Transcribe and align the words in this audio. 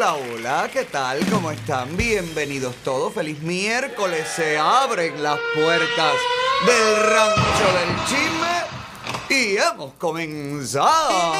Hola, 0.00 0.14
hola, 0.14 0.70
¿qué 0.72 0.84
tal? 0.84 1.28
¿Cómo 1.28 1.50
están? 1.50 1.96
Bienvenidos 1.96 2.72
todos. 2.84 3.12
Feliz 3.12 3.42
miércoles. 3.42 4.28
Se 4.28 4.56
abren 4.56 5.20
las 5.20 5.40
puertas 5.56 6.12
del 6.64 7.02
rancho 7.02 7.66
del 7.74 8.06
chisme 8.06 8.62
y 9.28 9.56
hemos 9.56 9.94
comenzado. 9.94 11.32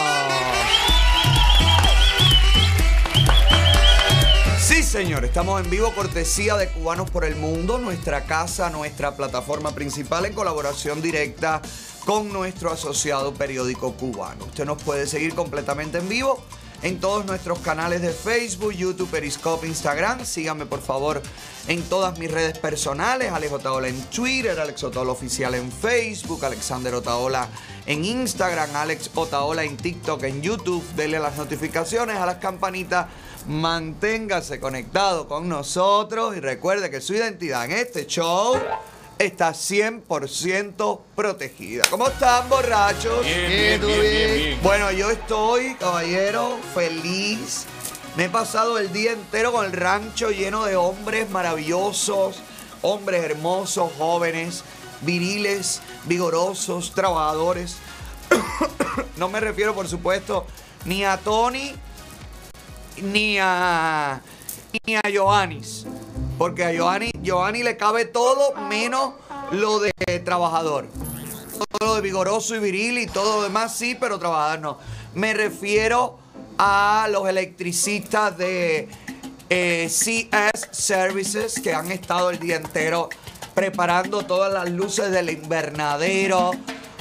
Sí, 4.61 4.83
señor, 4.83 5.25
estamos 5.25 5.63
en 5.63 5.71
vivo 5.71 5.95
cortesía 5.95 6.57
de 6.57 6.69
Cubanos 6.69 7.09
por 7.11 7.25
el 7.25 7.37
Mundo, 7.37 7.79
nuestra 7.79 8.25
casa, 8.25 8.71
nuestra 8.71 9.15
plataforma 9.15 9.71
principal 9.71 10.27
en 10.27 10.33
colaboración 10.33 11.01
directa 11.01 11.63
con 12.05 12.33
nuestro 12.33 12.73
asociado 12.73 13.33
periódico 13.35 13.93
cubano. 13.93 14.47
Usted 14.47 14.65
nos 14.65 14.83
puede 14.83 15.07
seguir 15.07 15.37
completamente 15.37 15.99
en 15.99 16.09
vivo 16.09 16.43
en 16.83 17.01
todos 17.01 17.25
nuestros 17.27 17.59
canales 17.61 18.03
de 18.03 18.11
Facebook, 18.11 18.73
YouTube, 18.73 19.11
Periscope, 19.11 19.67
Instagram. 19.67 20.25
Síganme 20.25 20.67
por 20.67 20.81
favor 20.81 21.21
en 21.67 21.83
todas 21.83 22.19
mis 22.19 22.31
redes 22.31 22.59
personales. 22.59 23.33
Alex 23.33 23.53
Otaola 23.53 23.89
en 23.89 24.01
Twitter, 24.05 24.59
Alex 24.59 24.85
Otaola 24.85 25.13
Oficial 25.13 25.55
en 25.55 25.71
Facebook, 25.73 26.45
Alexander 26.45 26.95
Otaola 26.95 27.49
en 27.87 28.05
Instagram, 28.05 28.75
Alex 28.77 29.11
Otaola 29.15 29.65
en 29.65 29.77
TikTok, 29.77 30.23
en 30.25 30.43
YouTube. 30.43 30.85
Denle 30.95 31.19
las 31.19 31.37
notificaciones 31.37 32.17
a 32.17 32.27
las 32.27 32.37
campanitas. 32.37 33.07
Manténgase 33.47 34.61
conectado 34.61 35.27
con 35.27 35.49
nosotros 35.49 36.37
y 36.37 36.41
recuerde 36.41 36.91
que 36.91 37.01
su 37.01 37.15
identidad 37.15 37.65
en 37.65 37.73
este 37.73 38.07
show 38.07 38.57
está 39.19 39.51
100% 39.51 41.01
protegida. 41.17 41.85
¿Cómo 41.91 42.09
están, 42.09 42.49
borrachos? 42.49 43.25
Bien, 43.25 43.81
bien, 43.81 43.81
bien, 43.81 44.35
bien. 44.35 44.59
Bueno, 44.63 44.91
yo 44.93 45.11
estoy, 45.11 45.75
caballero, 45.75 46.59
feliz. 46.75 47.67
Me 48.17 48.25
he 48.25 48.29
pasado 48.29 48.79
el 48.79 48.93
día 48.93 49.13
entero 49.13 49.53
con 49.53 49.65
el 49.65 49.73
rancho 49.73 50.31
lleno 50.31 50.65
de 50.65 50.77
hombres 50.77 51.31
maravillosos, 51.31 52.41
hombres 52.83 53.25
hermosos, 53.25 53.93
jóvenes, 53.99 54.65
viriles, 55.03 55.81
vigorosos, 56.05 56.93
trabajadores. 56.95 57.77
no 59.17 59.29
me 59.29 59.41
refiero, 59.41 59.75
por 59.75 59.89
supuesto, 59.89 60.47
ni 60.85 61.05
a 61.05 61.17
Tony 61.19 61.75
ni 63.03 63.39
a 63.39 64.21
ni 64.85 64.97
a 64.97 65.03
Joanis. 65.13 65.87
Porque 66.39 66.65
a 66.65 66.73
Giovanni, 66.73 67.11
Giovanni 67.21 67.65
le 67.65 67.77
cabe 67.77 68.05
todo 68.05 68.55
menos 68.69 69.15
lo 69.51 69.81
de 69.81 69.93
trabajador. 70.25 70.87
Todo 71.59 71.89
lo 71.89 71.95
de 71.97 72.01
vigoroso 72.01 72.55
y 72.55 72.61
viril 72.61 72.99
y 72.99 73.07
todo 73.07 73.39
lo 73.39 73.43
demás 73.43 73.77
sí, 73.77 73.97
pero 73.99 74.21
trabajador 74.21 74.61
no. 74.61 74.79
Me 75.15 75.35
refiero 75.35 76.17
a 76.57 77.09
los 77.11 77.29
electricistas 77.29 78.39
de 78.39 78.89
eh, 79.51 79.89
CS 79.91 80.69
Services 80.71 81.61
que 81.61 81.75
han 81.75 81.91
estado 81.91 82.31
el 82.31 82.39
día 82.39 82.57
entero 82.57 83.09
preparando 83.55 84.25
todas 84.25 84.53
las 84.53 84.71
luces 84.71 85.11
del 85.11 85.31
invernadero. 85.31 86.53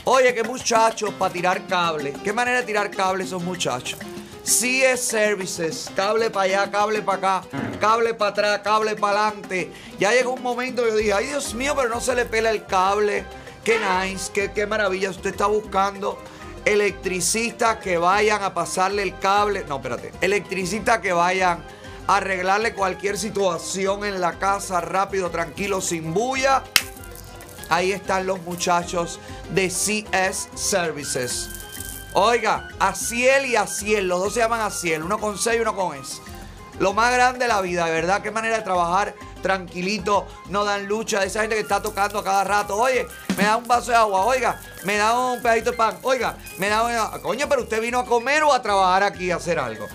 Oye, 0.06 0.34
qué 0.34 0.44
muchachos 0.44 1.12
para 1.20 1.32
tirar 1.32 1.68
cable. 1.68 2.14
¿Qué 2.24 2.34
manera 2.34 2.62
de 2.62 2.66
tirar 2.66 2.90
cable 2.90 3.26
esos 3.26 3.44
muchachos? 3.44 4.00
CS 4.48 5.02
Services, 5.02 5.92
cable 5.94 6.30
para 6.30 6.46
allá, 6.46 6.72
cable 6.72 7.02
para 7.02 7.38
acá, 7.38 7.48
cable 7.82 8.14
para 8.14 8.32
atrás, 8.32 8.62
cable 8.64 8.96
para 8.96 9.28
adelante. 9.28 9.70
Ya 10.00 10.14
llegó 10.14 10.32
un 10.32 10.42
momento 10.42 10.88
yo 10.88 10.96
dije, 10.96 11.12
ay 11.12 11.26
Dios 11.28 11.54
mío, 11.54 11.74
pero 11.76 11.90
no 11.90 12.00
se 12.00 12.16
le 12.16 12.24
pela 12.24 12.52
el 12.52 12.66
cable. 12.66 13.26
Qué 13.66 13.78
nice, 13.78 14.32
qué, 14.34 14.54
qué 14.54 14.66
maravilla. 14.66 15.10
Usted 15.10 15.32
está 15.32 15.48
buscando 15.48 16.18
electricistas 16.64 17.80
que 17.80 17.98
vayan 17.98 18.42
a 18.42 18.54
pasarle 18.54 19.04
el 19.04 19.20
cable. 19.20 19.66
No, 19.68 19.76
espérate. 19.78 20.14
Electricistas 20.22 21.00
que 21.00 21.12
vayan 21.12 21.62
a 22.08 22.16
arreglarle 22.16 22.74
cualquier 22.74 23.18
situación 23.18 24.06
en 24.06 24.22
la 24.22 24.40
casa 24.40 24.80
rápido, 24.80 25.30
tranquilo, 25.30 25.82
sin 25.82 26.14
bulla. 26.14 26.64
Ahí 27.68 27.92
están 27.92 28.26
los 28.26 28.42
muchachos 28.44 29.20
de 29.50 29.68
CS 29.68 30.48
Services. 30.56 31.57
Oiga, 32.14 32.70
Aciel 32.80 33.46
y 33.46 33.56
Aciel, 33.56 34.08
los 34.08 34.20
dos 34.20 34.34
se 34.34 34.40
llaman 34.40 34.62
Aciel, 34.62 35.04
uno 35.04 35.20
con 35.20 35.38
C 35.38 35.56
y 35.56 35.60
uno 35.60 35.76
con 35.76 35.96
S. 35.96 36.22
Lo 36.80 36.94
más 36.94 37.12
grande 37.12 37.40
de 37.40 37.48
la 37.48 37.62
vida, 37.62 37.86
verdad, 37.86 38.22
qué 38.22 38.32
manera 38.32 38.58
de 38.58 38.64
trabajar 38.64 39.16
tranquilito, 39.42 40.28
no 40.50 40.64
dan 40.64 40.88
lucha, 40.88 41.24
esa 41.24 41.42
gente 41.42 41.56
que 41.56 41.62
está 41.62 41.82
tocando 41.82 42.20
a 42.20 42.24
cada 42.24 42.44
rato, 42.44 42.76
oye, 42.76 43.08
me 43.36 43.44
da 43.44 43.58
un 43.58 43.68
vaso 43.68 43.92
de 43.92 43.98
agua, 43.98 44.26
oiga, 44.26 44.60
me 44.84 44.98
da 44.98 45.18
un 45.18 45.42
pedacito 45.42 45.72
de 45.72 45.78
pan, 45.78 45.98
oiga, 46.04 46.38
me 46.58 46.70
da 46.70 46.84
una... 46.84 47.22
Coño, 47.22 47.48
pero 47.50 47.64
usted 47.64 47.82
vino 47.82 48.00
a 48.00 48.06
comer 48.06 48.44
o 48.44 48.54
a 48.54 48.62
trabajar 48.62 49.04
aquí 49.04 49.32
a 49.32 49.38
hacer 49.38 49.60
algo. 49.60 49.88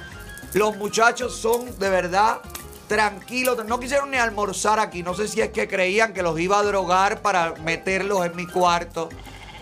Los 0.55 0.77
muchachos 0.77 1.37
son 1.37 1.79
de 1.79 1.89
verdad 1.89 2.41
tranquilos, 2.89 3.65
no 3.65 3.81
quisieron 3.81 4.11
ni 4.11 4.19
almorzar 4.19 4.79
aquí, 4.79 5.03
no 5.03 5.15
sé 5.15 5.29
si 5.29 5.41
es 5.41 5.51
que 5.51 5.67
creían 5.67 6.13
que 6.13 6.23
los 6.23 6.39
iba 6.39 6.59
a 6.59 6.63
drogar 6.63 7.23
para 7.23 7.55
meterlos 7.65 8.27
en 8.27 8.37
mi 8.37 8.47
cuarto. 8.47 9.09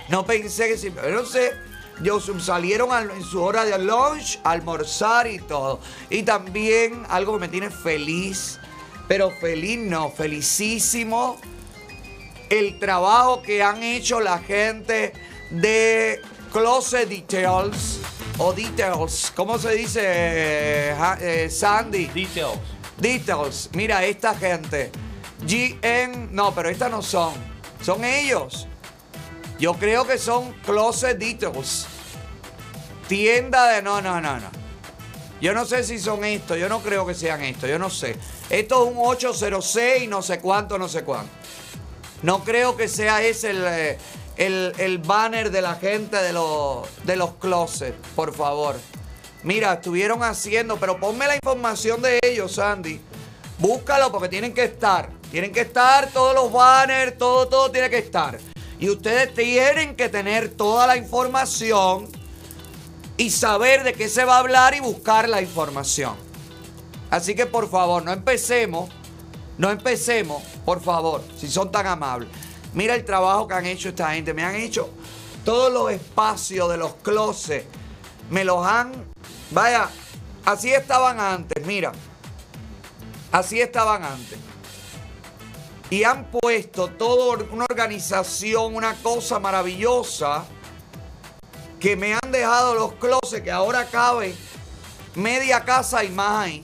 No 0.08 0.24
pensé 0.26 0.68
que 0.68 0.76
si, 0.76 0.90
no 0.90 1.24
sé, 1.24 1.52
ellos 2.00 2.30
salieron 2.40 2.92
al- 2.92 3.10
en 3.10 3.22
su 3.24 3.42
hora 3.42 3.64
de 3.64 3.78
lunch, 3.78 4.38
a 4.44 4.52
almorzar 4.52 5.26
y 5.26 5.38
todo. 5.38 5.80
Y 6.08 6.22
también 6.22 7.04
algo 7.08 7.34
que 7.34 7.40
me 7.40 7.48
tiene 7.48 7.70
feliz, 7.70 8.58
pero 9.08 9.30
feliz 9.30 9.78
no, 9.78 10.10
felicísimo, 10.10 11.36
el 12.48 12.78
trabajo 12.78 13.42
que 13.42 13.62
han 13.62 13.82
hecho 13.82 14.20
la 14.20 14.38
gente 14.38 15.12
de 15.50 16.20
Closet 16.52 17.08
Details 17.08 18.00
o 18.38 18.52
Details, 18.52 19.32
¿cómo 19.36 19.58
se 19.58 19.72
dice, 19.74 20.00
eh, 20.04 20.94
eh, 21.20 21.50
Sandy? 21.50 22.06
Details. 22.06 22.58
Details, 22.96 23.70
mira 23.72 24.04
esta 24.04 24.34
gente. 24.34 24.90
GN, 25.42 26.28
no, 26.32 26.54
pero 26.54 26.68
estas 26.68 26.90
no 26.90 27.02
son. 27.02 27.32
Son 27.82 28.04
ellos. 28.04 28.66
Yo 29.60 29.74
creo 29.74 30.06
que 30.06 30.16
son 30.16 30.54
Closet 30.64 31.18
Details. 31.18 31.86
Tienda 33.06 33.68
de. 33.68 33.82
No, 33.82 34.00
no, 34.00 34.18
no, 34.18 34.40
no. 34.40 34.48
Yo 35.38 35.52
no 35.52 35.66
sé 35.66 35.84
si 35.84 35.98
son 35.98 36.24
estos. 36.24 36.58
Yo 36.58 36.66
no 36.70 36.80
creo 36.80 37.06
que 37.06 37.14
sean 37.14 37.42
estos. 37.42 37.68
Yo 37.68 37.78
no 37.78 37.90
sé. 37.90 38.16
Esto 38.48 38.82
es 38.82 38.96
un 38.96 38.98
806 38.98 40.04
y 40.04 40.06
no 40.06 40.22
sé 40.22 40.40
cuánto, 40.40 40.78
no 40.78 40.88
sé 40.88 41.04
cuánto. 41.04 41.30
No 42.22 42.42
creo 42.42 42.74
que 42.74 42.88
sea 42.88 43.22
ese 43.22 43.50
el, 43.50 43.64
eh, 43.66 43.98
el, 44.38 44.72
el 44.78 44.98
banner 44.98 45.50
de 45.50 45.60
la 45.60 45.74
gente 45.74 46.16
de 46.16 46.32
los, 46.32 46.88
de 47.04 47.16
los 47.16 47.34
closets, 47.34 47.96
por 48.16 48.34
favor. 48.34 48.76
Mira, 49.42 49.74
estuvieron 49.74 50.22
haciendo, 50.22 50.78
pero 50.78 50.98
ponme 50.98 51.26
la 51.26 51.34
información 51.34 52.00
de 52.00 52.18
ellos, 52.22 52.52
Sandy. 52.52 52.98
Búscalo 53.58 54.10
porque 54.10 54.28
tienen 54.30 54.54
que 54.54 54.64
estar. 54.64 55.10
Tienen 55.30 55.52
que 55.52 55.60
estar 55.60 56.10
todos 56.10 56.34
los 56.34 56.50
banners, 56.50 57.18
todo, 57.18 57.46
todo 57.46 57.70
tiene 57.70 57.90
que 57.90 57.98
estar. 57.98 58.38
Y 58.80 58.88
ustedes 58.88 59.34
tienen 59.34 59.94
que 59.94 60.08
tener 60.08 60.48
toda 60.48 60.86
la 60.86 60.96
información 60.96 62.08
y 63.16 63.30
saber 63.30 63.84
de 63.84 63.92
qué 63.92 64.08
se 64.08 64.24
va 64.24 64.36
a 64.36 64.38
hablar 64.38 64.74
y 64.74 64.80
buscar 64.80 65.28
la 65.28 65.42
información. 65.42 66.16
Así 67.10 67.34
que 67.34 67.44
por 67.44 67.68
favor, 67.68 68.02
no 68.02 68.12
empecemos, 68.12 68.90
no 69.58 69.70
empecemos, 69.70 70.42
por 70.64 70.80
favor, 70.80 71.22
si 71.36 71.48
son 71.48 71.70
tan 71.70 71.86
amables. 71.86 72.30
Mira 72.72 72.94
el 72.94 73.04
trabajo 73.04 73.48
que 73.48 73.54
han 73.54 73.66
hecho 73.66 73.88
esta 73.90 74.12
gente. 74.12 74.32
Me 74.32 74.44
han 74.44 74.54
hecho 74.54 74.90
todos 75.44 75.72
los 75.72 75.90
espacios 75.90 76.70
de 76.70 76.76
los 76.76 76.94
closets. 76.94 77.66
Me 78.30 78.44
los 78.44 78.64
han... 78.64 78.92
Vaya, 79.50 79.88
así 80.44 80.70
estaban 80.72 81.18
antes, 81.18 81.66
mira. 81.66 81.92
Así 83.32 83.60
estaban 83.60 84.04
antes. 84.04 84.38
Y 85.90 86.04
han 86.04 86.30
puesto 86.30 86.88
toda 86.88 87.44
una 87.50 87.66
organización, 87.68 88.76
una 88.76 88.94
cosa 88.94 89.40
maravillosa 89.40 90.44
que 91.80 91.96
me 91.96 92.14
han 92.14 92.30
dejado 92.30 92.74
los 92.74 92.92
closets 92.94 93.42
que 93.42 93.50
ahora 93.50 93.86
cabe 93.86 94.34
media 95.16 95.64
casa 95.64 96.04
y 96.04 96.10
más 96.10 96.46
ahí. 96.46 96.62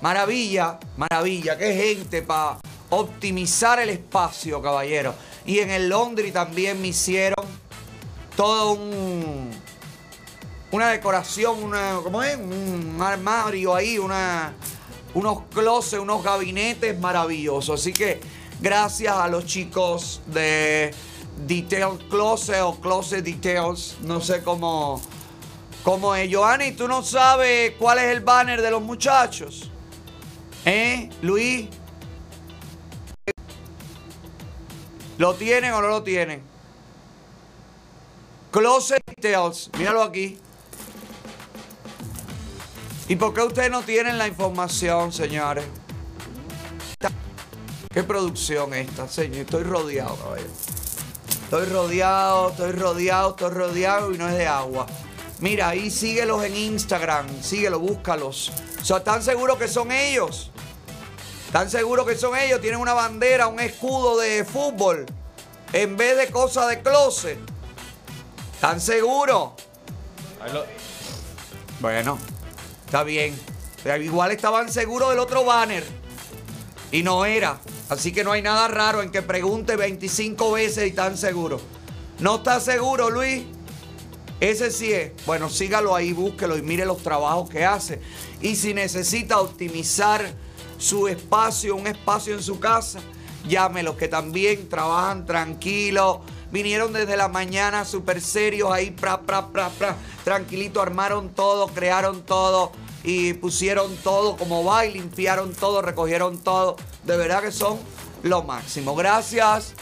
Maravilla, 0.00 0.78
maravilla, 0.96 1.56
qué 1.56 1.74
gente 1.74 2.22
para 2.22 2.58
optimizar 2.90 3.78
el 3.78 3.90
espacio, 3.90 4.60
caballero. 4.60 5.14
Y 5.46 5.60
en 5.60 5.70
el 5.70 5.88
Londres 5.88 6.32
también 6.32 6.80
me 6.80 6.88
hicieron 6.88 7.46
todo 8.36 8.72
un 8.72 9.50
una 10.70 10.90
decoración, 10.90 11.62
una, 11.62 11.98
¿cómo 12.02 12.22
es? 12.22 12.36
Un 12.36 12.98
armario 13.00 13.74
ahí, 13.74 13.98
una, 13.98 14.54
unos 15.14 15.44
closets, 15.52 16.02
unos 16.02 16.22
gabinetes 16.22 16.98
maravillosos. 16.98 17.80
Así 17.80 17.92
que 17.92 18.20
gracias 18.60 19.14
a 19.14 19.28
los 19.28 19.46
chicos 19.46 20.20
de 20.26 20.92
Detail 21.46 21.98
Closet 22.10 22.62
o 22.62 22.74
Closet 22.80 23.24
Details, 23.24 23.96
no 24.02 24.20
sé 24.20 24.42
cómo, 24.42 25.00
cómo 25.82 26.14
es. 26.14 26.32
Joanny, 26.32 26.72
¿tú 26.72 26.88
no 26.88 27.02
sabes 27.02 27.72
cuál 27.78 27.98
es 27.98 28.06
el 28.06 28.20
banner 28.20 28.60
de 28.62 28.70
los 28.70 28.82
muchachos? 28.82 29.70
¿Eh, 30.64 31.08
Luis? 31.22 31.68
¿Lo 35.16 35.34
tienen 35.34 35.72
o 35.72 35.82
no 35.82 35.88
lo 35.88 36.02
tienen? 36.02 36.42
Closet 38.50 39.02
Details, 39.06 39.70
míralo 39.78 40.02
aquí. 40.02 40.38
¿Y 43.08 43.16
por 43.16 43.32
qué 43.32 43.42
ustedes 43.42 43.70
no 43.70 43.82
tienen 43.82 44.18
la 44.18 44.28
información, 44.28 45.12
señores? 45.12 45.64
¿Qué 47.98 48.04
producción 48.04 48.72
esta, 48.74 49.08
señor? 49.08 49.38
Estoy 49.38 49.64
rodeado, 49.64 50.14
caballero. 50.14 50.50
Estoy 51.42 51.66
rodeado, 51.66 52.50
estoy 52.50 52.70
rodeado, 52.70 53.30
estoy 53.30 53.50
rodeado 53.50 54.14
y 54.14 54.18
no 54.18 54.28
es 54.28 54.38
de 54.38 54.46
agua. 54.46 54.86
Mira, 55.40 55.70
ahí 55.70 55.90
síguelos 55.90 56.44
en 56.44 56.54
Instagram, 56.54 57.26
síguelos, 57.42 57.80
búscalos. 57.80 58.52
O 58.80 58.84
sea, 58.84 58.98
¿están 58.98 59.20
seguros 59.20 59.58
que 59.58 59.66
son 59.66 59.90
ellos? 59.90 60.52
¿Están 61.46 61.68
seguros 61.68 62.06
que 62.06 62.14
son 62.14 62.38
ellos? 62.38 62.60
Tienen 62.60 62.78
una 62.78 62.94
bandera, 62.94 63.48
un 63.48 63.58
escudo 63.58 64.16
de 64.18 64.44
fútbol 64.44 65.04
en 65.72 65.96
vez 65.96 66.16
de 66.18 66.28
cosas 66.28 66.68
de 66.68 66.80
closet. 66.80 67.40
¿Están 68.54 68.80
seguros? 68.80 69.54
Bueno, 71.80 72.16
está 72.86 73.02
bien. 73.02 73.36
igual 74.00 74.30
estaban 74.30 74.70
seguros 74.70 75.10
del 75.10 75.18
otro 75.18 75.44
banner. 75.44 75.82
Y 76.92 77.02
no 77.02 77.24
era. 77.24 77.58
Así 77.88 78.12
que 78.12 78.22
no 78.24 78.32
hay 78.32 78.42
nada 78.42 78.68
raro 78.68 79.02
en 79.02 79.10
que 79.10 79.22
pregunte 79.22 79.76
25 79.76 80.52
veces 80.52 80.84
y 80.84 80.90
están 80.90 81.16
seguros. 81.16 81.62
¿No 82.18 82.36
está 82.36 82.60
seguro, 82.60 83.10
Luis? 83.10 83.44
Ese 84.40 84.70
sí 84.70 84.92
es. 84.92 85.12
Bueno, 85.26 85.48
sígalo 85.48 85.94
ahí, 85.96 86.12
búsquelo 86.12 86.56
y 86.56 86.62
mire 86.62 86.84
los 86.84 87.02
trabajos 87.02 87.48
que 87.48 87.64
hace. 87.64 88.00
Y 88.40 88.56
si 88.56 88.74
necesita 88.74 89.40
optimizar 89.40 90.32
su 90.78 91.08
espacio, 91.08 91.74
un 91.74 91.86
espacio 91.86 92.34
en 92.34 92.42
su 92.42 92.60
casa, 92.60 93.00
llámelos 93.48 93.96
que 93.96 94.06
también 94.06 94.68
trabajan 94.68 95.26
tranquilos. 95.26 96.18
Vinieron 96.52 96.92
desde 96.92 97.16
la 97.16 97.28
mañana 97.28 97.84
súper 97.84 98.20
serios 98.20 98.70
ahí, 98.70 98.90
pra, 98.90 99.22
pra, 99.22 99.48
pra, 99.48 99.70
pra, 99.70 99.96
tranquilito, 100.24 100.80
armaron 100.80 101.30
todo, 101.30 101.66
crearon 101.68 102.22
todo 102.22 102.72
y 103.04 103.34
pusieron 103.34 103.94
todo 103.96 104.36
como 104.36 104.64
va 104.64 104.86
y 104.86 104.92
limpiaron 104.92 105.52
todo, 105.54 105.82
recogieron 105.82 106.38
todo. 106.38 106.76
De 107.08 107.16
verdad 107.16 107.40
que 107.40 107.50
son 107.50 107.78
lo 108.22 108.42
máximo. 108.42 108.94
Gracias. 108.94 109.72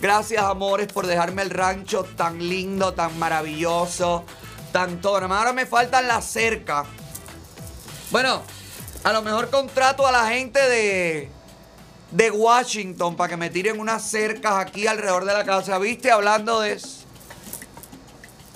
Gracias, 0.00 0.40
amores, 0.44 0.86
por 0.86 1.08
dejarme 1.08 1.42
el 1.42 1.50
rancho 1.50 2.04
tan 2.04 2.38
lindo, 2.38 2.94
tan 2.94 3.18
maravilloso, 3.18 4.24
tan 4.70 5.00
todo. 5.00 5.16
Ahora 5.16 5.52
me 5.52 5.66
faltan 5.66 6.06
las 6.06 6.24
cercas. 6.24 6.86
Bueno, 8.12 8.42
a 9.02 9.12
lo 9.12 9.22
mejor 9.22 9.50
contrato 9.50 10.06
a 10.06 10.12
la 10.12 10.28
gente 10.28 10.60
de, 10.60 11.28
de 12.12 12.30
Washington 12.30 13.16
para 13.16 13.30
que 13.30 13.36
me 13.36 13.50
tiren 13.50 13.80
unas 13.80 14.08
cercas 14.08 14.64
aquí 14.64 14.86
alrededor 14.86 15.24
de 15.24 15.32
la 15.32 15.44
casa. 15.44 15.80
¿Viste? 15.80 16.12
Hablando 16.12 16.60
de. 16.60 16.80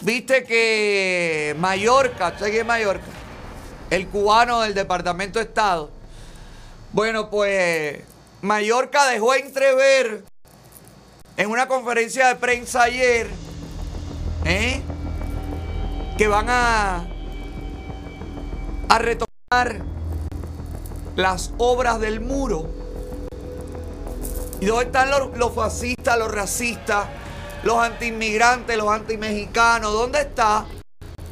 ¿Viste 0.02 0.44
que 0.44 1.56
Mallorca, 1.58 2.38
¿sabes 2.38 2.52
qué 2.52 2.60
es 2.60 2.66
Mallorca? 2.66 3.06
El 3.90 4.06
cubano 4.06 4.60
del 4.60 4.74
Departamento 4.74 5.40
de 5.40 5.46
Estado. 5.46 5.90
Bueno, 6.92 7.28
pues 7.30 8.11
Mallorca 8.42 9.06
dejó 9.06 9.34
entrever 9.34 10.24
en 11.36 11.50
una 11.50 11.68
conferencia 11.68 12.26
de 12.26 12.34
prensa 12.34 12.82
ayer 12.82 13.28
¿eh? 14.44 14.82
que 16.18 16.26
van 16.26 16.46
a, 16.48 17.06
retomar 18.98 19.82
las 21.14 21.52
obras 21.58 22.00
del 22.00 22.20
muro. 22.20 22.68
¿Y 24.60 24.66
dónde 24.66 24.86
están 24.86 25.10
los, 25.10 25.36
los 25.38 25.54
fascistas, 25.54 26.18
los 26.18 26.30
racistas, 26.30 27.06
los 27.62 27.78
antiinmigrantes, 27.78 28.76
los 28.76 28.88
antimexicanos? 28.88 29.92
¿Dónde 29.92 30.20
está 30.20 30.66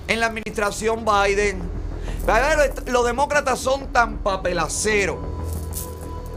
en 0.06 0.20
la 0.20 0.26
administración 0.26 1.04
Biden? 1.04 1.60
Los 2.86 3.04
demócratas 3.04 3.58
son 3.58 3.92
tan 3.92 4.18
papelaceros, 4.18 5.18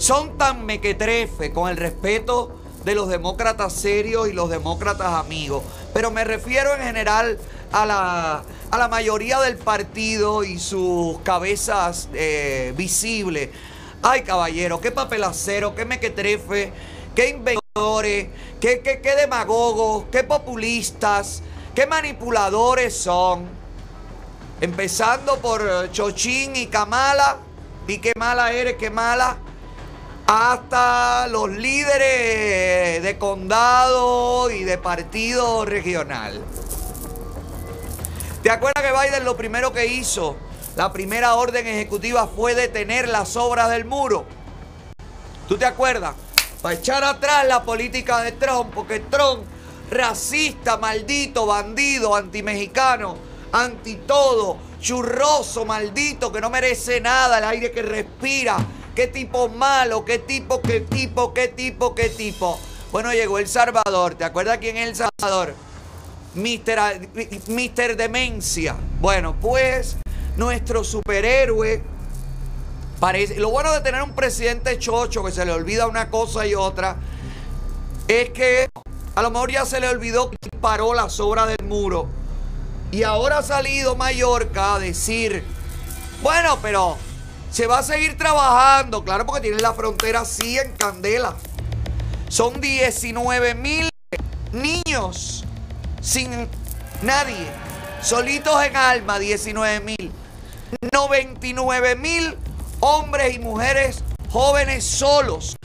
son 0.03 0.37
tan 0.37 0.65
mequetrefe 0.65 1.53
con 1.53 1.69
el 1.69 1.77
respeto 1.77 2.51
de 2.83 2.93
los 2.93 3.07
demócratas 3.07 3.71
serios 3.71 4.27
y 4.27 4.33
los 4.33 4.49
demócratas 4.49 5.13
amigos. 5.13 5.63
Pero 5.93 6.11
me 6.11 6.25
refiero 6.25 6.75
en 6.75 6.81
general 6.81 7.39
a 7.71 7.85
la, 7.85 8.43
a 8.69 8.77
la 8.77 8.87
mayoría 8.89 9.39
del 9.39 9.55
partido 9.55 10.43
y 10.43 10.59
sus 10.59 11.19
cabezas 11.19 12.09
eh, 12.13 12.73
visibles. 12.75 13.51
Ay, 14.01 14.23
caballero, 14.23 14.81
qué 14.81 14.91
papelacero, 14.91 15.73
qué 15.73 15.85
mequetrefe, 15.85 16.73
qué 17.15 17.29
inventores, 17.29 18.27
qué, 18.59 18.81
qué, 18.81 18.99
qué 19.01 19.15
demagogos, 19.15 20.03
qué 20.11 20.25
populistas, 20.25 21.41
qué 21.73 21.87
manipuladores 21.87 22.93
son. 22.93 23.45
Empezando 24.59 25.37
por 25.37 25.89
Chochín 25.93 26.57
y 26.57 26.67
Kamala. 26.67 27.37
Y 27.87 27.99
qué 27.99 28.11
mala 28.17 28.51
eres, 28.51 28.75
qué 28.75 28.89
mala 28.89 29.37
hasta 30.25 31.27
los 31.27 31.49
líderes 31.49 33.03
de 33.03 33.17
condado 33.17 34.49
y 34.51 34.63
de 34.63 34.77
partido 34.77 35.65
regional. 35.65 36.41
¿Te 38.41 38.49
acuerdas 38.49 38.83
que 38.83 38.91
Biden 38.91 39.25
lo 39.25 39.37
primero 39.37 39.71
que 39.71 39.85
hizo, 39.85 40.35
la 40.75 40.91
primera 40.91 41.35
orden 41.35 41.65
ejecutiva 41.67 42.27
fue 42.27 42.55
detener 42.55 43.07
las 43.07 43.35
obras 43.35 43.69
del 43.69 43.85
muro? 43.85 44.25
¿Tú 45.47 45.57
te 45.57 45.65
acuerdas? 45.65 46.15
Para 46.61 46.75
echar 46.75 47.03
atrás 47.03 47.45
la 47.47 47.63
política 47.63 48.21
de 48.21 48.31
Trump, 48.33 48.73
porque 48.73 49.01
Trump, 49.01 49.43
racista, 49.91 50.77
maldito, 50.77 51.45
bandido, 51.45 52.15
antimexicano, 52.15 53.17
anti 53.51 53.95
todo, 54.07 54.57
churroso, 54.79 55.65
maldito, 55.65 56.31
que 56.31 56.41
no 56.41 56.49
merece 56.49 57.01
nada 57.01 57.37
el 57.37 57.43
aire 57.43 57.71
que 57.71 57.81
respira, 57.81 58.57
qué 58.95 59.07
tipo 59.07 59.49
malo, 59.49 60.05
qué 60.05 60.19
tipo, 60.19 60.61
qué 60.61 60.81
tipo, 60.81 61.33
qué 61.33 61.47
tipo, 61.47 61.95
qué 61.95 62.09
tipo. 62.09 62.59
Bueno, 62.91 63.11
llegó 63.13 63.39
El 63.39 63.47
Salvador. 63.47 64.15
¿Te 64.15 64.23
acuerdas 64.23 64.59
quién 64.59 64.77
es 64.77 64.89
El 64.89 64.95
Salvador? 64.95 65.55
Mister, 66.35 67.09
Mister 67.47 67.97
Demencia. 67.97 68.75
Bueno, 68.99 69.35
pues 69.39 69.97
nuestro 70.37 70.83
superhéroe 70.83 71.83
parece. 72.99 73.39
Lo 73.39 73.49
bueno 73.49 73.71
de 73.73 73.81
tener 73.81 74.01
un 74.03 74.13
presidente 74.13 74.77
chocho 74.79 75.23
que 75.23 75.31
se 75.31 75.45
le 75.45 75.51
olvida 75.51 75.87
una 75.87 76.09
cosa 76.09 76.45
y 76.45 76.55
otra 76.55 76.97
es 78.07 78.29
que 78.29 78.69
a 79.15 79.21
lo 79.21 79.31
mejor 79.31 79.51
ya 79.51 79.65
se 79.65 79.79
le 79.79 79.89
olvidó 79.89 80.29
que 80.29 80.37
paró 80.59 80.93
las 80.93 81.19
obras 81.19 81.47
del 81.47 81.67
muro. 81.67 82.07
Y 82.91 83.03
ahora 83.03 83.39
ha 83.39 83.43
salido 83.43 83.95
Mallorca 83.95 84.75
a 84.75 84.79
decir, 84.79 85.43
bueno, 86.21 86.59
pero 86.61 86.95
se 87.53 87.67
va 87.67 87.77
a 87.77 87.83
seguir 87.83 88.17
trabajando, 88.17 89.03
claro, 89.03 89.27
porque 89.27 89.41
tienen 89.41 89.61
la 89.61 89.75
frontera 89.75 90.21
así 90.21 90.57
en 90.57 90.71
candela. 90.71 91.35
Son 92.27 92.59
19 92.59 93.53
mil 93.53 93.87
niños 94.51 95.45
sin 96.01 96.47
nadie, 97.03 97.45
solitos 98.01 98.59
en 98.65 98.75
alma, 98.75 99.19
19 99.19 99.81
mil. 99.81 100.11
99 100.91 101.95
mil 101.95 102.35
hombres 102.79 103.35
y 103.35 103.39
mujeres 103.39 104.03
jóvenes 104.31 104.83
solos. 104.83 105.55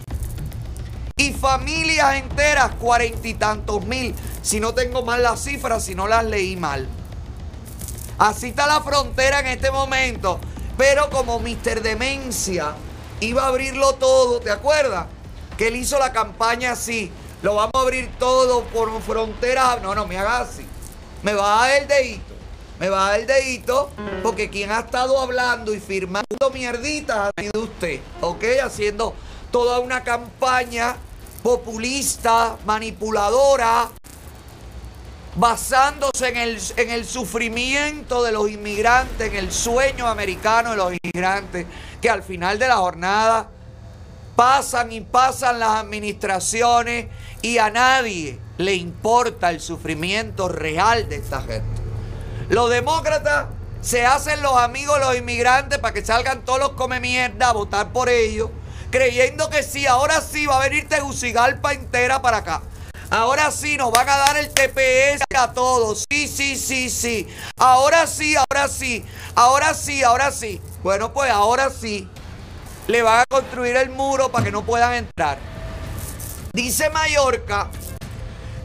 Y 1.17 1.33
familias 1.33 2.17
enteras, 2.17 2.73
cuarenta 2.75 3.27
y 3.27 3.33
tantos 3.33 3.87
mil. 3.87 4.15
Si 4.43 4.61
no 4.61 4.75
tengo 4.75 5.07
mal 5.07 5.23
las 5.23 5.43
cifras, 5.43 5.87
si 5.87 5.95
no 5.95 6.07
las 6.07 6.25
leí 6.27 6.55
mal. 6.55 6.87
Así 8.19 8.49
está 8.49 8.67
la 8.67 8.83
frontera 8.83 9.41
en 9.41 9.47
este 9.47 9.71
momento. 9.71 10.39
Pero 10.79 11.11
como 11.11 11.41
Mr. 11.41 11.83
Demencia 11.83 12.73
iba 13.21 13.43
a 13.43 13.49
abrirlo 13.49 13.97
todo, 13.97 14.39
¿te 14.39 14.53
acuerdas? 14.53 15.07
Que 15.57 15.69
él 15.69 15.77
hizo 15.77 15.99
la 15.99 16.13
campaña 16.13 16.73
así. 16.73 17.11
Lo 17.43 17.57
vamos 17.57 17.73
a 17.75 17.81
abrir 17.81 18.09
todo 18.17 18.63
por 18.67 19.03
fronteras. 19.03 19.83
No, 19.83 19.97
no, 19.97 20.07
me 20.07 20.17
haga 20.17 20.39
así. 20.39 20.65
Me 21.25 21.35
va 21.35 21.65
a 21.65 21.69
dar 21.69 21.83
el 21.83 21.89
dedito. 21.89 22.35
Me 22.79 22.89
va 22.89 23.07
a 23.07 23.11
dar 23.11 23.21
el 23.21 23.27
dedito 23.27 23.91
porque 24.23 24.51
quien 24.51 24.71
ha 24.71 24.79
estado 24.79 25.21
hablando 25.21 25.75
y 25.75 25.81
firmando 25.81 26.51
mierditas 26.55 27.33
ha 27.37 27.41
sido 27.41 27.61
usted. 27.61 28.01
¿Ok? 28.21 28.45
Haciendo 28.63 29.15
toda 29.51 29.81
una 29.81 30.05
campaña 30.05 30.97
populista, 31.43 32.57
manipuladora, 32.65 33.89
basándose 35.39 36.29
en 36.29 36.37
el, 36.37 36.59
en 36.77 36.91
el 36.91 37.07
sufrimiento 37.07 38.25
de 38.25 38.33
los 38.33 38.51
inmigrantes, 38.51 39.29
en 39.29 39.37
el 39.37 39.53
sueño 39.53 40.09
americano 40.09 40.73
de 40.73 40.77
los 40.77 40.93
inmigrantes, 41.01 41.65
que 42.03 42.11
al 42.11 42.25
final 42.25 42.59
de 42.59 42.67
la 42.67 42.77
jornada 42.77 43.49
pasan 44.35 44.91
y 44.91 45.01
pasan 45.01 45.61
las 45.61 45.77
administraciones 45.77 47.07
y 47.41 47.59
a 47.59 47.71
nadie 47.71 48.41
le 48.57 48.75
importa 48.75 49.51
el 49.51 49.61
sufrimiento 49.61 50.49
real 50.49 51.09
de 51.09 51.17
esta 51.17 51.41
gente. 51.41 51.83
Los 52.49 52.69
demócratas 52.69 53.47
se 53.81 54.05
hacen 54.05 54.43
los 54.43 54.57
amigos 54.57 54.99
de 54.99 55.05
los 55.05 55.17
inmigrantes 55.17 55.79
para 55.79 55.95
que 55.95 56.05
salgan 56.05 56.45
todos 56.45 56.59
los 56.59 56.71
come 56.71 56.99
mierda 56.99 57.51
a 57.51 57.53
votar 57.53 57.93
por 57.93 58.09
ellos, 58.09 58.51
creyendo 58.91 59.49
que 59.51 59.63
sí, 59.63 59.87
ahora 59.87 60.21
sí 60.21 60.47
va 60.47 60.57
a 60.57 60.69
venir 60.69 60.89
Tegucigalpa 60.89 61.75
entera 61.75 62.21
para 62.21 62.39
acá. 62.39 62.63
Ahora 63.11 63.51
sí, 63.51 63.79
nos 63.79 63.91
van 63.91 64.07
a 64.07 64.17
dar 64.19 64.37
el 64.37 64.51
TPS 64.51 65.25
a 65.35 65.53
todos. 65.55 66.05
Sí, 66.11 66.29
sí, 66.29 66.57
sí, 66.57 66.91
sí. 66.91 67.27
Ahora 67.57 68.07
sí, 68.07 68.37
ahora 68.37 68.69
sí. 68.69 69.05
Ahora 69.35 69.73
sí, 69.73 70.03
ahora 70.03 70.31
sí. 70.31 70.61
Bueno, 70.83 71.13
pues 71.15 71.31
ahora 71.31 71.71
sí. 71.71 72.07
Le 72.87 73.01
van 73.01 73.21
a 73.21 73.25
construir 73.27 73.77
el 73.77 73.89
muro 73.89 74.31
para 74.31 74.45
que 74.45 74.53
no 74.53 74.63
puedan 74.63 74.93
entrar. 74.93 75.39
Dice 76.53 76.91
Mallorca 76.91 77.71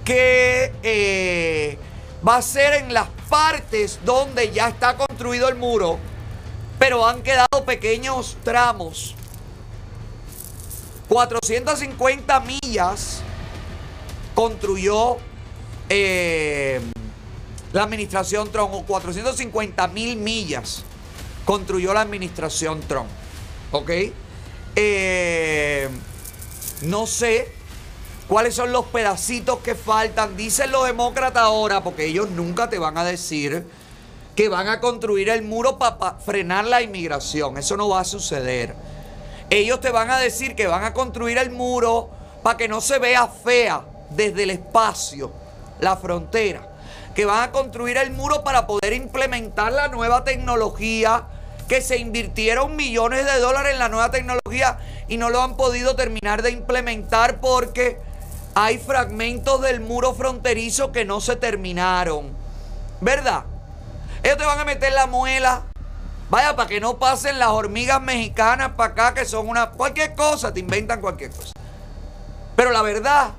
que 0.03 0.73
eh, 0.83 1.77
va 2.27 2.37
a 2.37 2.41
ser 2.41 2.73
en 2.73 2.93
las 2.93 3.07
partes 3.29 3.99
donde 4.03 4.51
ya 4.51 4.67
está 4.67 4.97
construido 4.97 5.47
el 5.47 5.55
muro, 5.55 5.99
pero 6.79 7.07
han 7.07 7.21
quedado 7.21 7.63
pequeños 7.65 8.37
tramos. 8.43 9.15
450 11.07 12.39
millas 12.41 13.21
construyó 14.33 15.17
eh, 15.89 16.81
la 17.71 17.83
administración 17.83 18.51
Trump, 18.51 18.73
o 18.73 18.83
450 18.83 19.87
mil 19.87 20.17
millas 20.17 20.83
construyó 21.45 21.93
la 21.93 22.01
administración 22.01 22.79
Trump. 22.81 23.09
¿Ok? 23.71 23.91
Eh, 24.75 25.89
no 26.83 27.05
sé 27.05 27.51
cuáles 28.27 28.55
son 28.55 28.71
los 28.71 28.85
pedacitos 28.85 29.59
que 29.59 29.75
faltan. 29.75 30.37
Dicen 30.37 30.71
los 30.71 30.85
demócratas 30.85 31.43
ahora, 31.43 31.83
porque 31.83 32.05
ellos 32.05 32.29
nunca 32.29 32.69
te 32.69 32.79
van 32.79 32.97
a 32.97 33.03
decir 33.03 33.65
que 34.35 34.49
van 34.49 34.67
a 34.67 34.79
construir 34.79 35.29
el 35.29 35.43
muro 35.43 35.77
para 35.77 36.15
frenar 36.15 36.65
la 36.65 36.81
inmigración. 36.81 37.57
Eso 37.57 37.77
no 37.77 37.89
va 37.89 38.01
a 38.01 38.05
suceder. 38.05 38.75
Ellos 39.49 39.79
te 39.81 39.91
van 39.91 40.09
a 40.09 40.17
decir 40.17 40.55
que 40.55 40.65
van 40.65 40.83
a 40.83 40.93
construir 40.93 41.37
el 41.37 41.51
muro 41.51 42.09
para 42.41 42.57
que 42.57 42.67
no 42.67 42.81
se 42.81 42.97
vea 42.97 43.27
fea 43.27 43.83
desde 44.15 44.43
el 44.43 44.49
espacio, 44.51 45.31
la 45.79 45.97
frontera. 45.97 46.69
Que 47.15 47.25
van 47.25 47.43
a 47.43 47.51
construir 47.51 47.97
el 47.97 48.11
muro 48.11 48.43
para 48.43 48.65
poder 48.65 48.93
implementar 48.93 49.71
la 49.71 49.87
nueva 49.87 50.23
tecnología, 50.23 51.25
que 51.67 51.81
se 51.81 51.97
invirtieron 51.97 52.75
millones 52.75 53.25
de 53.25 53.39
dólares 53.39 53.73
en 53.73 53.79
la 53.79 53.89
nueva 53.89 54.11
tecnología 54.11 54.79
y 55.07 55.17
no 55.17 55.29
lo 55.29 55.41
han 55.41 55.55
podido 55.55 55.95
terminar 55.95 56.41
de 56.41 56.51
implementar 56.51 57.39
porque 57.39 57.99
hay 58.55 58.77
fragmentos 58.77 59.61
del 59.61 59.79
muro 59.79 60.13
fronterizo 60.13 60.91
que 60.91 61.05
no 61.05 61.21
se 61.21 61.35
terminaron. 61.35 62.31
¿Verdad? 63.01 63.43
Ellos 64.23 64.37
te 64.37 64.45
van 64.45 64.59
a 64.59 64.65
meter 64.65 64.93
la 64.93 65.07
muela. 65.07 65.63
Vaya, 66.29 66.55
para 66.55 66.69
que 66.69 66.79
no 66.79 66.97
pasen 66.97 67.37
las 67.37 67.49
hormigas 67.49 68.01
mexicanas 68.01 68.71
para 68.71 68.93
acá, 68.93 69.13
que 69.13 69.25
son 69.25 69.47
una. 69.47 69.71
cualquier 69.71 70.15
cosa, 70.15 70.53
te 70.53 70.61
inventan 70.61 71.01
cualquier 71.01 71.31
cosa. 71.31 71.51
Pero 72.55 72.71
la 72.71 72.81
verdad 72.81 73.31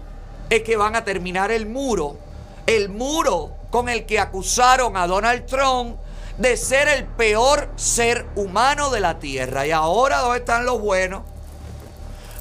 es 0.57 0.63
que 0.63 0.77
van 0.77 0.97
a 0.97 1.05
terminar 1.05 1.51
el 1.51 1.67
muro. 1.67 2.17
El 2.67 2.89
muro 2.89 3.53
con 3.71 3.89
el 3.89 4.07
que 4.07 4.19
acusaron 4.19 4.97
a 4.97 5.07
Donald 5.07 5.47
Trump 5.47 5.97
de 6.39 6.57
ser 6.57 6.89
el 6.89 7.05
peor 7.05 7.71
ser 7.77 8.27
humano 8.35 8.91
de 8.91 9.01
la 9.01 9.19
tierra. 9.19 9.67
Y 9.67 9.71
ahora, 9.71 10.19
¿dónde 10.19 10.39
están 10.39 10.65
los 10.65 10.81
buenos? 10.81 11.23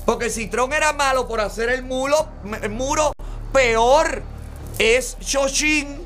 Porque 0.06 0.30
si 0.30 0.48
Trump 0.48 0.74
era 0.74 0.94
malo 0.94 1.28
por 1.28 1.40
hacer 1.40 1.70
el 1.70 1.84
muro, 1.84 2.28
muro 2.70 3.14
peor 3.52 4.22
es 4.78 5.18
Shoshin, 5.20 6.06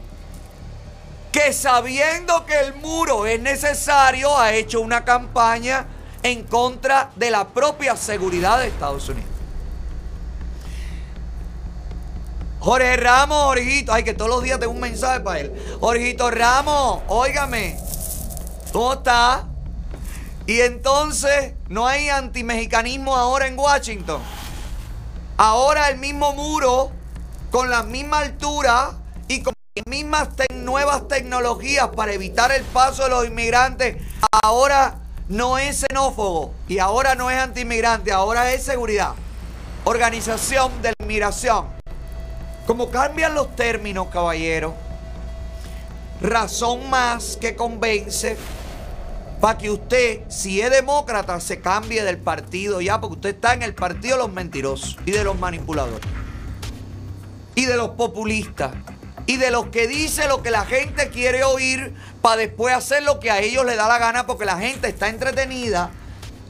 que 1.32 1.54
sabiendo 1.54 2.46
que 2.46 2.60
el 2.60 2.76
muro 2.76 3.26
es 3.26 3.40
necesario, 3.40 4.38
ha 4.38 4.54
hecho 4.54 4.82
una 4.82 5.04
campaña 5.04 5.88
en 6.24 6.44
contra 6.44 7.12
de 7.16 7.32
la 7.32 7.48
propia 7.48 7.96
seguridad 7.96 8.60
de 8.60 8.68
Estados 8.68 9.10
Unidos. 9.10 9.37
Jorge 12.60 12.98
Ramos, 12.98 13.44
Jorgito, 13.44 13.94
ay 13.94 14.04
que 14.04 14.14
todos 14.14 14.30
los 14.30 14.44
días 14.44 14.60
tengo 14.60 14.74
un 14.74 14.80
mensaje 14.80 15.20
para 15.20 15.40
él. 15.40 15.54
Jorgito 15.80 16.32
Ramos, 16.32 17.02
óigame, 17.08 17.78
¿cómo 18.74 18.94
está? 18.94 19.48
Y 20.48 20.62
entonces 20.62 21.54
no 21.68 21.88
hay 21.88 22.10
antimexicanismo 22.10 23.16
ahora 23.16 23.48
en 23.48 23.60
Washington. 23.60 24.22
Ahora 25.38 25.90
el 25.90 25.98
mismo 25.98 26.34
muro, 26.34 26.92
con 27.52 27.70
la 27.70 27.84
misma 27.84 28.20
altura 28.20 28.94
y 29.28 29.44
con 29.44 29.54
las 29.76 29.86
mismas 29.88 30.30
nuevas 30.56 31.08
tecnologías 31.08 31.90
para 31.90 32.14
evitar 32.14 32.52
el 32.52 32.64
paso 32.64 33.04
de 33.04 33.10
los 33.10 33.28
inmigrantes, 33.28 33.98
ahora 34.44 35.00
no 35.28 35.58
es 35.58 35.82
xenófobo 35.82 36.54
y 36.68 36.80
ahora 36.80 37.14
no 37.16 37.30
es 37.30 37.38
antiinmigrante, 37.38 38.12
ahora 38.12 38.52
es 38.52 38.64
seguridad. 38.64 39.14
Organización 39.84 40.82
de 40.82 40.90
la 40.90 41.06
inmigración. 41.06 41.77
Como 42.68 42.92
cambian 42.92 43.34
los 43.34 43.56
términos, 43.56 44.08
caballero, 44.12 44.76
razón 46.22 46.90
más 46.90 47.38
que 47.40 47.56
convence 47.56 48.36
para 49.40 49.58
que 49.58 49.72
usted, 49.72 50.22
si 50.28 50.60
es 50.60 50.70
demócrata, 50.70 51.40
se 51.40 51.62
cambie 51.62 52.04
del 52.04 52.18
partido 52.18 52.82
ya, 52.82 53.00
porque 53.00 53.16
usted 53.16 53.36
está 53.36 53.54
en 53.54 53.64
el 53.64 53.74
partido 53.74 54.18
de 54.18 54.24
los 54.24 54.34
mentirosos 54.34 54.98
y 55.06 55.12
de 55.12 55.24
los 55.24 55.40
manipuladores. 55.40 56.06
Y 57.56 57.66
de 57.66 57.78
los 57.78 57.92
populistas. 57.92 58.74
Y 59.28 59.38
de 59.38 59.50
los 59.50 59.68
que 59.68 59.88
dice 59.88 60.28
lo 60.28 60.44
que 60.44 60.52
la 60.52 60.66
gente 60.66 61.10
quiere 61.10 61.46
oír 61.46 61.94
para 62.22 62.38
después 62.38 62.76
hacer 62.76 63.04
lo 63.04 63.20
que 63.20 63.32
a 63.32 63.40
ellos 63.40 63.66
les 63.66 63.78
da 63.78 63.88
la 63.88 63.98
gana 63.98 64.28
porque 64.28 64.46
la 64.46 64.58
gente 64.58 64.90
está 64.90 65.08
entretenida 65.08 65.92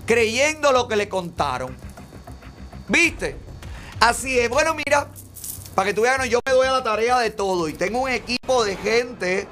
creyendo 0.05 0.71
lo 0.71 0.87
que 0.87 0.95
le 0.95 1.09
contaron. 1.09 1.75
¿Viste? 2.87 3.35
Así 3.99 4.39
es. 4.39 4.49
Bueno, 4.49 4.73
mira, 4.73 5.07
para 5.77 5.89
que 5.89 5.93
tú 5.93 6.01
veas, 6.01 6.27
yo 6.27 6.39
me 6.43 6.53
doy 6.53 6.65
a 6.65 6.71
la 6.71 6.83
tarea 6.83 7.19
de 7.19 7.29
todo 7.29 7.67
y 7.67 7.73
tengo 7.73 7.99
un 7.99 8.09
equipo 8.09 8.63
de 8.63 8.75
gente 8.77 9.47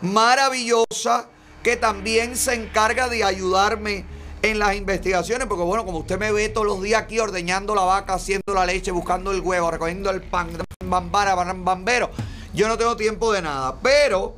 maravillosa 0.00 1.28
que 1.62 1.76
también 1.76 2.34
se 2.34 2.54
encarga 2.54 3.08
de 3.08 3.22
ayudarme 3.22 4.04
en 4.42 4.58
las 4.58 4.74
investigaciones, 4.74 5.46
porque 5.46 5.62
bueno, 5.62 5.84
como 5.84 5.98
usted 5.98 6.18
me 6.18 6.32
ve 6.32 6.48
todos 6.48 6.66
los 6.66 6.82
días 6.82 7.02
aquí 7.02 7.20
ordeñando 7.20 7.76
la 7.76 7.82
vaca, 7.82 8.14
haciendo 8.14 8.54
la 8.54 8.66
leche, 8.66 8.90
buscando 8.90 9.30
el 9.30 9.40
huevo, 9.40 9.70
recogiendo 9.70 10.10
el 10.10 10.20
pan, 10.20 10.50
bambara, 10.84 11.36
bambero, 11.36 12.10
yo 12.52 12.66
no 12.66 12.76
tengo 12.76 12.96
tiempo 12.96 13.32
de 13.32 13.42
nada, 13.42 13.76
pero 13.80 14.34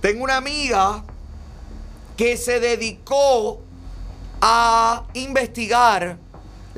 tengo 0.00 0.24
una 0.24 0.38
amiga 0.38 1.04
que 2.16 2.36
se 2.36 2.58
dedicó 2.58 3.60
a 4.40 5.04
investigar 5.14 6.18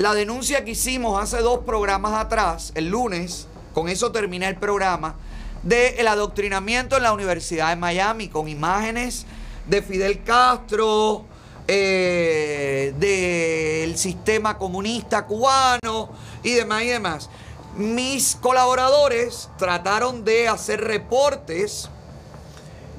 la 0.00 0.14
denuncia 0.14 0.64
que 0.64 0.70
hicimos 0.70 1.22
hace 1.22 1.42
dos 1.42 1.58
programas 1.58 2.14
atrás, 2.14 2.72
el 2.74 2.88
lunes, 2.88 3.46
con 3.74 3.90
eso 3.90 4.10
terminé 4.10 4.48
el 4.48 4.56
programa, 4.56 5.16
del 5.62 6.08
adoctrinamiento 6.08 6.96
en 6.96 7.02
la 7.02 7.12
Universidad 7.12 7.68
de 7.68 7.76
Miami 7.76 8.28
con 8.28 8.48
imágenes 8.48 9.26
de 9.66 9.82
Fidel 9.82 10.24
Castro, 10.24 11.26
eh, 11.68 12.94
del 12.98 13.98
sistema 13.98 14.56
comunista 14.56 15.26
cubano 15.26 16.08
y 16.42 16.52
demás 16.52 16.82
y 16.82 16.86
demás. 16.86 17.30
Mis 17.76 18.36
colaboradores 18.36 19.50
trataron 19.58 20.24
de 20.24 20.48
hacer 20.48 20.80
reportes, 20.80 21.90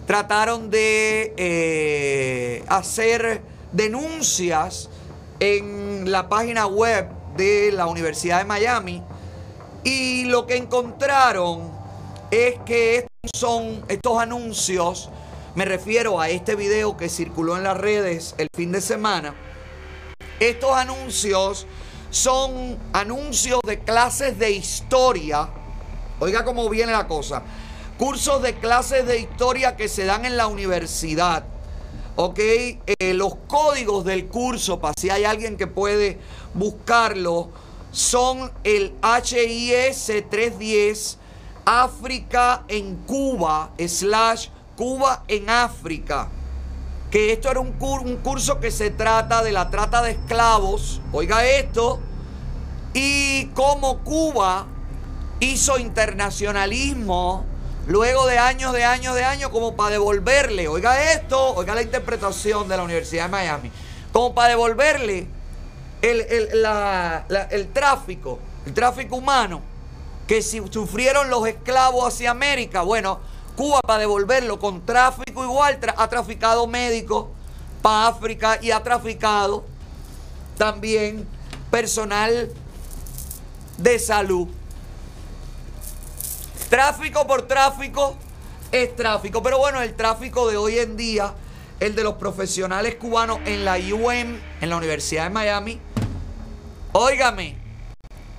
trataron 0.05 0.69
de 0.69 1.33
eh, 1.35 2.63
hacer 2.67 3.41
denuncias 3.71 4.87
en 5.41 6.11
la 6.11 6.29
página 6.29 6.67
web 6.67 7.09
de 7.35 7.71
la 7.71 7.87
Universidad 7.87 8.37
de 8.37 8.45
Miami 8.45 9.01
y 9.83 10.25
lo 10.25 10.45
que 10.45 10.55
encontraron 10.55 11.71
es 12.29 12.59
que 12.63 12.97
estos 12.97 13.39
son 13.39 13.83
estos 13.87 14.19
anuncios, 14.19 15.09
me 15.55 15.65
refiero 15.65 16.21
a 16.21 16.29
este 16.29 16.55
video 16.55 16.95
que 16.95 17.09
circuló 17.09 17.57
en 17.57 17.63
las 17.63 17.75
redes 17.75 18.35
el 18.37 18.49
fin 18.55 18.71
de 18.71 18.81
semana. 18.81 19.33
Estos 20.39 20.75
anuncios 20.75 21.65
son 22.11 22.77
anuncios 22.93 23.61
de 23.65 23.79
clases 23.79 24.37
de 24.37 24.51
historia. 24.51 25.49
Oiga 26.19 26.45
cómo 26.45 26.69
viene 26.69 26.91
la 26.91 27.07
cosa. 27.07 27.41
Cursos 27.97 28.43
de 28.43 28.53
clases 28.53 29.07
de 29.07 29.17
historia 29.17 29.75
que 29.75 29.89
se 29.89 30.05
dan 30.05 30.23
en 30.23 30.37
la 30.37 30.45
universidad. 30.45 31.45
Ok, 32.15 32.39
eh, 32.39 33.13
los 33.13 33.35
códigos 33.47 34.03
del 34.03 34.27
curso, 34.27 34.79
para 34.79 34.93
si 34.99 35.09
hay 35.09 35.23
alguien 35.23 35.55
que 35.55 35.67
puede 35.67 36.19
buscarlo, 36.53 37.49
son 37.91 38.51
el 38.63 38.93
HIS 39.01 40.05
310 40.29 41.17
África 41.65 42.63
en 42.67 42.95
Cuba, 43.05 43.71
slash 43.77 44.49
Cuba 44.75 45.23
en 45.27 45.49
África. 45.49 46.29
Que 47.09 47.33
esto 47.33 47.49
era 47.49 47.59
un, 47.59 47.75
un 47.79 48.17
curso 48.17 48.59
que 48.59 48.71
se 48.71 48.89
trata 48.89 49.43
de 49.43 49.51
la 49.51 49.69
trata 49.69 50.01
de 50.01 50.11
esclavos. 50.11 51.01
Oiga 51.11 51.45
esto. 51.45 51.99
Y 52.93 53.45
cómo 53.47 53.99
Cuba 53.99 54.67
hizo 55.39 55.77
internacionalismo 55.77 57.45
luego 57.87 58.25
de 58.27 58.37
años, 58.37 58.73
de 58.73 58.83
años, 58.83 59.15
de 59.15 59.23
años, 59.23 59.49
como 59.49 59.75
para 59.75 59.91
devolverle, 59.91 60.67
oiga 60.67 61.11
esto, 61.13 61.55
oiga 61.55 61.75
la 61.75 61.81
interpretación 61.81 62.67
de 62.67 62.77
la 62.77 62.83
Universidad 62.83 63.25
de 63.25 63.29
Miami, 63.29 63.71
como 64.11 64.33
para 64.33 64.49
devolverle 64.49 65.27
el, 66.01 66.21
el 66.21 67.67
tráfico, 67.73 68.39
el 68.65 68.73
tráfico 68.73 69.15
humano 69.15 69.61
que 70.27 70.41
si 70.41 70.61
sufrieron 70.69 71.29
los 71.29 71.45
esclavos 71.45 72.07
hacia 72.07 72.31
América, 72.31 72.83
bueno, 72.83 73.19
Cuba 73.55 73.81
para 73.85 73.99
devolverlo 73.99 74.59
con 74.59 74.85
tráfico 74.85 75.43
igual 75.43 75.77
ha 75.97 76.07
traficado 76.07 76.67
médicos 76.67 77.27
para 77.81 78.07
África 78.07 78.57
y 78.61 78.71
ha 78.71 78.81
traficado 78.81 79.65
también 80.57 81.27
personal 81.69 82.49
de 83.77 83.99
salud. 83.99 84.47
Tráfico 86.71 87.27
por 87.27 87.49
tráfico 87.49 88.15
es 88.71 88.95
tráfico, 88.95 89.43
pero 89.43 89.57
bueno, 89.57 89.81
el 89.81 89.93
tráfico 89.93 90.49
de 90.49 90.55
hoy 90.55 90.79
en 90.79 90.95
día, 90.95 91.33
el 91.81 91.95
de 91.95 92.03
los 92.05 92.13
profesionales 92.13 92.95
cubanos 92.95 93.39
en 93.43 93.65
la 93.65 93.75
UM, 93.75 94.39
en 94.61 94.69
la 94.69 94.77
Universidad 94.77 95.25
de 95.25 95.31
Miami, 95.31 95.81
óigame, 96.93 97.57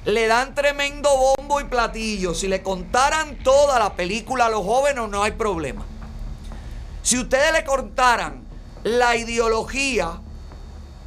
le 0.07 0.27
dan 0.29 0.55
tremendo 0.55 1.11
bombo 1.15 1.61
y 1.61 1.65
platillo. 1.65 2.33
Si 2.33 2.49
le 2.49 2.63
contaran 2.63 3.37
toda 3.45 3.79
la 3.79 3.97
película 3.97 4.47
a 4.47 4.49
los 4.49 4.65
jóvenes, 4.65 5.11
no 5.11 5.23
hay 5.23 5.33
problema. 5.33 5.85
Si 7.03 7.19
ustedes 7.19 7.53
le 7.53 7.67
contaran 7.67 8.45
la 8.83 9.15
ideología, 9.15 10.23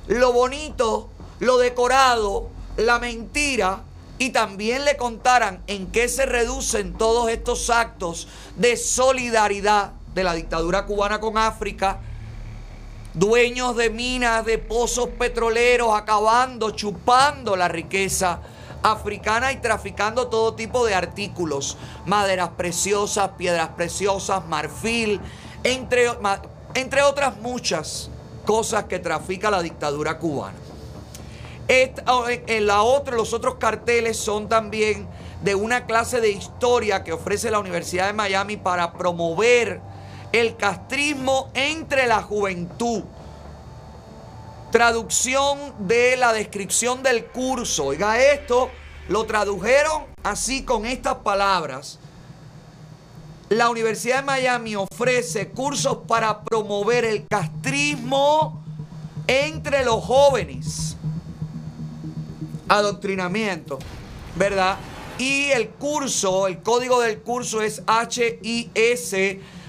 lo 0.10 0.32
bonito, 0.32 1.10
lo 1.40 1.58
decorado, 1.58 2.52
la 2.78 3.00
mentira, 3.00 3.82
y 4.18 4.30
también 4.30 4.86
le 4.86 4.98
contaran 4.98 5.62
en 5.68 5.88
qué 5.92 6.08
se 6.08 6.26
reducen 6.26 6.94
todos 6.94 7.30
estos 7.30 7.70
actos 7.70 8.28
de 8.56 8.78
solidaridad 8.78 9.92
de 10.14 10.24
la 10.24 10.34
dictadura 10.34 10.86
cubana 10.86 11.20
con 11.20 11.38
África, 11.38 12.00
dueños 13.14 13.76
de 13.76 13.90
minas, 13.90 14.46
de 14.46 14.58
pozos 14.58 15.10
petroleros, 15.10 15.94
acabando, 15.94 16.72
chupando 16.72 17.56
la 17.56 17.68
riqueza 17.68 18.40
africana 18.82 19.52
y 19.52 19.58
traficando 19.58 20.28
todo 20.28 20.54
tipo 20.54 20.86
de 20.86 20.94
artículos, 20.94 21.78
maderas 22.06 22.50
preciosas, 22.50 23.32
piedras 23.38 23.70
preciosas, 23.70 24.46
marfil, 24.48 25.20
entre, 25.64 26.10
entre 26.76 27.02
otras 27.02 27.38
muchas 27.38 28.10
cosas 28.46 28.86
que 28.86 29.00
trafica 29.00 29.50
la 29.50 29.62
dictadura 29.62 30.20
cubana. 30.20 30.65
En 31.68 32.68
la 32.68 32.84
otra, 32.84 33.16
los 33.16 33.34
otros 33.34 33.56
carteles 33.56 34.18
son 34.18 34.48
también 34.48 35.08
de 35.42 35.56
una 35.56 35.86
clase 35.86 36.22
de 36.22 36.30
historia 36.30 37.04
que 37.04 37.14
ofrece 37.14 37.50
la 37.50 37.60
Universidad 37.60 38.08
de 38.08 38.14
Miami 38.14 38.58
para 38.58 38.94
promover 38.94 39.82
el 40.32 40.58
castrismo 40.58 41.50
entre 41.54 42.06
la 42.08 42.22
juventud. 42.22 43.04
Traducción 44.72 45.88
de 45.88 46.18
la 46.18 46.34
descripción 46.34 47.02
del 47.02 47.26
curso. 47.26 47.86
Oiga 47.86 48.22
esto, 48.22 48.70
lo 49.08 49.26
tradujeron 49.26 50.06
así 50.24 50.64
con 50.66 50.86
estas 50.86 51.16
palabras. 51.16 51.98
La 53.50 53.70
Universidad 53.70 54.18
de 54.18 54.24
Miami 54.24 54.76
ofrece 54.76 55.50
cursos 55.50 56.00
para 56.08 56.42
promover 56.42 57.06
el 57.06 57.26
castrismo 57.28 58.64
entre 59.28 59.86
los 59.86 60.04
jóvenes. 60.04 60.95
Adoctrinamiento, 62.68 63.80
¿verdad? 64.36 64.78
Y 65.18 65.52
el 65.52 65.70
curso, 65.70 66.48
el 66.48 66.62
código 66.62 67.00
del 67.00 67.20
curso 67.20 67.62
es 67.62 67.82
HIS 67.88 69.16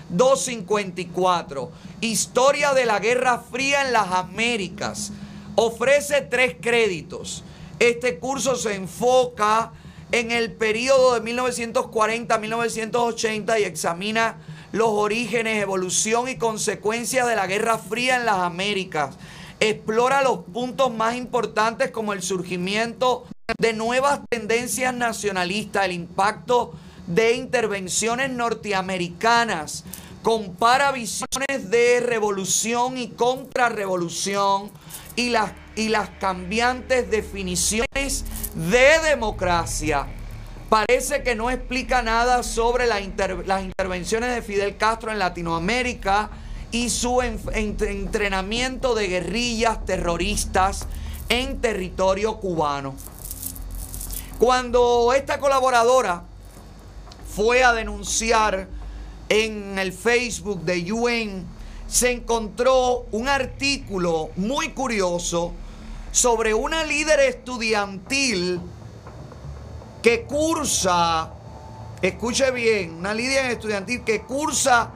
254. 0.09 1.71
Historia 2.01 2.73
de 2.75 2.87
la 2.87 2.99
Guerra 2.99 3.39
Fría 3.39 3.87
en 3.87 3.93
las 3.93 4.11
Américas. 4.13 5.13
Ofrece 5.55 6.23
tres 6.23 6.57
créditos. 6.61 7.45
Este 7.79 8.19
curso 8.19 8.57
se 8.57 8.75
enfoca 8.75 9.73
en 10.13 10.31
el 10.31 10.53
periodo 10.53 11.15
de 11.15 11.21
1940 11.21 12.35
a 12.35 12.39
1980 12.39 13.59
y 13.59 13.65
examina 13.65 14.39
los 14.73 14.89
orígenes, 14.89 15.63
evolución 15.63 16.29
y 16.29 16.37
consecuencias 16.37 17.27
de 17.27 17.37
la 17.37 17.47
Guerra 17.47 17.79
Fría 17.79 18.17
en 18.17 18.27
las 18.27 18.39
Américas. 18.39 19.17
Explora 19.59 20.23
los 20.23 20.41
puntos 20.41 20.93
más 20.93 21.15
importantes 21.15 21.91
como 21.91 22.13
el 22.13 22.21
surgimiento 22.21 23.27
de 23.59 23.73
nuevas 23.73 24.21
tendencias 24.29 24.93
nacionalistas, 24.93 25.87
el 25.87 25.93
impacto 25.93 26.75
de 27.07 27.35
intervenciones 27.35 28.31
norteamericanas, 28.31 29.85
compara 30.23 30.93
visiones 30.93 31.71
de 31.71 32.01
revolución 32.01 32.99
y 32.99 33.09
contrarrevolución 33.09 34.71
y 35.15 35.31
las, 35.31 35.53
y 35.75 35.89
las 35.89 36.11
cambiantes 36.11 37.11
definiciones 37.11 38.27
de 38.55 38.99
democracia. 39.05 40.07
Parece 40.69 41.23
que 41.23 41.35
no 41.35 41.49
explica 41.49 42.03
nada 42.03 42.43
sobre 42.43 42.87
las 42.87 43.01
intervenciones 43.01 44.35
de 44.35 44.43
Fidel 44.43 44.77
Castro 44.77 45.13
en 45.13 45.19
Latinoamérica 45.19 46.29
y 46.73 46.91
su 46.91 47.23
entrenamiento 47.23 48.95
de 48.95 49.09
guerrillas 49.09 49.85
terroristas 49.85 50.87
en 51.29 51.61
territorio 51.61 52.37
cubano. 52.39 52.95
Cuando 54.39 55.13
esta 55.15 55.39
colaboradora 55.41 56.25
fue 57.35 57.65
a 57.65 57.73
denunciar 57.73 58.69
en 59.29 59.79
el 59.79 59.93
Facebook 59.93 60.63
de 60.63 60.93
UN, 60.93 61.47
se 61.89 62.13
encontró 62.13 63.07
un 63.13 63.29
artículo 63.29 64.31
muy 64.37 64.71
curioso 64.71 65.53
sobre 66.13 66.55
una 66.55 66.85
líder 66.85 67.21
estudiantil 67.21 68.61
que 70.03 70.23
cursa, 70.25 71.31
escuche 72.03 72.51
bien, 72.51 72.95
una 72.95 73.15
líder 73.15 73.51
estudiantil 73.53 74.03
que 74.05 74.23
cursa 74.23 74.91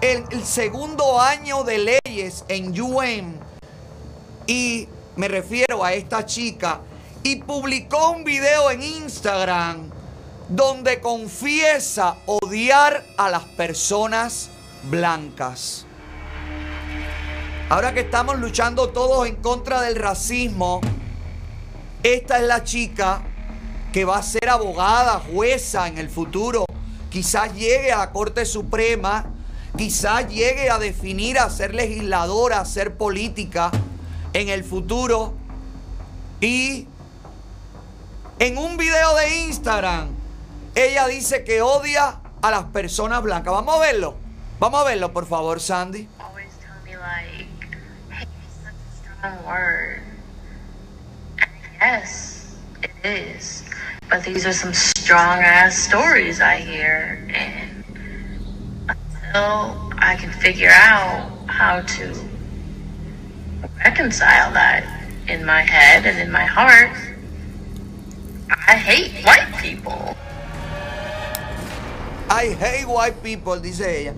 el, 0.00 0.24
el 0.30 0.44
segundo 0.44 1.20
año 1.20 1.64
de 1.64 1.98
leyes 2.04 2.44
en 2.48 2.78
UN 2.80 3.38
y 4.46 4.88
me 5.16 5.28
refiero 5.28 5.84
a 5.84 5.92
esta 5.92 6.24
chica 6.26 6.80
y 7.22 7.36
publicó 7.36 8.10
un 8.10 8.24
video 8.24 8.70
en 8.70 8.82
Instagram 8.82 9.90
donde 10.48 11.00
confiesa 11.00 12.16
odiar 12.26 13.04
a 13.16 13.30
las 13.30 13.44
personas 13.44 14.50
blancas. 14.84 15.84
Ahora 17.68 17.92
que 17.92 18.00
estamos 18.00 18.38
luchando 18.38 18.90
todos 18.90 19.26
en 19.26 19.36
contra 19.36 19.80
del 19.80 19.96
racismo, 19.96 20.80
esta 22.02 22.36
es 22.36 22.44
la 22.44 22.62
chica 22.62 23.22
que 23.92 24.04
va 24.04 24.18
a 24.18 24.22
ser 24.22 24.48
abogada, 24.48 25.20
jueza 25.32 25.88
en 25.88 25.98
el 25.98 26.08
futuro. 26.08 26.64
Quizás 27.10 27.52
llegue 27.54 27.90
a 27.90 27.98
la 27.98 28.12
Corte 28.12 28.44
Suprema, 28.44 29.32
quizás 29.76 30.28
llegue 30.28 30.70
a 30.70 30.78
definir, 30.78 31.38
a 31.38 31.50
ser 31.50 31.74
legisladora, 31.74 32.60
a 32.60 32.64
ser 32.64 32.96
política 32.96 33.70
en 34.32 34.48
el 34.48 34.64
futuro. 34.64 35.34
Y 36.40 36.86
en 38.38 38.58
un 38.58 38.76
video 38.76 39.14
de 39.16 39.46
Instagram 39.46 40.08
ella 40.76 41.06
dice 41.06 41.42
que 41.42 41.62
odia 41.62 42.20
a 42.42 42.50
las 42.50 42.64
personas 42.64 43.22
blancas. 43.22 43.52
Vamos 43.52 43.76
a 43.76 43.80
verlo. 43.80 44.14
Vamos 44.60 44.80
a 44.82 44.84
verlo, 44.84 45.12
por 45.12 45.26
favor, 45.26 45.58
Sandy. 45.58 46.06
Yes, 51.80 52.56
it 52.82 52.90
is. 53.04 53.64
But 54.08 54.22
these 54.24 54.46
are 54.46 54.52
some 54.52 54.72
strong 54.74 55.40
ass 55.40 55.76
stories 55.76 56.40
I 56.40 56.56
hear. 56.56 57.26
And 57.34 57.75
until 59.26 59.90
I 59.98 60.16
can 60.16 60.30
figure 60.30 60.70
out 60.70 61.30
how 61.46 61.80
to 61.80 62.12
reconcile 63.84 64.52
that 64.52 64.84
in 65.28 65.44
my 65.44 65.62
head 65.62 66.06
and 66.06 66.18
in 66.18 66.30
my 66.30 66.44
heart, 66.44 66.96
I 68.48 68.76
hate 68.76 69.24
white 69.24 69.52
people. 69.60 70.16
I 72.28 72.48
hate 72.58 72.86
white 72.86 73.22
people, 73.22 73.60
dice 73.60 74.00
ella. 74.00 74.14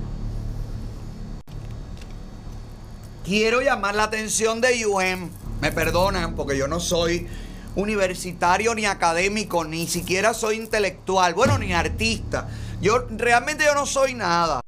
Quiero 3.25 3.61
llamar 3.61 3.95
la 3.95 4.05
atención 4.05 4.61
de 4.61 4.87
UM. 4.87 5.31
Me 5.61 5.73
perdonan 5.73 6.35
porque 6.35 6.57
yo 6.57 6.67
no 6.67 6.81
soy 6.81 7.29
universitario 7.77 8.75
ni 8.75 8.87
académico, 8.87 9.65
ni 9.65 9.87
siquiera 9.87 10.33
soy 10.33 10.57
intelectual, 10.57 11.35
bueno, 11.35 11.59
ni 11.59 11.75
artista. 11.75 12.49
Yo 12.81 13.07
realmente 13.11 13.65
yo 13.65 13.75
no 13.75 13.85
soy 13.85 14.15
nada. 14.15 14.61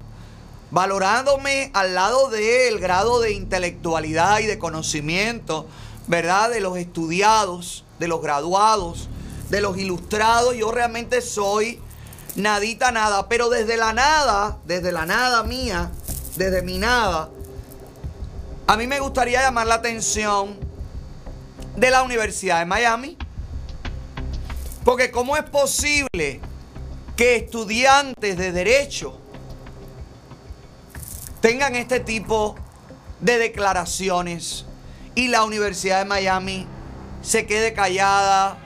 Valorándome 0.71 1.69
al 1.73 1.95
lado 1.95 2.29
del 2.29 2.79
grado 2.79 3.19
de 3.19 3.33
intelectualidad 3.33 4.39
y 4.39 4.45
de 4.45 4.57
conocimiento, 4.57 5.67
¿verdad? 6.07 6.49
De 6.49 6.61
los 6.61 6.77
estudiados, 6.77 7.83
de 7.99 8.07
los 8.07 8.21
graduados, 8.21 9.09
de 9.49 9.61
los 9.61 9.77
ilustrados, 9.77 10.55
yo 10.55 10.71
realmente 10.71 11.21
soy 11.21 11.81
nadita 12.35 12.91
nada, 12.91 13.27
pero 13.27 13.49
desde 13.49 13.75
la 13.75 13.91
nada, 13.91 14.57
desde 14.65 14.93
la 14.93 15.05
nada 15.05 15.43
mía, 15.43 15.91
desde 16.37 16.61
mi 16.61 16.77
nada, 16.77 17.29
a 18.65 18.77
mí 18.77 18.87
me 18.87 19.01
gustaría 19.01 19.41
llamar 19.41 19.67
la 19.67 19.75
atención 19.75 20.57
de 21.75 21.91
la 21.91 22.03
Universidad 22.03 22.59
de 22.59 22.65
Miami. 22.65 23.17
Porque 24.85 25.11
¿cómo 25.11 25.35
es 25.35 25.43
posible 25.43 26.39
que 27.15 27.35
estudiantes 27.35 28.37
de 28.37 28.51
derecho 28.51 29.20
tengan 31.41 31.75
este 31.75 31.99
tipo 31.99 32.55
de 33.19 33.37
declaraciones 33.39 34.65
y 35.15 35.27
la 35.27 35.43
Universidad 35.43 35.99
de 35.99 36.05
Miami 36.05 36.67
se 37.21 37.45
quede 37.45 37.73
callada, 37.73 38.57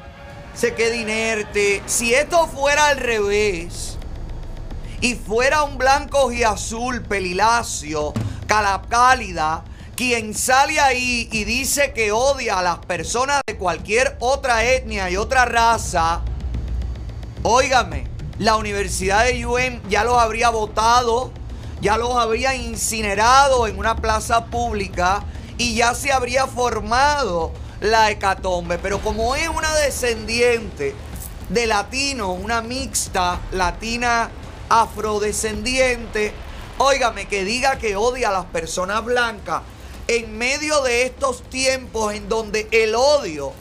se 0.54 0.76
quede 0.76 0.98
inerte. 0.98 1.82
Si 1.88 2.14
esto 2.14 2.48
fuera 2.48 2.88
al 2.88 2.98
revés 2.98 3.98
y 5.02 5.16
fuera 5.16 5.64
un 5.64 5.78
blanco 5.78 6.32
y 6.32 6.44
azul 6.44 7.02
pelilacio, 7.02 8.14
calapcálida, 8.46 9.64
quien 9.96 10.34
sale 10.34 10.80
ahí 10.80 11.30
y 11.32 11.46
dice 11.46 11.94
que 11.94 12.12
odia 12.12 12.60
a 12.60 12.64
las 12.64 12.80
personas 12.80 13.42
de 13.48 13.58
cualquier 13.58 14.18
otra 14.20 14.66
etnia 14.66 15.10
y 15.10 15.16
otra 15.16 15.46
raza, 15.46 16.22
óigame, 17.44 18.08
la 18.38 18.58
Universidad 18.58 19.24
de 19.26 19.46
UM 19.46 19.82
ya 19.90 20.04
los 20.04 20.18
habría 20.18 20.50
votado, 20.50 21.32
ya 21.86 21.98
los 21.98 22.16
habría 22.16 22.56
incinerado 22.56 23.68
en 23.68 23.78
una 23.78 23.96
plaza 23.96 24.46
pública 24.46 25.24
y 25.60 25.76
ya 25.76 25.94
se 25.94 26.12
habría 26.12 26.48
formado 26.48 27.52
la 27.80 28.10
hecatombe. 28.10 28.80
Pero 28.80 29.02
como 29.02 29.36
es 29.36 29.48
una 29.50 29.72
descendiente 29.76 30.96
de 31.50 31.68
latino, 31.68 32.32
una 32.32 32.64
mixta 32.64 33.40
latina 33.52 34.32
afrodescendiente, 34.68 36.34
óigame, 36.80 37.28
que 37.28 37.46
diga 37.46 37.78
que 37.78 37.96
odia 37.96 38.30
a 38.30 38.34
las 38.34 38.46
personas 38.46 39.06
blancas 39.06 39.62
en 40.08 40.36
medio 40.40 40.82
de 40.82 41.04
estos 41.04 41.44
tiempos 41.52 42.16
en 42.16 42.28
donde 42.28 42.68
el 42.72 42.96
odio 42.96 43.54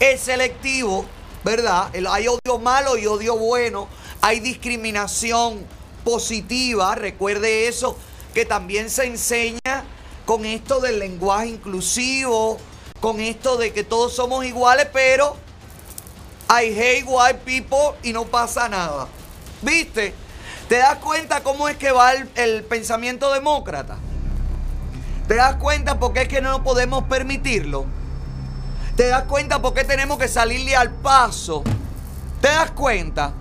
es 0.00 0.20
selectivo, 0.20 1.06
¿verdad? 1.44 1.90
Hay 2.10 2.28
odio 2.28 2.58
malo 2.58 2.98
y 2.98 3.06
odio 3.06 3.38
bueno, 3.38 3.88
hay 4.20 4.40
discriminación 4.40 5.64
positiva, 6.06 6.94
recuerde 6.94 7.66
eso, 7.66 7.98
que 8.32 8.44
también 8.44 8.90
se 8.90 9.06
enseña 9.06 9.82
con 10.24 10.44
esto 10.44 10.78
del 10.78 11.00
lenguaje 11.00 11.48
inclusivo, 11.48 12.58
con 13.00 13.18
esto 13.18 13.56
de 13.56 13.72
que 13.72 13.82
todos 13.82 14.14
somos 14.14 14.44
iguales, 14.44 14.86
pero 14.92 15.36
I 16.48 16.66
hate 16.66 17.04
white 17.08 17.40
people 17.44 17.98
y 18.04 18.12
no 18.12 18.24
pasa 18.24 18.68
nada. 18.68 19.08
¿Viste? 19.62 20.14
¿Te 20.68 20.76
das 20.78 20.98
cuenta 20.98 21.42
cómo 21.42 21.68
es 21.68 21.76
que 21.76 21.90
va 21.90 22.12
el, 22.12 22.30
el 22.36 22.62
pensamiento 22.62 23.32
demócrata? 23.32 23.96
¿Te 25.26 25.34
das 25.34 25.56
cuenta 25.56 25.98
por 25.98 26.12
qué 26.12 26.22
es 26.22 26.28
que 26.28 26.40
no 26.40 26.62
podemos 26.62 27.02
permitirlo? 27.04 27.84
¿Te 28.94 29.08
das 29.08 29.24
cuenta 29.24 29.60
por 29.60 29.74
qué 29.74 29.82
tenemos 29.82 30.18
que 30.18 30.28
salirle 30.28 30.76
al 30.76 30.92
paso? 30.92 31.64
¿Te 32.40 32.46
das 32.46 32.70
cuenta? 32.70 33.32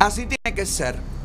Así 0.00 0.26
tiene 0.26 0.52
que 0.52 0.66
ser. 0.66 1.15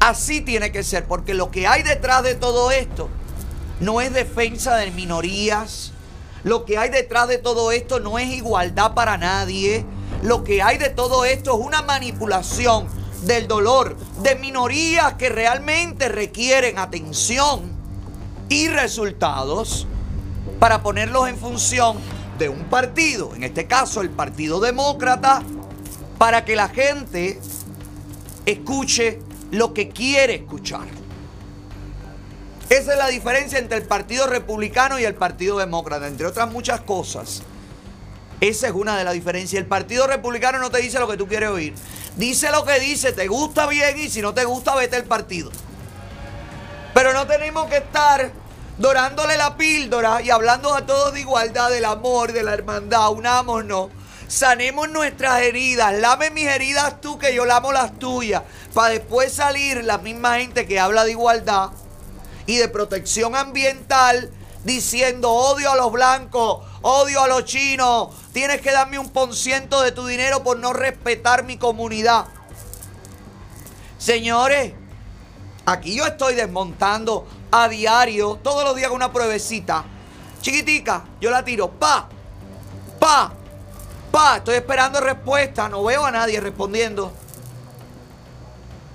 Así 0.00 0.40
tiene 0.40 0.72
que 0.72 0.82
ser, 0.82 1.04
porque 1.04 1.34
lo 1.34 1.50
que 1.50 1.66
hay 1.66 1.82
detrás 1.82 2.22
de 2.22 2.34
todo 2.34 2.70
esto 2.70 3.08
no 3.80 4.00
es 4.00 4.12
defensa 4.12 4.76
de 4.76 4.90
minorías. 4.90 5.92
Lo 6.42 6.64
que 6.64 6.78
hay 6.78 6.88
detrás 6.88 7.28
de 7.28 7.36
todo 7.36 7.70
esto 7.70 8.00
no 8.00 8.18
es 8.18 8.28
igualdad 8.28 8.94
para 8.94 9.18
nadie. 9.18 9.84
Lo 10.22 10.42
que 10.42 10.62
hay 10.62 10.78
de 10.78 10.88
todo 10.88 11.26
esto 11.26 11.58
es 11.58 11.66
una 11.66 11.82
manipulación 11.82 12.88
del 13.22 13.46
dolor 13.46 13.96
de 14.22 14.36
minorías 14.36 15.14
que 15.14 15.28
realmente 15.28 16.08
requieren 16.08 16.78
atención 16.78 17.70
y 18.48 18.68
resultados 18.68 19.86
para 20.58 20.82
ponerlos 20.82 21.28
en 21.28 21.36
función 21.36 21.98
de 22.38 22.48
un 22.48 22.64
partido, 22.64 23.34
en 23.34 23.44
este 23.44 23.66
caso 23.66 24.00
el 24.00 24.08
Partido 24.08 24.60
Demócrata, 24.60 25.42
para 26.16 26.44
que 26.46 26.56
la 26.56 26.70
gente 26.70 27.38
escuche 28.46 29.20
lo 29.50 29.74
que 29.74 29.88
quiere 29.88 30.36
escuchar. 30.36 30.86
Esa 32.68 32.92
es 32.92 32.98
la 32.98 33.08
diferencia 33.08 33.58
entre 33.58 33.78
el 33.78 33.84
Partido 33.84 34.26
Republicano 34.26 34.98
y 34.98 35.04
el 35.04 35.14
Partido 35.14 35.58
Demócrata, 35.58 36.06
entre 36.06 36.26
otras 36.26 36.50
muchas 36.50 36.80
cosas. 36.82 37.42
Esa 38.40 38.68
es 38.68 38.72
una 38.72 38.96
de 38.96 39.04
las 39.04 39.12
diferencias. 39.12 39.60
El 39.60 39.66
Partido 39.66 40.06
Republicano 40.06 40.58
no 40.58 40.70
te 40.70 40.78
dice 40.78 40.98
lo 40.98 41.08
que 41.08 41.16
tú 41.16 41.26
quieres 41.26 41.50
oír. 41.50 41.74
Dice 42.16 42.50
lo 42.50 42.64
que 42.64 42.78
dice, 42.78 43.12
te 43.12 43.26
gusta 43.28 43.66
bien 43.66 43.98
y 43.98 44.08
si 44.08 44.22
no 44.22 44.34
te 44.34 44.44
gusta, 44.44 44.74
vete 44.74 44.96
al 44.96 45.04
partido. 45.04 45.50
Pero 46.94 47.12
no 47.12 47.26
tenemos 47.26 47.68
que 47.68 47.78
estar 47.78 48.30
dorándole 48.78 49.36
la 49.36 49.56
píldora 49.56 50.22
y 50.22 50.30
hablando 50.30 50.74
a 50.74 50.86
todos 50.86 51.12
de 51.12 51.20
igualdad, 51.20 51.70
del 51.70 51.84
amor, 51.84 52.32
de 52.32 52.42
la 52.42 52.54
hermandad. 52.54 53.10
Unámonos. 53.10 53.90
Sanemos 54.26 54.88
nuestras 54.88 55.42
heridas. 55.42 55.92
Lame 55.94 56.30
mis 56.30 56.46
heridas 56.46 57.00
tú, 57.00 57.18
que 57.18 57.34
yo 57.34 57.44
lamo 57.44 57.72
las 57.72 57.98
tuyas. 57.98 58.42
Para 58.74 58.90
después 58.90 59.32
salir 59.32 59.84
la 59.84 59.98
misma 59.98 60.36
gente 60.38 60.66
que 60.66 60.78
habla 60.78 61.04
de 61.04 61.12
igualdad 61.12 61.70
y 62.46 62.56
de 62.56 62.68
protección 62.68 63.34
ambiental 63.34 64.30
diciendo 64.64 65.30
odio 65.30 65.72
a 65.72 65.76
los 65.76 65.90
blancos, 65.90 66.64
odio 66.82 67.22
a 67.22 67.28
los 67.28 67.44
chinos. 67.44 68.08
Tienes 68.32 68.60
que 68.60 68.72
darme 68.72 68.98
un 68.98 69.10
por 69.10 69.34
ciento 69.34 69.82
de 69.82 69.92
tu 69.92 70.06
dinero 70.06 70.42
por 70.42 70.58
no 70.58 70.72
respetar 70.72 71.44
mi 71.44 71.56
comunidad. 71.56 72.26
Señores, 73.98 74.72
aquí 75.66 75.96
yo 75.96 76.06
estoy 76.06 76.34
desmontando 76.34 77.26
a 77.50 77.68
diario, 77.68 78.38
todos 78.42 78.64
los 78.64 78.76
días 78.76 78.90
una 78.90 79.12
pruebecita. 79.12 79.84
Chiquitica, 80.40 81.04
yo 81.20 81.30
la 81.30 81.44
tiro. 81.44 81.70
Pa, 81.70 82.08
pa, 82.98 83.32
pa. 84.10 84.36
Estoy 84.38 84.56
esperando 84.56 85.00
respuesta. 85.00 85.68
No 85.68 85.84
veo 85.84 86.04
a 86.04 86.10
nadie 86.10 86.40
respondiendo. 86.40 87.12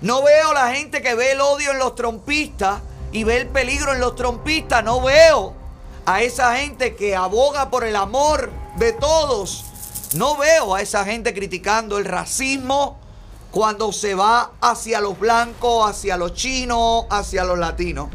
No 0.01 0.21
veo 0.23 0.53
la 0.53 0.73
gente 0.73 1.01
que 1.01 1.15
ve 1.15 1.31
el 1.31 1.41
odio 1.41 1.71
en 1.71 1.79
los 1.79 1.95
trompistas 1.95 2.81
y 3.12 3.23
ve 3.23 3.38
el 3.38 3.47
peligro 3.47 3.93
en 3.93 3.99
los 3.99 4.15
trompistas. 4.15 4.84
No 4.84 5.01
veo 5.01 5.53
a 6.05 6.21
esa 6.21 6.58
gente 6.58 6.95
que 6.95 7.15
aboga 7.15 7.69
por 7.69 7.84
el 7.84 7.95
amor 7.95 8.51
de 8.77 8.93
todos. 8.93 9.65
No 10.13 10.38
veo 10.38 10.75
a 10.75 10.81
esa 10.81 11.05
gente 11.05 11.34
criticando 11.34 11.97
el 11.97 12.05
racismo 12.05 12.99
cuando 13.51 13.93
se 13.93 14.15
va 14.15 14.51
hacia 14.60 14.99
los 14.99 15.17
blancos, 15.17 15.89
hacia 15.89 16.17
los 16.17 16.34
chinos, 16.34 17.05
hacia 17.10 17.45
los 17.45 17.58
latinos. 17.58 18.10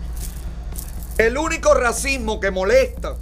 El 1.16 1.38
único 1.38 1.74
racismo 1.74 2.40
que 2.40 2.50
molesta, 2.50 3.16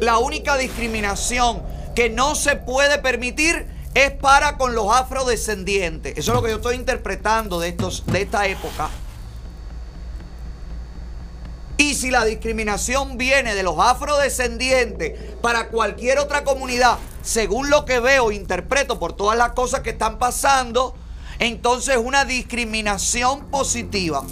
la 0.00 0.18
única 0.18 0.56
discriminación 0.56 1.62
que 1.94 2.10
no 2.10 2.34
se 2.34 2.56
puede 2.56 2.98
permitir 2.98 3.66
es 3.94 4.10
para 4.12 4.56
con 4.56 4.74
los 4.74 4.92
afrodescendientes. 4.94 6.16
Eso 6.16 6.32
es 6.32 6.34
lo 6.36 6.42
que 6.42 6.50
yo 6.50 6.56
estoy 6.56 6.76
interpretando 6.76 7.58
de, 7.60 7.68
estos, 7.68 8.04
de 8.06 8.22
esta 8.22 8.46
época. 8.46 8.88
Y 11.76 11.94
si 11.94 12.10
la 12.10 12.24
discriminación 12.24 13.16
viene 13.18 13.54
de 13.54 13.62
los 13.62 13.78
afrodescendientes 13.78 15.36
para 15.40 15.68
cualquier 15.68 16.18
otra 16.18 16.42
comunidad, 16.42 16.98
según 17.22 17.70
lo 17.70 17.84
que 17.84 18.00
veo, 18.00 18.32
interpreto 18.32 18.98
por 18.98 19.12
todas 19.12 19.38
las 19.38 19.52
cosas 19.52 19.80
que 19.80 19.90
están 19.90 20.18
pasando, 20.18 20.94
entonces 21.38 21.96
una 21.96 22.24
discriminación 22.24 23.46
positiva 23.46 24.24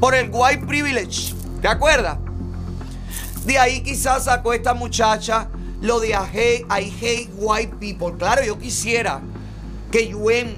por 0.00 0.14
el 0.14 0.28
white 0.30 0.66
privilege. 0.66 1.34
¿Te 1.62 1.68
acuerdas? 1.68 2.18
De 3.44 3.58
ahí 3.58 3.82
quizás 3.82 4.24
sacó 4.24 4.52
esta 4.52 4.74
muchacha 4.74 5.48
lo 5.80 6.00
de 6.00 6.10
I 6.10 6.92
hate, 7.00 7.30
white 7.36 7.76
people. 7.78 8.16
Claro, 8.18 8.42
yo 8.42 8.58
quisiera 8.58 9.20
que 9.90 10.14
UN, 10.14 10.56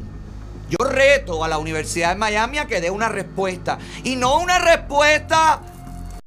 yo 0.69 0.79
reto 0.85 1.45
a 1.45 1.49
la 1.49 1.59
Universidad 1.59 2.11
de 2.11 2.17
Miami 2.17 2.59
a 2.59 2.67
que 2.67 2.81
dé 2.81 2.91
una 2.91 3.09
respuesta. 3.09 3.79
Y 4.05 4.17
no 4.17 4.39
una 4.39 4.59
respuesta 4.59 5.61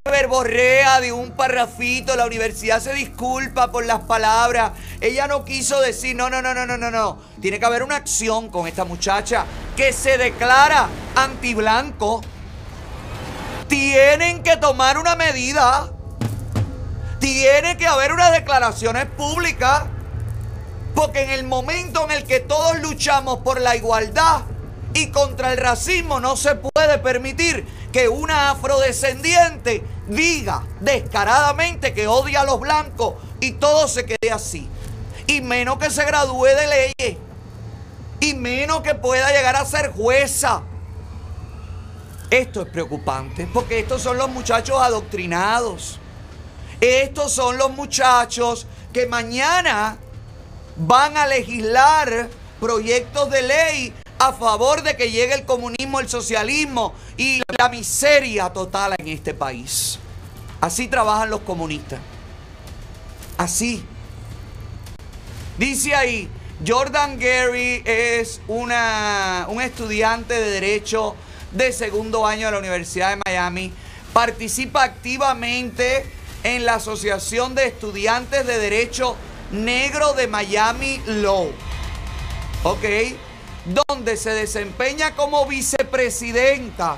verborrea 0.05 0.99
de 0.99 1.11
un 1.11 1.31
parrafito. 1.31 2.15
La 2.15 2.25
universidad 2.25 2.81
se 2.81 2.93
disculpa 2.93 3.71
por 3.71 3.85
las 3.85 4.01
palabras. 4.01 4.73
Ella 5.01 5.27
no 5.27 5.45
quiso 5.45 5.79
decir, 5.81 6.15
no, 6.15 6.29
no, 6.29 6.41
no, 6.41 6.53
no, 6.53 6.65
no, 6.65 6.77
no, 6.77 6.91
no. 6.91 7.17
Tiene 7.41 7.59
que 7.59 7.65
haber 7.65 7.83
una 7.83 7.95
acción 7.95 8.49
con 8.49 8.67
esta 8.67 8.85
muchacha 8.85 9.45
que 9.75 9.93
se 9.93 10.17
declara 10.17 10.87
antiblanco 11.15 12.21
tienen 13.67 14.43
que 14.43 14.57
tomar 14.57 14.99
una 14.99 15.15
medida. 15.15 15.92
Tiene 17.23 17.77
que 17.77 17.87
haber 17.87 18.11
unas 18.11 18.33
declaraciones 18.33 19.05
públicas. 19.05 19.83
Porque 20.93 21.21
en 21.21 21.29
el 21.29 21.45
momento 21.45 22.03
en 22.03 22.11
el 22.11 22.25
que 22.25 22.41
todos 22.41 22.77
luchamos 22.81 23.37
por 23.37 23.61
la 23.61 23.77
igualdad 23.77 24.41
y 24.93 25.07
contra 25.07 25.53
el 25.53 25.57
racismo, 25.57 26.19
no 26.19 26.35
se 26.35 26.55
puede 26.55 26.97
permitir 26.97 27.65
que 27.93 28.09
una 28.09 28.51
afrodescendiente 28.51 29.85
diga 30.07 30.63
descaradamente 30.81 31.93
que 31.93 32.07
odia 32.07 32.41
a 32.41 32.43
los 32.43 32.59
blancos 32.59 33.13
y 33.39 33.53
todo 33.53 33.87
se 33.87 34.05
quede 34.05 34.33
así. 34.33 34.67
Y 35.25 35.39
menos 35.39 35.77
que 35.77 35.91
se 35.91 36.03
gradúe 36.03 36.43
de 36.43 36.67
leyes. 36.67 37.17
Y 38.19 38.33
menos 38.33 38.81
que 38.81 38.95
pueda 38.95 39.31
llegar 39.31 39.55
a 39.55 39.63
ser 39.63 39.93
jueza 39.93 40.63
esto 42.29 42.63
es 42.63 42.67
preocupante 42.67 43.47
porque 43.53 43.77
estos 43.77 44.01
son 44.01 44.17
los 44.17 44.27
muchachos 44.27 44.81
adoctrinados. 44.81 45.99
Estos 46.83 47.31
son 47.31 47.57
los 47.57 47.71
muchachos 47.71 48.67
que 48.91 49.05
mañana 49.05 49.95
van 50.75 51.15
a 51.15 51.25
legislar 51.25 52.27
proyectos 52.59 53.29
de 53.29 53.41
ley 53.41 53.93
a 54.19 54.33
favor 54.33 54.83
de 54.83 54.97
que 54.97 55.09
llegue 55.09 55.33
el 55.33 55.45
comunismo, 55.45 56.01
el 56.01 56.09
socialismo 56.09 56.93
y 57.15 57.41
la 57.57 57.69
miseria 57.69 58.49
total 58.49 58.95
en 58.97 59.07
este 59.07 59.33
país. 59.33 59.97
Así 60.59 60.89
trabajan 60.89 61.29
los 61.29 61.39
comunistas. 61.39 62.01
Así. 63.37 63.85
Dice 65.57 65.95
ahí, 65.95 66.29
Jordan 66.67 67.17
Gary 67.17 67.81
es 67.85 68.41
una, 68.49 69.45
un 69.47 69.61
estudiante 69.61 70.33
de 70.33 70.49
derecho 70.49 71.15
de 71.53 71.71
segundo 71.71 72.27
año 72.27 72.47
de 72.47 72.51
la 72.51 72.59
Universidad 72.59 73.11
de 73.11 73.21
Miami. 73.25 73.71
Participa 74.11 74.83
activamente 74.83 76.22
en 76.43 76.65
la 76.65 76.75
Asociación 76.75 77.55
de 77.55 77.67
Estudiantes 77.67 78.45
de 78.45 78.57
Derecho 78.57 79.15
Negro 79.51 80.13
de 80.13 80.27
Miami 80.27 81.01
Law. 81.05 81.51
¿Ok? 82.63 82.85
Donde 83.87 84.17
se 84.17 84.31
desempeña 84.31 85.15
como 85.15 85.45
vicepresidenta 85.45 86.97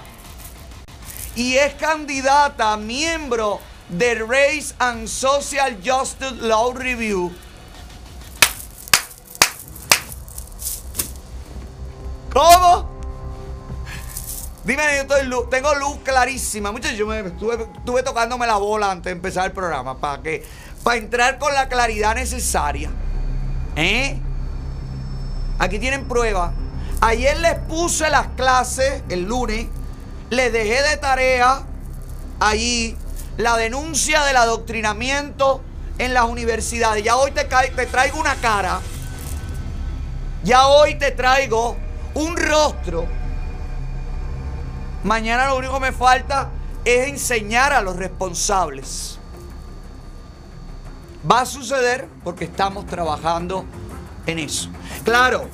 y 1.36 1.56
es 1.56 1.74
candidata 1.74 2.74
a 2.74 2.78
miembro 2.78 3.60
de 3.90 4.16
Race 4.16 4.74
and 4.80 5.08
Social 5.08 5.78
Justice 5.84 6.36
Law 6.42 6.74
Review. 6.74 7.32
¿Cómo? 12.32 12.95
Dime, 14.66 14.84
yo 14.98 15.44
tengo 15.44 15.76
luz 15.76 15.98
clarísima. 16.04 16.72
Muchachos, 16.72 16.98
yo 16.98 17.06
me 17.06 17.20
estuve, 17.20 18.04
tocándome 18.04 18.48
la 18.48 18.58
bola 18.58 18.90
antes 18.90 19.06
de 19.06 19.12
empezar 19.12 19.46
el 19.46 19.52
programa 19.52 20.00
para 20.00 20.24
que 20.24 20.44
para 20.84 20.98
entrar 20.98 21.38
con 21.38 21.54
la 21.54 21.70
claridad 21.70 22.16
necesaria. 22.16 22.90
¿Eh? 23.76 24.20
Aquí 25.60 25.78
tienen 25.78 26.08
pruebas. 26.08 26.52
Ayer 27.02 27.38
les 27.40 27.56
puse 27.60 28.10
las 28.10 28.28
clases 28.30 29.04
el 29.10 29.24
lunes 29.24 29.68
le 30.30 30.50
dejé 30.50 30.82
de 30.82 30.98
tarea 30.98 31.62
allí 32.40 32.98
la 33.38 33.58
denuncia 33.58 34.24
del 34.24 34.38
adoctrinamiento 34.38 35.62
en 35.98 36.14
las 36.14 36.26
universidades. 36.26 37.04
Ya 37.04 37.16
hoy 37.16 37.32
te 37.32 37.46
traigo 37.46 38.20
una 38.20 38.36
cara. 38.36 38.80
Ya 40.44 40.68
hoy 40.68 40.96
te 40.96 41.12
traigo 41.12 41.78
un 42.16 42.36
rostro. 42.38 43.08
Mañana 45.06 45.46
lo 45.46 45.58
único 45.58 45.76
que 45.76 45.82
me 45.82 45.92
falta 45.92 46.50
es 46.84 47.10
enseñar 47.10 47.74
a 47.74 47.82
los 47.82 47.96
responsables. 47.96 49.20
Va 51.30 51.42
a 51.42 51.46
suceder 51.46 52.10
porque 52.24 52.46
estamos 52.46 52.88
trabajando 52.88 53.66
en 54.26 54.40
eso. 54.40 54.70
Claro, 55.04 55.48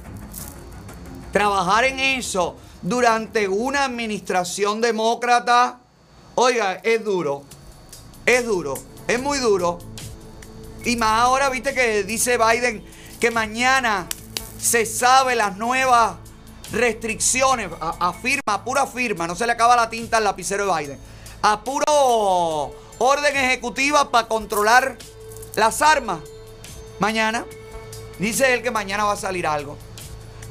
trabajar 1.33 1.83
en 1.83 1.99
eso 1.99 2.55
durante 2.81 3.49
una 3.49 3.83
administración 3.83 4.79
demócrata, 4.79 5.79
oiga, 6.35 6.75
es 6.75 7.03
duro, 7.03 7.43
es 8.25 8.45
duro, 8.45 8.75
es 9.05 9.21
muy 9.21 9.37
duro. 9.39 9.79
Y 10.85 10.95
más 10.95 11.23
ahora, 11.23 11.49
viste 11.49 11.73
que 11.73 12.05
dice 12.05 12.37
Biden 12.37 12.85
que 13.19 13.31
mañana 13.31 14.07
se 14.57 14.85
sabe 14.85 15.35
las 15.35 15.57
nuevas 15.57 16.20
restricciones, 16.71 17.69
afirma, 17.99 18.53
a 18.53 18.63
pura 18.63 18.87
firma, 18.87 19.27
no 19.27 19.35
se 19.35 19.45
le 19.45 19.51
acaba 19.51 19.75
la 19.75 19.89
tinta 19.89 20.17
al 20.17 20.23
lapicero 20.23 20.65
de 20.65 20.79
Biden, 20.79 20.99
a 21.41 21.63
puro 21.63 22.73
orden 22.97 23.35
ejecutiva 23.35 24.11
para 24.11 24.27
controlar 24.27 24.97
las 25.55 25.81
armas. 25.81 26.19
Mañana, 26.99 27.45
dice 28.19 28.53
él 28.53 28.61
que 28.61 28.71
mañana 28.71 29.05
va 29.05 29.13
a 29.13 29.17
salir 29.17 29.47
algo 29.47 29.77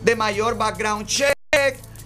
de 0.03 0.17
mayor 0.17 0.57
background 0.57 1.07
check, 1.07 1.35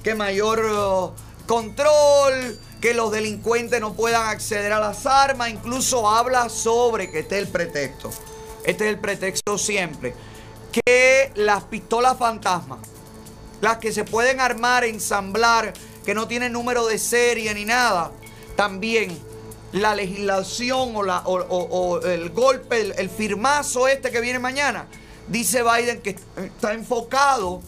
que 0.03 0.15
mayor 0.15 0.61
uh, 0.65 1.47
control, 1.47 2.59
que 2.81 2.93
los 2.95 3.11
delincuentes 3.11 3.81
no 3.81 3.95
puedan 3.95 4.29
acceder 4.29 4.73
a 4.73 4.81
las 4.81 5.07
armas, 5.07 5.51
incluso 5.51 6.09
habla 6.09 6.49
sobre 6.49 7.11
que 7.11 7.21
este 7.21 7.39
es 7.39 7.47
el 7.47 7.49
pretexto. 7.49 8.11
Este 8.65 8.85
es 8.85 8.95
el 8.95 8.99
pretexto 8.99 9.59
siempre. 9.59 10.15
Que 10.73 11.33
las 11.37 11.65
pistolas 11.65 12.19
fantasma, 12.19 12.79
las 13.65 13.79
que 13.79 13.93
se 13.93 14.05
pueden 14.05 14.41
armar, 14.41 14.85
ensamblar, 14.85 15.73
que 16.05 16.15
no 16.15 16.29
tienen 16.29 16.53
número 16.53 16.87
de 16.87 16.99
serie 16.99 17.55
ni 17.55 17.65
nada, 17.65 18.13
también 18.57 19.19
la 19.73 19.95
legislación 19.95 20.95
o, 20.95 21.03
la, 21.03 21.23
o, 21.25 21.99
el 22.03 22.29
golpe, 22.29 22.79
el, 22.83 22.95
el 22.99 23.09
firmazo 23.09 23.89
este 23.89 24.11
que 24.11 24.21
viene 24.21 24.39
mañana, 24.39 24.87
dice 25.29 25.63
Biden 25.63 26.03
que 26.03 26.15
está 26.37 26.75
enfocado, 26.75 27.63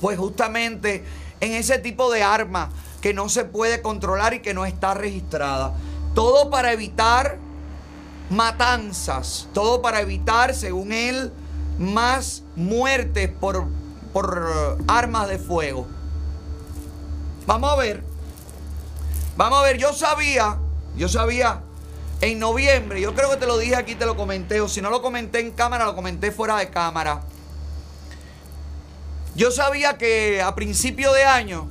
pues 0.00 0.16
justamente 0.16 1.02
en 1.40 1.52
ese 1.52 1.80
tipo 1.80 2.12
de 2.12 2.22
arma 2.22 2.70
que 3.00 3.12
no 3.12 3.28
se 3.28 3.44
puede 3.44 3.82
controlar 3.82 4.34
y 4.34 4.40
que 4.40 4.54
no 4.54 4.64
está 4.64 4.94
registrada. 4.94 5.74
Todo 6.14 6.48
para 6.48 6.72
evitar 6.72 7.38
matanzas, 8.30 9.48
todo 9.52 9.82
para 9.82 10.00
evitar, 10.00 10.54
según 10.54 10.92
él, 10.92 11.32
más 11.76 12.44
muertes 12.54 13.28
por, 13.28 13.66
por 14.12 14.78
armas 14.88 15.28
de 15.28 15.38
fuego. 15.38 15.86
Vamos 17.46 17.72
a 17.72 17.76
ver. 17.76 18.04
Vamos 19.36 19.58
a 19.58 19.62
ver, 19.62 19.78
yo 19.78 19.92
sabía, 19.92 20.58
yo 20.96 21.08
sabía 21.08 21.62
en 22.20 22.38
noviembre, 22.38 23.00
yo 23.00 23.14
creo 23.14 23.30
que 23.30 23.38
te 23.38 23.46
lo 23.46 23.56
dije 23.58 23.74
aquí, 23.74 23.94
te 23.94 24.04
lo 24.04 24.14
comenté, 24.14 24.60
o 24.60 24.68
si 24.68 24.82
no 24.82 24.90
lo 24.90 25.00
comenté 25.00 25.40
en 25.40 25.52
cámara, 25.52 25.86
lo 25.86 25.94
comenté 25.96 26.30
fuera 26.30 26.56
de 26.58 26.68
cámara. 26.70 27.22
Yo 29.34 29.50
sabía 29.50 29.96
que 29.96 30.42
a 30.42 30.54
principio 30.54 31.12
de 31.12 31.24
año 31.24 31.68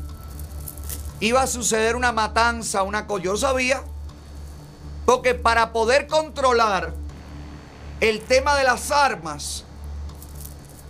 iba 1.19 1.43
a 1.43 1.47
suceder 1.47 1.95
una 1.95 2.11
matanza, 2.11 2.83
una 2.83 3.05
cosa. 3.07 3.23
Yo 3.23 3.37
sabía. 3.37 3.83
Porque 5.05 5.35
para 5.35 5.71
poder 5.71 6.07
controlar 6.07 6.93
el 7.99 8.21
tema 8.21 8.55
de 8.55 8.63
las 8.63 8.91
armas, 8.91 9.65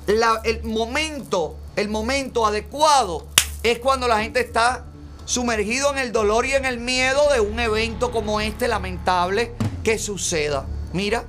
el 0.07 0.63
momento, 0.63 1.55
el 1.75 1.89
momento 1.89 2.45
adecuado 2.45 3.27
es 3.63 3.79
cuando 3.79 4.07
la 4.07 4.21
gente 4.21 4.39
está 4.39 4.85
sumergido 5.25 5.91
en 5.91 5.99
el 5.99 6.11
dolor 6.11 6.45
y 6.45 6.53
en 6.53 6.65
el 6.65 6.79
miedo 6.79 7.31
de 7.31 7.39
un 7.39 7.59
evento 7.59 8.11
como 8.11 8.41
este 8.41 8.67
lamentable 8.67 9.53
que 9.83 9.97
suceda. 9.97 10.65
Mira, 10.93 11.23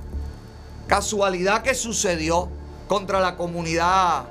casualidad 0.87 1.61
que 1.61 1.73
sucedió 1.73 2.49
contra 2.87 3.19
la 3.19 3.35
comunidad 3.37 4.25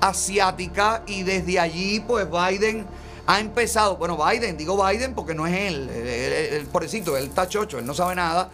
asiática 0.00 1.02
y 1.06 1.24
desde 1.24 1.58
allí 1.58 2.00
pues 2.00 2.26
Biden 2.30 2.86
ha 3.26 3.40
empezado, 3.40 3.96
bueno 3.96 4.16
Biden, 4.16 4.56
digo 4.56 4.82
Biden 4.82 5.14
porque 5.14 5.34
no 5.34 5.46
es 5.46 5.54
él, 5.54 5.90
el, 5.90 6.66
pobrecito, 6.66 7.16
él 7.16 7.24
está 7.24 7.48
chocho, 7.48 7.78
él 7.78 7.86
no 7.86 7.94
sabe 7.94 8.14
nada. 8.14 8.50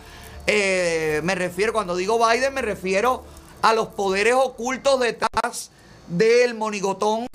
Eh, 0.46 1.20
me 1.24 1.34
refiero, 1.34 1.72
cuando 1.72 1.96
digo 1.96 2.18
Biden 2.18 2.52
me 2.52 2.62
refiero 2.62 3.24
a 3.64 3.72
los 3.72 3.88
poderes 3.88 4.34
ocultos 4.34 5.00
detrás 5.00 5.70
del 6.06 6.54
monigotón 6.54 7.26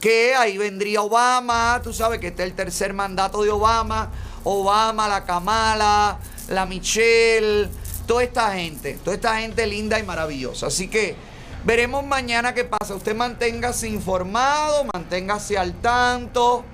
que 0.00 0.34
ahí 0.34 0.58
vendría 0.58 1.00
Obama, 1.00 1.80
tú 1.82 1.94
sabes 1.94 2.20
que 2.20 2.26
este 2.26 2.42
es 2.42 2.50
el 2.50 2.54
tercer 2.54 2.92
mandato 2.92 3.42
de 3.42 3.48
Obama, 3.48 4.10
Obama, 4.44 5.08
la 5.08 5.24
Kamala, 5.24 6.18
la 6.48 6.66
Michelle, 6.66 7.70
toda 8.06 8.22
esta 8.22 8.52
gente, 8.52 8.98
toda 9.02 9.16
esta 9.16 9.40
gente 9.40 9.66
linda 9.66 9.98
y 9.98 10.02
maravillosa. 10.02 10.66
Así 10.66 10.88
que 10.88 11.16
Veremos 11.64 12.04
mañana 12.04 12.54
qué 12.54 12.64
pasa. 12.64 12.94
Usted 12.94 13.16
manténgase 13.16 13.88
informado, 13.88 14.84
manténgase 14.94 15.58
al 15.58 15.74
tanto. 15.74 16.64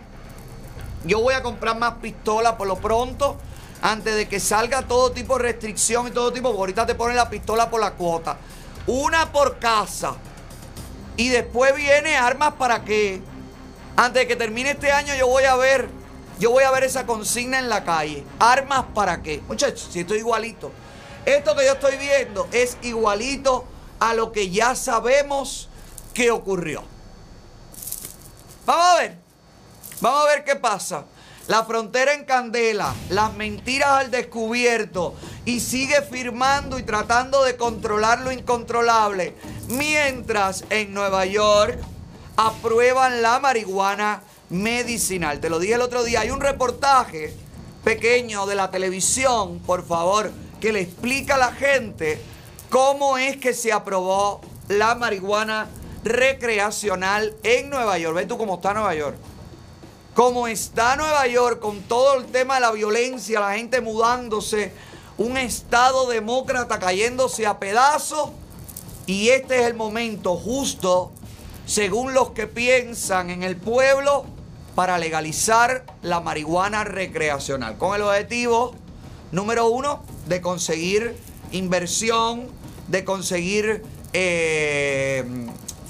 Yo 1.05 1.21
voy 1.21 1.35
a 1.35 1.43
comprar 1.43 1.79
más 1.79 1.95
pistolas 1.95 2.53
por 2.53 2.69
lo 2.69 2.77
pronto. 2.77 3.39
Antes 3.81 4.15
de 4.15 4.29
que 4.29 4.39
salga 4.39 4.83
todo 4.83 5.11
tipo 5.11 5.37
de 5.37 5.45
restricción 5.45 6.07
y 6.09 6.11
todo 6.11 6.33
tipo. 6.33 6.49
Ahorita 6.49 6.85
te 6.87 6.95
ponen 6.95 7.17
la 7.17 7.31
pistola 7.31 7.71
por 7.71 7.81
la 7.81 7.93
cuota. 7.93 8.37
Una 8.87 9.33
por 9.33 9.59
casa. 9.59 10.17
Y 11.17 11.29
después 11.29 11.75
viene 11.75 12.17
armas 12.17 12.55
para 12.55 12.85
qué. 12.85 13.23
Antes 13.97 14.23
de 14.23 14.27
que 14.27 14.37
termine 14.37 14.73
este 14.73 14.93
año 14.93 15.15
yo 15.15 15.29
voy 15.29 15.45
a 15.45 15.57
ver. 15.57 15.89
Yo 16.39 16.51
voy 16.51 16.65
a 16.65 16.71
ver 16.71 16.85
esa 16.85 17.07
consigna 17.07 17.59
en 17.59 17.69
la 17.69 17.85
calle. 17.85 18.25
Armas 18.39 18.87
para 18.95 19.23
qué. 19.23 19.41
Muchachos, 19.47 19.89
si 19.93 20.01
estoy 20.01 20.19
igualito. 20.19 20.73
Esto 21.25 21.55
que 21.57 21.65
yo 21.65 21.73
estoy 21.73 21.97
viendo 21.97 22.49
es 22.53 22.77
igualito 22.83 23.65
a 24.01 24.15
lo 24.15 24.33
que 24.33 24.51
ya 24.51 24.75
sabemos 24.75 25.69
que 26.13 26.31
ocurrió. 26.31 26.83
Vamos 28.67 28.85
a 28.85 28.97
ver. 28.99 29.19
Vamos 30.01 30.25
a 30.25 30.29
ver 30.29 30.45
qué 30.45 30.57
pasa. 30.57 31.05
La 31.47 31.65
frontera 31.65 32.15
en 32.15 32.25
candela, 32.25 32.95
las 33.11 33.35
mentiras 33.35 33.91
al 33.91 34.11
descubierto 34.11 35.15
y 35.45 35.61
sigue 35.61 36.01
firmando 36.01 36.79
y 36.79 36.85
tratando 36.85 37.45
de 37.45 37.57
controlar 37.57 38.23
lo 38.23 38.33
incontrolable. 38.33 39.35
Mientras 39.69 40.65
en 40.71 40.95
Nueva 40.95 41.27
York 41.27 41.79
aprueban 42.37 43.21
la 43.21 43.41
marihuana 43.41 44.23
medicinal. 44.49 45.41
Te 45.41 45.51
lo 45.51 45.59
dije 45.59 45.75
el 45.75 45.83
otro 45.83 46.03
día, 46.03 46.21
hay 46.21 46.31
un 46.31 46.41
reportaje 46.41 47.35
pequeño 47.85 48.47
de 48.47 48.55
la 48.55 48.71
televisión, 48.71 49.59
por 49.59 49.87
favor, 49.87 50.33
que 50.61 50.73
le 50.73 50.81
explica 50.81 51.35
a 51.35 51.39
la 51.39 51.53
gente 51.53 52.19
cómo 52.71 53.19
es 53.19 53.37
que 53.37 53.53
se 53.53 53.71
aprobó 53.71 54.41
la 54.69 54.95
marihuana 54.95 55.69
recreacional 56.05 57.35
en 57.43 57.69
Nueva 57.69 57.99
York. 57.99 58.17
Ve 58.17 58.25
tú 58.25 58.39
cómo 58.39 58.55
está 58.55 58.73
Nueva 58.73 58.95
York. 58.95 59.17
Como 60.15 60.47
está 60.47 60.95
Nueva 60.95 61.27
York 61.27 61.59
con 61.59 61.83
todo 61.83 62.21
el 62.21 62.27
tema 62.27 62.55
de 62.55 62.61
la 62.61 62.71
violencia, 62.71 63.41
la 63.41 63.55
gente 63.55 63.81
mudándose, 63.81 64.73
un 65.19 65.37
estado 65.37 66.09
demócrata 66.09 66.79
cayéndose 66.79 67.49
a 67.49 67.59
pedazos. 67.59 68.31
Y 69.07 69.31
este 69.31 69.61
es 69.61 69.67
el 69.67 69.75
momento 69.75 70.37
justo, 70.37 71.11
según 71.67 72.15
los 72.15 72.31
que 72.31 72.47
piensan 72.47 73.29
en 73.29 73.43
el 73.43 73.57
pueblo, 73.57 74.25
para 74.77 74.99
legalizar 74.99 75.85
la 76.03 76.21
marihuana 76.21 76.85
recreacional. 76.85 77.77
Con 77.77 77.97
el 77.97 78.03
objetivo, 78.03 78.77
número 79.33 79.67
uno, 79.67 80.05
de 80.29 80.41
conseguir 80.41 81.17
inversión, 81.51 82.47
de 82.87 83.05
conseguir 83.05 83.83
eh, 84.13 85.25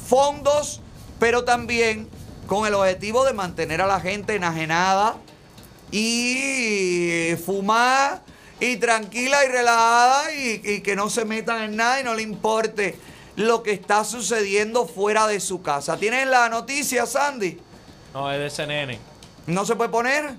fondos, 0.08 0.80
pero 1.18 1.44
también 1.44 2.08
con 2.46 2.66
el 2.66 2.74
objetivo 2.74 3.24
de 3.24 3.32
mantener 3.32 3.80
a 3.80 3.86
la 3.86 4.00
gente 4.00 4.34
enajenada 4.34 5.16
y 5.90 7.34
fumar 7.44 8.22
y 8.60 8.76
tranquila 8.76 9.44
y 9.44 9.48
relajada 9.48 10.32
y, 10.34 10.60
y, 10.64 10.80
que 10.80 10.96
no 10.96 11.10
se 11.10 11.24
metan 11.24 11.62
en 11.62 11.76
nada 11.76 12.00
y 12.00 12.04
no 12.04 12.14
le 12.14 12.22
importe 12.22 12.98
lo 13.36 13.62
que 13.62 13.72
está 13.72 14.04
sucediendo 14.04 14.86
fuera 14.86 15.26
de 15.26 15.40
su 15.40 15.62
casa. 15.62 15.96
¿Tienen 15.96 16.30
la 16.30 16.48
noticia, 16.48 17.06
Sandy? 17.06 17.58
No, 18.12 18.30
es 18.30 18.38
de 18.38 18.50
CNN. 18.50 18.98
¿No 19.46 19.66
se 19.66 19.74
puede 19.74 19.90
poner? 19.90 20.34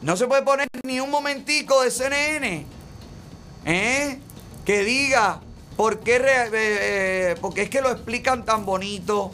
No 0.00 0.16
se 0.16 0.26
puede 0.26 0.42
poner 0.42 0.68
ni 0.84 1.00
un 1.00 1.10
momentico 1.10 1.82
de 1.82 1.90
CNN. 1.90 2.64
¿Eh? 3.64 4.18
Que 4.64 4.84
diga 4.84 5.40
por 5.76 6.00
qué, 6.00 6.16
eh, 6.16 6.50
eh, 6.52 7.36
porque 7.40 7.62
es 7.62 7.70
que 7.70 7.80
lo 7.80 7.90
explican 7.90 8.44
tan 8.44 8.64
bonito. 8.64 9.32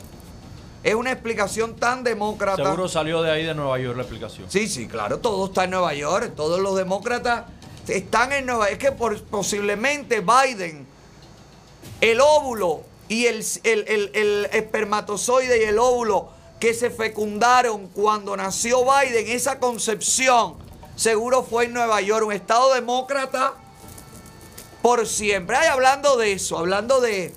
Es 0.85 0.95
una 0.95 1.13
explicación 1.13 1.77
tan 1.77 2.05
demócrata. 2.05 2.63
Seguro 2.63 2.89
salió 2.89 3.23
de 3.23 3.31
ahí 3.31 3.43
de 3.43 3.55
Nueva 3.55 3.79
York 3.79 3.97
la 3.97 4.03
explicación. 4.03 4.51
Sí, 4.51 4.69
sí, 4.69 4.87
claro, 4.87 5.19
todo 5.19 5.47
está 5.47 5.65
en 5.65 5.71
Nueva 5.71 5.95
York. 5.95 6.35
Todos 6.37 6.61
los 6.61 6.77
demócratas 6.77 7.47
están 7.89 8.33
en 8.33 8.45
Nueva 8.45 8.69
York. 8.69 8.73
Es 8.83 8.91
que 8.91 8.93
por, 8.93 9.19
posiblemente 9.23 10.21
Biden, 10.21 10.87
el 12.03 12.21
óvulo 12.21 12.83
y 13.09 13.25
el, 13.25 13.43
el, 13.63 13.85
el, 13.89 14.11
el 14.13 14.49
espermatozoide 14.53 15.63
y 15.63 15.65
el 15.65 15.79
óvulo 15.79 16.29
que 16.61 16.75
se 16.75 16.91
fecundaron 16.91 17.89
cuando 17.89 18.37
nació 18.37 18.85
Biden, 18.85 19.29
esa 19.29 19.59
concepción 19.59 20.57
seguro 20.97 21.43
fue 21.43 21.65
en 21.65 21.73
Nueva 21.73 22.03
York, 22.03 22.27
un 22.27 22.33
estado 22.33 22.75
demócrata 22.75 23.55
por 24.83 25.07
siempre. 25.07 25.57
Ay, 25.57 25.69
hablando 25.69 26.19
de 26.19 26.33
eso, 26.33 26.59
hablando 26.59 27.01
de, 27.01 27.35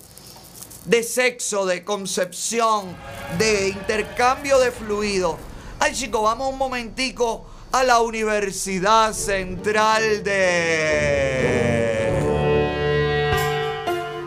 de 0.88 1.04
sexo, 1.04 1.66
de 1.66 1.84
concepción, 1.84 2.96
de 3.38 3.70
intercambio 3.70 4.58
de 4.60 4.72
fluido. 4.72 5.38
Ay, 5.80 5.94
chicos, 5.94 6.24
vamos 6.24 6.52
un 6.52 6.58
momentico 6.58 7.46
a 7.72 7.84
la 7.84 8.00
Universidad 8.00 9.14
Central 9.14 10.24
de 10.24 11.98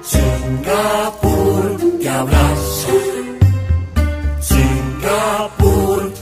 Singapur 0.02 1.78
te 1.98 2.08
abraza, 2.08 2.92
Singapur 4.40 6.12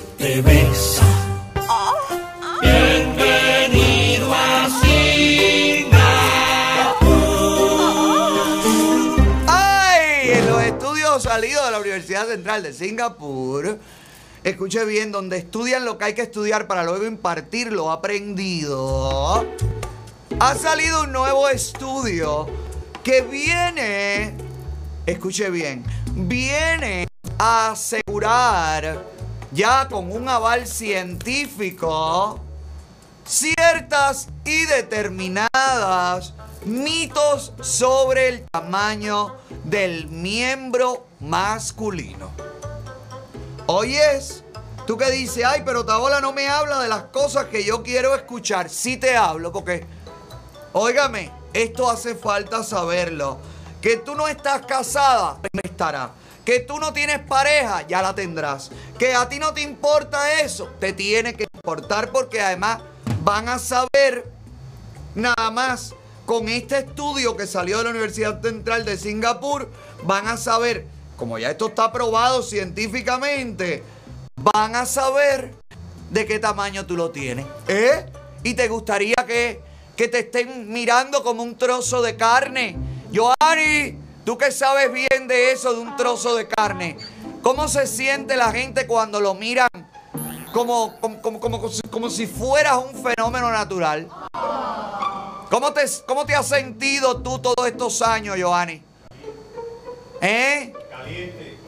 Universidad 11.98 12.28
Central 12.28 12.62
de 12.62 12.72
Singapur, 12.72 13.76
escuche 14.44 14.84
bien, 14.84 15.11
donde 15.11 15.37
estudian 15.37 15.84
lo 15.84 15.98
que 15.98 16.04
hay 16.04 16.14
que 16.14 16.22
estudiar 16.22 16.68
para 16.68 16.84
luego 16.84 17.04
impartir 17.04 17.72
lo 17.72 17.90
aprendido, 17.90 19.44
ha 20.38 20.54
salido 20.54 21.02
un 21.02 21.12
nuevo 21.12 21.48
estudio 21.48 22.46
que 23.02 23.22
viene, 23.22 24.32
escuche 25.06 25.50
bien, 25.50 25.84
viene 26.14 27.08
a 27.37 27.72
asegurar 27.72 29.04
ya 29.50 29.88
con 29.88 30.12
un 30.12 30.28
aval 30.28 30.68
científico 30.68 32.40
ciertas 33.24 34.28
y 34.44 34.66
determinadas 34.66 36.32
mitos 36.64 37.54
sobre 37.61 38.28
el 38.28 38.44
tamaño 38.52 39.34
del 39.68 40.09
miembro 40.09 41.07
masculino. 41.20 42.31
Oyes, 43.66 44.42
tú 44.87 44.96
que 44.96 45.11
dices, 45.11 45.44
ay, 45.44 45.62
pero 45.64 45.85
Taola 45.85 46.20
no 46.20 46.33
me 46.33 46.48
habla 46.48 46.81
de 46.81 46.88
las 46.88 47.04
cosas 47.04 47.46
que 47.46 47.64
yo 47.64 47.83
quiero 47.83 48.14
escuchar. 48.14 48.70
Sí 48.70 48.96
te 48.96 49.16
hablo, 49.16 49.52
porque, 49.52 49.87
óigame, 50.72 51.31
esto 51.52 51.90
hace 51.90 52.14
falta 52.14 52.62
saberlo. 52.62 53.38
Que 53.83 53.98
tú 53.98 54.14
no 54.14 54.26
estás 54.26 54.64
casada, 54.64 55.38
estará. 55.62 56.12
Que 56.44 56.61
tú 56.61 56.78
no 56.78 56.94
tienes 56.94 57.18
pareja, 57.18 57.87
ya 57.87 58.00
la 58.00 58.14
tendrás. 58.14 58.70
Que 58.98 59.14
a 59.14 59.28
ti 59.28 59.38
no 59.38 59.52
te 59.52 59.61
importa 59.61 60.40
eso, 60.40 60.68
te 60.81 60.94
tiene 60.94 61.35
que 61.35 61.46
importar 61.52 62.11
porque 62.11 62.40
además 62.40 62.81
van 63.22 63.50
a 63.50 63.59
saber 63.59 64.33
nada 65.14 65.50
más 65.50 65.94
con 66.28 66.46
este 66.50 66.80
estudio 66.80 67.38
que 67.38 67.46
salió 67.46 67.78
de 67.78 67.84
la 67.84 67.90
Universidad 67.90 68.42
Central 68.42 68.84
de 68.84 68.98
Singapur, 68.98 69.70
van 70.02 70.28
a 70.28 70.36
saber, 70.36 70.84
como 71.16 71.38
ya 71.38 71.50
esto 71.50 71.68
está 71.68 71.90
probado 71.90 72.42
científicamente, 72.42 73.82
van 74.36 74.76
a 74.76 74.84
saber 74.84 75.54
de 76.10 76.26
qué 76.26 76.38
tamaño 76.38 76.84
tú 76.84 76.98
lo 76.98 77.12
tienes. 77.12 77.46
¿Eh? 77.66 78.04
Y 78.42 78.52
te 78.52 78.68
gustaría 78.68 79.14
que, 79.26 79.62
que 79.96 80.08
te 80.08 80.18
estén 80.18 80.70
mirando 80.70 81.22
como 81.22 81.42
un 81.42 81.56
trozo 81.56 82.02
de 82.02 82.14
carne. 82.16 82.76
Joani, 83.10 83.98
tú 84.26 84.36
que 84.36 84.52
sabes 84.52 84.92
bien 84.92 85.28
de 85.28 85.52
eso, 85.52 85.72
de 85.72 85.80
un 85.80 85.96
trozo 85.96 86.36
de 86.36 86.46
carne. 86.46 86.98
¿Cómo 87.42 87.68
se 87.68 87.86
siente 87.86 88.36
la 88.36 88.52
gente 88.52 88.86
cuando 88.86 89.18
lo 89.22 89.32
miran 89.32 89.70
como, 90.58 90.98
como, 91.00 91.20
como, 91.22 91.40
como, 91.40 91.70
como 91.88 92.10
si 92.10 92.26
fueras 92.26 92.78
un 92.78 93.00
fenómeno 93.00 93.48
natural? 93.52 94.08
¿Cómo 95.50 95.72
te, 95.72 95.82
¿Cómo 96.04 96.26
te 96.26 96.34
has 96.34 96.48
sentido 96.48 97.22
tú 97.22 97.38
todos 97.38 97.64
estos 97.68 98.02
años, 98.02 98.36
Joani? 98.40 98.82
¿Eh? 100.20 100.72
Caliente. 100.90 101.58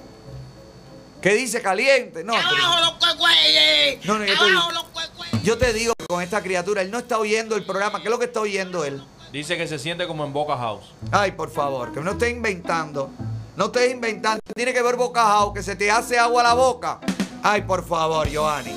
¿Qué 1.22 1.34
dice 1.34 1.62
caliente? 1.62 2.24
No, 2.24 2.32
pero- 2.32 2.64
¡Abajo 2.64 2.80
los 2.80 2.92
cuecüeyes! 2.94 4.04
No, 4.04 4.18
no, 4.18 4.24
yo 4.24 4.34
te- 4.36 4.50
¡Abajo 4.50 4.72
los 4.72 4.84
cuecüeyes! 4.84 5.42
yo 5.44 5.56
te 5.56 5.72
digo 5.72 5.92
que 5.96 6.06
con 6.06 6.20
esta 6.20 6.42
criatura, 6.42 6.82
él 6.82 6.90
no 6.90 6.98
está 6.98 7.18
oyendo 7.18 7.54
el 7.54 7.64
programa. 7.64 8.00
¿Qué 8.00 8.08
es 8.08 8.10
lo 8.10 8.18
que 8.18 8.24
está 8.24 8.40
oyendo 8.40 8.84
él? 8.84 9.04
Dice 9.30 9.56
que 9.56 9.68
se 9.68 9.78
siente 9.78 10.08
como 10.08 10.24
en 10.24 10.32
Boca 10.32 10.56
House. 10.56 10.86
Ay, 11.12 11.30
por 11.32 11.52
favor, 11.52 11.92
que 11.94 12.00
no 12.00 12.10
estés 12.10 12.32
inventando. 12.32 13.08
No 13.56 13.66
estés 13.66 13.92
inventando. 13.92 14.40
Tiene 14.52 14.72
que 14.72 14.82
ver 14.82 14.96
bocajao, 14.96 15.52
que 15.54 15.62
se 15.62 15.76
te 15.76 15.92
hace 15.92 16.18
agua 16.18 16.40
a 16.40 16.44
la 16.44 16.54
boca. 16.54 16.98
Ay, 17.42 17.62
por 17.62 17.86
favor, 17.86 18.28
Joanny. 18.32 18.76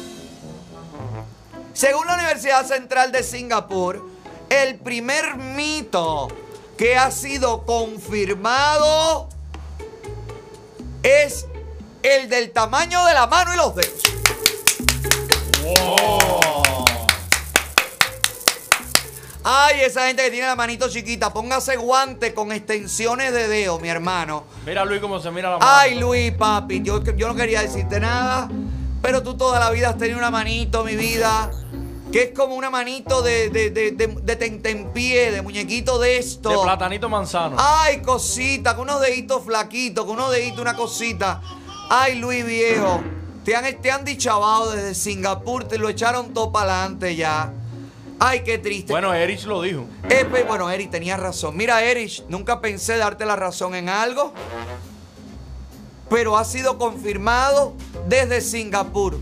Según 1.73 2.08
la 2.08 2.15
Universidad 2.15 2.65
Central 2.65 3.12
de 3.12 3.23
Singapur, 3.23 4.10
el 4.49 4.76
primer 4.76 5.36
mito 5.36 6.30
que 6.78 6.95
ha 6.95 7.12
sido 7.12 7.65
confirmado 7.65 9.28
es 11.02 11.45
el 12.04 12.30
del 12.30 12.52
tamaño 12.52 13.06
de 13.06 13.13
la 13.13 13.28
mano 13.28 13.54
y 13.54 13.58
los 13.58 13.76
dedos. 13.76 14.04
Ay, 19.46 19.82
esa 19.82 20.08
gente 20.08 20.24
que 20.24 20.32
tiene 20.32 20.48
la 20.48 20.56
manito 20.56 20.88
chiquita, 20.90 21.34
póngase 21.34 21.76
guante 21.76 22.34
con 22.34 22.54
extensiones 22.54 23.34
de 23.34 23.50
dedo, 23.50 23.78
mi 23.78 23.89
hermano. 23.89 24.46
Mira 24.66 24.86
Luis 24.86 25.02
cómo 25.02 25.20
se 25.20 25.32
mira 25.32 25.50
la 25.52 25.58
mano. 25.58 25.70
Ay, 25.70 25.96
Luis, 25.96 26.32
papi, 26.32 26.82
yo, 26.82 27.04
yo 27.04 27.28
no 27.28 27.36
quería 27.36 27.62
decirte 27.62 28.00
nada, 28.00 28.50
pero 29.02 29.22
tú 29.22 29.36
toda 29.36 29.60
la 29.60 29.70
vida 29.72 29.89
has 29.89 29.98
tenido 29.98 30.18
una 30.18 30.32
manito, 30.32 30.86
mi 30.86 30.96
vida, 30.96 31.52
que 32.10 32.24
es 32.24 32.32
como 32.34 32.56
una 32.56 32.70
manito 32.70 33.22
de, 33.22 33.50
de, 33.50 33.70
de, 33.70 33.91
de, 33.91 34.08
de 34.08 34.36
tentempié, 34.38 35.32
de 35.32 35.41
muñequito 35.41 36.00
de 36.00 36.20
esto. 36.20 36.50
De 36.50 36.58
platanito 36.60 37.10
manzano. 37.10 37.58
Ay, 37.60 38.02
cosita, 38.02 38.78
con 38.78 38.89
unos 38.89 39.02
deditos 39.02 39.44
flaquitos, 39.44 40.06
con 40.06 40.16
unos 40.16 40.32
deditos, 40.32 40.62
una 40.62 40.76
cosita. 40.76 41.41
Ay, 41.89 42.16
Luis 42.16 42.46
viejo, 42.46 43.04
te 43.44 43.58
han, 43.58 43.66
te 43.82 43.91
han 43.91 44.06
dichabado 44.06 44.72
desde 44.72 44.96
Singapur, 44.96 45.66
te 45.66 45.78
lo 45.78 45.89
echaron 45.89 46.34
todo 46.34 46.50
para 46.54 46.80
adelante 46.80 47.18
ya. 47.18 47.52
Ay, 48.20 48.43
qué 48.43 48.57
triste. 48.57 48.91
Bueno, 48.93 49.14
Erich 49.14 49.43
lo 49.45 49.61
dijo. 49.61 49.86
Eh, 50.09 50.26
pues, 50.30 50.47
bueno, 50.47 50.70
Erich, 50.70 50.89
tenías 50.89 51.20
razón. 51.20 51.57
Mira, 51.57 51.84
Erich, 51.84 52.24
nunca 52.30 52.61
pensé 52.61 52.97
darte 52.97 53.26
la 53.26 53.36
razón 53.36 53.76
en 53.76 53.89
algo, 53.89 54.34
pero 56.09 56.38
ha 56.38 56.45
sido 56.45 56.78
confirmado 56.78 57.74
desde 58.07 58.41
Singapur. 58.41 59.20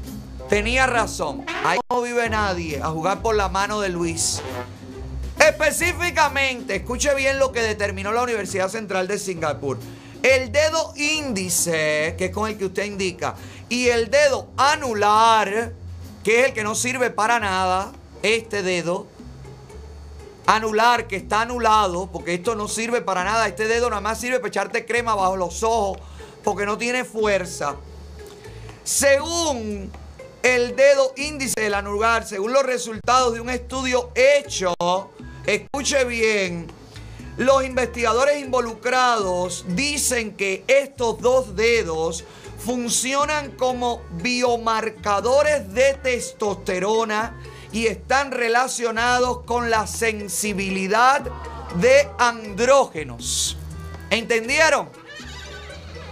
Tenía 0.49 0.85
razón. 0.85 1.45
Ahí 1.63 1.79
no 1.89 2.01
vive 2.01 2.29
nadie 2.29 2.81
a 2.81 2.87
jugar 2.87 3.21
por 3.21 3.35
la 3.35 3.47
mano 3.47 3.79
de 3.79 3.89
Luis. 3.89 4.41
Específicamente, 5.39 6.75
escuche 6.75 7.15
bien 7.15 7.39
lo 7.39 7.51
que 7.51 7.61
determinó 7.61 8.11
la 8.11 8.21
Universidad 8.21 8.69
Central 8.69 9.07
de 9.07 9.17
Singapur. 9.17 9.79
El 10.21 10.51
dedo 10.51 10.93
índice, 10.95 12.15
que 12.17 12.25
es 12.25 12.31
con 12.31 12.47
el 12.47 12.57
que 12.57 12.65
usted 12.65 12.83
indica, 12.83 13.33
y 13.69 13.87
el 13.87 14.11
dedo 14.11 14.49
anular, 14.55 15.71
que 16.23 16.41
es 16.41 16.47
el 16.47 16.53
que 16.53 16.63
no 16.63 16.75
sirve 16.75 17.09
para 17.09 17.39
nada, 17.39 17.91
este 18.22 18.63
dedo, 18.63 19.07
anular, 20.45 21.07
que 21.07 21.15
está 21.15 21.41
anulado, 21.41 22.09
porque 22.11 22.34
esto 22.34 22.55
no 22.55 22.67
sirve 22.67 23.01
para 23.01 23.24
nada, 23.24 23.47
este 23.47 23.67
dedo 23.67 23.89
nada 23.89 24.01
más 24.01 24.19
sirve 24.19 24.39
para 24.39 24.49
echarte 24.49 24.86
crema 24.86 25.15
bajo 25.15 25.38
los 25.38 25.63
ojos, 25.63 25.99
porque 26.43 26.65
no 26.65 26.78
tiene 26.78 27.05
fuerza. 27.05 27.76
Según 28.84 29.91
el 30.43 30.76
dedo 30.76 31.13
índice 31.17 31.61
del 31.61 31.74
anular, 31.76 32.26
según 32.26 32.53
los 32.53 32.63
resultados 32.63 33.34
de 33.34 33.41
un 33.41 33.49
estudio 33.49 34.11
hecho, 34.15 34.74
escuche 35.45 36.03
bien, 36.05 36.67
los 37.38 37.63
investigadores 37.63 38.39
involucrados 38.39 39.65
dicen 39.69 40.36
que 40.36 40.63
estos 40.67 41.19
dos 41.19 41.55
dedos 41.55 42.24
funcionan 42.59 43.51
como 43.51 44.01
biomarcadores 44.11 45.74
de 45.74 45.93
testosterona 45.95 47.39
y 47.72 47.88
están 47.88 48.32
relacionados 48.32 49.41
con 49.43 49.69
la 49.69 49.88
sensibilidad 49.88 51.22
de 51.76 52.09
andrógenos. 52.17 53.57
¿Entendieron? 54.09 54.89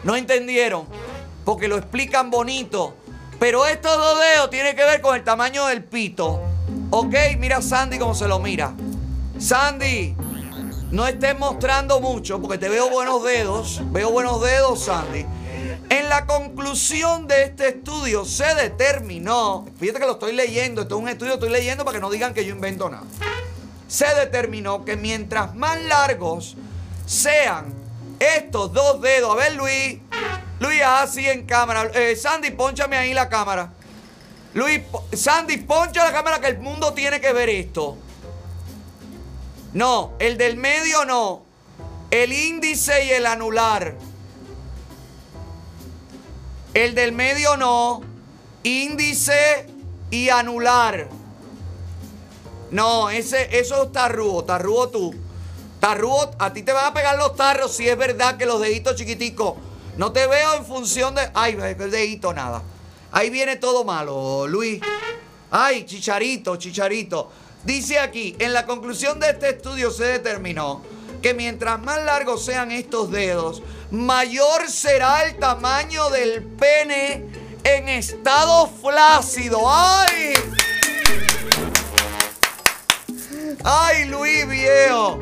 No 0.04 0.16
entendieron, 0.16 0.86
porque 1.44 1.68
lo 1.68 1.78
explican 1.78 2.32
bonito. 2.32 2.96
Pero 3.40 3.66
estos 3.66 3.98
dos 3.98 4.20
dedos 4.20 4.50
tienen 4.50 4.76
que 4.76 4.84
ver 4.84 5.02
con 5.02 5.16
el 5.16 5.24
tamaño 5.24 5.66
del 5.68 5.84
pito. 5.84 6.42
Ok, 6.92 7.16
mira 7.38 7.62
Sandy 7.62 7.98
cómo 7.98 8.14
se 8.14 8.28
lo 8.28 8.40
mira. 8.40 8.74
Sandy, 9.38 10.16
no 10.92 11.08
estés 11.08 11.38
mostrando 11.38 12.00
mucho 12.02 12.42
porque 12.42 12.58
te 12.58 12.68
veo 12.68 12.90
buenos 12.90 13.24
dedos. 13.24 13.82
Veo 13.92 14.12
buenos 14.12 14.42
dedos, 14.42 14.84
Sandy. 14.84 15.26
En 15.90 16.10
la 16.10 16.26
conclusión 16.26 17.28
de 17.28 17.44
este 17.44 17.70
estudio 17.70 18.26
se 18.26 18.56
determinó, 18.56 19.66
fíjate 19.80 20.00
que 20.00 20.06
lo 20.06 20.14
estoy 20.14 20.34
leyendo, 20.34 20.82
esto 20.82 20.96
es 20.96 21.02
un 21.02 21.10
estudio 21.10 21.34
estoy 21.34 21.50
leyendo 21.50 21.86
para 21.86 21.98
que 21.98 22.02
no 22.02 22.10
digan 22.10 22.34
que 22.34 22.46
yo 22.46 22.54
invento 22.54 22.90
nada. 22.90 23.04
Se 23.88 24.06
determinó 24.16 24.86
que 24.86 24.96
mientras 24.96 25.56
más 25.56 25.82
largos 25.84 26.56
sean 27.06 27.74
estos 28.20 28.74
dos 28.74 29.02
dedos, 29.02 29.32
a 29.32 29.36
ver 29.36 29.56
Luis, 29.56 30.00
Luis 30.60 30.82
así 30.86 31.28
en 31.28 31.46
cámara, 31.46 31.90
Eh, 31.94 32.16
Sandy, 32.16 32.52
ponchame 32.52 32.98
ahí 32.98 33.14
la 33.14 33.30
cámara. 33.30 33.74
Luis, 34.54 34.82
Sandy, 35.14 35.58
poncha 35.58 36.04
la 36.04 36.12
cámara 36.12 36.40
que 36.40 36.48
el 36.48 36.60
mundo 36.60 36.94
tiene 36.94 37.22
que 37.22 37.32
ver 37.34 37.50
esto. 37.50 37.98
No, 39.74 40.14
el 40.20 40.38
del 40.38 40.58
medio 40.58 41.06
no. 41.06 41.44
El 42.10 42.34
índice 42.34 43.06
y 43.06 43.12
el 43.12 43.28
anular. 43.28 43.96
El 46.80 46.96
del 46.96 47.12
medio 47.12 47.58
no. 47.58 48.00
Índice 48.64 49.68
y 50.10 50.30
anular. 50.30 51.10
No, 52.72 53.10
ese, 53.10 53.60
eso 53.60 53.84
es 53.84 53.92
tarrugo, 53.92 54.46
tarrugo 54.46 54.88
tú. 54.88 55.16
A 55.82 56.54
ti 56.54 56.64
te 56.64 56.72
van 56.72 56.86
a 56.86 56.94
pegar 56.94 57.18
los 57.18 57.36
tarros 57.36 57.76
si 57.76 57.90
es 57.90 57.98
verdad 57.98 58.38
que 58.38 58.46
los 58.46 58.62
deditos 58.62 58.96
chiquiticos. 58.96 59.56
No 59.98 60.14
te 60.14 60.26
veo 60.26 60.54
en 60.54 60.66
función 60.66 61.16
de. 61.16 61.30
Ay, 61.34 61.58
el 61.60 61.92
dedito 61.92 62.32
nada. 62.32 62.64
Ahí 63.12 63.30
viene 63.30 63.58
todo 63.58 63.84
malo, 63.84 64.48
Luis. 64.48 64.80
Ay, 65.52 65.86
chicharito, 65.86 66.56
chicharito. 66.56 67.30
Dice 67.66 68.00
aquí, 68.00 68.38
en 68.40 68.54
la 68.54 68.66
conclusión 68.66 69.20
de 69.20 69.32
este 69.32 69.50
estudio 69.50 69.92
se 69.92 70.06
determinó 70.06 70.82
que 71.22 71.34
mientras 71.34 71.80
más 71.82 72.04
largos 72.04 72.44
sean 72.46 72.72
estos 72.72 73.12
dedos, 73.12 73.62
mayor 73.92 74.70
será 74.70 75.24
el 75.24 75.38
tamaño 75.38 76.10
del 76.10 76.44
pene 76.44 77.26
en 77.64 77.90
estado 77.90 78.68
flácido. 78.82 79.60
¡Ay! 79.70 80.34
¡Ay, 83.64 84.06
Luis 84.06 84.48
viejo! 84.48 85.20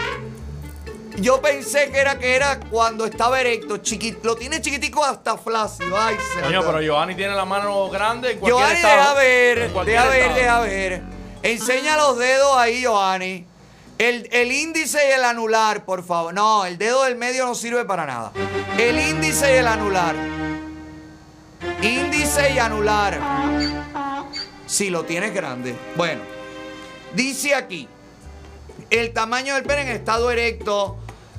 Yo 1.19 1.41
pensé 1.41 1.89
que 1.89 1.97
era 1.97 2.19
que 2.19 2.35
era 2.35 2.59
cuando 2.69 3.05
estaba 3.05 3.41
erecto, 3.41 3.77
chiquito. 3.77 4.19
Lo 4.23 4.35
tiene 4.35 4.61
chiquitico 4.61 5.03
hasta 5.03 5.35
flácido. 5.35 5.99
Ay, 5.99 6.15
Coño, 6.35 6.45
señor. 6.47 6.65
pero 6.67 6.81
Giovanni 6.81 7.15
tiene 7.15 7.33
la 7.33 7.45
mano 7.45 7.89
grande 7.89 8.33
en 8.33 8.39
cualquier 8.39 8.59
Giovanni, 8.67 8.75
estado. 8.79 8.97
deja 8.97 9.13
ver, 9.15 9.71
deja 9.85 10.05
ver, 10.09 10.33
deja 10.35 10.59
ver. 10.59 11.01
Enseña 11.41 11.97
los 11.97 12.17
dedos 12.19 12.55
ahí, 12.55 12.81
Giovanni. 12.81 13.47
El, 13.97 14.29
el 14.31 14.51
índice 14.51 14.99
y 15.09 15.11
el 15.11 15.23
anular, 15.23 15.83
por 15.83 16.03
favor. 16.03 16.33
No, 16.33 16.65
el 16.65 16.77
dedo 16.77 17.03
del 17.03 17.15
medio 17.15 17.45
no 17.45 17.55
sirve 17.55 17.83
para 17.85 18.05
nada. 18.05 18.31
El 18.77 18.99
índice 18.99 19.55
y 19.55 19.57
el 19.57 19.67
anular. 19.67 20.15
Índice 21.81 22.53
y 22.53 22.59
anular. 22.59 23.19
Si 24.67 24.89
lo 24.89 25.03
tienes 25.03 25.33
grande. 25.33 25.75
Bueno, 25.95 26.21
dice 27.13 27.55
aquí. 27.55 27.87
El 28.91 29.13
tamaño 29.13 29.55
del 29.55 29.63
pene 29.63 29.81
en 29.81 29.87
estado 29.89 30.29
erecto 30.29 30.97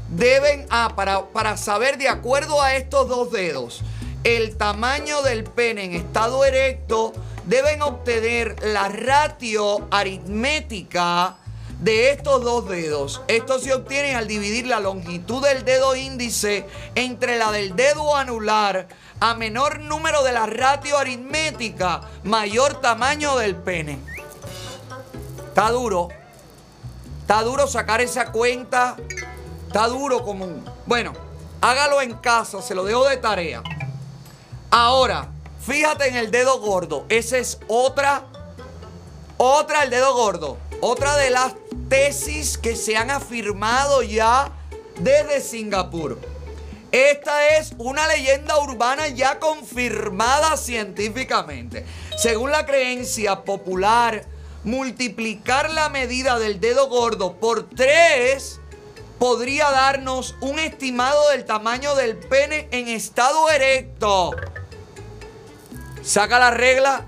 deben, 0.09 0.67
ah, 0.71 0.93
para, 0.97 1.27
para 1.27 1.57
saber 1.57 1.97
de 1.97 2.09
acuerdo 2.09 2.61
a 2.61 2.75
estos 2.75 3.09
dos 3.09 3.31
dedos, 3.31 3.83
el 4.25 4.57
tamaño 4.57 5.23
del 5.23 5.45
pene 5.45 5.85
en 5.85 5.95
estado 5.95 6.45
erecto, 6.45 7.13
deben 7.47 7.83
obtener 7.83 8.57
la 8.63 8.89
ratio 8.89 9.87
aritmética 9.91 11.37
de 11.81 12.11
estos 12.11 12.43
dos 12.43 12.69
dedos. 12.69 13.23
Esto 13.29 13.59
se 13.59 13.73
obtiene 13.73 14.15
al 14.15 14.27
dividir 14.27 14.67
la 14.67 14.81
longitud 14.81 15.43
del 15.43 15.65
dedo 15.65 15.95
índice 15.95 16.67
entre 16.95 17.39
la 17.39 17.53
del 17.53 17.77
dedo 17.77 18.17
anular. 18.17 18.89
A 19.21 19.35
menor 19.35 19.81
número 19.81 20.23
de 20.23 20.33
la 20.33 20.47
ratio 20.47 20.97
aritmética, 20.97 22.03
mayor 22.23 22.81
tamaño 22.81 23.37
del 23.37 23.57
pene. 23.57 23.99
Está 25.49 25.71
duro. 25.71 26.09
Está 27.23 27.43
duro 27.43 27.67
sacar 27.67 28.01
esa 28.01 28.31
cuenta. 28.31 28.97
Está 29.67 29.89
duro 29.89 30.23
como 30.23 30.45
un... 30.45 30.65
Bueno, 30.87 31.13
hágalo 31.61 32.01
en 32.01 32.15
casa, 32.15 32.63
se 32.63 32.75
lo 32.75 32.85
dejo 32.85 33.05
de 33.09 33.17
tarea. 33.17 33.63
Ahora, 34.71 35.29
fíjate 35.61 36.09
en 36.09 36.17
el 36.17 36.31
dedo 36.31 36.61
gordo. 36.61 37.05
Esa 37.09 37.39
es 37.39 37.59
otra, 37.67 38.25
otra 39.37 39.83
el 39.83 39.91
dedo 39.91 40.15
gordo. 40.15 40.59
Otra 40.81 41.17
de 41.17 41.31
las 41.31 41.55
tesis 41.89 42.59
que 42.59 42.77
se 42.77 42.97
han 42.97 43.11
afirmado 43.11 44.03
ya 44.03 44.53
desde 45.01 45.41
Singapur. 45.41 46.19
Esta 46.91 47.59
es 47.59 47.75
una 47.77 48.07
leyenda 48.07 48.59
urbana 48.59 49.09
ya 49.09 49.39
confirmada 49.39 50.57
científicamente. 50.57 51.85
Según 52.17 52.51
la 52.51 52.65
creencia 52.65 53.45
popular, 53.45 54.25
multiplicar 54.65 55.71
la 55.71 55.89
medida 55.89 56.39
del 56.39 56.61
dedo 56.61 56.89
gordo 56.89 57.35
por 57.35 57.69
3 57.69 58.61
podría 59.19 59.71
darnos 59.71 60.37
un 60.41 60.59
estimado 60.59 61.31
del 61.31 61.45
tamaño 61.45 61.95
del 61.95 62.17
pene 62.17 62.69
en 62.71 62.89
estado 62.89 63.51
erecto. 63.51 64.31
Saca 66.03 66.39
la 66.39 66.51
regla 66.51 67.05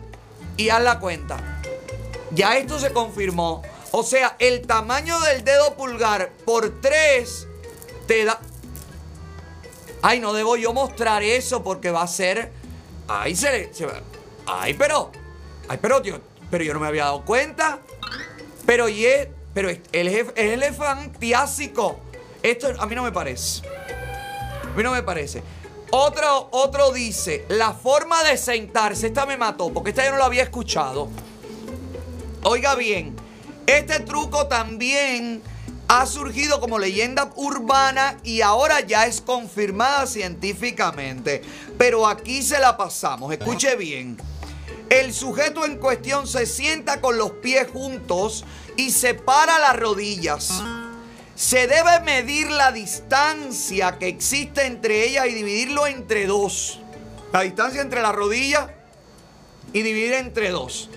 y 0.57 0.68
haz 0.68 0.83
la 0.83 0.99
cuenta. 0.99 1.39
Ya 2.33 2.57
esto 2.57 2.78
se 2.78 2.93
confirmó. 2.93 3.62
O 3.93 4.03
sea, 4.03 4.36
el 4.38 4.66
tamaño 4.66 5.18
del 5.20 5.43
dedo 5.45 5.74
pulgar 5.74 6.30
por 6.45 6.80
3 6.80 7.47
te 8.07 8.24
da... 8.24 8.41
Ay, 10.03 10.20
no 10.20 10.32
debo 10.32 10.57
yo 10.57 10.72
mostrar 10.72 11.22
eso 11.22 11.62
porque 11.62 11.91
va 11.91 12.03
a 12.03 12.07
ser... 12.09 12.53
Ay, 13.09 13.34
se, 13.34 13.70
Ay, 14.47 14.74
pero... 14.74 15.11
Ay, 15.68 15.78
pero, 15.80 16.01
tío, 16.03 16.20
pero 16.51 16.64
yo 16.64 16.72
no 16.74 16.80
me 16.80 16.86
había 16.86 17.05
dado 17.05 17.24
cuenta. 17.24 17.80
Pero 18.66 18.88
y 18.88 19.07
es, 19.07 19.28
pero 19.55 19.68
es, 19.68 19.80
el 19.93 20.09
jef- 20.09 20.32
es 20.36 20.53
elefantiásico. 20.53 21.99
Esto 22.43 22.68
a 22.78 22.86
mí 22.86 22.95
no 22.95 23.03
me 23.03 23.12
parece. 23.12 23.62
A 24.62 24.76
mí 24.76 24.82
no 24.82 24.93
me 24.93 25.03
parece. 25.03 25.43
Otro, 25.91 26.49
otro 26.53 26.93
dice, 26.93 27.45
la 27.49 27.72
forma 27.72 28.22
de 28.22 28.36
sentarse, 28.36 29.09
esta 29.09 29.26
me 29.26 29.36
mató, 29.36 29.72
porque 29.72 29.91
esta 29.91 30.05
yo 30.05 30.12
no 30.12 30.18
la 30.18 30.26
había 30.26 30.45
escuchado. 30.45 31.09
Oiga 32.45 32.76
bien, 32.76 33.16
este 33.66 34.00
truco 34.00 34.46
también 34.46 35.42
ha 35.88 36.06
surgido 36.06 36.61
como 36.61 36.78
leyenda 36.78 37.32
urbana 37.34 38.16
y 38.22 38.42
ahora 38.42 38.80
ya 38.80 39.06
es 39.06 39.20
confirmada 39.20 40.06
científicamente. 40.06 41.42
Pero 41.76 42.06
aquí 42.06 42.42
se 42.42 42.61
la 42.61 42.76
pasamos, 42.76 43.32
escuche 43.32 43.74
bien. 43.74 44.16
El 44.88 45.12
sujeto 45.12 45.64
en 45.64 45.78
cuestión 45.78 46.26
se 46.26 46.46
sienta 46.46 47.00
con 47.00 47.16
los 47.16 47.32
pies 47.32 47.68
juntos 47.72 48.44
y 48.76 48.90
separa 48.90 49.58
las 49.58 49.76
rodillas. 49.76 50.62
Se 51.34 51.66
debe 51.66 52.00
medir 52.04 52.50
la 52.50 52.70
distancia 52.70 53.98
que 53.98 54.08
existe 54.08 54.66
entre 54.66 55.06
ellas 55.06 55.26
y 55.26 55.34
dividirlo 55.34 55.86
entre 55.86 56.26
dos. 56.26 56.80
La 57.32 57.40
distancia 57.40 57.80
entre 57.80 58.02
la 58.02 58.12
rodilla 58.12 58.74
y 59.72 59.82
dividir 59.82 60.12
entre 60.14 60.50
dos. 60.50 60.90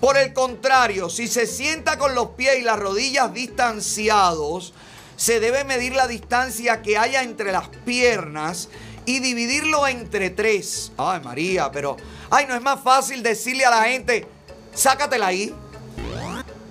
Por 0.00 0.16
el 0.16 0.32
contrario, 0.32 1.10
si 1.10 1.28
se 1.28 1.46
sienta 1.46 1.98
con 1.98 2.14
los 2.14 2.30
pies 2.30 2.58
y 2.58 2.62
las 2.62 2.78
rodillas 2.78 3.34
distanciados, 3.34 4.72
se 5.16 5.40
debe 5.40 5.64
medir 5.64 5.94
la 5.94 6.08
distancia 6.08 6.80
que 6.80 6.96
haya 6.96 7.22
entre 7.22 7.52
las 7.52 7.68
piernas 7.84 8.70
y 9.04 9.20
dividirlo 9.20 9.86
entre 9.86 10.30
tres. 10.30 10.92
Ay, 10.96 11.20
María, 11.20 11.70
pero. 11.70 11.98
Ay, 12.30 12.46
no 12.46 12.54
es 12.54 12.62
más 12.62 12.80
fácil 12.82 13.22
decirle 13.22 13.66
a 13.66 13.70
la 13.70 13.82
gente, 13.82 14.26
sácatela 14.72 15.26
ahí. 15.26 15.54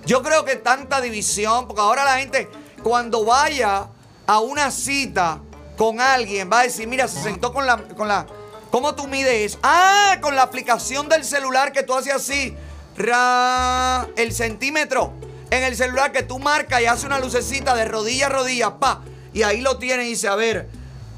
Yo 0.06 0.22
creo 0.22 0.44
que 0.44 0.56
tanta 0.56 1.00
división, 1.00 1.68
porque 1.68 1.82
ahora 1.82 2.04
la 2.04 2.18
gente, 2.18 2.48
cuando 2.82 3.24
vaya 3.24 3.88
a 4.26 4.40
una 4.40 4.72
cita 4.72 5.40
con 5.76 6.00
alguien, 6.00 6.50
va 6.50 6.60
a 6.60 6.62
decir, 6.64 6.88
mira, 6.88 7.06
se 7.06 7.22
sentó 7.22 7.52
con 7.52 7.64
la. 7.64 7.76
Con 7.76 8.08
la 8.08 8.26
¿Cómo 8.70 8.94
tú 8.94 9.06
mides? 9.08 9.58
Ah, 9.62 10.18
con 10.20 10.34
la 10.34 10.42
aplicación 10.42 11.08
del 11.08 11.24
celular 11.24 11.72
que 11.72 11.82
tú 11.82 11.94
haces 11.94 12.14
así. 12.14 12.56
Ra, 13.02 14.08
el 14.16 14.32
centímetro 14.32 15.14
en 15.50 15.64
el 15.64 15.76
celular 15.76 16.12
que 16.12 16.22
tú 16.22 16.38
marcas 16.38 16.80
y 16.80 16.86
hace 16.86 17.06
una 17.06 17.18
lucecita 17.18 17.74
de 17.74 17.84
rodilla 17.84 18.26
a 18.26 18.28
rodilla, 18.28 18.78
pa. 18.78 19.02
Y 19.32 19.42
ahí 19.42 19.60
lo 19.60 19.78
tienes 19.78 20.06
y 20.06 20.10
dice, 20.10 20.28
a 20.28 20.34
ver, 20.34 20.68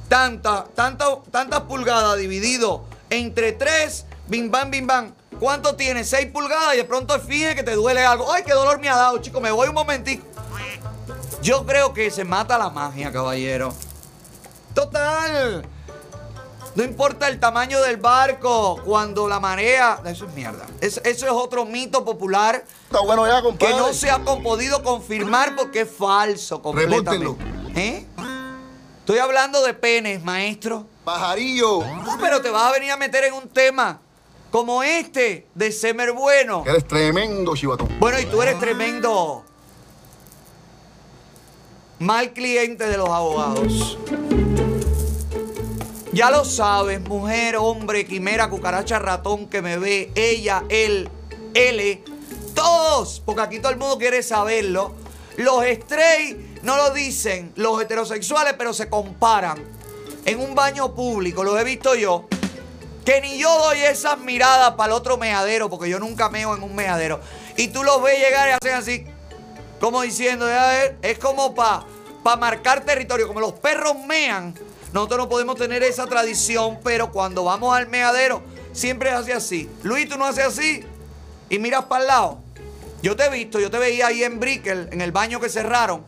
tanta, 0.09 0.65
tanta, 0.75 1.07
tantas 1.31 1.61
pulgadas 1.63 2.19
dividido 2.19 2.85
entre 3.11 3.53
tres, 3.53 4.07
bim 4.29 4.51
bam, 4.51 4.71
bim 4.71 4.87
bam. 4.87 5.15
¿Cuánto 5.39 5.75
tienes? 5.75 6.09
Seis 6.09 6.29
pulgadas 6.33 6.75
y 6.75 6.79
de 6.79 6.85
pronto 6.85 7.19
fíjate 7.19 7.57
que 7.57 7.63
te 7.63 7.75
duele 7.75 8.05
algo. 8.05 8.33
Ay, 8.33 8.43
qué 8.45 8.53
dolor 8.53 8.79
me 8.81 8.89
ha 8.89 8.97
dado, 8.97 9.19
chico, 9.19 9.41
me 9.41 9.51
voy 9.51 9.69
un 9.69 9.75
momentico. 9.75 10.27
Yo 11.43 11.67
creo 11.67 11.93
que 11.93 12.11
se 12.11 12.25
mata 12.25 12.57
la 12.57 12.71
magia, 12.71 13.11
caballero. 13.11 13.75
Total. 14.75 15.67
No 16.75 16.83
importa 16.85 17.29
el 17.29 17.39
tamaño 17.39 17.81
del 17.83 17.99
barco, 17.99 18.81
cuando 18.85 19.29
la 19.29 19.39
marea. 19.41 20.01
Eso 20.07 20.25
es 20.27 20.33
mierda. 20.35 20.67
Es- 20.81 21.01
eso 21.05 21.27
es 21.27 21.33
otro 21.33 21.67
mito 21.67 22.03
popular 22.05 22.65
Está 22.87 23.01
bueno 23.03 23.27
ya, 23.27 23.43
compadre. 23.43 23.73
que 23.75 23.79
no 23.79 23.93
se 23.93 24.11
ha 24.11 24.19
podido 24.25 24.83
confirmar 24.83 25.55
porque 25.55 25.83
es 25.83 25.91
falso 25.91 26.63
completamente. 26.63 27.45
¿Eh? 27.75 28.07
Estoy 29.01 29.19
hablando 29.19 29.63
de 29.63 29.75
penes, 29.75 30.23
maestro. 30.25 30.87
Pajarillo. 31.05 31.81
Pero 32.21 32.41
te 32.41 32.49
vas 32.51 32.63
a 32.65 32.73
venir 32.73 32.93
a 32.93 32.97
meter 32.97 33.25
en 33.25 33.35
un 33.35 33.49
tema 33.49 34.01
como 34.51 34.83
este 34.83 35.47
de 35.55 35.73
Semer 35.73 36.13
Bueno. 36.13 36.63
Eres 36.67 36.87
tremendo 36.87 37.55
chivatón. 37.57 37.89
Bueno, 37.99 38.19
y 38.21 38.27
tú 38.27 38.41
eres 38.41 38.59
tremendo 38.59 39.45
mal 41.99 42.33
cliente 42.33 42.87
de 42.87 42.97
los 42.97 43.09
abogados. 43.09 43.99
Ya 46.13 46.31
lo 46.31 46.45
sabes, 46.45 47.01
mujer, 47.01 47.57
hombre, 47.57 48.05
quimera, 48.05 48.51
cucaracha, 48.51 48.99
ratón 48.99 49.49
que 49.49 49.63
me 49.63 49.79
ve, 49.79 50.13
ella, 50.15 50.63
él, 50.69 51.09
L, 51.55 52.05
todos, 52.55 53.23
porque 53.25 53.41
aquí 53.41 53.61
todo 53.61 53.73
el 53.73 53.79
mundo 53.79 53.97
quiere 53.97 54.23
saberlo. 54.23 54.95
Los 55.39 55.65
straight 55.65 56.37
no 56.63 56.77
lo 56.77 56.91
dicen, 56.91 57.53
los 57.57 57.81
heterosexuales, 57.81 58.53
pero 58.59 58.75
se 58.75 58.91
comparan 58.91 59.57
en 60.27 60.41
un 60.41 60.55
baño 60.55 60.95
público, 60.95 61.45
los 61.45 61.59
he 61.59 61.65
visto 61.65 61.95
yo. 61.95 62.27
Que 63.07 63.23
ni 63.23 63.39
yo 63.39 63.49
doy 63.61 63.79
esas 63.79 64.19
miradas 64.19 64.73
para 64.73 64.93
el 64.93 64.99
otro 64.99 65.17
meadero, 65.17 65.71
porque 65.71 65.89
yo 65.89 65.99
nunca 65.99 66.29
meo 66.29 66.55
en 66.55 66.63
un 66.63 66.75
meadero. 66.75 67.21
Y 67.57 67.69
tú 67.69 67.85
los 67.85 68.03
ves 68.03 68.19
llegar 68.19 68.51
y 68.51 68.53
hacen 68.53 68.75
así, 68.75 69.07
como 69.81 70.03
diciendo, 70.03 70.45
"A 70.45 70.69
ver", 70.69 70.99
es 71.01 71.19
como 71.19 71.55
para 71.55 71.87
marcar 72.39 72.85
territorio, 72.85 73.27
como 73.27 73.41
los 73.41 73.55
perros 73.55 73.97
mean. 74.07 74.55
Nosotros 74.93 75.19
no 75.19 75.29
podemos 75.29 75.57
tener 75.57 75.83
esa 75.83 76.07
tradición, 76.07 76.79
pero 76.85 77.11
cuando 77.11 77.45
vamos 77.45 77.75
al 77.75 77.89
meadero, 77.89 78.43
siempre 78.73 79.11
es 79.11 79.17
así 79.17 79.33
así. 79.33 79.71
Luis, 79.83 80.09
tú 80.09 80.19
no 80.19 80.27
haces 80.27 80.47
así 80.47 80.85
y 81.49 81.59
miras 81.59 81.85
para 81.85 82.03
el 82.03 82.09
lado. 82.09 82.39
Yo 83.03 83.17
te 83.17 83.25
he 83.25 83.31
visto, 83.31 83.59
yo 83.59 83.71
te 83.71 83.79
veía 83.79 84.09
ahí 84.09 84.23
en 84.23 84.39
Brickell, 84.39 84.89
en 84.93 85.01
el 85.01 85.13
baño 85.13 85.41
que 85.41 85.49
cerraron. 85.49 86.05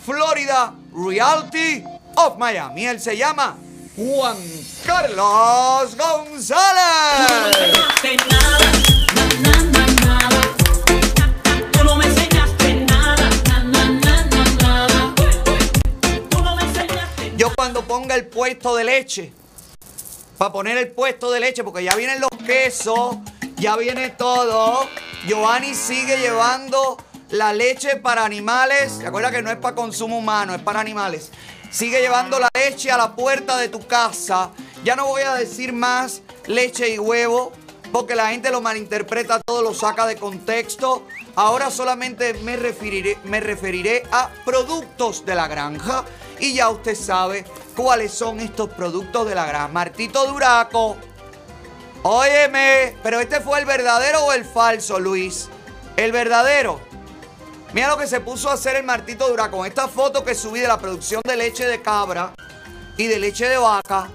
Florida 0.05 0.75
Realty 0.95 1.83
of 2.17 2.37
Miami. 2.39 2.87
Él 2.87 3.01
se 3.01 3.17
llama 3.17 3.57
Juan 3.95 4.39
Carlos 4.87 5.97
González. 5.99 6.57
Yo 17.37 17.53
cuando 17.55 17.83
ponga 17.83 18.15
el 18.15 18.29
puesto 18.29 18.75
de 18.77 18.85
leche, 18.85 19.33
para 20.39 20.53
poner 20.53 20.79
el 20.79 20.91
puesto 20.93 21.31
de 21.31 21.41
leche, 21.41 21.63
porque 21.63 21.85
ya 21.85 21.95
vienen 21.95 22.19
los 22.19 22.31
quesos, 22.47 23.17
ya 23.57 23.77
viene 23.77 24.09
todo. 24.09 24.89
Giovanni 25.27 25.75
sigue 25.75 26.17
llevando 26.17 26.97
la 27.29 27.53
leche 27.53 27.97
para 27.97 28.25
animales. 28.25 28.93
¿Se 29.01 29.07
acuerda 29.07 29.31
que 29.31 29.43
no 29.43 29.51
es 29.51 29.59
para 29.59 29.75
consumo 29.75 30.17
humano, 30.17 30.55
es 30.55 30.63
para 30.63 30.81
animales? 30.81 31.31
Sigue 31.73 32.01
llevando 32.01 32.39
la 32.39 32.49
leche 32.55 32.91
a 32.91 32.97
la 32.97 33.17
puerta 33.17 33.57
de 33.57 33.69
tu 33.69 33.85
casa. 33.87 34.51
Ya 34.85 34.95
no 34.95 35.07
voy 35.07 35.23
a 35.23 35.35
decir 35.35 35.73
más 35.73 36.23
leche 36.47 36.91
y 36.91 36.99
huevo, 36.99 37.53
porque 37.91 38.15
la 38.15 38.29
gente 38.29 38.51
lo 38.51 38.61
malinterpreta 38.61 39.41
todo, 39.41 39.63
lo 39.63 39.75
saca 39.75 40.07
de 40.07 40.17
contexto. 40.17 41.07
Ahora 41.35 41.71
solamente 41.71 42.35
me 42.35 42.57
referiré, 42.57 43.19
me 43.25 43.41
referiré 43.41 44.03
a 44.13 44.31
productos 44.45 45.25
de 45.25 45.35
la 45.35 45.49
granja. 45.49 46.05
Y 46.39 46.55
ya 46.55 46.69
usted 46.69 46.95
sabe 46.95 47.45
cuáles 47.77 48.13
son 48.13 48.41
estos 48.41 48.69
productos 48.71 49.27
de 49.27 49.35
la 49.35 49.47
granja. 49.47 49.69
Martito 49.69 50.27
Duraco. 50.27 50.97
Óyeme, 52.03 52.97
pero 53.03 53.21
este 53.21 53.41
fue 53.41 53.61
el 53.61 53.65
verdadero 53.65 54.25
o 54.25 54.33
el 54.33 54.45
falso, 54.45 54.99
Luis. 54.99 55.49
El 55.97 56.11
verdadero. 56.11 56.81
Mira 57.73 57.89
lo 57.89 57.97
que 57.97 58.07
se 58.07 58.21
puso 58.21 58.51
a 58.51 58.55
hacer 58.55 58.77
el 58.77 58.83
Martito 58.85 59.29
Duraco 59.29 59.57
con 59.59 59.67
esta 59.67 59.89
foto 59.89 60.23
que 60.25 60.35
subí 60.35 60.61
de 60.61 60.69
la 60.69 60.79
producción 60.79 61.23
de 61.25 61.37
leche 61.37 61.67
de 61.67 61.81
cabra 61.81 62.33
y 62.97 63.07
de 63.07 63.19
leche 63.19 63.49
de 63.49 63.57
vaca. 63.57 64.11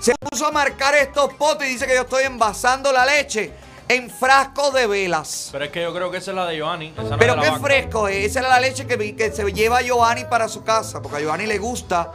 Se 0.00 0.12
puso 0.30 0.46
a 0.48 0.52
marcar 0.52 0.94
estos 0.94 1.32
potes 1.34 1.68
y 1.68 1.72
dice 1.72 1.86
que 1.86 1.94
yo 1.94 2.02
estoy 2.02 2.24
envasando 2.24 2.92
la 2.92 3.06
leche 3.06 3.52
en 3.88 4.10
frascos 4.10 4.74
de 4.74 4.86
velas. 4.88 5.48
Pero 5.52 5.64
es 5.64 5.70
que 5.70 5.82
yo 5.82 5.94
creo 5.94 6.10
que 6.10 6.16
esa 6.18 6.32
es 6.32 6.36
la 6.36 6.46
de 6.46 6.56
Giovanni. 6.56 6.88
esa 6.88 7.02
no 7.02 7.08
es 7.14 7.16
Pero 7.18 7.32
de 7.34 7.36
la 7.38 7.42
qué 7.44 7.50
vaca. 7.50 7.62
fresco 7.62 8.08
es. 8.08 8.24
Esa 8.26 8.40
era 8.40 8.48
la 8.48 8.60
leche 8.60 8.86
que, 8.86 9.32
se 9.32 9.52
lleva 9.52 9.80
Giovanni 9.82 10.24
para 10.24 10.48
su 10.48 10.64
casa. 10.64 11.00
Porque 11.00 11.18
a 11.18 11.20
Giovanni 11.20 11.46
le 11.46 11.58
gusta 11.58 12.10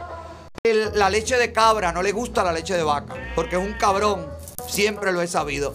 el- 0.62 0.92
la 0.98 1.08
leche 1.08 1.36
de 1.38 1.50
cabra, 1.50 1.92
no 1.92 2.02
le 2.02 2.12
gusta 2.12 2.42
la 2.44 2.52
leche 2.52 2.74
de 2.76 2.82
vaca. 2.82 3.14
Porque 3.34 3.56
es 3.56 3.62
un 3.62 3.72
cabrón. 3.74 4.26
Siempre 4.68 5.12
lo 5.12 5.22
he 5.22 5.26
sabido. 5.26 5.74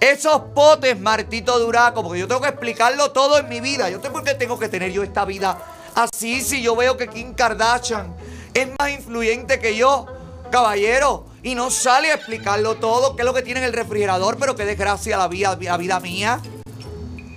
Esos 0.00 0.40
potes, 0.54 0.98
Martito 0.98 1.58
Duraco, 1.58 2.02
porque 2.02 2.20
yo 2.20 2.26
tengo 2.26 2.40
que 2.40 2.48
explicarlo 2.48 3.12
todo 3.12 3.38
en 3.38 3.48
mi 3.48 3.60
vida. 3.60 3.90
Yo 3.90 4.00
sé 4.00 4.10
por 4.10 4.24
qué 4.24 4.34
tengo 4.34 4.58
que 4.58 4.68
tener 4.68 4.90
yo 4.92 5.02
esta 5.02 5.24
vida 5.24 5.58
así 5.94 6.40
si 6.40 6.62
yo 6.62 6.76
veo 6.76 6.96
que 6.96 7.08
Kim 7.08 7.34
Kardashian 7.34 8.14
es 8.54 8.68
más 8.78 8.90
influyente 8.90 9.58
que 9.60 9.76
yo, 9.76 10.06
caballero, 10.50 11.26
y 11.42 11.54
no 11.54 11.70
sale 11.70 12.10
a 12.10 12.14
explicarlo 12.14 12.76
todo, 12.76 13.14
qué 13.16 13.22
es 13.22 13.26
lo 13.26 13.34
que 13.34 13.42
tiene 13.42 13.60
en 13.60 13.66
el 13.66 13.72
refrigerador, 13.72 14.36
pero 14.38 14.56
qué 14.56 14.64
desgracia 14.64 15.16
la 15.16 15.28
vida, 15.28 15.56
la 15.60 15.76
vida 15.76 16.00
mía. 16.00 16.40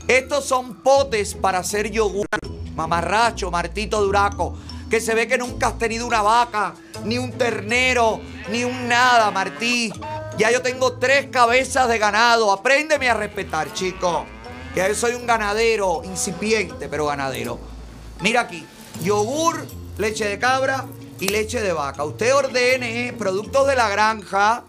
Estos 0.07 0.45
son 0.45 0.81
potes 0.81 1.35
para 1.35 1.59
hacer 1.59 1.91
yogur. 1.91 2.25
Mamarracho, 2.75 3.51
Martito 3.51 4.01
Duraco. 4.01 4.57
Que 4.89 4.99
se 4.99 5.15
ve 5.15 5.27
que 5.27 5.37
nunca 5.37 5.67
has 5.67 5.77
tenido 5.79 6.05
una 6.05 6.21
vaca, 6.21 6.73
ni 7.05 7.17
un 7.17 7.31
ternero, 7.31 8.19
ni 8.49 8.63
un 8.63 8.87
nada, 8.87 9.31
Martí. 9.31 9.91
Ya 10.37 10.51
yo 10.51 10.61
tengo 10.61 10.93
tres 10.93 11.27
cabezas 11.27 11.87
de 11.87 11.99
ganado. 11.99 12.51
Apréndeme 12.51 13.09
a 13.09 13.13
respetar, 13.13 13.71
chico. 13.73 14.25
Que 14.73 14.85
yo 14.87 14.95
soy 14.95 15.13
un 15.13 15.27
ganadero, 15.27 16.01
incipiente, 16.03 16.89
pero 16.89 17.05
ganadero. 17.05 17.59
Mira 18.21 18.41
aquí, 18.41 18.65
yogur, 19.01 19.65
leche 19.97 20.25
de 20.25 20.39
cabra 20.39 20.85
y 21.19 21.27
leche 21.27 21.61
de 21.61 21.71
vaca. 21.71 22.03
Usted 22.03 22.33
ordene 22.33 23.13
productos 23.17 23.67
de 23.67 23.75
la 23.75 23.89
granja 23.89 24.63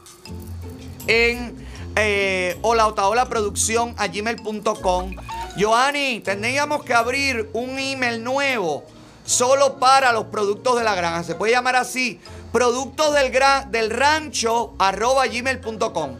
en 1.07 1.67
eh, 1.97 2.59
Hola 2.62 2.87
Otaola 2.87 3.29
Producción 3.29 3.95
a 3.97 4.09
gmail.com. 4.09 5.17
Joanny, 5.59 6.21
tendríamos 6.21 6.85
que 6.85 6.93
abrir 6.93 7.49
un 7.55 7.79
email 7.79 8.23
nuevo 8.23 8.85
solo 9.25 9.79
para 9.79 10.12
los 10.12 10.27
productos 10.27 10.77
de 10.77 10.85
la 10.85 10.95
granja. 10.95 11.23
Se 11.23 11.35
puede 11.35 11.53
llamar 11.53 11.77
así, 11.77 12.21
productos 12.55 13.13
del, 13.15 13.33
gran, 13.33 13.73
del 13.73 13.91
rancho 13.91 14.77
arroba 14.79 15.27
gmail.com. 15.27 16.17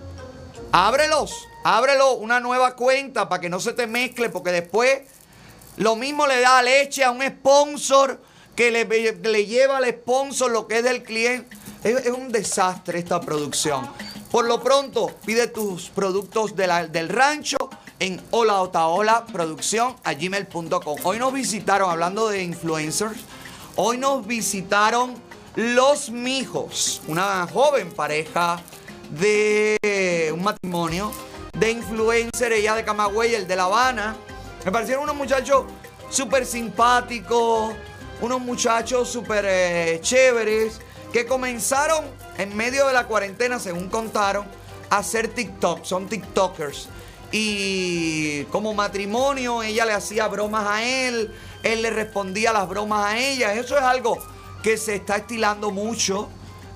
Ábrelos, 0.73 1.47
ábrelo 1.63 2.15
una 2.15 2.41
nueva 2.41 2.75
cuenta 2.75 3.29
para 3.29 3.41
que 3.41 3.49
no 3.49 3.61
se 3.61 3.73
te 3.73 3.87
mezcle, 3.87 4.31
porque 4.31 4.51
después 4.51 5.03
lo 5.77 5.95
mismo 5.95 6.27
le 6.27 6.41
da 6.41 6.61
leche 6.61 7.05
a 7.05 7.13
un 7.13 7.23
sponsor 7.23 8.21
que 8.57 8.73
le, 8.73 8.85
le 8.85 9.47
lleva 9.47 9.77
al 9.77 9.89
sponsor 9.89 10.51
lo 10.51 10.67
que 10.67 10.79
es 10.79 10.83
del 10.83 11.05
cliente. 11.05 11.57
Es, 11.85 12.09
un 12.09 12.33
desastre 12.33 12.99
esta 12.99 13.21
producción. 13.21 13.89
Por 14.33 14.47
lo 14.47 14.61
pronto, 14.61 15.13
pide 15.25 15.47
tus 15.47 15.89
productos 15.91 16.57
del 16.57 17.11
rancho 17.11 17.59
en 18.01 18.21
Hola 18.33 18.61
Otaola 18.61 19.25
Producción 19.27 19.95
a 20.03 20.15
gmail.com. 20.15 20.99
Hoy 21.05 21.21
nos 21.21 21.33
visitaron, 21.33 21.91
hablando 21.91 22.29
de 22.29 22.43
influencers, 22.43 23.21
hoy 23.77 23.99
nos 23.99 24.27
visitaron 24.27 25.23
los 25.57 26.11
mijos, 26.11 27.01
una 27.07 27.47
joven 27.47 27.93
pareja 27.93 28.61
de 29.11 30.31
un 30.33 30.43
matrimonio 30.43 31.13
de 31.57 31.71
influencer, 31.71 32.53
ella 32.53 32.75
de 32.75 32.85
Camagüey, 32.85 33.35
el 33.35 33.47
de 33.47 33.55
La 33.57 33.65
Habana. 33.65 34.17
Me 34.65 34.73
parecieron 34.73 35.05
unos 35.05 35.15
muchachos 35.15 35.65
súper 36.11 36.45
simpáticos, 36.45 37.73
unos 38.21 38.41
muchachos 38.41 39.09
súper 39.09 39.45
eh, 39.47 40.01
chéveres, 40.03 40.81
que 41.13 41.27
comenzaron 41.27 42.05
en 42.39 42.57
medio 42.57 42.89
de 42.89 42.93
la 42.93 43.07
cuarentena, 43.07 43.61
según 43.61 43.89
contaron, 43.89 44.47
a 44.91 44.99
hacer 44.99 45.29
TikTok. 45.29 45.85
Son 45.85 46.09
TikTokers. 46.09 46.89
Y 47.31 48.45
como 48.45 48.75
matrimonio, 48.75 49.63
ella 49.63 49.85
le 49.85 49.93
hacía 49.93 50.27
bromas 50.27 50.67
a 50.67 50.83
él, 50.85 51.33
él 51.63 51.83
le 51.83 51.91
respondía 51.91 52.53
las 52.53 52.69
bromas 52.69 53.13
a 53.13 53.19
ella. 53.19 53.55
Eso 53.55 53.77
es 53.77 53.83
algo 53.83 54.19
que 54.65 54.79
se 54.79 54.95
está 54.95 55.17
estilando 55.17 55.71
mucho 55.71 56.31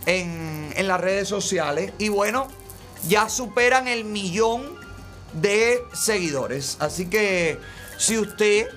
en, 0.05 0.75
en 0.77 0.87
las 0.87 1.01
redes 1.01 1.27
sociales. 1.27 1.95
Y 1.97 2.11
bueno, 2.11 2.47
ya 3.09 3.31
superan 3.31 3.89
el 3.89 4.05
millón 4.05 4.77
de 5.33 5.83
seguidores. 5.95 6.77
Así 6.81 7.07
que 7.07 7.59
si 7.97 8.19
usted 8.19 8.69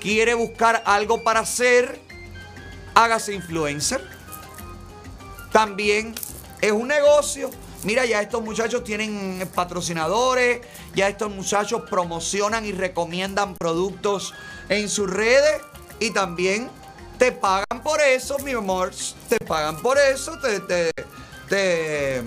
quiere 0.00 0.34
buscar 0.34 0.82
algo 0.84 1.22
para 1.22 1.40
hacer, 1.40 2.00
hágase 2.94 3.34
influencer. 3.34 4.04
También 5.52 6.12
es 6.60 6.72
un 6.72 6.88
negocio. 6.88 7.50
Mira, 7.84 8.04
ya 8.04 8.20
estos 8.20 8.42
muchachos 8.42 8.82
tienen 8.82 9.48
patrocinadores, 9.54 10.62
ya 10.92 11.08
estos 11.08 11.30
muchachos 11.30 11.82
promocionan 11.88 12.66
y 12.66 12.72
recomiendan 12.72 13.54
productos 13.54 14.34
en 14.68 14.88
sus 14.88 15.08
redes 15.08 15.60
y 16.00 16.10
también 16.10 16.68
te 17.18 17.32
pagan 17.32 17.82
por 17.82 18.00
eso, 18.00 18.38
mi 18.38 18.52
amor. 18.52 18.92
Te 19.28 19.38
pagan 19.44 19.82
por 19.82 19.98
eso, 19.98 20.38
te, 20.38 20.60
te, 20.60 20.90
te, 21.48 22.22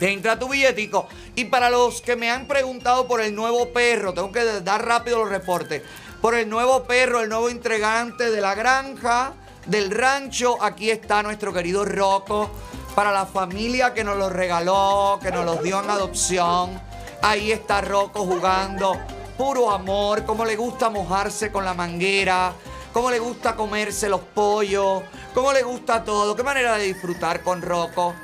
entra 0.00 0.38
tu 0.38 0.48
billetico. 0.48 1.06
Y 1.36 1.44
para 1.44 1.70
los 1.70 2.00
que 2.00 2.16
me 2.16 2.30
han 2.30 2.46
preguntado 2.46 3.06
por 3.06 3.20
el 3.20 3.34
nuevo 3.34 3.72
perro, 3.72 4.14
tengo 4.14 4.32
que 4.32 4.44
dar 4.62 4.84
rápido 4.84 5.18
los 5.18 5.28
reportes. 5.28 5.82
Por 6.20 6.34
el 6.34 6.48
nuevo 6.48 6.84
perro, 6.84 7.20
el 7.20 7.28
nuevo 7.28 7.50
entregante 7.50 8.30
de 8.30 8.40
la 8.40 8.54
granja, 8.54 9.34
del 9.66 9.90
rancho, 9.90 10.62
aquí 10.62 10.90
está 10.90 11.22
nuestro 11.22 11.52
querido 11.52 11.84
Rocco. 11.84 12.50
Para 12.94 13.12
la 13.12 13.26
familia 13.26 13.92
que 13.92 14.04
nos 14.04 14.16
lo 14.16 14.30
regaló, 14.30 15.18
que 15.20 15.32
nos 15.32 15.44
los 15.44 15.62
dio 15.62 15.82
en 15.82 15.90
adopción. 15.90 16.80
Ahí 17.22 17.50
está 17.50 17.80
Rocco 17.80 18.24
jugando. 18.24 18.96
Puro 19.36 19.72
amor, 19.72 20.24
cómo 20.24 20.44
le 20.44 20.54
gusta 20.54 20.90
mojarse 20.90 21.50
con 21.50 21.64
la 21.64 21.74
manguera, 21.74 22.54
cómo 22.94 23.10
le 23.10 23.18
gusta 23.18 23.56
comerse 23.56 24.08
los 24.08 24.20
pollos, 24.20 25.02
cómo 25.34 25.52
le 25.52 25.62
gusta 25.62 26.04
todo. 26.04 26.36
Qué 26.36 26.44
manera 26.44 26.78
de 26.78 26.84
disfrutar 26.84 27.42
con 27.42 27.60
Rocco. 27.60 28.14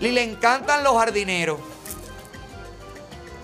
Y 0.00 0.08
le 0.08 0.24
encantan 0.24 0.82
los 0.82 0.98
jardineros. 0.98 1.60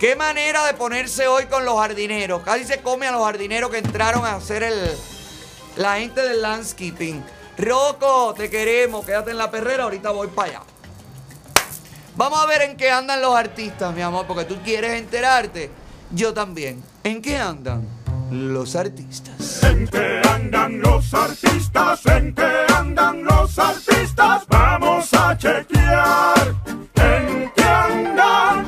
Qué 0.01 0.16
manera 0.16 0.66
de 0.66 0.74
ponerse 0.74 1.28
hoy 1.28 1.46
con 1.46 1.64
los 1.64 1.78
jardineros. 1.78 2.42
Casi 2.42 2.64
se 2.64 2.82
come 2.82 3.07
a 3.07 3.12
los 3.12 3.24
jardineros 3.24 3.70
que 3.70 3.78
entraron 3.78 4.26
a 4.26 4.34
hacer 4.34 4.64
el. 4.64 4.90
La 5.76 5.98
gente 5.98 6.20
del 6.20 6.42
landscaping. 6.42 7.24
Rocco, 7.57 8.34
te 8.36 8.51
queremos. 8.51 9.07
Quédate 9.07 9.30
en 9.30 9.38
la 9.38 9.51
perrera. 9.53 9.84
Ahorita 9.84 10.11
voy 10.11 10.28
para 10.28 10.48
allá. 10.48 10.62
Vamos 12.16 12.40
a 12.40 12.46
ver 12.46 12.62
en 12.62 12.76
qué 12.76 12.90
andan 12.90 13.22
los 13.22 13.36
artistas, 13.36 13.94
mi 13.94 14.03
amor, 14.03 14.26
porque 14.26 14.44
tú 14.44 14.57
quieres 14.64 14.94
enterarte. 14.94 15.70
Yo 16.11 16.34
también. 16.34 16.82
¿En 17.05 17.22
qué 17.22 17.38
andan 17.38 17.99
los 18.31 18.76
artistas? 18.76 19.62
¿En 19.64 19.87
qué 19.89 20.22
andan 20.28 20.81
los 20.81 21.12
artistas? 21.12 22.07
¿En 22.07 22.35
qué 22.35 22.66
andan 22.74 23.24
los 23.24 23.59
artistas? 23.59 24.45
Vamos 24.49 25.12
a 25.14 25.37
chequear. 25.37 26.55
¿En 26.95 27.53
qué 27.55 27.62
andan? 27.62 28.66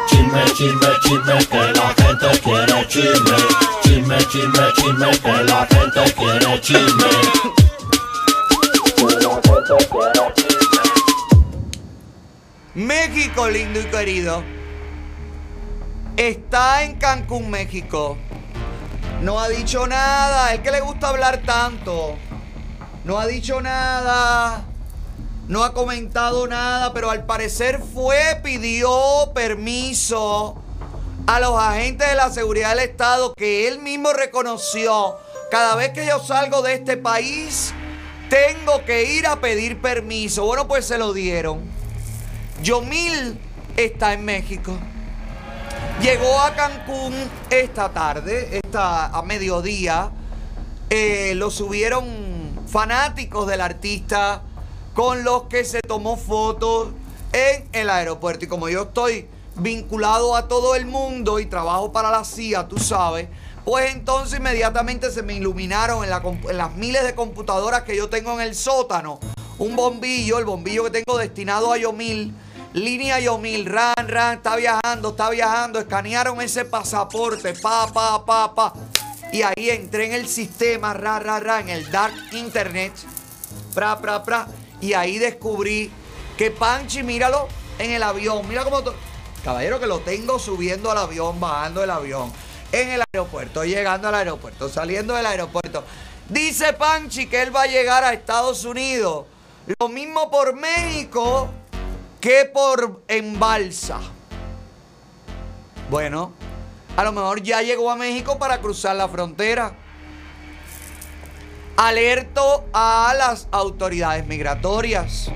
Chisme, 0.08 0.44
chisme, 0.54 0.88
chisme, 1.04 1.46
que 1.48 1.74
la 1.74 1.94
gente 1.96 2.40
quiere 2.42 2.88
chisme. 2.88 3.38
Chisme, 3.84 4.18
chisme, 4.28 4.74
chisme, 4.76 5.12
que 5.20 5.44
la 5.44 5.68
gente 5.68 6.14
quiere 6.14 6.62
chisme. 6.62 7.52
México, 12.74 13.50
lindo 13.50 13.80
y 13.80 13.86
querido. 13.86 14.44
Está 16.18 16.84
en 16.84 16.96
Cancún, 16.96 17.50
México. 17.50 18.18
No 19.22 19.40
ha 19.40 19.50
dicho 19.50 19.88
nada. 19.88 20.54
Es 20.54 20.62
que 20.62 20.72
le 20.72 20.82
gusta 20.82 21.10
hablar 21.10 21.42
tanto. 21.46 22.16
No 23.04 23.20
ha 23.20 23.28
dicho 23.28 23.62
nada. 23.62 24.66
No 25.52 25.66
ha 25.66 25.74
comentado 25.74 26.47
nada. 26.47 26.93
Pero 26.93 27.12
al 27.12 27.26
parecer 27.26 27.82
fue, 27.93 28.39
pidió 28.41 29.34
permiso 29.36 30.56
a 31.28 31.41
los 31.41 31.60
agentes 31.60 32.08
de 32.08 32.16
la 32.16 32.30
seguridad 32.30 32.70
del 32.70 32.80
Estado 32.80 33.34
que 33.36 33.68
él 33.68 33.80
mismo 33.80 34.14
reconoció. 34.14 35.18
Cada 35.52 35.76
vez 35.76 35.89
que 35.89 36.06
yo 36.06 36.20
salgo 36.20 36.62
de 36.62 36.76
este 36.76 36.95
país, 36.95 37.74
tengo 38.30 38.86
que 38.86 39.04
ir 39.12 39.28
a 39.28 39.41
pedir 39.41 39.82
permiso. 39.82 40.45
Bueno, 40.45 40.70
pues 40.70 40.86
se 40.86 40.97
lo 40.97 41.12
dieron. 41.12 41.60
Yomil 42.64 43.38
está 43.76 44.14
en 44.14 44.24
México. 44.24 44.78
Llegó 46.02 46.39
a 46.39 46.56
Cancún 46.56 47.14
esta 47.49 47.89
tarde, 47.89 48.62
esta, 48.64 49.08
a 49.08 49.22
mediodía. 49.24 50.12
Eh, 50.89 51.34
lo 51.36 51.52
subieron 51.52 52.06
fanáticos 52.70 53.47
del 53.47 53.60
artista 53.60 54.43
con 54.94 55.24
los 55.24 55.44
que 55.44 55.64
se 55.64 55.80
tomó 55.82 56.18
fotos 56.18 56.89
en 57.34 57.68
el 57.72 57.89
aeropuerto. 57.89 58.46
Y 58.46 58.48
como 58.48 58.70
yo 58.70 58.84
estoy 58.84 59.28
vinculado 59.56 60.36
a 60.36 60.48
todo 60.48 60.76
el 60.76 60.86
mundo 60.86 61.39
y 61.39 61.46
trabajo 61.46 61.92
para 61.92 62.12
la 62.12 62.24
CIA, 62.24 62.68
tú 62.68 62.78
sabes, 62.78 63.28
pues 63.66 63.94
entonces 63.94 64.39
inmediatamente 64.39 65.12
se 65.12 65.24
me 65.24 65.34
iluminaron 65.34 66.04
en, 66.04 66.10
las 66.58 66.76
miles 66.76 67.04
de 67.04 67.16
computadoras 67.16 67.84
que 67.84 67.96
yo 67.96 68.10
tengo 68.10 68.34
en 68.34 68.42
el 68.42 68.56
sótano. 68.56 69.20
Un 69.60 69.76
bombillo, 69.76 70.39
el 70.39 70.46
bombillo 70.46 70.84
que 70.86 71.04
tengo 71.04 71.18
destinado 71.18 71.72
a 71.72 71.78
Yomil. 71.78 72.34
Línea 72.74 73.20
Yomil, 73.20 73.66
ran, 73.66 74.08
ran, 74.08 74.38
está 74.38 74.56
viajando, 74.56 75.10
está 75.10 75.30
viajando. 75.30 75.80
Escanearon 75.80 76.42
ese 76.42 76.66
pasaporte, 76.66 77.54
pa, 77.54 77.88
pa, 77.94 78.26
pa, 78.26 78.56
pa. 78.56 78.74
Y 79.32 79.44
ahí 79.44 79.70
entré 79.70 80.08
en 80.08 80.14
el 80.14 80.28
sistema, 80.28 80.94
ra, 80.94 81.20
ra, 81.20 81.39
ra, 81.39 81.60
en 81.60 81.70
el 81.70 81.92
dark 81.92 82.16
internet. 82.32 82.94
Pra, 83.76 84.00
pra, 84.00 84.24
pra. 84.24 84.48
Y 84.82 84.94
ahí 84.94 85.20
descubrí 85.20 85.92
que 86.38 86.52
Panchi, 86.52 87.04
míralo, 87.04 87.48
en 87.80 87.92
el 87.92 88.04
avión. 88.04 88.48
Mira 88.48 88.64
cómo... 88.64 88.84
Caballero, 89.44 89.80
que 89.80 89.88
lo 89.88 90.00
tengo 90.00 90.38
subiendo 90.38 90.92
al 90.92 90.98
avión, 90.98 91.40
bajando 91.40 91.82
del 91.82 91.90
avión. 91.90 92.32
En 92.72 92.90
el 92.90 93.04
aeropuerto, 93.14 93.64
llegando 93.64 94.08
al 94.08 94.16
aeropuerto, 94.16 94.70
saliendo 94.70 95.16
del 95.16 95.26
aeropuerto. 95.26 95.84
Dice 96.30 96.74
Panchi 96.74 97.28
que 97.28 97.42
él 97.42 97.56
va 97.56 97.64
a 97.64 97.68
llegar 97.68 98.04
a 98.04 98.14
Estados 98.14 98.66
Unidos. 98.66 99.26
Lo 99.80 99.90
mismo 99.90 100.30
por 100.32 100.54
México 100.56 101.50
que 102.20 102.46
por 102.46 103.02
Embalsa. 103.08 104.00
Bueno, 105.90 106.34
a 106.96 107.04
lo 107.04 107.12
mejor 107.12 107.42
ya 107.42 107.62
llegó 107.62 107.92
a 107.92 107.96
México 107.96 108.38
para 108.40 108.62
cruzar 108.62 108.96
la 108.96 109.10
frontera. 109.10 109.76
Alerto 111.78 112.66
a 112.74 113.14
las 113.18 113.48
autoridades 113.52 114.28
migratorias. 114.28 115.32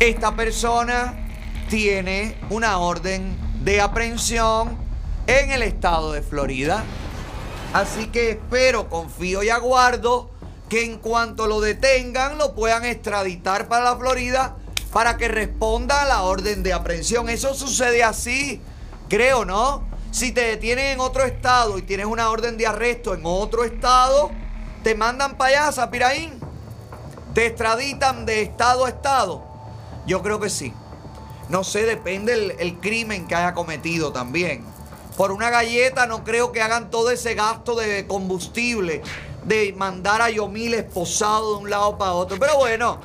Esta 0.00 0.34
persona 0.34 1.28
tiene 1.68 2.38
una 2.50 2.78
orden 2.78 3.36
de 3.62 3.80
aprehensión 3.80 4.78
en 5.26 5.50
el 5.50 5.62
estado 5.62 6.12
de 6.12 6.22
Florida. 6.22 6.84
Así 7.72 8.06
que 8.06 8.30
espero, 8.30 8.88
confío 8.88 9.42
y 9.42 9.50
aguardo 9.50 10.30
que 10.68 10.84
en 10.84 10.98
cuanto 10.98 11.46
lo 11.46 11.60
detengan 11.60 12.38
lo 12.38 12.54
puedan 12.54 12.84
extraditar 12.84 13.68
para 13.68 13.84
la 13.84 13.96
Florida 13.96 14.56
para 14.92 15.16
que 15.16 15.28
responda 15.28 16.02
a 16.02 16.06
la 16.06 16.22
orden 16.22 16.62
de 16.62 16.72
aprehensión. 16.72 17.28
Eso 17.28 17.54
sucede 17.54 18.02
así, 18.02 18.62
creo, 19.08 19.44
¿no? 19.44 19.86
Si 20.10 20.32
te 20.32 20.42
detienen 20.42 20.86
en 20.86 21.00
otro 21.00 21.24
estado 21.24 21.76
y 21.76 21.82
tienes 21.82 22.06
una 22.06 22.30
orden 22.30 22.56
de 22.56 22.66
arresto 22.66 23.12
en 23.12 23.20
otro 23.24 23.64
estado, 23.64 24.30
te 24.86 24.94
mandan 24.94 25.36
para 25.36 25.62
allá, 25.62 25.72
Zapiraín. 25.72 26.38
Te 27.34 27.46
extraditan 27.46 28.24
de 28.24 28.42
estado 28.42 28.84
a 28.84 28.88
estado. 28.88 29.42
Yo 30.06 30.22
creo 30.22 30.38
que 30.38 30.48
sí. 30.48 30.72
No 31.48 31.64
sé, 31.64 31.82
depende 31.82 32.54
el, 32.60 32.78
crimen 32.78 33.26
que 33.26 33.34
haya 33.34 33.52
cometido 33.52 34.12
también. 34.12 34.64
Por 35.16 35.32
una 35.32 35.50
galleta 35.50 36.06
no 36.06 36.22
creo 36.22 36.52
que 36.52 36.62
hagan 36.62 36.88
todo 36.88 37.10
ese 37.10 37.34
gasto 37.34 37.74
de 37.74 38.06
combustible, 38.06 39.02
de 39.42 39.74
mandar 39.76 40.22
a 40.22 40.30
Yomil 40.30 40.74
esposado 40.74 41.56
de 41.56 41.64
un 41.64 41.70
lado 41.70 41.98
para 41.98 42.12
otro. 42.12 42.38
Pero 42.38 42.56
bueno, 42.56 43.00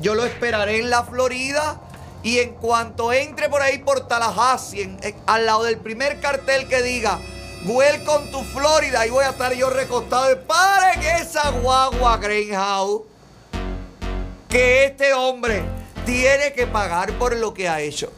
yo 0.00 0.14
lo 0.14 0.24
esperaré 0.24 0.78
en 0.78 0.90
la 0.90 1.02
Florida 1.02 1.80
y 2.22 2.38
en 2.38 2.50
cuanto 2.54 3.12
entre 3.12 3.48
por 3.48 3.62
ahí 3.62 3.78
por 3.78 4.06
Tallahassee, 4.06 4.82
en- 4.82 5.16
al 5.26 5.44
lado 5.44 5.64
del 5.64 5.78
primer 5.78 6.20
cartel 6.20 6.68
que 6.68 6.82
diga 6.82 7.18
Welcome 7.66 8.30
to 8.30 8.44
Florida, 8.44 9.00
ahí 9.00 9.10
voy 9.10 9.24
a 9.24 9.30
estar 9.30 9.52
yo 9.52 9.68
recostado. 9.70 10.28
de, 10.28 10.36
Pare 10.36 11.00
que 11.00 11.10
esa 11.16 11.50
guagua 11.50 12.16
Greenhouse 12.16 13.02
que 14.48 14.84
este 14.84 15.12
hombre 15.12 15.64
tiene 16.04 16.52
que 16.52 16.68
pagar 16.68 17.10
por 17.18 17.34
lo 17.34 17.52
que 17.52 17.68
ha 17.68 17.80
hecho. 17.80 18.12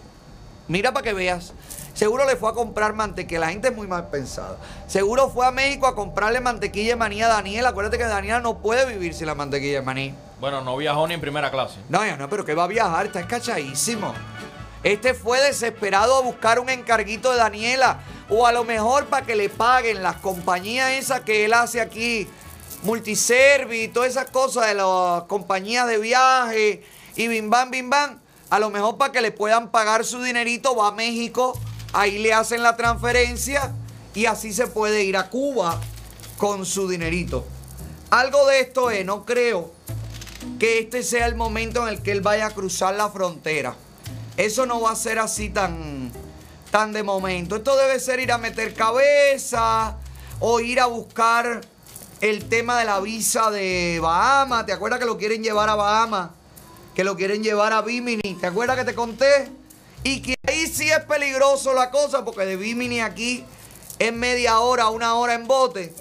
Mira 0.68 0.92
para 0.92 1.02
que 1.02 1.14
veas. 1.14 1.54
Seguro 1.94 2.26
le 2.26 2.36
fue 2.36 2.50
a 2.50 2.52
comprar 2.52 2.92
mantequilla. 2.92 3.40
La 3.40 3.48
gente 3.48 3.68
es 3.68 3.74
muy 3.74 3.86
mal 3.86 4.10
pensada. 4.10 4.58
Seguro 4.86 5.30
fue 5.30 5.46
a 5.46 5.50
México 5.50 5.86
a 5.86 5.94
comprarle 5.94 6.40
mantequilla 6.40 6.90
de 6.90 6.96
maní 6.96 7.22
a 7.22 7.28
Daniel. 7.28 7.64
Acuérdate 7.64 7.96
que 7.96 8.04
Daniela 8.04 8.40
no 8.40 8.58
puede 8.58 8.84
vivir 8.84 9.14
sin 9.14 9.28
la 9.28 9.34
mantequilla 9.34 9.80
de 9.80 9.82
maní. 9.82 10.14
Bueno, 10.40 10.60
no 10.60 10.76
viajó 10.76 11.08
ni 11.08 11.14
en 11.14 11.22
primera 11.22 11.50
clase. 11.50 11.76
No, 11.88 12.04
ya 12.04 12.18
no, 12.18 12.28
pero 12.28 12.44
que 12.44 12.54
va 12.54 12.64
a 12.64 12.68
viajar, 12.68 13.06
está 13.06 13.20
escachadísimo. 13.20 14.12
Este 14.82 15.14
fue 15.14 15.40
desesperado 15.40 16.16
a 16.16 16.20
buscar 16.20 16.60
un 16.60 16.68
encarguito 16.68 17.32
de 17.32 17.38
Daniela. 17.38 18.00
O 18.30 18.46
a 18.46 18.52
lo 18.52 18.64
mejor 18.64 19.06
para 19.06 19.26
que 19.26 19.36
le 19.36 19.48
paguen 19.48 20.02
las 20.02 20.16
compañías 20.16 20.90
esas 20.92 21.20
que 21.22 21.44
él 21.44 21.52
hace 21.52 21.80
aquí. 21.80 22.28
Multiservi 22.82 23.88
todas 23.88 24.10
esas 24.10 24.30
cosas 24.30 24.68
de 24.68 24.74
las 24.74 25.22
compañías 25.24 25.86
de 25.86 25.98
viaje. 25.98 26.84
Y 27.16 27.28
bim 27.28 27.50
bam, 27.50 27.70
bim. 27.70 27.90
A 28.50 28.58
lo 28.58 28.70
mejor 28.70 28.96
para 28.96 29.12
que 29.12 29.20
le 29.20 29.32
puedan 29.32 29.70
pagar 29.70 30.04
su 30.04 30.22
dinerito 30.22 30.76
va 30.76 30.88
a 30.88 30.92
México. 30.92 31.58
Ahí 31.92 32.18
le 32.18 32.32
hacen 32.32 32.62
la 32.62 32.76
transferencia. 32.76 33.72
Y 34.14 34.26
así 34.26 34.52
se 34.52 34.66
puede 34.66 35.04
ir 35.04 35.16
a 35.16 35.28
Cuba 35.28 35.80
con 36.36 36.64
su 36.64 36.88
dinerito. 36.88 37.44
Algo 38.10 38.46
de 38.46 38.60
esto 38.60 38.90
es, 38.90 39.04
no 39.04 39.26
creo 39.26 39.72
que 40.58 40.78
este 40.78 41.02
sea 41.02 41.26
el 41.26 41.34
momento 41.34 41.82
en 41.82 41.88
el 41.88 42.02
que 42.02 42.12
él 42.12 42.20
vaya 42.20 42.46
a 42.46 42.50
cruzar 42.50 42.94
la 42.94 43.10
frontera. 43.10 43.74
Eso 44.38 44.66
no 44.66 44.80
va 44.80 44.92
a 44.92 44.96
ser 44.96 45.18
así 45.18 45.50
tan, 45.50 46.12
tan 46.70 46.92
de 46.92 47.02
momento. 47.02 47.56
Esto 47.56 47.76
debe 47.76 47.98
ser 47.98 48.20
ir 48.20 48.30
a 48.30 48.38
meter 48.38 48.72
cabeza 48.72 49.96
o 50.38 50.60
ir 50.60 50.78
a 50.78 50.86
buscar 50.86 51.60
el 52.20 52.48
tema 52.48 52.78
de 52.78 52.84
la 52.84 53.00
visa 53.00 53.50
de 53.50 53.98
Bahamas. 54.00 54.64
¿Te 54.64 54.72
acuerdas 54.72 55.00
que 55.00 55.06
lo 55.06 55.18
quieren 55.18 55.42
llevar 55.42 55.68
a 55.68 55.74
Bahamas? 55.74 56.30
Que 56.94 57.02
lo 57.02 57.16
quieren 57.16 57.42
llevar 57.42 57.72
a 57.72 57.82
Bimini. 57.82 58.38
¿Te 58.40 58.46
acuerdas 58.46 58.76
que 58.76 58.84
te 58.84 58.94
conté? 58.94 59.48
Y 60.04 60.22
que 60.22 60.36
ahí 60.46 60.68
sí 60.68 60.88
es 60.88 61.00
peligroso 61.00 61.74
la 61.74 61.90
cosa 61.90 62.24
porque 62.24 62.46
de 62.46 62.54
Bimini 62.54 63.00
aquí 63.00 63.44
es 63.98 64.12
media 64.12 64.60
hora, 64.60 64.88
una 64.88 65.16
hora 65.16 65.34
en 65.34 65.48
bote. 65.48 65.92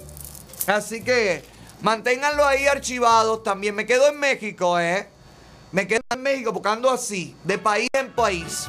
Así 0.68 1.02
que 1.02 1.42
manténganlo 1.80 2.46
ahí 2.46 2.68
archivados. 2.68 3.42
También 3.42 3.74
me 3.74 3.84
quedo 3.84 4.06
en 4.06 4.20
México, 4.20 4.78
¿eh? 4.78 5.08
Me 5.70 5.86
quedo 5.86 6.00
en 6.10 6.22
México 6.22 6.52
porque 6.52 6.68
ando 6.68 6.90
así, 6.90 7.36
de 7.44 7.58
país 7.58 7.88
en 7.92 8.10
país. 8.12 8.68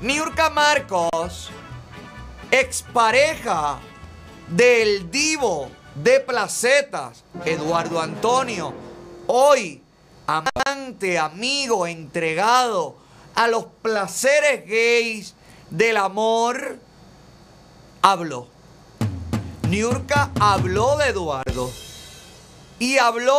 Niurka 0.00 0.48
Marcos, 0.48 1.50
expareja 2.50 3.80
del 4.48 5.10
divo 5.10 5.70
de 5.96 6.20
placetas, 6.20 7.24
Eduardo 7.44 8.00
Antonio, 8.00 8.72
hoy 9.26 9.82
amante, 10.26 11.18
amigo, 11.18 11.86
entregado 11.86 12.96
a 13.34 13.48
los 13.48 13.66
placeres 13.82 14.64
gays 14.66 15.34
del 15.68 15.96
amor, 15.96 16.78
habló. 18.02 18.46
Niurka 19.68 20.30
habló 20.40 20.96
de 20.96 21.08
Eduardo. 21.08 21.70
Y 22.80 22.96
habló 22.96 23.34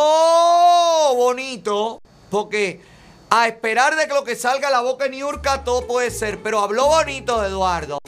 bonito, 1.16 2.00
porque 2.30 2.80
a 3.28 3.48
esperar 3.48 3.96
de 3.96 4.06
que 4.06 4.14
lo 4.14 4.22
que 4.22 4.36
salga 4.36 4.68
de 4.68 4.72
la 4.72 4.82
boca 4.82 5.04
de 5.04 5.10
Niurka 5.10 5.64
todo 5.64 5.84
puede 5.84 6.12
ser, 6.12 6.40
pero 6.44 6.60
habló 6.60 6.86
bonito 6.86 7.40
de 7.40 7.48
Eduardo. 7.48 7.98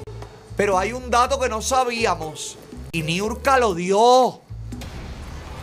Pero 0.56 0.78
hay 0.78 0.92
un 0.92 1.10
dato 1.10 1.40
que 1.40 1.48
no 1.48 1.60
sabíamos. 1.60 2.56
Y 2.92 3.02
Niurka 3.02 3.58
lo 3.58 3.74
dio. 3.74 4.42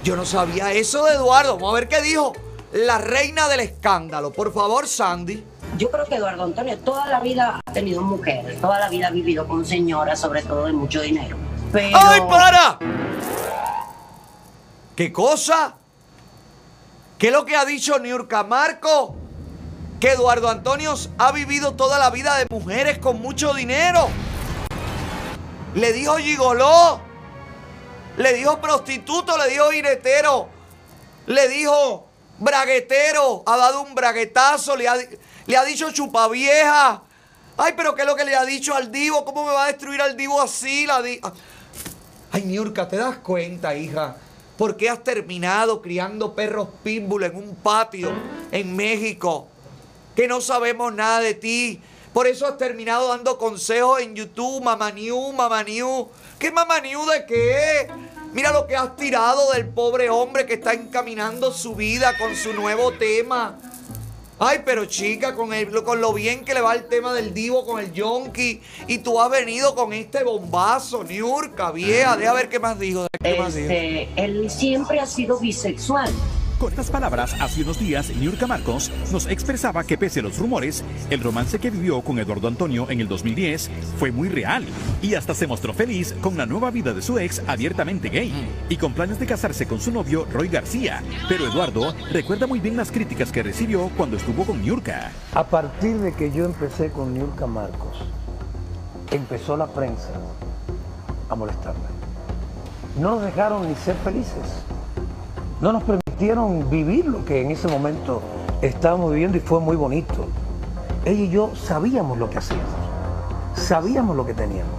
Yo 0.03 0.17
no 0.17 0.26
sabía 0.26 0.74
eso 0.74 1.05
de 1.05 1.13
Eduardo. 1.13 1.53
Vamos 1.55 1.72
a 1.72 1.76
ver 1.76 1.88
qué 1.88 2.01
dijo 2.01 2.34
la 2.74 2.97
reina 2.97 3.47
del 3.47 3.61
escándalo. 3.61 4.34
Por 4.34 4.53
favor, 4.53 4.89
Sandy. 4.89 5.41
Yo 5.78 5.89
creo 5.89 6.05
que 6.05 6.15
Eduardo 6.15 6.43
Antonio 6.43 6.78
toda 6.80 7.07
la 7.07 7.22
vida 7.22 7.61
ha 7.65 7.72
tenido 7.72 8.01
mujeres, 8.01 8.59
toda 8.59 8.78
la 8.78 8.89
vida 8.89 9.07
ha 9.07 9.11
vivido 9.11 9.47
con 9.47 9.65
señoras, 9.65 10.19
sobre 10.19 10.41
todo 10.41 10.65
de 10.65 10.74
mucho 10.74 10.99
dinero. 10.99 11.38
Pero 11.72 11.97
¡Ay, 11.97 12.19
para! 12.30 12.78
¿Qué 14.96 15.12
cosa? 15.12 15.76
¿Qué 17.18 17.28
es 17.28 17.34
lo 17.34 17.46
que 17.46 17.56
ha 17.56 17.66
dicho 17.66 17.98
Niurka 18.00 18.44
Marco? 18.44 19.16
Que 20.00 20.12
Eduardo 20.14 20.50
Antonio 20.50 20.96
ha 21.20 21.32
vivido 21.32 21.76
toda 21.76 22.00
la 22.00 22.10
vida 22.10 22.36
de 22.38 22.48
mujeres 22.50 22.98
con 22.98 23.22
mucho 23.22 23.54
dinero. 23.54 24.10
Le 25.76 25.94
dijo 25.94 26.18
gigoló. 26.18 27.02
Le 28.18 28.34
dijo 28.34 28.60
prostituto, 28.60 29.38
le 29.38 29.50
dijo 29.50 29.72
iretero. 29.72 30.50
Le 31.28 31.48
dijo 31.48 32.08
braguetero. 32.39 33.44
Ha 33.46 33.58
dado 33.58 33.82
un 33.82 33.94
braguetazo. 33.96 34.76
Le 34.76 34.88
ha, 34.88 34.96
le 35.46 35.58
ha 35.58 35.64
dicho 35.64 35.92
chupavieja. 35.92 37.04
Ay, 37.58 37.74
pero 37.78 37.94
¿qué 37.94 38.02
es 38.02 38.08
lo 38.08 38.16
que 38.16 38.26
le 38.26 38.36
ha 38.36 38.44
dicho 38.46 38.74
al 38.76 38.92
divo? 38.92 39.24
¿Cómo 39.24 39.46
me 39.46 39.52
va 39.54 39.66
a 39.66 39.68
destruir 39.68 40.02
al 40.02 40.18
divo 40.18 40.42
así? 40.42 40.88
La 40.88 41.02
di- 41.02 41.22
Ay, 42.32 42.44
Niurka, 42.44 42.88
¿te 42.88 42.98
das 42.98 43.18
cuenta, 43.18 43.76
hija? 43.76 44.16
¿Por 44.62 44.78
qué 44.78 44.91
has 44.91 45.03
terminado 45.03 45.82
criando 45.82 46.36
perros 46.36 46.68
pitbull 46.84 47.24
en 47.24 47.36
un 47.36 47.55
patio 47.55 48.12
en 48.51 48.76
México? 48.76 49.47
Que 50.16 50.28
no 50.28 50.39
sabemos 50.39 50.93
nada 50.93 51.20
de 51.20 51.34
ti. 51.34 51.82
Por 52.14 52.28
eso 52.28 52.45
has 52.45 52.59
terminado 52.59 53.07
dando 53.07 53.39
consejos 53.39 54.01
en 54.01 54.14
YouTube, 54.14 54.64
Mamá 54.64 54.91
New, 54.91 55.34
Mamá 55.34 55.64
New. 55.64 56.07
¿Qué 56.38 56.51
Mamá 56.51 56.80
New 56.80 57.03
de 57.07 57.26
qué? 57.26 57.88
Mira 58.34 58.51
lo 58.53 58.68
que 58.68 58.76
has 58.76 58.95
tirado 58.95 59.51
del 59.53 59.68
pobre 59.68 60.12
hombre 60.12 60.45
que 60.45 60.53
está 60.53 60.74
encaminando 60.74 61.51
su 61.51 61.74
vida 61.74 62.16
con 62.20 62.36
su 62.36 62.53
nuevo 62.53 62.91
tema. 62.91 63.57
Ay, 64.44 64.64
pero 64.66 64.86
chica, 64.86 65.36
con, 65.36 65.54
el, 65.54 65.70
con 65.84 66.02
lo 66.02 66.14
bien 66.14 66.44
que 66.44 66.56
le 66.56 66.62
va 66.62 66.74
el 66.74 66.86
tema 66.86 67.14
del 67.14 67.32
divo 67.32 67.64
con 67.64 67.80
el 67.80 67.94
yonki. 67.94 68.60
Y 68.88 68.98
tú 68.98 69.22
has 69.22 69.30
venido 69.30 69.76
con 69.76 69.94
este 69.94 70.24
bombazo, 70.24 71.04
Niurka, 71.04 71.70
vieja. 71.70 72.18
Deja 72.18 72.34
ver 72.34 72.50
qué 72.50 72.58
más 72.58 72.80
dijo. 72.80 73.06
¿Qué 73.22 73.38
más 73.38 73.54
dijo? 73.54 73.70
este, 73.70 74.10
él 74.16 74.50
siempre 74.50 75.00
ha 75.00 75.06
sido 75.06 75.38
bisexual. 75.38 76.12
Con 76.62 76.70
estas 76.70 76.91
palabras, 76.91 77.36
hace 77.41 77.64
unos 77.64 77.80
días, 77.80 78.16
Niurka 78.16 78.45
Marcos 78.45 78.91
nos 79.12 79.26
expresaba 79.26 79.84
que 79.84 79.97
pese 79.97 80.20
a 80.20 80.24
los 80.24 80.38
rumores, 80.38 80.84
el 81.09 81.20
romance 81.20 81.57
que 81.57 81.72
vivió 81.72 82.03
con 82.03 82.20
Eduardo 82.20 82.47
Antonio 82.47 82.88
en 82.91 83.01
el 83.01 83.07
2010 83.07 83.72
fue 83.97 84.12
muy 84.12 84.30
real 84.30 84.64
y 85.01 85.16
hasta 85.16 85.34
se 85.34 85.47
mostró 85.47 85.74
feliz 85.74 86.14
con 86.22 86.38
la 86.38 86.45
nueva 86.45 86.70
vida 86.70 86.93
de 86.93 87.01
su 87.01 87.18
ex 87.18 87.41
abiertamente 87.47 88.09
gay 88.09 88.32
y 88.70 88.78
con 88.78 88.93
planes 88.93 89.20
de 89.20 89.26
casarse 89.26 89.68
con 89.68 89.82
su 89.82 89.91
novio 89.91 90.28
Roy 90.32 90.49
García. 90.49 91.01
Pero 91.28 91.47
Eduardo 91.47 91.95
recuerda 92.12 92.45
muy 92.45 92.59
bien 92.59 92.78
las 92.78 92.91
críticas 92.91 93.32
que 93.32 93.41
recibió 93.41 93.89
cuando 93.97 94.18
estuvo 94.18 94.45
con 94.45 94.62
Niurka. 94.62 95.12
A 95.34 95.43
partir 95.43 95.97
de 95.97 96.14
que 96.14 96.32
yo 96.32 96.45
empecé 96.45 96.91
con 96.91 97.16
Niurka 97.16 97.47
Marcos, 97.47 97.97
empezó 99.09 99.57
la 99.57 99.66
prensa 99.66 100.12
a 101.28 101.34
molestarme. 101.34 101.89
No 102.99 103.16
nos 103.16 103.24
dejaron 103.24 103.68
ni 103.68 103.74
ser 103.74 103.95
felices. 104.03 104.62
No 105.59 105.72
nos 105.72 105.82
permitieron 105.82 106.01
vivir 106.69 107.05
lo 107.05 107.26
que 107.26 107.41
en 107.41 107.51
ese 107.51 107.67
momento 107.67 108.22
estábamos 108.61 109.11
viviendo 109.11 109.38
y 109.38 109.41
fue 109.41 109.59
muy 109.59 109.76
bonito. 109.76 110.28
Ella 111.05 111.24
y 111.24 111.30
yo 111.30 111.51
sabíamos 111.55 112.17
lo 112.19 112.30
que 112.30 112.38
hacíamos, 112.38 112.65
sabíamos 113.55 114.15
lo 114.15 114.26
que 114.26 114.34
teníamos 114.36 114.76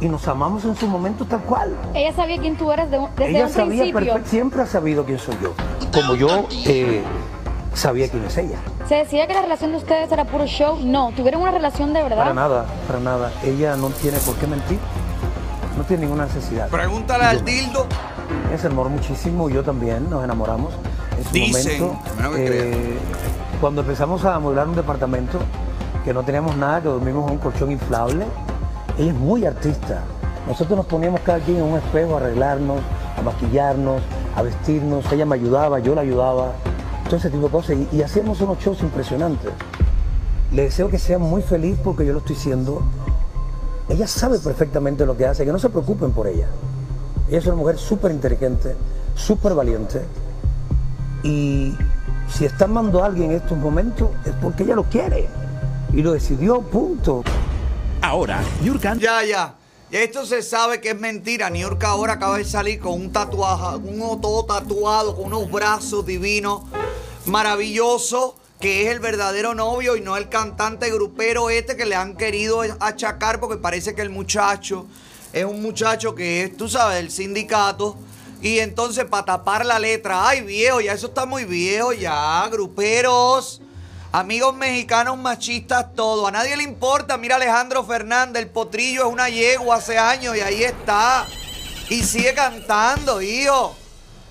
y 0.00 0.08
nos 0.08 0.26
amamos 0.26 0.64
en 0.64 0.74
su 0.74 0.86
momento 0.88 1.26
tal 1.26 1.40
cual. 1.40 1.76
Ella 1.94 2.12
sabía 2.14 2.38
quién 2.40 2.56
tú 2.56 2.72
eras 2.72 2.90
de 2.90 2.98
desde 3.16 3.30
Ella 3.30 3.46
un 3.46 3.52
sabía 3.52 3.82
principio. 3.82 4.14
perfect- 4.14 4.24
siempre 4.26 4.62
ha 4.62 4.66
sabido 4.66 5.04
quién 5.04 5.18
soy 5.18 5.36
yo, 5.42 5.52
como 5.92 6.14
yo 6.14 6.46
eh, 6.66 7.02
sabía 7.74 8.08
quién 8.08 8.24
es 8.24 8.36
ella. 8.38 8.56
Se 8.88 8.94
decía 8.96 9.26
que 9.26 9.34
la 9.34 9.42
relación 9.42 9.72
de 9.72 9.76
ustedes 9.76 10.10
era 10.10 10.24
puro 10.24 10.46
show. 10.46 10.78
No, 10.82 11.12
tuvieron 11.14 11.42
una 11.42 11.50
relación 11.52 11.92
de 11.92 12.02
verdad. 12.02 12.16
Para 12.18 12.34
nada, 12.34 12.64
para 12.86 12.98
nada. 12.98 13.30
Ella 13.44 13.76
no 13.76 13.88
tiene 13.90 14.18
por 14.18 14.34
qué 14.36 14.46
mentir. 14.46 14.78
No 15.76 15.84
tiene 15.84 16.02
ninguna 16.04 16.24
necesidad. 16.26 16.68
Pregúntale 16.68 17.24
al 17.24 17.44
dildo. 17.44 17.86
Ella 18.48 18.58
se 18.58 18.66
enamoró 18.66 18.90
muchísimo, 18.90 19.48
yo 19.48 19.62
también, 19.62 20.08
nos 20.10 20.24
enamoramos. 20.24 20.72
En 21.18 21.24
su 21.24 21.32
Dicen, 21.32 21.80
momento, 21.80 22.36
eh, 22.36 22.98
cuando 23.60 23.82
empezamos 23.82 24.24
a 24.24 24.34
amueblar 24.34 24.68
un 24.68 24.74
departamento, 24.74 25.38
que 26.04 26.12
no 26.12 26.22
teníamos 26.22 26.56
nada, 26.56 26.82
que 26.82 26.88
dormimos 26.88 27.26
en 27.26 27.34
un 27.34 27.38
colchón 27.38 27.70
inflable, 27.70 28.26
ella 28.98 29.12
es 29.12 29.16
muy 29.16 29.46
artista. 29.46 30.02
Nosotros 30.46 30.76
nos 30.76 30.86
poníamos 30.86 31.20
cada 31.20 31.38
quien 31.38 31.58
en 31.58 31.62
un 31.62 31.78
espejo 31.78 32.14
a 32.14 32.16
arreglarnos, 32.18 32.80
a 33.16 33.22
maquillarnos, 33.22 34.02
a 34.36 34.42
vestirnos. 34.42 35.10
Ella 35.12 35.24
me 35.24 35.36
ayudaba, 35.36 35.78
yo 35.78 35.94
la 35.94 36.00
ayudaba. 36.00 36.52
Todo 37.04 37.16
ese 37.16 37.30
tipo 37.30 37.44
de 37.44 37.50
cosas. 37.50 37.76
Y, 37.76 37.96
y 37.96 38.02
hacíamos 38.02 38.40
unos 38.40 38.58
shows 38.58 38.80
impresionantes. 38.82 39.52
Le 40.50 40.64
deseo 40.64 40.88
que 40.88 40.98
sea 40.98 41.18
muy 41.18 41.42
feliz 41.42 41.78
porque 41.82 42.04
yo 42.04 42.12
lo 42.12 42.18
estoy 42.18 42.36
siendo. 42.36 42.82
Ella 43.88 44.06
sabe 44.06 44.38
perfectamente 44.38 45.06
lo 45.06 45.16
que 45.16 45.26
hace, 45.26 45.44
que 45.44 45.52
no 45.52 45.58
se 45.58 45.68
preocupen 45.68 46.10
por 46.10 46.26
ella. 46.26 46.48
Ella 47.28 47.38
es 47.38 47.46
una 47.46 47.56
mujer 47.56 47.78
súper 47.78 48.10
inteligente, 48.10 48.74
súper 49.14 49.54
valiente. 49.54 50.02
Y 51.22 51.74
si 52.28 52.44
está 52.44 52.64
amando 52.64 53.02
a 53.02 53.06
alguien 53.06 53.30
en 53.30 53.36
estos 53.36 53.56
momentos 53.56 54.10
es 54.24 54.32
porque 54.40 54.64
ella 54.64 54.74
lo 54.74 54.84
quiere. 54.84 55.28
Y 55.92 56.02
lo 56.02 56.12
decidió, 56.12 56.60
punto. 56.60 57.22
Ahora, 58.00 58.42
Niurka 58.62 58.94
Ya, 58.94 59.22
ya. 59.24 59.54
Esto 59.90 60.24
se 60.24 60.42
sabe 60.42 60.80
que 60.80 60.90
es 60.90 60.98
mentira. 60.98 61.50
Niurka 61.50 61.88
ahora 61.88 62.14
acaba 62.14 62.38
de 62.38 62.44
salir 62.44 62.80
con 62.80 62.94
un 62.94 63.12
tatuaje, 63.12 63.76
uno 63.76 64.18
todo 64.20 64.46
tatuado, 64.46 65.14
con 65.14 65.26
unos 65.26 65.50
brazos 65.50 66.06
divinos, 66.06 66.62
maravilloso, 67.26 68.34
que 68.58 68.86
es 68.86 68.92
el 68.92 69.00
verdadero 69.00 69.54
novio 69.54 69.96
y 69.96 70.00
no 70.00 70.16
el 70.16 70.30
cantante 70.30 70.90
grupero 70.90 71.50
este 71.50 71.76
que 71.76 71.84
le 71.84 71.94
han 71.94 72.16
querido 72.16 72.62
achacar 72.80 73.38
porque 73.38 73.58
parece 73.58 73.94
que 73.94 74.00
el 74.00 74.08
muchacho 74.08 74.86
es 75.32 75.44
un 75.44 75.62
muchacho 75.62 76.14
que 76.14 76.44
es, 76.44 76.56
tú 76.56 76.68
sabes, 76.68 76.96
del 76.96 77.10
sindicato. 77.10 77.96
Y 78.42 78.58
entonces 78.58 79.04
para 79.04 79.24
tapar 79.24 79.64
la 79.64 79.78
letra, 79.78 80.28
ay 80.28 80.40
viejo, 80.40 80.80
ya 80.80 80.92
eso 80.92 81.06
está 81.06 81.26
muy 81.26 81.44
viejo 81.44 81.92
ya, 81.92 82.46
gruperos. 82.50 83.60
Amigos 84.10 84.54
mexicanos 84.54 85.16
machistas, 85.16 85.94
todo. 85.94 86.26
A 86.26 86.30
nadie 86.30 86.56
le 86.56 86.64
importa. 86.64 87.16
Mira 87.16 87.36
Alejandro 87.36 87.82
Fernández, 87.84 88.42
el 88.42 88.50
potrillo 88.50 89.06
es 89.06 89.12
una 89.12 89.30
yegua 89.30 89.76
hace 89.76 89.96
años 89.96 90.36
y 90.36 90.40
ahí 90.40 90.64
está. 90.64 91.26
Y 91.88 92.02
sigue 92.02 92.34
cantando, 92.34 93.22
hijo. 93.22 93.74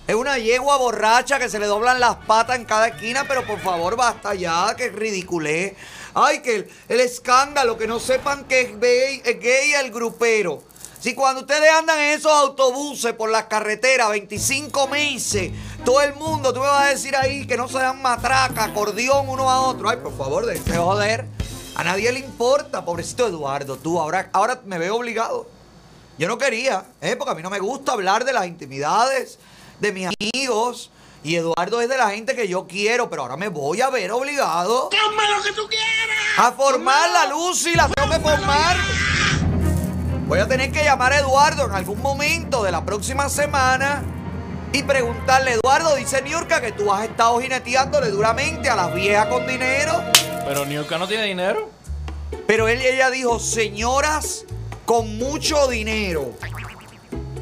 Es 0.08 0.16
una 0.16 0.38
yegua 0.38 0.78
borracha 0.78 1.39
que 1.39 1.49
se 1.49 1.58
le 1.58 1.66
doblan 1.66 1.99
las 1.99 2.18
patas 2.18 2.58
en 2.58 2.66
cada 2.66 2.89
esquina, 2.89 3.26
pero 3.28 3.47
por 3.47 3.60
favor 3.60 3.95
basta 3.95 4.36
ya, 4.36 4.76
que 4.76 4.89
ridiculé. 4.89 5.76
Ay, 6.14 6.41
que 6.41 6.68
el, 6.89 6.99
escándalo, 6.99 7.78
que 7.78 7.88
no 7.88 7.99
sepan 7.99 8.43
que 8.43 8.62
es 8.62 8.80
gay 8.80 9.74
el 9.74 9.89
grupero. 9.89 10.62
Si 11.02 11.16
cuando 11.16 11.41
ustedes 11.41 11.68
andan 11.72 11.99
en 11.99 12.20
esos 12.20 12.32
autobuses 12.32 13.14
por 13.14 13.32
las 13.32 13.45
carreteras, 13.45 14.10
25 14.12 14.88
meses, 14.88 15.52
todo 15.84 15.99
el 16.02 16.14
mundo, 16.14 16.54
tú 16.54 16.60
me 16.60 16.68
vas 16.68 16.86
a 16.86 16.89
decir 16.89 17.16
ahí 17.16 17.47
que 17.47 17.58
no 17.58 17.68
se 17.68 17.80
dan 17.80 17.99
matraca, 18.04 18.66
acordeón 18.66 19.28
uno 19.28 19.49
a 19.49 19.62
otro. 19.62 19.89
Ay, 19.89 19.97
por 19.97 20.16
favor, 20.16 20.45
déjense 20.45 20.78
joder. 20.78 21.26
A 21.74 21.84
nadie 21.84 22.12
le 22.12 22.20
importa, 22.20 22.86
pobrecito 22.86 23.28
Eduardo, 23.28 23.78
tú, 23.78 23.99
ahora, 23.99 24.30
ahora 24.32 24.62
me 24.66 24.78
veo 24.78 24.97
obligado. 24.97 25.47
Yo 26.20 26.28
no 26.28 26.38
quería, 26.38 26.86
¿eh? 27.02 27.16
porque 27.16 27.32
a 27.32 27.36
mí 27.36 27.41
no 27.41 27.49
me 27.49 27.58
gusta 27.58 27.93
hablar 27.93 28.24
de 28.24 28.34
las 28.34 28.45
intimidades 28.45 29.39
de 29.80 29.91
mis 29.91 30.08
amigos. 30.08 30.91
Y 31.24 31.36
Eduardo 31.36 31.82
es 31.82 31.89
de 31.89 31.97
la 31.97 32.12
gente 32.12 32.36
que 32.36 32.47
yo 32.47 32.68
quiero, 32.68 33.10
pero 33.10 33.24
ahora 33.24 33.38
me 33.38 33.47
voy 33.47 33.82
a 33.82 33.89
ver 33.89 34.12
obligado 34.12 34.89
Toma 34.89 35.30
lo 35.32 35.41
que 35.41 35.52
tú 35.54 35.68
quieras. 35.68 36.38
a 36.38 36.52
formar 36.52 37.10
la 37.10 37.26
Lucy, 37.26 37.74
la 37.74 37.89
tengo 37.89 38.08
que 38.08 38.20
formar. 38.20 38.78
Voy 40.32 40.39
a 40.39 40.47
tener 40.47 40.71
que 40.71 40.82
llamar 40.82 41.11
a 41.11 41.19
Eduardo 41.19 41.65
en 41.65 41.73
algún 41.73 42.01
momento 42.01 42.63
de 42.63 42.71
la 42.71 42.86
próxima 42.86 43.27
semana 43.27 44.01
y 44.71 44.82
preguntarle, 44.82 45.55
Eduardo, 45.55 45.93
dice 45.97 46.21
Niurka 46.21 46.61
que 46.61 46.71
tú 46.71 46.89
has 46.89 47.03
estado 47.03 47.41
jineteándole 47.41 48.11
duramente 48.11 48.69
a 48.69 48.77
las 48.77 48.95
viejas 48.95 49.25
con 49.25 49.45
dinero. 49.45 49.91
Pero 50.45 50.65
Niurka 50.65 50.97
no 50.97 51.05
tiene 51.05 51.25
dinero. 51.25 51.69
Pero 52.47 52.69
él, 52.69 52.79
ella 52.82 53.11
dijo, 53.11 53.41
señoras 53.41 54.45
con 54.86 55.17
mucho 55.17 55.67
dinero. 55.67 56.32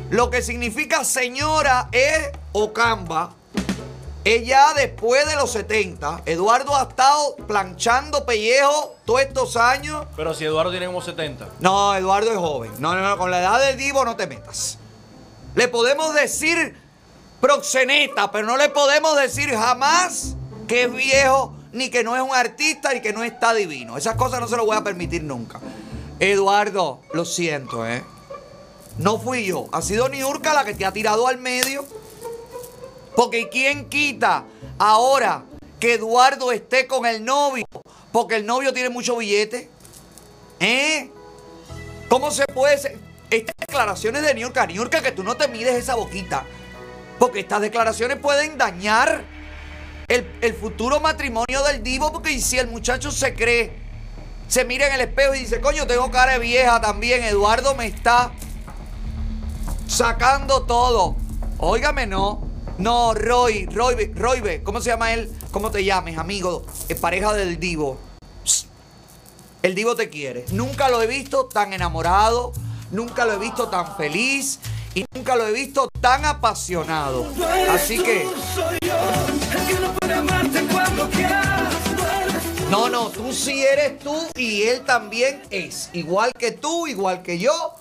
Lo 0.10 0.32
que 0.32 0.42
significa 0.42 1.04
señora 1.04 1.90
es 1.92 2.32
Ocamba. 2.54 3.36
Ella 4.30 4.76
después 4.76 5.26
de 5.26 5.36
los 5.36 5.52
70, 5.54 6.22
Eduardo 6.28 6.76
ha 6.76 6.84
estado 6.84 7.36
planchando 7.48 8.28
pellejo 8.28 8.96
todos 9.04 9.22
estos 9.22 9.58
años. 9.58 10.06
Pero 10.16 10.36
si 10.36 10.46
Eduardo 10.46 10.70
tiene 10.70 10.86
como 10.86 11.02
70. 11.02 11.48
No, 11.62 11.96
Eduardo 11.96 12.32
es 12.32 12.38
joven. 12.38 12.72
No, 12.78 12.94
no, 12.94 13.02
no, 13.02 13.18
con 13.18 13.32
la 13.32 13.40
edad 13.40 13.60
del 13.60 13.76
Divo 13.76 14.06
no 14.06 14.16
te 14.16 14.28
metas. 14.28 14.78
Le 15.56 15.68
podemos 15.68 16.14
decir 16.14 16.80
proxeneta, 17.42 18.32
pero 18.32 18.46
no 18.46 18.56
le 18.56 18.70
podemos 18.70 19.20
decir 19.20 19.50
jamás 19.50 20.36
que 20.68 20.84
es 20.84 20.94
viejo, 20.94 21.56
ni 21.72 21.90
que 21.90 22.04
no 22.04 22.16
es 22.16 22.22
un 22.22 22.36
artista, 22.36 22.94
ni 22.94 23.02
que 23.02 23.14
no 23.14 23.24
está 23.24 23.56
divino. 23.56 23.98
Esas 23.98 24.16
cosas 24.16 24.40
no 24.40 24.48
se 24.48 24.58
lo 24.58 24.66
voy 24.68 24.78
a 24.78 24.84
permitir 24.84 25.24
nunca. 25.24 25.60
Eduardo, 26.20 27.02
lo 27.14 27.26
siento, 27.26 27.84
¿eh? 27.88 28.04
No 29.00 29.18
fui 29.18 29.48
yo. 29.48 29.66
Ha 29.72 29.82
sido 29.82 30.08
Niurka 30.08 30.54
la 30.54 30.66
que 30.66 30.76
te 30.76 30.86
ha 30.86 30.92
tirado 30.92 31.28
al 31.28 31.40
medio. 31.40 31.84
Porque 33.16 33.50
¿quién 33.50 33.90
quita 33.90 34.46
ahora 34.78 35.44
que 35.80 35.96
Eduardo 35.96 36.52
esté 36.52 36.88
con 36.88 37.06
el 37.06 37.24
novio? 37.24 37.66
Porque 38.12 38.36
el 38.36 38.46
novio 38.46 38.74
tiene 38.74 38.90
mucho 38.90 39.18
billete. 39.18 39.70
¿Eh? 40.60 41.12
¿Cómo 42.10 42.32
se 42.32 42.46
puede 42.48 42.78
ser? 42.78 42.98
Estas 43.30 43.56
declaraciones 43.60 44.24
de 44.24 44.34
Niurka, 44.34 44.66
Niurka, 44.66 45.02
que 45.02 45.12
tú 45.12 45.24
no 45.24 45.38
te 45.38 45.48
mides 45.48 45.76
esa 45.76 45.96
boquita. 45.96 46.46
Porque 47.20 47.42
estas 47.42 47.62
declaraciones 47.62 48.18
pueden 48.18 48.58
dañar 48.58 49.24
el, 50.08 50.26
el 50.42 50.54
futuro 50.54 51.00
matrimonio 51.00 51.64
del 51.64 51.84
divo. 51.84 52.12
Porque 52.12 52.40
si 52.40 52.58
el 52.58 52.68
muchacho 52.68 53.12
se 53.12 53.36
cree, 53.36 53.74
se 54.48 54.66
mira 54.66 54.88
en 54.88 54.94
el 54.94 55.02
espejo 55.02 55.36
y 55.36 55.40
dice, 55.40 55.62
coño, 55.62 55.86
tengo 55.86 56.10
cara 56.10 56.40
vieja 56.40 56.82
también. 56.82 57.24
Eduardo 57.24 57.76
me 57.76 57.86
está 57.86 58.32
sacando 59.88 60.64
todo. 60.64 61.16
Óigame, 61.60 62.08
no. 62.08 62.49
No, 62.80 63.14
Roy, 63.14 63.66
Roy, 63.66 64.10
Roy, 64.16 64.62
¿cómo 64.64 64.80
se 64.80 64.90
llama 64.90 65.12
él? 65.14 65.30
¿Cómo 65.52 65.70
te 65.70 65.84
llames, 65.84 66.18
amigo? 66.18 66.66
Es 66.88 66.98
pareja 66.98 67.34
del 67.34 67.60
divo. 67.60 67.98
El 69.62 69.76
divo 69.76 69.98
te 69.98 70.10
quiere. 70.10 70.46
Nunca 70.54 70.88
lo 70.88 71.02
he 71.02 71.08
visto 71.08 71.48
tan 71.48 71.74
enamorado, 71.74 72.54
nunca 72.92 73.26
lo 73.26 73.34
he 73.34 73.38
visto 73.38 73.68
tan 73.68 73.98
feliz 73.98 74.62
y 74.96 75.04
nunca 75.14 75.36
lo 75.36 75.46
he 75.46 75.52
visto 75.52 75.90
tan 76.00 76.24
apasionado. 76.24 77.28
Así 77.70 78.02
que... 78.02 78.26
No, 82.72 82.88
no, 82.88 83.10
tú 83.10 83.34
sí 83.34 83.62
eres 83.62 84.00
tú 84.00 84.16
y 84.36 84.64
él 84.64 84.86
también 84.86 85.42
es. 85.50 85.90
Igual 85.92 86.32
que 86.32 86.54
tú, 86.54 86.88
igual 86.88 87.24
que 87.24 87.40
yo. 87.40 87.76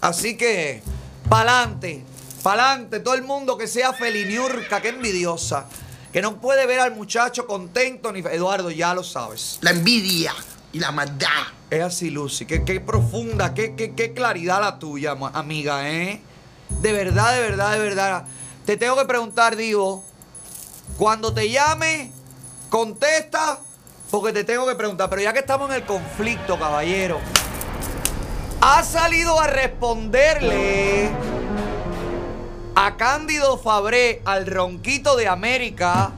Así 0.00 0.38
que, 0.38 0.82
pa'lante, 1.28 2.02
pa'lante, 2.42 3.00
todo 3.00 3.14
el 3.14 3.22
mundo 3.22 3.56
que 3.56 3.66
sea 3.66 3.92
feliniurca, 3.92 4.80
que 4.80 4.88
envidiosa, 4.88 5.66
que 6.12 6.22
no 6.22 6.40
puede 6.40 6.66
ver 6.66 6.80
al 6.80 6.94
muchacho 6.94 7.46
contento, 7.46 8.12
ni 8.12 8.20
Eduardo, 8.20 8.70
ya 8.70 8.94
lo 8.94 9.04
sabes. 9.04 9.58
La 9.60 9.70
envidia 9.70 10.34
y 10.72 10.80
la 10.80 10.92
maldad. 10.92 11.28
Es 11.70 11.82
así, 11.82 12.10
Lucy, 12.10 12.46
qué, 12.46 12.64
qué 12.64 12.80
profunda, 12.80 13.54
qué, 13.54 13.74
qué, 13.76 13.94
qué 13.94 14.12
claridad 14.12 14.60
la 14.60 14.78
tuya, 14.78 15.16
amiga, 15.32 15.88
¿eh? 15.88 16.20
De 16.80 16.92
verdad, 16.92 17.34
de 17.34 17.40
verdad, 17.40 17.72
de 17.72 17.78
verdad. 17.78 18.24
Te 18.66 18.76
tengo 18.76 18.96
que 18.96 19.04
preguntar, 19.04 19.56
Divo, 19.56 20.04
cuando 20.96 21.32
te 21.32 21.48
llame, 21.50 22.10
contesta, 22.68 23.60
porque 24.10 24.32
te 24.32 24.44
tengo 24.44 24.66
que 24.66 24.74
preguntar, 24.74 25.08
pero 25.08 25.22
ya 25.22 25.32
que 25.32 25.38
estamos 25.40 25.70
en 25.70 25.76
el 25.76 25.84
conflicto, 25.84 26.58
caballero, 26.58 27.20
ha 28.60 28.82
salido 28.82 29.40
a 29.40 29.46
responderle 29.46 31.10
a 32.74 32.96
Cándido 32.96 33.58
Fabré, 33.58 34.22
al 34.24 34.46
ronquito 34.46 35.16
de 35.16 35.28
América, 35.28 36.12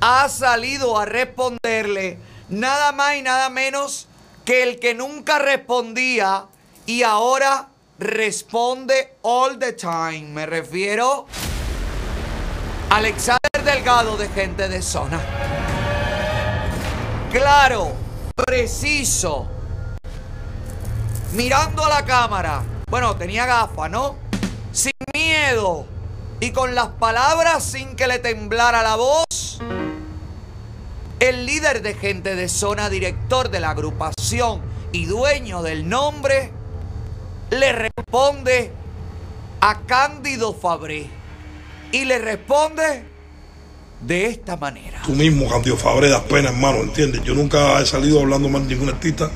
ha 0.00 0.28
salido 0.28 0.98
a 0.98 1.04
responderle 1.04 2.18
nada 2.48 2.92
más 2.92 3.16
y 3.16 3.22
nada 3.22 3.50
menos 3.50 4.06
que 4.44 4.62
el 4.62 4.78
que 4.78 4.94
nunca 4.94 5.38
respondía 5.38 6.46
y 6.86 7.02
ahora 7.02 7.68
responde 7.98 9.16
all 9.22 9.58
the 9.58 9.72
time. 9.72 10.28
Me 10.28 10.46
refiero 10.46 11.26
a 12.90 12.96
Alexander 12.96 13.38
Delgado 13.64 14.16
de 14.16 14.28
Gente 14.28 14.68
de 14.68 14.80
Zona. 14.80 15.20
Claro, 17.32 17.92
preciso, 18.34 19.46
mirando 21.32 21.84
a 21.84 21.88
la 21.88 22.04
cámara. 22.04 22.62
Bueno, 22.88 23.16
tenía 23.16 23.44
gafas, 23.44 23.90
¿no? 23.90 24.27
Sin 24.78 24.92
miedo 25.12 25.86
y 26.38 26.52
con 26.52 26.76
las 26.76 26.86
palabras 26.86 27.64
sin 27.64 27.96
que 27.96 28.06
le 28.06 28.20
temblara 28.20 28.80
la 28.84 28.94
voz. 28.94 29.58
El 31.18 31.46
líder 31.46 31.82
de 31.82 31.94
gente 31.94 32.36
de 32.36 32.48
zona, 32.48 32.88
director 32.88 33.50
de 33.50 33.58
la 33.58 33.70
agrupación 33.70 34.62
y 34.92 35.06
dueño 35.06 35.62
del 35.62 35.88
nombre, 35.88 36.52
le 37.50 37.72
responde 37.72 38.70
a 39.60 39.80
Cándido 39.80 40.54
Fabré. 40.54 41.10
Y 41.90 42.04
le 42.04 42.20
responde 42.20 43.02
de 44.00 44.26
esta 44.26 44.56
manera. 44.56 45.02
Tú 45.04 45.10
mismo, 45.10 45.48
Candido 45.48 45.76
Fabre, 45.76 46.08
das 46.08 46.22
pena, 46.22 46.50
hermano, 46.50 46.84
¿entiendes? 46.84 47.24
Yo 47.24 47.34
nunca 47.34 47.80
he 47.80 47.86
salido 47.86 48.20
hablando 48.20 48.48
mal 48.48 48.62
de 48.68 48.76
ningún 48.76 48.90
artista, 48.90 49.28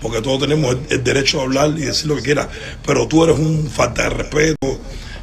porque 0.00 0.20
todos 0.20 0.40
tenemos 0.40 0.76
el, 0.90 1.02
derecho 1.02 1.40
a 1.40 1.44
hablar 1.44 1.70
y 1.76 1.82
decir 1.82 2.06
lo 2.06 2.16
que 2.16 2.22
quieras, 2.22 2.48
pero 2.84 3.06
tú 3.06 3.24
eres 3.24 3.38
un 3.38 3.68
falta 3.68 4.04
de 4.04 4.10
respeto, 4.10 4.80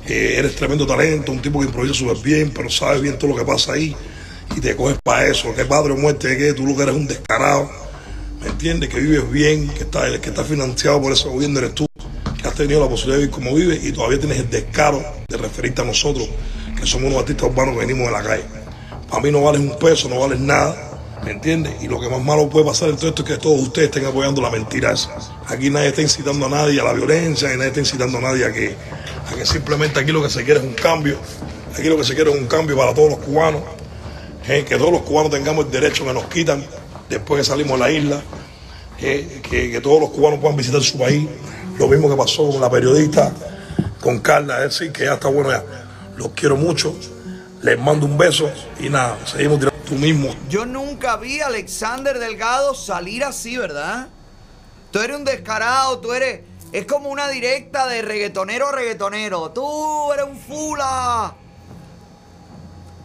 eh, 0.08 0.36
eres 0.38 0.56
tremendo 0.56 0.86
talento, 0.86 1.32
un 1.32 1.42
tipo 1.42 1.60
que 1.60 1.66
improvisa 1.66 1.94
súper 1.94 2.18
bien, 2.18 2.52
pero 2.54 2.70
sabes 2.70 3.02
bien 3.02 3.18
todo 3.18 3.32
lo 3.32 3.38
que 3.38 3.46
pasa 3.46 3.74
ahí 3.74 3.96
y 4.56 4.60
te 4.60 4.76
coges 4.76 4.98
para 5.04 5.28
eso, 5.28 5.54
que 5.56 5.66
padre 5.66 5.94
o 5.94 5.98
muerte, 5.98 6.38
que 6.38 6.54
tú 6.54 6.66
lo 6.66 6.76
que 6.76 6.84
eres 6.84 6.96
un 6.96 7.08
descarado, 7.08 7.70
¿me 8.42 8.48
entiendes? 8.48 8.90
Que 8.90 9.00
vives 9.00 9.32
bien, 9.32 9.70
que 9.70 9.84
estás 9.84 10.20
que 10.20 10.30
está 10.30 10.44
financiado 10.44 11.02
por 11.02 11.12
ese 11.12 11.28
gobierno 11.28 11.60
eres 11.60 11.74
tú, 11.74 11.86
que 12.42 12.48
has 12.48 12.54
tenido 12.54 12.82
la 12.82 12.90
posibilidad 12.90 13.20
de 13.20 13.28
vivir 13.28 13.34
como 13.34 13.56
vives 13.56 13.84
y 13.84 13.92
todavía 13.92 14.20
tienes 14.20 14.40
el 14.40 14.50
descaro 14.50 15.04
de 15.28 15.38
referirte 15.38 15.82
a 15.82 15.86
nosotros, 15.86 16.30
que 16.78 16.86
somos 16.86 17.08
unos 17.08 17.22
artistas 17.22 17.50
urbanos 17.50 17.76
que 17.76 17.80
venimos 17.82 18.08
de 18.08 18.12
la 18.12 18.24
calle. 18.24 18.44
Para 19.10 19.22
mí 19.22 19.32
no 19.32 19.42
vales 19.42 19.62
un 19.62 19.78
peso, 19.78 20.10
no 20.10 20.20
vales 20.20 20.40
nada, 20.40 20.93
¿me 21.24 21.32
entiendes? 21.32 21.82
Y 21.82 21.88
lo 21.88 22.00
que 22.00 22.10
más 22.10 22.22
malo 22.22 22.50
puede 22.50 22.66
pasar 22.66 22.90
en 22.90 22.98
todo 22.98 23.10
esto 23.10 23.24
es 23.24 23.30
que 23.30 23.38
todos 23.38 23.60
ustedes 23.62 23.88
estén 23.90 24.06
apoyando 24.06 24.42
la 24.42 24.50
mentira. 24.50 24.94
Aquí 25.48 25.70
nadie 25.70 25.90
está 25.90 26.02
incitando 26.02 26.46
a 26.46 26.50
nadie 26.50 26.80
a 26.80 26.84
la 26.84 26.94
violencia 26.94 27.54
y 27.54 27.58
nadie 27.58 27.68
está 27.70 27.80
incitando 27.80 28.18
a 28.18 28.22
nadie 28.22 28.46
a 28.46 28.52
que, 28.54 28.76
a 29.32 29.36
que 29.36 29.46
simplemente 29.46 30.00
aquí 30.00 30.12
lo 30.12 30.22
que 30.22 30.30
se 30.30 30.44
quiere 30.44 30.60
es 30.60 30.66
un 30.66 30.74
cambio. 30.74 31.18
Aquí 31.78 31.88
lo 31.88 31.98
que 31.98 32.04
se 32.04 32.14
quiere 32.16 32.32
es 32.32 32.38
un 32.38 32.48
cambio 32.48 32.78
para 32.78 32.94
todos 32.94 33.12
los 33.12 33.20
cubanos. 33.20 33.62
eh, 34.48 34.66
que 34.68 34.76
todos 34.78 34.92
los 34.92 35.02
cubanos 35.02 35.32
tengamos 35.32 35.66
el 35.66 35.72
derecho 35.72 36.06
que 36.06 36.14
nos 36.14 36.26
quitan 36.26 36.64
después 37.10 37.40
que 37.42 37.46
salimos 37.46 37.80
de 37.80 37.86
la 37.86 37.92
isla. 37.92 38.22
que, 38.98 39.42
que 39.50 39.82
todos 39.82 40.00
los 40.00 40.10
cubanos 40.12 40.40
puedan 40.40 40.58
visitar 40.58 40.82
su 40.82 40.98
país. 40.98 41.28
Lo 41.80 41.88
mismo 41.88 42.10
que 42.10 42.16
pasó 42.16 42.50
con 42.50 42.62
la 42.62 42.70
periodista, 42.70 43.34
con 44.00 44.20
Carla, 44.20 44.60
decir, 44.60 44.92
que 44.92 45.06
ya 45.06 45.14
está 45.16 45.28
bueno 45.30 45.50
ya. 45.52 45.64
Los 46.18 46.30
quiero 46.30 46.56
mucho. 46.56 46.94
Les 47.64 47.80
mando 47.80 48.06
un 48.06 48.18
beso 48.18 48.52
y 48.80 48.90
nada, 48.90 49.18
seguimos 49.26 49.58
tirando 49.60 49.73
Yo 50.50 50.66
nunca 50.66 51.18
vi 51.18 51.42
a 51.42 51.48
Alexander 51.48 52.20
Delgado 52.20 52.74
salir 52.76 53.24
así, 53.24 53.58
¿verdad? 53.58 54.08
Tú 54.92 55.00
eres 55.00 55.18
un 55.18 55.26
descarado, 55.26 56.00
tú 56.00 56.14
eres... 56.14 56.42
Es 56.72 56.86
como 56.88 57.10
una 57.10 57.28
directa 57.28 57.88
de 57.88 58.02
reggaetonero 58.02 58.70
a 58.70 58.72
reggaetonero. 58.72 59.52
Tú 59.52 60.12
eres 60.12 60.26
un 60.26 60.38
fula. 60.38 61.36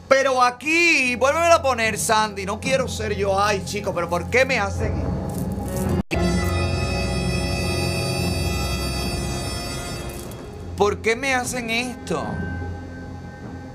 Pero 0.09 0.43
aquí, 0.43 1.17
vuélveme 1.17 1.53
a 1.53 1.61
poner, 1.61 1.99
Sandy. 1.99 2.47
No 2.47 2.61
quiero 2.61 2.89
ser 2.89 3.15
yo. 3.15 3.39
Ay, 3.39 3.63
chico, 3.67 3.95
pero 3.95 4.09
¿por 4.09 4.31
qué 4.31 4.47
me 4.47 4.59
hacen? 4.59 5.05
¿Por 10.79 11.03
qué 11.03 11.15
me 11.15 11.35
hacen 11.35 11.69
esto? 11.69 12.25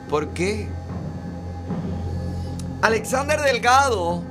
¿Por 0.10 0.30
qué? 0.30 0.68
Alexander 2.84 3.40
Delgado, 3.40 4.22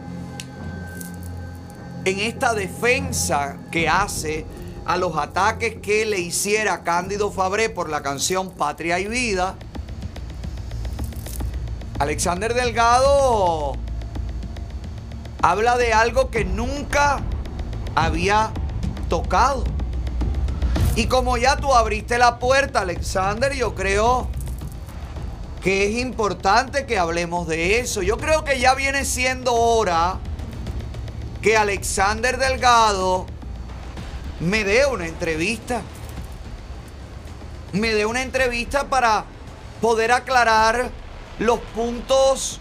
en 2.04 2.18
esta 2.18 2.52
defensa 2.52 3.56
que 3.70 3.88
hace 3.88 4.44
a 4.84 4.98
los 4.98 5.16
ataques 5.16 5.76
que 5.80 6.04
le 6.04 6.20
hiciera 6.20 6.82
Cándido 6.82 7.32
Fabré 7.32 7.70
por 7.70 7.88
la 7.88 8.02
canción 8.02 8.50
Patria 8.50 8.98
y 8.98 9.06
Vida, 9.06 9.54
Alexander 11.98 12.52
Delgado 12.52 13.72
habla 15.40 15.78
de 15.78 15.94
algo 15.94 16.28
que 16.28 16.44
nunca 16.44 17.22
había 17.94 18.52
tocado. 19.08 19.64
Y 20.94 21.06
como 21.06 21.38
ya 21.38 21.56
tú 21.56 21.72
abriste 21.72 22.18
la 22.18 22.38
puerta, 22.38 22.80
Alexander, 22.80 23.54
yo 23.54 23.74
creo 23.74 24.28
que 25.62 25.86
es 25.86 25.98
importante 25.98 26.86
que 26.86 26.98
hablemos 26.98 27.46
de 27.46 27.78
eso. 27.78 28.02
Yo 28.02 28.18
creo 28.18 28.44
que 28.44 28.58
ya 28.58 28.74
viene 28.74 29.04
siendo 29.04 29.54
hora 29.54 30.18
que 31.40 31.56
Alexander 31.56 32.36
Delgado 32.36 33.26
me 34.40 34.64
dé 34.64 34.86
una 34.86 35.06
entrevista. 35.06 35.82
Me 37.72 37.94
dé 37.94 38.06
una 38.06 38.22
entrevista 38.22 38.88
para 38.88 39.24
poder 39.80 40.12
aclarar 40.12 40.90
los 41.38 41.60
puntos 41.74 42.60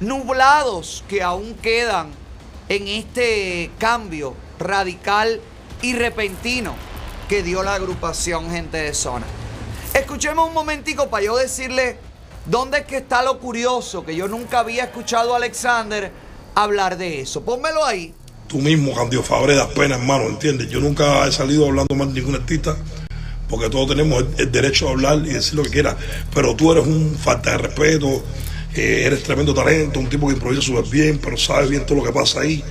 nublados 0.00 1.04
que 1.08 1.22
aún 1.22 1.54
quedan 1.54 2.10
en 2.68 2.88
este 2.88 3.70
cambio 3.78 4.34
radical 4.58 5.40
y 5.80 5.94
repentino 5.94 6.74
que 7.28 7.42
dio 7.42 7.62
la 7.62 7.74
agrupación 7.74 8.50
Gente 8.50 8.78
de 8.78 8.94
Zona. 8.94 9.26
Escuchemos 9.94 10.48
un 10.48 10.54
momentico 10.54 11.08
para 11.08 11.24
yo 11.24 11.36
decirle 11.36 11.96
dónde 12.46 12.78
es 12.78 12.84
que 12.84 12.96
está 12.96 13.22
lo 13.22 13.38
curioso, 13.38 14.04
que 14.04 14.16
yo 14.16 14.26
nunca 14.26 14.58
había 14.58 14.84
escuchado 14.84 15.34
a 15.34 15.36
Alexander 15.36 16.10
hablar 16.56 16.98
de 16.98 17.20
eso. 17.20 17.44
Pónmelo 17.44 17.84
ahí. 17.84 18.12
Tú 18.48 18.58
mismo, 18.58 18.92
Candido 18.92 19.22
Fabre, 19.22 19.54
das 19.54 19.68
pena, 19.68 19.94
hermano, 19.94 20.24
¿entiendes? 20.24 20.68
Yo 20.68 20.80
nunca 20.80 21.24
he 21.28 21.30
salido 21.30 21.66
hablando 21.66 21.94
mal 21.94 22.12
de 22.12 22.20
ningún 22.20 22.34
artista, 22.34 22.76
porque 23.48 23.70
todos 23.70 23.88
tenemos 23.88 24.24
el, 24.36 24.50
derecho 24.50 24.88
a 24.88 24.90
hablar 24.90 25.18
y 25.18 25.32
decir 25.32 25.54
lo 25.54 25.62
que 25.62 25.70
quiera, 25.70 25.96
pero 26.34 26.56
tú 26.56 26.72
eres 26.72 26.84
un 26.84 27.16
falta 27.16 27.52
de 27.52 27.58
respeto, 27.58 28.24
eh, 28.74 29.04
eres 29.06 29.22
tremendo 29.22 29.54
talento, 29.54 30.00
un 30.00 30.08
tipo 30.08 30.26
que 30.26 30.34
improvisa 30.34 30.60
súper 30.60 30.84
bien, 30.86 31.20
pero 31.22 31.36
sabes 31.36 31.70
bien 31.70 31.86
todo 31.86 31.98
lo 31.98 32.04
que 32.04 32.12
pasa 32.12 32.40
ahí 32.40 32.64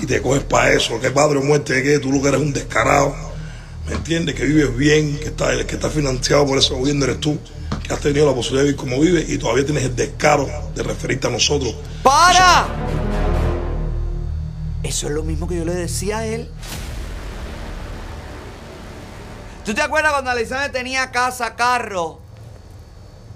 y 0.00 0.06
te 0.06 0.22
coges 0.22 0.42
para 0.42 0.72
eso. 0.72 0.98
¿Qué 0.98 1.10
padre 1.10 1.38
o 1.38 1.42
muerte 1.42 1.82
que 1.82 1.98
Tú 1.98 2.10
lo 2.10 2.22
que 2.22 2.28
eres 2.28 2.40
un 2.40 2.54
descarado, 2.54 3.14
¿me 3.14 3.31
entiendes? 3.92 4.34
Que 4.34 4.44
vives 4.44 4.76
bien, 4.76 5.18
que 5.18 5.26
está, 5.26 5.64
que 5.66 5.74
está 5.74 5.90
financiado 5.90 6.46
por 6.46 6.58
ese 6.58 6.74
gobierno 6.74 7.04
eres 7.04 7.20
tú, 7.20 7.38
que 7.86 7.92
has 7.92 8.00
tenido 8.00 8.26
la 8.26 8.34
posibilidad 8.34 8.64
de 8.64 8.72
vivir 8.72 8.80
como 8.80 9.00
vives 9.00 9.28
y 9.28 9.38
todavía 9.38 9.64
tienes 9.64 9.84
el 9.84 9.96
descaro 9.96 10.48
de 10.74 10.82
referirte 10.82 11.26
a 11.26 11.30
nosotros. 11.30 11.74
¡Para! 12.02 12.66
Eso 14.82 15.06
es 15.06 15.12
lo 15.12 15.22
mismo 15.22 15.46
que 15.46 15.56
yo 15.56 15.64
le 15.64 15.74
decía 15.74 16.18
a 16.18 16.26
él. 16.26 16.50
¿Tú 19.64 19.74
te 19.74 19.82
acuerdas 19.82 20.12
cuando 20.12 20.30
Alexander 20.30 20.72
tenía 20.72 21.12
casa, 21.12 21.54
carro 21.54 22.20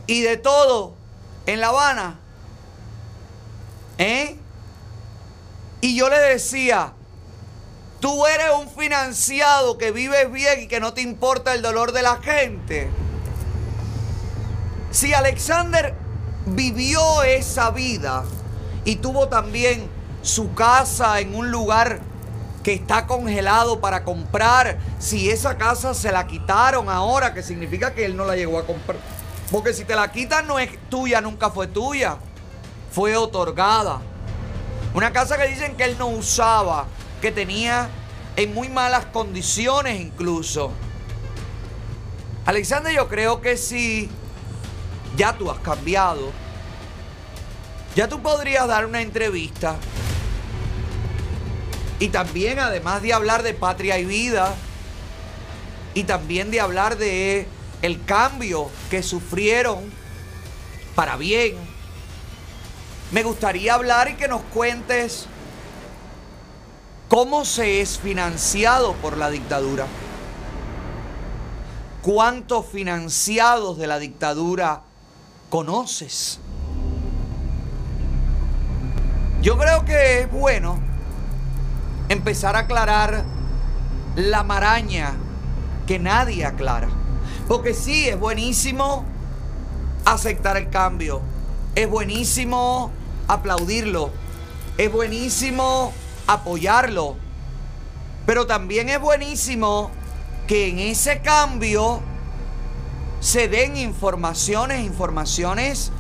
y 0.09 0.23
de 0.23 0.37
todo 0.37 0.95
en 1.47 1.61
La 1.61 1.69
Habana? 1.69 2.19
¿Eh? 3.99 4.37
Y 5.81 5.97
yo 5.97 6.09
le 6.09 6.19
decía, 6.19 6.95
tú 8.01 8.27
eres 8.27 8.49
un 8.59 8.69
financiado 8.69 9.79
que 9.79 9.91
vives 9.91 10.31
bien 10.31 10.63
y 10.63 10.69
que 10.69 10.81
no 10.81 10.93
te 10.93 11.03
importa 11.03 11.55
el 11.55 11.63
dolor 11.63 11.93
de 11.93 12.03
la 12.03 12.17
gente. 12.19 12.91
Si 14.91 15.13
Alexander 15.13 15.95
vivió 16.47 17.23
esa 17.23 17.71
vida 17.71 18.25
y 18.85 18.97
tuvo 18.97 19.29
también 19.29 19.89
su 20.23 20.55
casa 20.55 21.21
en 21.21 21.35
un 21.35 21.51
lugar 21.51 22.01
que 22.63 22.75
está 22.75 23.07
congelado 23.07 23.81
para 23.81 24.03
comprar, 24.03 24.79
si 24.99 25.31
esa 25.31 25.57
casa 25.57 25.95
se 25.95 26.11
la 26.11 26.27
quitaron 26.27 26.89
ahora, 26.89 27.33
que 27.33 27.43
significa 27.43 27.95
que 27.95 28.05
él 28.05 28.17
no 28.17 28.25
la 28.25 28.35
llegó 28.35 28.59
a 28.59 28.67
comprar. 28.67 28.99
Porque 29.53 29.73
si 29.73 29.85
te 29.85 29.95
la 29.95 30.11
quitan 30.11 30.47
no 30.47 30.59
es 30.59 30.71
tuya, 30.89 31.21
nunca 31.21 31.51
fue 31.51 31.69
tuya. 31.69 32.17
Fue 32.91 33.17
otorgada. 33.17 34.01
Una 34.95 35.13
casa 35.13 35.37
que 35.37 35.47
dicen 35.47 35.77
que 35.77 35.85
él 35.85 35.97
no 35.99 36.09
usaba, 36.09 36.87
que 37.27 37.33
tenía 37.33 37.89
en 38.37 38.55
muy 38.55 38.69
malas 38.69 39.07
condiciones 39.07 40.01
incluso. 40.01 40.71
Alexander, 42.45 42.95
yo 42.95 43.09
creo 43.09 43.41
que 43.41 43.57
si 43.57 44.09
ya 45.17 45.37
tú 45.37 45.51
has 45.51 45.59
cambiado, 45.59 46.31
ya 47.97 48.07
tú 48.07 48.23
podrías 48.23 48.69
dar 48.69 48.87
una 48.87 49.03
entrevista 49.03 49.75
y 51.99 52.11
también, 52.11 52.61
además 52.61 53.03
de 53.03 53.13
hablar 53.13 53.43
de 53.43 53.55
patria 53.55 53.99
y 53.99 54.05
vida, 54.05 54.55
y 55.95 56.05
también 56.05 56.53
de 56.53 56.61
hablar 56.61 56.97
de 56.97 57.49
el 57.83 58.05
cambio 58.05 58.71
que 58.89 59.03
sufrieron 59.03 59.81
para 60.95 61.17
bien, 61.17 61.57
me 63.11 63.25
gustaría 63.25 63.75
hablar 63.75 64.11
y 64.11 64.15
que 64.15 64.29
nos 64.29 64.43
cuentes 64.43 65.27
cómo 67.09 67.45
se 67.45 67.81
es 67.81 67.99
financiado 67.99 68.95
por 68.95 69.17
la 69.17 69.31
dictadura. 69.31 69.87
¿Cuántos 72.03 72.67
financiados 72.67 73.79
de 73.79 73.87
la 73.87 73.99
dictadura 73.99 74.83
conoces? 75.51 76.39
Yo 79.43 79.57
creo 79.59 79.85
que 79.85 80.21
es 80.21 80.31
bueno 80.31 80.79
empezar 82.09 82.57
a 82.57 82.61
aclarar 82.61 83.25
la 84.17 84.43
maraña 84.45 85.15
que 85.87 85.99
nadie 85.99 86.45
aclara. 86.45 86.89
Porque 87.49 87.75
sí, 87.75 88.09
es 88.09 88.19
buenísimo 88.19 89.05
aceptar 90.05 90.57
el 90.57 90.71
cambio. 90.71 91.21
Es 91.75 91.89
buenísimo 91.89 92.91
aplaudirlo. 93.29 94.11
Es 94.79 94.91
buenísimo 94.93 95.93
apoyarlo. 96.27 97.17
Pero 98.27 98.47
también 98.47 98.89
es 98.89 99.01
buenísimo 99.01 99.91
que 100.47 100.69
en 100.69 100.79
ese 100.79 101.21
cambio 101.21 102.01
se 103.21 103.49
den 103.49 103.77
informaciones, 103.77 104.85
informaciones 104.85 105.93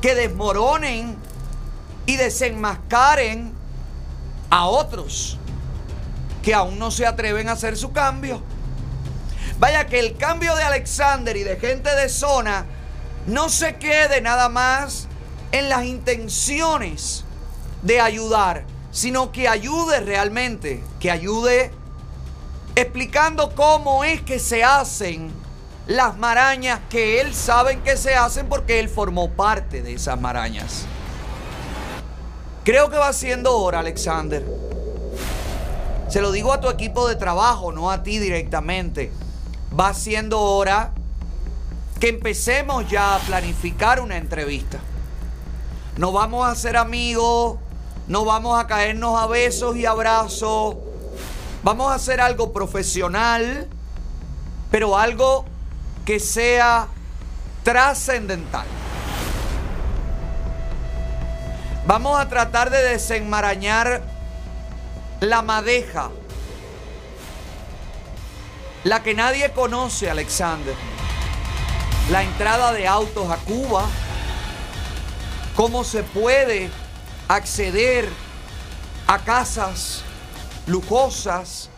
que 0.00 0.14
desmoronen 0.14 1.16
y 2.06 2.16
desenmascaren 2.16 3.52
a 4.50 4.66
otros 4.66 5.38
que 6.42 6.54
aún 6.54 6.78
no 6.78 6.90
se 6.90 7.06
atreven 7.06 7.48
a 7.48 7.52
hacer 7.52 7.76
su 7.76 7.92
cambio. 7.92 8.42
Vaya 9.58 9.86
que 9.86 9.98
el 9.98 10.16
cambio 10.16 10.54
de 10.56 10.62
Alexander 10.62 11.36
y 11.36 11.42
de 11.42 11.56
gente 11.56 11.94
de 11.94 12.08
zona 12.08 12.66
no 13.26 13.48
se 13.48 13.76
quede 13.76 14.20
nada 14.20 14.48
más 14.48 15.08
en 15.52 15.68
las 15.68 15.84
intenciones 15.84 17.24
de 17.82 18.00
ayudar, 18.00 18.64
sino 18.94 19.32
que 19.32 19.48
ayude 19.48 19.98
realmente, 19.98 20.80
que 21.00 21.10
ayude 21.10 21.72
explicando 22.76 23.52
cómo 23.56 24.04
es 24.04 24.22
que 24.22 24.38
se 24.38 24.62
hacen 24.62 25.32
las 25.88 26.16
marañas 26.16 26.78
que 26.88 27.20
él 27.20 27.34
sabe 27.34 27.80
que 27.80 27.96
se 27.96 28.14
hacen 28.14 28.48
porque 28.48 28.78
él 28.78 28.88
formó 28.88 29.30
parte 29.30 29.82
de 29.82 29.94
esas 29.94 30.18
marañas. 30.20 30.86
Creo 32.62 32.88
que 32.88 32.96
va 32.96 33.12
siendo 33.12 33.58
hora, 33.58 33.80
Alexander. 33.80 34.46
Se 36.08 36.20
lo 36.20 36.30
digo 36.30 36.52
a 36.52 36.60
tu 36.60 36.70
equipo 36.70 37.08
de 37.08 37.16
trabajo, 37.16 37.72
no 37.72 37.90
a 37.90 38.04
ti 38.04 38.20
directamente. 38.20 39.10
Va 39.76 39.92
siendo 39.92 40.40
hora 40.40 40.92
que 41.98 42.10
empecemos 42.10 42.88
ya 42.88 43.16
a 43.16 43.18
planificar 43.18 44.00
una 44.00 44.18
entrevista. 44.18 44.78
No 45.96 46.12
vamos 46.12 46.46
a 46.46 46.54
ser 46.54 46.76
amigos, 46.76 47.58
no 48.06 48.24
vamos 48.24 48.58
a 48.58 48.66
caernos 48.66 49.18
a 49.20 49.26
besos 49.26 49.76
y 49.76 49.86
abrazos. 49.86 50.76
Vamos 51.62 51.90
a 51.90 51.94
hacer 51.94 52.20
algo 52.20 52.52
profesional, 52.52 53.66
pero 54.70 54.98
algo 54.98 55.46
que 56.04 56.20
sea 56.20 56.88
trascendental. 57.62 58.66
Vamos 61.86 62.18
a 62.18 62.28
tratar 62.28 62.70
de 62.70 62.82
desenmarañar 62.82 64.02
la 65.20 65.40
madeja, 65.40 66.10
la 68.84 69.02
que 69.02 69.14
nadie 69.14 69.50
conoce, 69.52 70.10
Alexander. 70.10 70.74
La 72.10 72.22
entrada 72.22 72.72
de 72.72 72.86
autos 72.86 73.30
a 73.30 73.36
Cuba, 73.36 73.86
cómo 75.56 75.84
se 75.84 76.02
puede 76.02 76.70
acceder 77.28 78.08
a 79.06 79.18
casas 79.20 80.02
lujosas, 80.66 81.68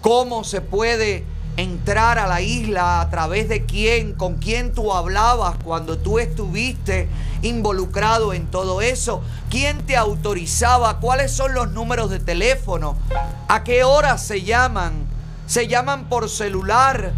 cómo 0.00 0.44
se 0.44 0.60
puede 0.60 1.24
entrar 1.56 2.18
a 2.18 2.26
la 2.26 2.40
isla, 2.40 3.00
a 3.00 3.10
través 3.10 3.48
de 3.48 3.66
quién, 3.66 4.14
con 4.14 4.36
quién 4.36 4.72
tú 4.72 4.92
hablabas 4.92 5.56
cuando 5.64 5.98
tú 5.98 6.18
estuviste 6.18 7.08
involucrado 7.42 8.32
en 8.32 8.46
todo 8.46 8.80
eso, 8.80 9.22
quién 9.50 9.84
te 9.84 9.96
autorizaba, 9.96 11.00
cuáles 11.00 11.32
son 11.32 11.54
los 11.54 11.72
números 11.72 12.10
de 12.10 12.20
teléfono, 12.20 12.96
a 13.48 13.64
qué 13.64 13.82
horas 13.84 14.22
se 14.24 14.42
llaman 14.42 15.08
se 15.48 15.66
llaman 15.66 16.10
por 16.10 16.28
celular, 16.28 17.12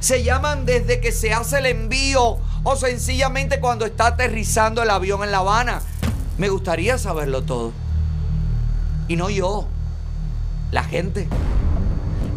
se 0.00 0.24
llaman 0.24 0.66
desde 0.66 1.00
que 1.00 1.12
se 1.12 1.32
hace 1.32 1.58
el 1.58 1.66
envío 1.66 2.38
o 2.64 2.76
sencillamente 2.76 3.60
cuando 3.60 3.86
está 3.86 4.08
aterrizando 4.08 4.82
el 4.82 4.90
avión 4.90 5.22
en 5.22 5.30
La 5.30 5.38
Habana. 5.38 5.80
Me 6.38 6.50
gustaría 6.50 6.98
saberlo 6.98 7.42
todo. 7.42 7.72
Y 9.08 9.16
no 9.16 9.30
yo, 9.30 9.66
la 10.70 10.84
gente. 10.84 11.28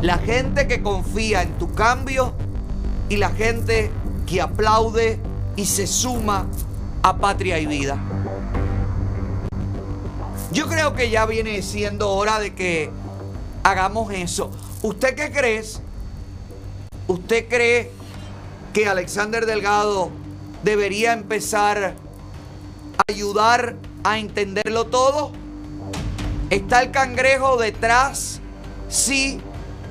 La 0.02 0.18
gente 0.18 0.68
que 0.68 0.82
confía 0.82 1.42
en 1.42 1.58
tu 1.58 1.74
cambio 1.74 2.34
y 3.10 3.18
la 3.18 3.30
gente 3.32 3.92
que 4.26 4.42
aplaude 4.42 5.20
y 5.58 5.66
se 5.66 5.86
suma 5.86 6.46
a 7.04 7.18
patria 7.18 7.60
y 7.60 7.66
vida. 7.66 7.98
Yo 10.54 10.68
creo 10.68 10.96
que 10.96 11.10
ya 11.10 11.26
viene 11.26 11.62
siendo 11.62 12.12
hora 12.12 12.40
de 12.40 12.56
que 12.56 12.90
hagamos 13.64 14.14
eso. 14.14 14.52
¿Usted 14.82 15.16
qué 15.16 15.32
crees? 15.32 15.82
¿Usted 17.08 17.50
cree 17.50 17.92
que 18.74 18.88
Alexander 18.88 19.46
Delgado 19.46 20.10
debería 20.64 21.12
empezar 21.12 21.96
a 22.98 23.12
ayudar 23.12 23.76
a 24.04 24.18
entenderlo 24.18 24.88
todo? 24.88 25.32
¿Está 26.50 26.82
el 26.82 26.92
cangrejo 26.92 27.58
detrás? 27.58 28.40
¿Sí 28.88 29.40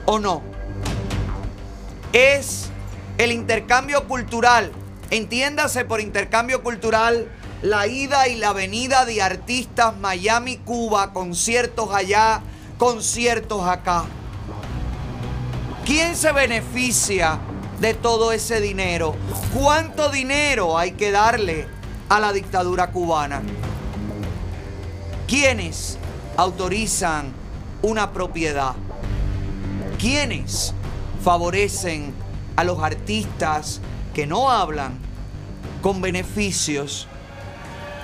o 0.06 0.18
no? 0.18 0.43
Es 2.12 2.70
el 3.18 3.32
intercambio 3.32 4.06
cultural. 4.09 4.72
Entiéndase 5.10 5.85
por 5.85 6.01
intercambio 6.01 6.62
cultural 6.62 7.28
la 7.62 7.86
ida 7.86 8.28
y 8.28 8.36
la 8.36 8.52
venida 8.52 9.05
de 9.05 9.20
artistas 9.22 9.97
Miami-Cuba, 9.98 11.12
conciertos 11.12 11.94
allá, 11.94 12.40
conciertos 12.78 13.66
acá. 13.66 14.05
¿Quién 15.85 16.16
se 16.16 16.32
beneficia 16.32 17.39
de 17.80 17.94
todo 17.94 18.32
ese 18.32 18.60
dinero? 18.60 19.14
¿Cuánto 19.55 20.10
dinero 20.10 20.78
hay 20.78 20.93
que 20.93 21.10
darle 21.10 21.66
a 22.09 22.20
la 22.20 22.32
dictadura 22.32 22.90
cubana? 22.90 23.43
¿Quiénes 25.28 25.98
autorizan 26.38 27.34
una 27.82 28.14
propiedad? 28.14 28.72
¿Quiénes 29.98 30.72
favorecen 31.22 32.14
a 32.56 32.64
los 32.64 32.82
artistas 32.82 33.82
que 34.14 34.26
no 34.26 34.50
hablan 34.50 34.98
con 35.82 36.00
beneficios? 36.00 37.09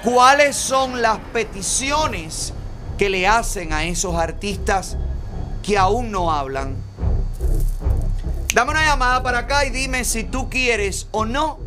¿Cuáles 0.05 0.55
son 0.55 1.01
las 1.01 1.17
peticiones 1.33 2.53
que 2.99 3.09
le 3.09 3.27
hacen 3.27 3.73
a 3.73 3.85
esos 3.85 4.17
artistas 4.17 4.99
que 5.63 5.79
aún 5.79 6.11
no 6.11 6.31
hablan? 6.31 6.77
Dame 8.53 8.73
una 8.73 8.85
llamada 8.85 9.23
para 9.23 9.39
acá 9.39 9.65
y 9.65 9.71
dime 9.71 10.05
si 10.05 10.25
tú 10.25 10.51
quieres 10.51 11.09
o 11.11 11.25
no 11.25 11.64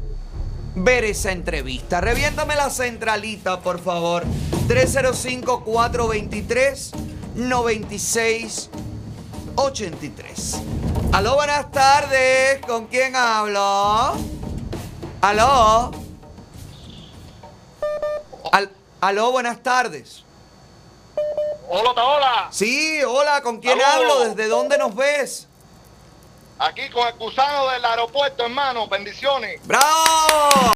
ver 0.79 1.03
esa 1.05 1.31
entrevista. 1.31 2.01
Reviéntame 2.01 2.55
la 2.55 2.69
centralita, 2.69 3.59
por 3.61 3.79
favor. 3.81 4.23
305-423-9683. 9.27 10.61
Aló, 11.13 11.35
buenas 11.35 11.71
tardes. 11.71 12.59
¿Con 12.65 12.87
quién 12.87 13.15
hablo? 13.15 14.13
Aló. 15.21 15.91
Al- 18.51 18.71
aló, 19.01 19.31
buenas 19.31 19.61
tardes. 19.63 20.23
Hola, 21.69 21.91
hola. 21.91 22.47
Sí, 22.51 22.99
hola, 23.05 23.41
¿con 23.41 23.57
quién 23.59 23.79
Aló. 23.81 23.85
hablo? 24.13 24.19
¿Desde 24.29 24.47
dónde 24.47 24.77
nos 24.77 24.95
ves? 24.95 25.46
Aquí 26.59 26.89
con 26.89 27.07
el 27.07 27.13
gusano 27.13 27.69
del 27.69 27.85
aeropuerto, 27.85 28.43
hermano. 28.43 28.87
Bendiciones. 28.87 29.61
¡Bravo! 29.65 30.71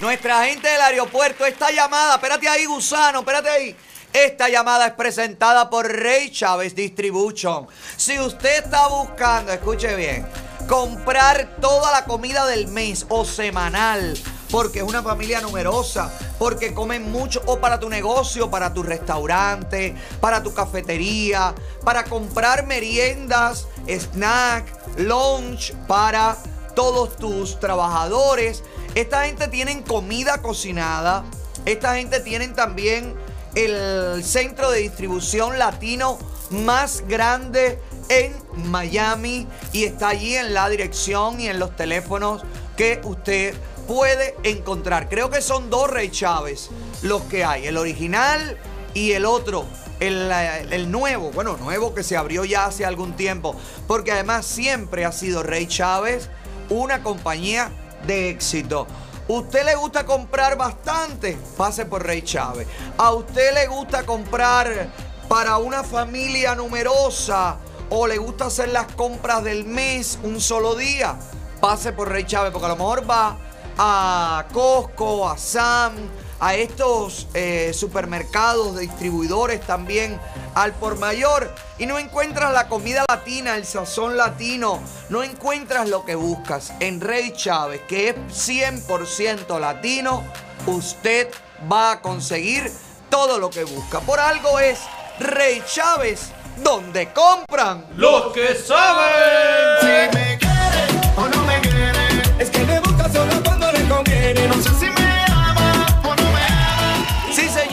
Nuestra 0.00 0.46
gente 0.46 0.66
del 0.66 0.80
aeropuerto, 0.80 1.44
esta 1.44 1.70
llamada, 1.70 2.14
espérate 2.14 2.48
ahí, 2.48 2.64
gusano, 2.64 3.20
espérate 3.20 3.50
ahí. 3.50 3.76
Esta 4.14 4.48
llamada 4.48 4.86
es 4.86 4.92
presentada 4.94 5.68
por 5.68 5.86
Rey 5.86 6.30
Chávez 6.30 6.74
Distribution. 6.74 7.66
Si 7.96 8.18
usted 8.18 8.64
está 8.64 8.88
buscando, 8.88 9.52
escuche 9.52 9.94
bien, 9.94 10.26
comprar 10.66 11.56
toda 11.60 11.92
la 11.92 12.04
comida 12.04 12.46
del 12.46 12.66
mes 12.68 13.04
o 13.10 13.26
semanal, 13.26 14.16
porque 14.50 14.78
es 14.78 14.84
una 14.84 15.02
familia 15.02 15.40
numerosa, 15.40 16.10
porque 16.38 16.72
comen 16.72 17.10
mucho, 17.10 17.42
o 17.46 17.58
para 17.60 17.78
tu 17.78 17.88
negocio, 17.88 18.50
para 18.50 18.72
tu 18.72 18.82
restaurante, 18.82 19.94
para 20.20 20.42
tu 20.42 20.54
cafetería, 20.54 21.54
para 21.84 22.04
comprar 22.04 22.66
meriendas, 22.66 23.66
snack, 23.88 24.98
lunch 24.98 25.72
para 25.86 26.36
todos 26.74 27.16
tus 27.16 27.58
trabajadores. 27.58 28.62
Esta 28.94 29.24
gente 29.24 29.48
tienen 29.48 29.82
comida 29.82 30.42
cocinada. 30.42 31.24
Esta 31.64 31.96
gente 31.96 32.20
tienen 32.20 32.54
también 32.54 33.14
el 33.54 34.22
centro 34.22 34.70
de 34.70 34.80
distribución 34.80 35.58
latino 35.58 36.18
más 36.50 37.02
grande 37.08 37.80
en 38.08 38.34
Miami 38.70 39.48
y 39.72 39.84
está 39.84 40.08
allí 40.08 40.36
en 40.36 40.54
la 40.54 40.68
dirección 40.68 41.40
y 41.40 41.48
en 41.48 41.58
los 41.58 41.74
teléfonos 41.74 42.42
que 42.76 43.00
usted 43.04 43.54
puede 43.86 44.36
encontrar. 44.42 45.08
Creo 45.08 45.30
que 45.30 45.40
son 45.40 45.70
dos 45.70 45.90
Rey 45.90 46.10
Chávez 46.10 46.70
los 47.02 47.22
que 47.22 47.44
hay, 47.44 47.66
el 47.66 47.76
original 47.76 48.58
y 48.94 49.12
el 49.12 49.24
otro, 49.24 49.64
el, 50.00 50.90
nuevo, 50.90 51.30
bueno, 51.32 51.56
nuevo 51.56 51.94
que 51.94 52.02
se 52.02 52.16
abrió 52.16 52.44
ya 52.44 52.66
hace 52.66 52.84
algún 52.84 53.14
tiempo, 53.14 53.56
porque 53.86 54.12
además 54.12 54.46
siempre 54.46 55.04
ha 55.04 55.12
sido 55.12 55.42
Rey 55.42 55.66
Chávez 55.66 56.28
una 56.68 57.02
compañía 57.02 57.70
de 58.06 58.30
éxito. 58.30 58.86
¿Usted 59.28 59.64
le 59.64 59.74
gusta 59.74 60.06
comprar 60.06 60.56
bastante? 60.56 61.36
Pase 61.56 61.86
por 61.86 62.04
Rey 62.04 62.22
Chávez. 62.22 62.68
¿A 62.96 63.12
usted 63.12 63.54
le 63.54 63.66
gusta 63.66 64.04
comprar 64.04 64.88
para 65.28 65.56
una 65.56 65.82
familia 65.82 66.54
numerosa 66.54 67.56
o 67.90 68.06
le 68.06 68.18
gusta 68.18 68.46
hacer 68.46 68.68
las 68.68 68.92
compras 68.92 69.42
del 69.42 69.64
mes 69.64 70.18
un 70.22 70.40
solo 70.40 70.76
día? 70.76 71.16
Pase 71.60 71.92
por 71.92 72.08
Rey 72.08 72.24
Chávez 72.24 72.52
porque 72.52 72.66
a 72.66 72.70
lo 72.70 72.76
mejor 72.76 73.08
va 73.08 73.36
a 73.78 74.44
Costco, 74.52 75.28
a 75.28 75.36
Sam, 75.36 75.94
a 76.40 76.54
estos 76.54 77.26
eh, 77.34 77.72
supermercados, 77.74 78.78
distribuidores 78.78 79.60
también 79.62 80.20
al 80.54 80.72
por 80.72 80.98
mayor 80.98 81.50
y 81.78 81.86
no 81.86 81.98
encuentras 81.98 82.52
la 82.52 82.68
comida 82.68 83.04
latina, 83.08 83.56
el 83.56 83.64
sazón 83.64 84.16
latino, 84.16 84.80
no 85.08 85.22
encuentras 85.22 85.88
lo 85.88 86.04
que 86.04 86.14
buscas 86.14 86.72
en 86.80 87.00
Rey 87.00 87.32
Chávez, 87.32 87.82
que 87.88 88.10
es 88.10 88.16
100% 88.48 89.60
latino, 89.60 90.24
usted 90.66 91.28
va 91.70 91.92
a 91.92 92.00
conseguir 92.00 92.70
todo 93.10 93.38
lo 93.38 93.50
que 93.50 93.64
busca. 93.64 94.00
Por 94.00 94.20
algo 94.20 94.58
es 94.58 94.80
Rey 95.18 95.62
Chávez, 95.66 96.30
donde 96.62 97.12
compran 97.12 97.86
los 97.96 98.32
que 98.32 98.54
saben. 98.54 99.80
Si 99.80 100.16
me 100.16 100.38
quiere 100.38 101.12
o 101.16 101.28
no 101.28 101.44
me 101.44 101.60
quiere, 101.60 102.22
es 102.38 102.50
que 102.50 102.64
me 102.64 102.80
busca 102.80 103.10
solo 103.10 103.42
cuando 103.44 103.70
le 103.72 103.88
conviene. 103.88 104.48
No 104.48 104.54
sé 104.62 104.70
si 104.78 104.86
me 104.86 104.95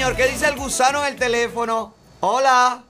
señor, 0.04 0.18
¿qué 0.18 0.28
dice 0.28 0.48
el 0.50 0.58
gusano 0.58 1.00
en 1.06 1.14
el 1.14 1.20
teléfono? 1.20 1.94
Hola. 2.20 2.84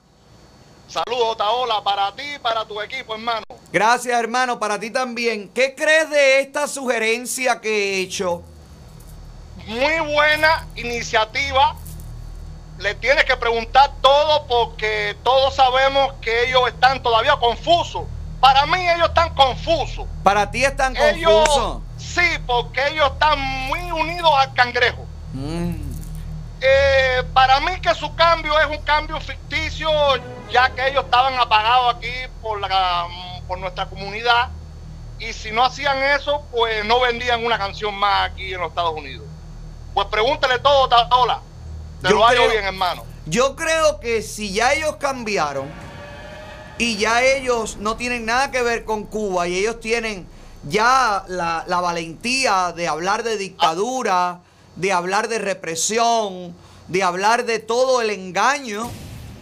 Saludos, 0.88 1.36
Taola, 1.36 1.80
para 1.84 2.12
ti 2.16 2.22
y 2.34 2.38
para 2.40 2.64
tu 2.64 2.80
equipo, 2.80 3.14
hermano. 3.14 3.44
Gracias, 3.72 4.18
hermano, 4.18 4.58
para 4.58 4.80
ti 4.80 4.90
también. 4.90 5.48
¿Qué 5.50 5.76
crees 5.76 6.10
de 6.10 6.40
esta 6.40 6.66
sugerencia 6.66 7.60
que 7.60 7.68
he 7.70 8.00
hecho? 8.00 8.42
Muy 9.66 10.12
buena 10.12 10.66
iniciativa. 10.74 11.76
Le 12.78 12.96
tienes 12.96 13.24
que 13.24 13.36
preguntar 13.36 13.92
todo 14.00 14.46
porque 14.48 15.16
todos 15.22 15.54
sabemos 15.54 16.14
que 16.20 16.48
ellos 16.48 16.62
están 16.66 17.00
todavía 17.00 17.36
confusos. 17.36 18.02
Para 18.40 18.66
mí 18.66 18.88
ellos 18.90 19.08
están 19.08 19.32
confusos. 19.34 20.06
Para 20.24 20.50
ti 20.50 20.64
es 20.64 20.76
tan 20.76 20.96
Ellos, 20.96 21.48
confuso. 21.48 21.82
sí, 21.96 22.26
porque 22.44 22.88
ellos 22.88 23.12
están 23.12 23.40
muy 23.68 23.92
unidos 23.92 24.32
al 24.36 24.52
cangrejo. 24.54 25.06
Mm. 25.32 25.83
Eh, 26.66 27.22
para 27.34 27.60
mí 27.60 27.78
que 27.82 27.94
su 27.94 28.14
cambio 28.16 28.58
es 28.58 28.66
un 28.66 28.82
cambio 28.84 29.20
ficticio, 29.20 29.90
ya 30.50 30.70
que 30.70 30.88
ellos 30.88 31.04
estaban 31.04 31.38
apagados 31.38 31.96
aquí 31.96 32.10
por, 32.40 32.58
la, 32.60 33.06
por 33.46 33.58
nuestra 33.58 33.86
comunidad. 33.86 34.48
Y 35.18 35.32
si 35.34 35.52
no 35.52 35.62
hacían 35.64 36.02
eso, 36.02 36.42
pues 36.50 36.84
no 36.86 37.00
vendían 37.00 37.44
una 37.44 37.58
canción 37.58 37.94
más 37.94 38.30
aquí 38.30 38.54
en 38.54 38.60
los 38.60 38.70
Estados 38.70 38.94
Unidos. 38.96 39.26
Pues 39.92 40.06
pregúntale 40.08 40.58
todo, 40.58 40.88
Taola. 40.88 41.40
Te 42.02 42.08
Yo 42.08 42.16
lo 42.18 42.26
creo- 42.26 42.50
bien, 42.50 42.64
hermano. 42.64 43.04
Yo 43.26 43.56
creo 43.56 44.00
que 44.00 44.22
si 44.22 44.52
ya 44.52 44.72
ellos 44.74 44.96
cambiaron 44.96 45.70
y 46.78 46.96
ya 46.98 47.22
ellos 47.22 47.76
no 47.76 47.96
tienen 47.96 48.26
nada 48.26 48.50
que 48.50 48.62
ver 48.62 48.84
con 48.84 49.04
Cuba 49.04 49.48
y 49.48 49.58
ellos 49.58 49.80
tienen 49.80 50.26
ya 50.64 51.24
la, 51.28 51.64
la 51.66 51.80
valentía 51.80 52.72
de 52.72 52.86
hablar 52.88 53.22
de 53.22 53.36
dictadura, 53.38 54.40
de 54.76 54.92
hablar 54.92 55.28
de 55.28 55.38
represión, 55.38 56.54
de 56.88 57.02
hablar 57.02 57.44
de 57.44 57.58
todo 57.58 58.00
el 58.00 58.10
engaño. 58.10 58.90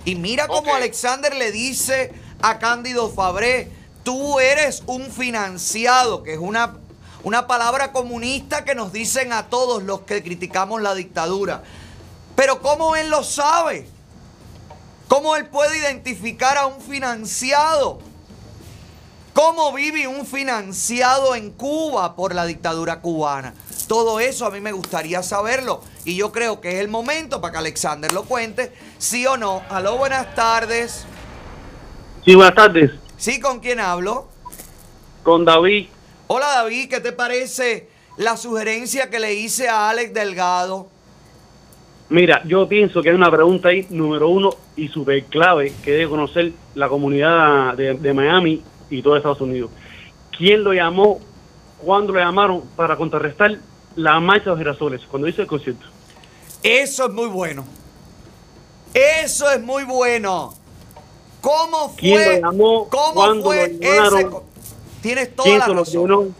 Y 0.05 0.15
mira 0.17 0.49
cómo 0.49 0.75
Alexander 0.75 1.35
le 1.35 1.53
dice 1.53 2.13
a 2.41 2.59
Cándido 2.59 3.11
Fabré. 3.11 3.71
Tú 4.03 4.41
eres 4.41 4.83
un 4.87 5.11
financiado, 5.13 6.23
que 6.23 6.35
es 6.35 6.39
una, 6.41 6.77
una 7.23 7.47
palabra 7.47 7.93
comunista 7.93 8.65
que 8.65 8.75
nos 8.75 8.93
dicen 8.93 9.33
a 9.33 9.49
todos 9.49 9.83
los 9.83 10.01
que 10.01 10.23
criticamos 10.23 10.83
la 10.83 10.95
dictadura. 10.95 11.63
Pero 12.35 12.61
¿cómo 12.61 12.97
él 12.97 13.11
lo 13.11 13.23
sabe? 13.23 13.87
¿Cómo 15.07 15.37
él 15.37 15.47
puede 15.47 15.79
identificar 15.79 16.57
a 16.57 16.67
un 16.67 16.81
financiado? 16.81 18.01
¿Cómo 19.35 19.73
vive 19.73 20.09
un 20.09 20.27
financiado 20.27 21.35
en 21.35 21.51
Cuba 21.51 22.17
por 22.17 22.35
la 22.35 22.45
dictadura 22.45 23.01
cubana? 23.01 23.55
Todo 23.93 24.21
eso 24.21 24.47
a 24.47 24.51
mí 24.51 24.59
me 24.59 24.73
gustaría 24.73 25.23
saberlo. 25.23 25.83
Y 26.07 26.17
yo 26.17 26.33
creo 26.33 26.63
que 26.63 26.71
es 26.71 26.81
el 26.81 26.89
momento 26.89 27.43
para 27.43 27.53
que 27.53 27.59
Alexander 27.59 28.11
lo 28.11 28.23
cuente, 28.23 28.73
sí 28.97 29.27
o 29.27 29.37
no. 29.37 29.61
Aló, 29.69 29.99
buenas 29.99 30.35
tardes. 30.35 31.05
Sí, 32.25 32.35
buenas 32.35 32.55
tardes. 32.55 32.91
¿Sí 33.19 33.39
con 33.39 33.61
quién 33.61 33.81
hablo? 33.81 34.29
Con 35.23 35.45
David. 35.45 35.89
Hola 36.27 36.47
David, 36.55 36.89
¿qué 36.89 37.01
te 37.01 37.13
parece 37.13 37.91
la 38.17 38.39
sugerencia 38.39 39.11
que 39.11 39.21
le 39.21 39.35
hice 39.35 39.69
a 39.69 39.91
Alex 39.91 40.15
Delgado? 40.15 40.89
Mira, 42.09 42.41
yo 42.47 42.67
pienso 42.67 43.03
que 43.03 43.11
hay 43.11 43.15
una 43.15 43.31
pregunta 43.31 43.69
ahí, 43.69 43.87
número 43.91 44.31
uno 44.31 44.55
y 44.75 44.89
súper 44.89 45.25
clave, 45.25 45.71
que 45.85 45.91
debe 45.91 46.09
conocer 46.09 46.53
la 46.75 46.89
comunidad 46.89 47.77
de, 47.77 47.93
de 47.93 48.15
Miami 48.15 48.63
y 48.89 49.03
todo 49.03 49.19
Estados 49.19 49.43
Unidos. 49.43 49.71
¿Quién 50.35 50.65
lo 50.65 50.73
llamó? 50.73 51.21
¿Cuándo 51.77 52.15
lo 52.15 52.21
llamaron 52.21 52.63
para 52.75 52.97
contrarrestar 52.97 53.59
la 53.97 54.21
marcha 54.21 54.45
de 54.45 54.51
los 54.51 54.59
girasoles? 54.59 55.03
Cuando 55.11 55.29
hizo 55.29 55.43
el 55.43 55.49
concierto. 55.49 55.87
Eso 56.63 57.07
es 57.07 57.13
muy 57.13 57.29
bueno. 57.29 57.65
Eso 58.95 59.51
es 59.51 59.61
muy 59.61 59.85
bueno. 59.85 60.55
¿Cómo 61.41 61.95
¿Quién 61.97 62.23
fue? 62.23 62.41
lo 62.41 62.47
llamó? 62.51 62.89
¿Cómo 62.89 63.15
¿Cuándo 63.15 63.45
fue 63.45 63.69
lo 63.69 63.79
llamaron? 63.81 64.21
ese 64.21 64.31
Tienes 65.03 65.35
toda 65.35 65.45
¿Quién 65.47 65.59
la 65.59 65.67
razón. 65.67 66.35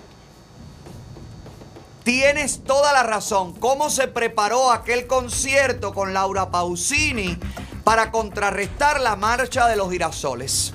Tienes 2.05 2.63
toda 2.65 2.93
la 2.93 3.03
razón. 3.03 3.55
¿Cómo 3.55 3.91
se 3.91 4.09
preparó 4.09 4.71
aquel 4.71 5.07
concierto 5.07 5.93
con 5.93 6.13
Laura 6.13 6.51
Pausini 6.51 7.37
para 7.85 8.11
contrarrestar 8.11 9.01
la 9.01 9.17
marcha 9.17 9.69
de 9.69 9.77
los 9.77 9.91
girasoles? 9.91 10.75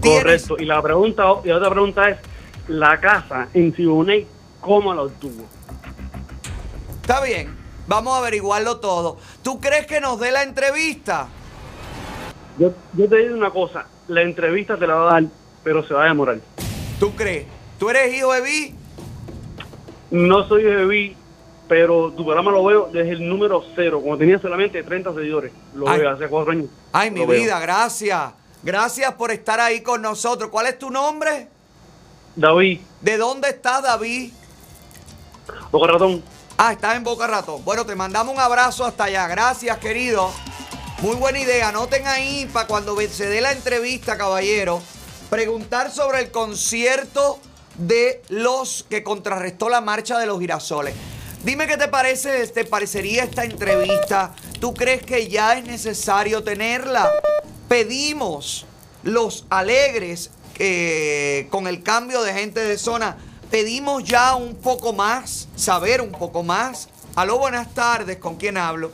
Correcto. 0.00 0.56
Y 0.58 0.64
la 0.66 0.82
pregunta, 0.82 1.24
y 1.44 1.48
la 1.48 1.56
otra 1.56 1.70
pregunta 1.70 2.08
es, 2.10 2.18
la 2.68 3.00
casa 3.00 3.48
en 3.54 3.74
Siboney, 3.74 4.26
¿cómo 4.60 4.94
la 4.94 5.02
obtuvo? 5.02 5.44
Está 7.04 7.20
bien, 7.20 7.54
vamos 7.86 8.14
a 8.14 8.18
averiguarlo 8.20 8.80
todo. 8.80 9.18
¿Tú 9.42 9.60
crees 9.60 9.86
que 9.86 10.00
nos 10.00 10.18
dé 10.18 10.30
la 10.32 10.42
entrevista? 10.42 11.28
Yo, 12.58 12.72
yo 12.94 13.06
te 13.06 13.16
digo 13.18 13.36
una 13.36 13.50
cosa, 13.50 13.84
la 14.08 14.22
entrevista 14.22 14.78
te 14.78 14.86
la 14.86 14.94
va 14.94 15.10
a 15.10 15.12
dar, 15.20 15.24
pero 15.62 15.86
se 15.86 15.92
va 15.92 16.04
a 16.04 16.08
demorar. 16.08 16.38
¿Tú 16.98 17.14
crees? 17.14 17.44
¿Tú 17.78 17.90
eres 17.90 18.14
hijo 18.14 18.32
de 18.32 18.40
Vi? 18.40 18.74
No 20.12 20.48
soy 20.48 20.62
de 20.62 20.86
Vi, 20.86 21.14
pero 21.68 22.10
tu 22.12 22.24
programa 22.24 22.50
lo 22.50 22.64
veo 22.64 22.88
desde 22.90 23.10
el 23.10 23.28
número 23.28 23.62
cero, 23.76 24.00
cuando 24.00 24.20
tenía 24.20 24.38
solamente 24.38 24.82
30 24.82 25.12
seguidores. 25.12 25.52
Lo 25.74 25.86
Ay. 25.86 26.00
veo 26.00 26.08
hace 26.08 26.26
cuatro 26.26 26.52
años. 26.52 26.68
Ay, 26.90 27.10
mi 27.10 27.26
veo. 27.26 27.38
vida, 27.38 27.60
gracias. 27.60 28.32
Gracias 28.62 29.12
por 29.12 29.30
estar 29.30 29.60
ahí 29.60 29.82
con 29.82 30.00
nosotros. 30.00 30.48
¿Cuál 30.48 30.68
es 30.68 30.78
tu 30.78 30.88
nombre? 30.90 31.48
David, 32.34 32.80
¿De 33.02 33.18
dónde 33.18 33.50
estás, 33.50 33.82
David? 33.82 34.32
Boca 35.70 35.92
Ratón. 35.92 36.22
Ah, 36.56 36.72
estás 36.72 36.94
en 36.94 37.02
Boca 37.02 37.26
Ratón. 37.26 37.64
Bueno, 37.64 37.84
te 37.84 37.96
mandamos 37.96 38.32
un 38.32 38.40
abrazo 38.40 38.84
hasta 38.84 39.04
allá. 39.04 39.26
Gracias, 39.26 39.76
querido. 39.78 40.30
Muy 41.02 41.16
buena 41.16 41.40
idea. 41.40 41.70
Anoten 41.70 42.06
ahí 42.06 42.48
para 42.52 42.68
cuando 42.68 42.96
se 43.10 43.26
dé 43.26 43.40
la 43.40 43.50
entrevista, 43.50 44.16
caballero, 44.16 44.80
preguntar 45.30 45.90
sobre 45.90 46.20
el 46.20 46.30
concierto 46.30 47.40
de 47.76 48.22
los 48.28 48.86
que 48.88 49.02
contrarrestó 49.02 49.68
la 49.68 49.80
marcha 49.80 50.16
de 50.16 50.26
los 50.26 50.38
girasoles. 50.38 50.94
Dime 51.42 51.66
qué 51.66 51.76
te 51.76 51.88
parece, 51.88 52.46
te 52.46 52.64
parecería 52.64 53.24
esta 53.24 53.42
entrevista. 53.42 54.32
¿Tú 54.60 54.74
crees 54.74 55.02
que 55.02 55.26
ya 55.26 55.58
es 55.58 55.64
necesario 55.64 56.44
tenerla? 56.44 57.10
Pedimos 57.68 58.64
los 59.02 59.44
alegres 59.50 60.30
eh, 60.60 61.48
con 61.50 61.66
el 61.66 61.82
cambio 61.82 62.22
de 62.22 62.32
gente 62.32 62.60
de 62.60 62.78
zona. 62.78 63.16
Pedimos 63.54 64.02
ya 64.02 64.34
un 64.34 64.56
poco 64.56 64.92
más, 64.92 65.46
saber 65.54 66.00
un 66.00 66.10
poco 66.10 66.42
más. 66.42 66.88
Aló, 67.14 67.38
buenas 67.38 67.72
tardes, 67.72 68.16
¿con 68.16 68.34
quién 68.34 68.56
hablo? 68.56 68.90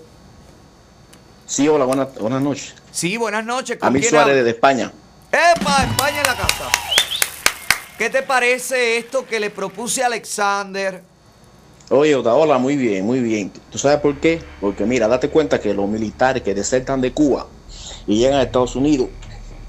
Sí, 1.47 1.66
hola, 1.66 1.87
buenas, 1.87 2.15
buenas 2.19 2.43
noches. 2.43 2.74
Sí, 2.93 3.16
buenas 3.16 3.43
noches, 3.43 3.78
¿con 3.78 3.87
A 3.87 3.91
mí 3.91 4.01
quién 4.01 4.11
Suárez 4.11 4.32
hablo? 4.32 4.45
de 4.45 4.51
España. 4.51 4.93
¡Epa! 5.32 5.85
España 5.85 6.19
en 6.19 6.27
la 6.27 6.37
casa. 6.37 6.69
¿Qué 7.97 8.11
te 8.11 8.20
parece 8.20 8.99
esto 8.99 9.24
que 9.24 9.41
le 9.41 9.49
propuse 9.49 10.03
a 10.03 10.09
Alexander? 10.09 11.03
Oye, 11.89 12.15
hola, 12.15 12.59
muy 12.59 12.77
bien, 12.77 13.07
muy 13.07 13.20
bien. 13.20 13.51
¿Tú 13.70 13.78
sabes 13.78 14.01
por 14.01 14.20
qué? 14.20 14.43
Porque 14.61 14.85
mira, 14.85 15.09
date 15.09 15.31
cuenta 15.31 15.59
que 15.59 15.73
los 15.73 15.89
militares 15.89 16.43
que 16.43 16.53
desertan 16.53 17.01
de 17.01 17.15
Cuba 17.15 17.47
y 18.07 18.19
llegan 18.19 18.39
a 18.39 18.43
Estados 18.43 18.77
Unidos, 18.77 19.09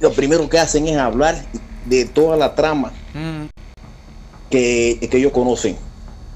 lo 0.02 0.12
primero 0.12 0.50
que 0.50 0.60
hacen 0.60 0.86
es 0.90 0.98
hablar 0.98 1.46
de 1.86 2.04
toda 2.04 2.36
la 2.36 2.56
trama 2.56 2.92
que, 4.52 5.00
que 5.10 5.18
ellos 5.18 5.32
conocen 5.32 5.76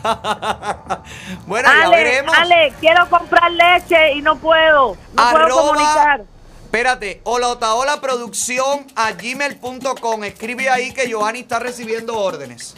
bueno, 1.46 1.70
ya 1.70 1.86
Ale, 1.86 1.96
veremos. 1.98 2.38
Ale, 2.38 2.74
quiero 2.80 3.10
comprar 3.10 3.52
leche 3.52 4.14
y 4.14 4.22
no 4.22 4.38
puedo. 4.38 4.96
No 5.14 5.32
puedo 5.32 5.68
comunicar. 5.68 6.22
Espérate, 6.70 7.20
olaotaola 7.24 8.00
producción 8.00 8.86
a 8.96 9.14
gmail.com. 9.14 10.24
Escribe 10.24 10.70
ahí 10.70 10.94
que 10.94 11.08
Giovanni 11.08 11.40
está 11.40 11.58
recibiendo 11.58 12.16
órdenes. 12.16 12.76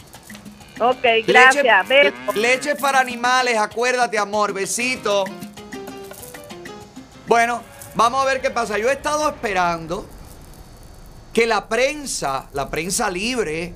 Ok, 0.80 1.04
gracias. 1.26 1.86
Leche 2.34 2.74
para 2.74 3.00
animales, 3.00 3.58
acuérdate, 3.58 4.16
amor. 4.16 4.54
Besito. 4.54 5.24
Bueno, 7.26 7.60
vamos 7.94 8.22
a 8.22 8.24
ver 8.24 8.40
qué 8.40 8.50
pasa. 8.50 8.78
Yo 8.78 8.88
he 8.88 8.94
estado 8.94 9.28
esperando 9.28 10.06
que 11.34 11.46
la 11.46 11.68
prensa, 11.68 12.46
la 12.54 12.70
prensa 12.70 13.10
libre, 13.10 13.74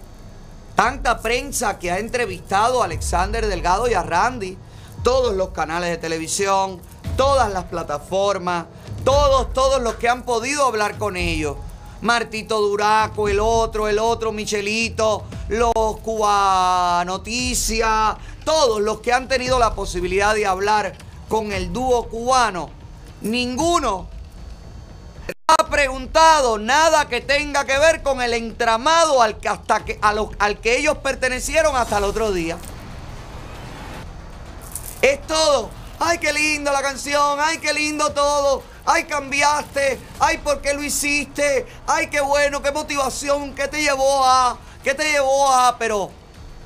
tanta 0.74 1.20
prensa 1.20 1.78
que 1.78 1.90
ha 1.90 1.98
entrevistado 1.98 2.80
a 2.80 2.86
Alexander 2.86 3.46
Delgado 3.46 3.86
y 3.86 3.92
a 3.92 4.02
Randy, 4.02 4.56
todos 5.04 5.36
los 5.36 5.50
canales 5.50 5.90
de 5.90 5.98
televisión, 5.98 6.80
todas 7.18 7.52
las 7.52 7.64
plataformas, 7.64 8.64
todos, 9.06 9.52
todos 9.54 9.80
los 9.80 9.94
que 9.94 10.08
han 10.08 10.24
podido 10.24 10.66
hablar 10.66 10.98
con 10.98 11.16
ellos. 11.16 11.56
Martito 12.00 12.60
Duraco, 12.60 13.28
el 13.28 13.38
otro, 13.38 13.86
el 13.86 14.00
otro, 14.00 14.32
Michelito, 14.32 15.26
los 15.48 15.72
Cuba 16.02 17.04
Noticias, 17.06 18.16
todos 18.44 18.80
los 18.80 18.98
que 18.98 19.12
han 19.12 19.28
tenido 19.28 19.60
la 19.60 19.76
posibilidad 19.76 20.34
de 20.34 20.44
hablar 20.44 20.94
con 21.28 21.52
el 21.52 21.72
dúo 21.72 22.08
cubano, 22.08 22.68
ninguno 23.20 24.08
ha 25.46 25.70
preguntado 25.70 26.58
nada 26.58 27.06
que 27.06 27.20
tenga 27.20 27.64
que 27.64 27.78
ver 27.78 28.02
con 28.02 28.20
el 28.20 28.34
entramado 28.34 29.22
al 29.22 29.38
que, 29.38 29.48
hasta 29.48 29.84
a 30.02 30.14
al 30.40 30.60
que 30.60 30.78
ellos 30.78 30.98
pertenecieron 30.98 31.76
hasta 31.76 31.98
el 31.98 32.04
otro 32.04 32.32
día. 32.32 32.58
Es 35.00 35.24
todo. 35.28 35.70
Ay, 35.98 36.18
qué 36.18 36.32
lindo 36.32 36.72
la 36.72 36.82
canción. 36.82 37.38
Ay, 37.40 37.58
qué 37.58 37.72
lindo 37.72 38.12
todo. 38.12 38.62
Ay, 38.84 39.04
cambiaste. 39.04 39.98
Ay, 40.20 40.38
¿por 40.38 40.60
qué 40.60 40.74
lo 40.74 40.82
hiciste? 40.82 41.66
Ay, 41.86 42.08
qué 42.08 42.20
bueno, 42.20 42.62
qué 42.62 42.70
motivación. 42.72 43.54
¿Qué 43.54 43.68
te 43.68 43.82
llevó 43.82 44.24
a? 44.24 44.58
¿Qué 44.84 44.94
te 44.94 45.10
llevó 45.10 45.52
a? 45.52 45.76
Pero, 45.78 46.10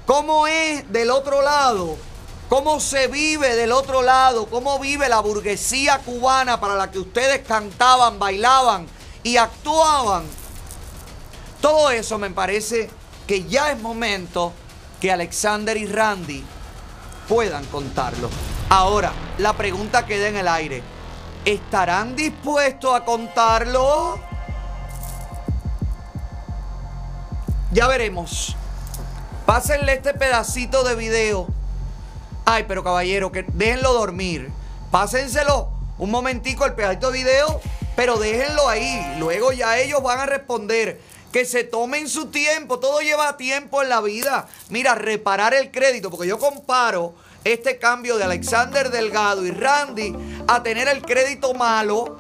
¿cómo 0.07 0.47
es 0.47 0.91
del 0.93 1.11
otro 1.11 1.43
lado? 1.43 1.97
¿Cómo 2.49 2.81
se 2.81 3.07
vive 3.07 3.55
del 3.55 3.71
otro 3.71 4.03
lado? 4.03 4.47
¿Cómo 4.47 4.81
vive 4.81 5.09
la 5.09 5.21
burguesía 5.21 5.99
cubana 5.99 6.59
para 6.59 6.75
la 6.75 6.91
que 6.91 6.99
ustedes 6.99 7.47
cantaban, 7.47 8.19
bailaban 8.19 8.89
y 9.23 9.37
actuaban? 9.37 10.25
Todo 11.61 11.91
eso 11.91 12.19
me 12.19 12.31
parece 12.31 12.91
que 13.29 13.45
ya 13.45 13.71
es 13.71 13.81
momento 13.81 14.53
que 15.01 15.13
Alexander 15.13 15.77
y 15.77 15.87
Randy 15.87 16.45
puedan 17.29 17.65
contarlo. 17.67 18.29
Ahora, 18.73 19.13
la 19.39 19.55
pregunta 19.55 20.07
queda 20.07 20.29
en 20.29 20.37
el 20.37 20.47
aire. 20.47 20.81
¿Estarán 21.45 22.15
dispuestos 22.15 22.95
a 22.95 23.05
contarlo? 23.05 24.21
Ya 27.73 27.89
veremos. 27.89 28.55
Pásenle 29.45 29.95
este 29.95 30.15
pedacito 30.15 30.85
de 30.85 30.95
video. 30.95 31.49
Ay, 32.45 32.65
pero 32.69 32.85
caballero, 32.85 33.33
que 33.33 33.43
déjenlo 33.43 33.93
dormir. 33.93 34.53
Pásenselo 34.93 35.71
un 35.99 36.13
momentico 36.13 36.65
el 36.65 36.75
pedacito 36.75 37.11
de 37.11 37.19
video, 37.19 37.61
pero 37.97 38.19
déjenlo 38.19 38.69
ahí. 38.69 39.17
Luego 39.19 39.51
ya 39.51 39.79
ellos 39.79 40.01
van 40.01 40.21
a 40.21 40.27
responder. 40.27 41.01
Que 41.33 41.45
se 41.45 41.65
tomen 41.65 42.09
su 42.09 42.27
tiempo. 42.27 42.79
Todo 42.79 43.01
lleva 43.01 43.37
tiempo 43.37 43.83
en 43.83 43.89
la 43.89 44.01
vida. 44.01 44.47
Mira, 44.69 44.95
reparar 44.95 45.55
el 45.55 45.73
crédito, 45.73 46.09
porque 46.09 46.29
yo 46.29 46.39
comparo 46.39 47.17
este 47.45 47.79
cambio 47.79 48.19
de 48.19 48.25
Alexander 48.25 48.91
Delgado 48.91 49.45
y 49.47 49.51
Randy 49.51 50.15
a 50.47 50.63
tener 50.63 50.89
el 50.89 51.03
crédito 51.03 51.55
malo, 51.55 52.19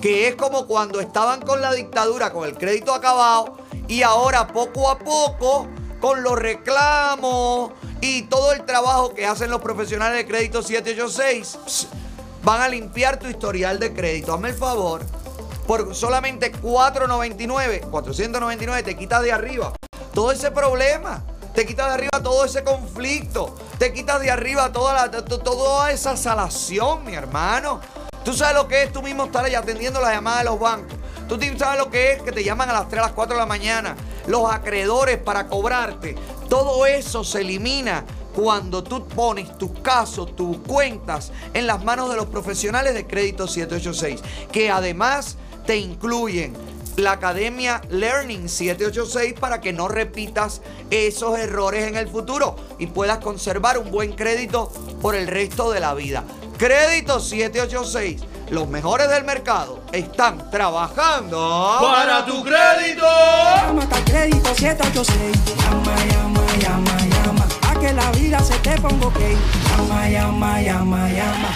que 0.00 0.28
es 0.28 0.36
como 0.36 0.66
cuando 0.66 1.00
estaban 1.00 1.40
con 1.40 1.60
la 1.60 1.72
dictadura, 1.72 2.32
con 2.32 2.48
el 2.48 2.56
crédito 2.56 2.94
acabado, 2.94 3.58
y 3.88 4.02
ahora 4.02 4.46
poco 4.46 4.90
a 4.90 4.98
poco, 4.98 5.68
con 6.00 6.22
los 6.22 6.38
reclamos 6.38 7.72
y 8.00 8.22
todo 8.22 8.52
el 8.52 8.64
trabajo 8.64 9.14
que 9.14 9.26
hacen 9.26 9.50
los 9.50 9.60
profesionales 9.60 10.16
de 10.16 10.26
crédito 10.26 10.62
786, 10.62 11.58
ps, 11.64 11.88
van 12.42 12.62
a 12.62 12.68
limpiar 12.68 13.18
tu 13.18 13.26
historial 13.26 13.78
de 13.78 13.92
crédito. 13.92 14.32
Hazme 14.32 14.50
el 14.50 14.54
favor, 14.54 15.02
por 15.66 15.94
solamente 15.94 16.52
499, 16.52 17.82
499 17.90 18.82
te 18.82 18.96
quitas 18.96 19.22
de 19.22 19.32
arriba 19.32 19.72
todo 20.12 20.32
ese 20.32 20.50
problema. 20.50 21.24
Te 21.60 21.66
quitas 21.66 21.88
de 21.88 21.92
arriba 21.92 22.22
todo 22.22 22.46
ese 22.46 22.64
conflicto. 22.64 23.54
Te 23.78 23.92
quitas 23.92 24.18
de 24.18 24.30
arriba 24.30 24.72
toda, 24.72 25.10
toda 25.10 25.92
esa 25.92 26.16
salación, 26.16 27.04
mi 27.04 27.12
hermano. 27.12 27.82
Tú 28.24 28.32
sabes 28.32 28.54
lo 28.54 28.66
que 28.66 28.84
es 28.84 28.92
tú 28.94 29.02
mismo 29.02 29.24
estar 29.24 29.44
ahí 29.44 29.54
atendiendo 29.54 30.00
las 30.00 30.14
llamadas 30.14 30.38
de 30.38 30.44
los 30.46 30.58
bancos. 30.58 30.96
Tú 31.28 31.38
sabes 31.58 31.78
lo 31.78 31.90
que 31.90 32.12
es 32.12 32.22
que 32.22 32.32
te 32.32 32.42
llaman 32.42 32.70
a 32.70 32.72
las 32.72 32.88
3, 32.88 33.02
a 33.02 33.06
las 33.08 33.12
4 33.12 33.34
de 33.34 33.40
la 33.40 33.44
mañana. 33.44 33.94
Los 34.26 34.50
acreedores 34.50 35.18
para 35.18 35.48
cobrarte. 35.48 36.14
Todo 36.48 36.86
eso 36.86 37.24
se 37.24 37.42
elimina 37.42 38.06
cuando 38.34 38.82
tú 38.82 39.06
pones 39.06 39.58
tus 39.58 39.80
casos, 39.80 40.34
tus 40.34 40.56
cuentas 40.60 41.30
en 41.52 41.66
las 41.66 41.84
manos 41.84 42.08
de 42.08 42.16
los 42.16 42.28
profesionales 42.28 42.94
de 42.94 43.06
Crédito 43.06 43.46
786. 43.46 44.22
Que 44.50 44.70
además 44.70 45.36
te 45.66 45.76
incluyen 45.76 46.56
la 47.00 47.12
Academia 47.12 47.80
Learning 47.90 48.48
786 48.48 49.34
para 49.38 49.60
que 49.60 49.72
no 49.72 49.88
repitas 49.88 50.62
esos 50.90 51.38
errores 51.38 51.88
en 51.88 51.96
el 51.96 52.08
futuro 52.08 52.56
y 52.78 52.86
puedas 52.86 53.18
conservar 53.18 53.78
un 53.78 53.90
buen 53.90 54.12
crédito 54.12 54.72
por 55.00 55.14
el 55.14 55.26
resto 55.26 55.70
de 55.70 55.80
la 55.80 55.94
vida. 55.94 56.24
Crédito 56.58 57.20
786, 57.20 58.20
los 58.50 58.68
mejores 58.68 59.08
del 59.08 59.24
mercado 59.24 59.80
están 59.92 60.50
trabajando 60.50 61.78
Para 61.80 62.24
tu 62.26 62.42
crédito. 62.42 63.06
Llama 63.56 63.82
hasta 63.82 64.04
crédito 64.04 64.54
786. 64.54 65.56
Llama, 65.56 65.96
llama, 66.04 66.46
llama, 66.58 66.98
llama. 67.06 67.48
A 67.68 67.80
que 67.80 67.92
la 67.92 68.10
vida 68.12 68.40
se 68.40 68.58
te 68.58 68.78
ponga 68.80 69.06
ok. 69.06 69.20
Llama, 69.70 70.08
llama, 70.10 70.60
llama, 70.60 71.08
llama. 71.08 71.48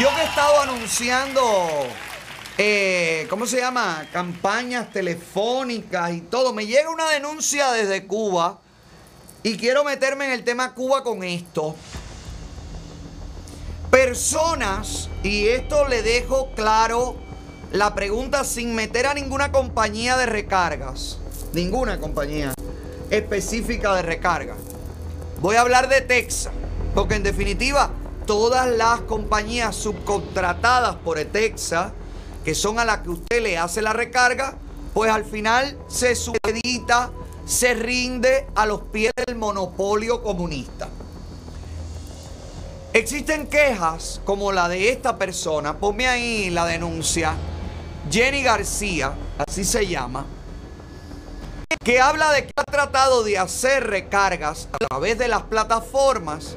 Yo 0.00 0.08
que 0.14 0.22
he 0.22 0.24
estado 0.24 0.60
anunciando, 0.62 1.88
eh, 2.58 3.26
¿cómo 3.30 3.46
se 3.46 3.58
llama? 3.58 4.06
Campañas 4.12 4.90
telefónicas 4.90 6.12
y 6.12 6.20
todo. 6.22 6.52
Me 6.52 6.66
llega 6.66 6.90
una 6.90 7.08
denuncia 7.08 7.70
desde 7.70 8.06
Cuba 8.06 8.58
y 9.44 9.56
quiero 9.56 9.84
meterme 9.84 10.26
en 10.26 10.32
el 10.32 10.42
tema 10.42 10.74
Cuba 10.74 11.04
con 11.04 11.22
esto. 11.22 11.76
Personas, 13.92 15.08
y 15.22 15.46
esto 15.46 15.86
le 15.86 16.02
dejo 16.02 16.50
claro 16.56 17.16
la 17.70 17.94
pregunta 17.94 18.42
sin 18.42 18.74
meter 18.74 19.06
a 19.06 19.14
ninguna 19.14 19.52
compañía 19.52 20.16
de 20.16 20.26
recargas. 20.26 21.18
Ninguna 21.52 22.00
compañía 22.00 22.52
específica 23.10 23.94
de 23.94 24.02
recarga. 24.02 24.56
Voy 25.40 25.54
a 25.54 25.60
hablar 25.60 25.88
de 25.88 26.00
Texas, 26.00 26.52
porque 26.94 27.14
en 27.14 27.22
definitiva 27.22 27.92
todas 28.26 28.66
las 28.68 29.00
compañías 29.02 29.76
subcontratadas 29.76 30.96
por 30.96 31.18
Texas, 31.24 31.92
que 32.48 32.54
son 32.54 32.78
a 32.78 32.86
las 32.86 33.00
que 33.00 33.10
usted 33.10 33.42
le 33.42 33.58
hace 33.58 33.82
la 33.82 33.92
recarga, 33.92 34.54
pues 34.94 35.12
al 35.12 35.26
final 35.26 35.76
se 35.86 36.16
supedita, 36.16 37.10
se 37.44 37.74
rinde 37.74 38.46
a 38.54 38.64
los 38.64 38.84
pies 38.84 39.12
del 39.26 39.36
monopolio 39.36 40.22
comunista. 40.22 40.88
Existen 42.94 43.48
quejas 43.48 44.22
como 44.24 44.50
la 44.50 44.66
de 44.70 44.88
esta 44.88 45.18
persona, 45.18 45.76
ponme 45.76 46.08
ahí 46.08 46.48
la 46.48 46.64
denuncia, 46.64 47.34
Jenny 48.10 48.42
García, 48.42 49.12
así 49.46 49.62
se 49.62 49.86
llama, 49.86 50.24
que 51.84 52.00
habla 52.00 52.32
de 52.32 52.46
que 52.46 52.52
ha 52.56 52.64
tratado 52.64 53.24
de 53.24 53.36
hacer 53.36 53.86
recargas 53.86 54.70
a 54.72 54.78
través 54.88 55.18
de 55.18 55.28
las 55.28 55.42
plataformas 55.42 56.56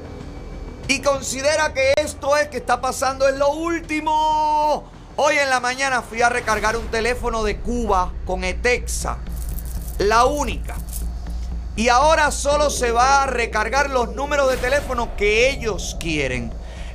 y 0.87 1.01
considera 1.01 1.73
que 1.73 1.91
esto 1.97 2.37
es 2.37 2.47
que 2.47 2.55
está 2.59 2.79
pasando 2.79 3.27
es 3.27 3.35
lo 3.35 3.49
último. 3.49 4.89
Hoy 5.17 5.37
en 5.37 5.49
la 5.49 5.59
mañana 5.59 6.01
fui 6.01 6.21
a 6.21 6.29
recargar 6.29 6.77
un 6.77 6.87
teléfono 6.87 7.43
de 7.43 7.57
Cuba 7.57 8.13
con 8.25 8.45
Etexa, 8.45 9.17
la 9.97 10.25
única. 10.25 10.75
Y 11.75 11.89
ahora 11.89 12.31
solo 12.31 12.69
se 12.69 12.91
va 12.91 13.23
a 13.23 13.27
recargar 13.27 13.89
los 13.89 14.15
números 14.15 14.49
de 14.49 14.57
teléfono 14.57 15.15
que 15.17 15.49
ellos 15.49 15.97
quieren. 15.99 16.51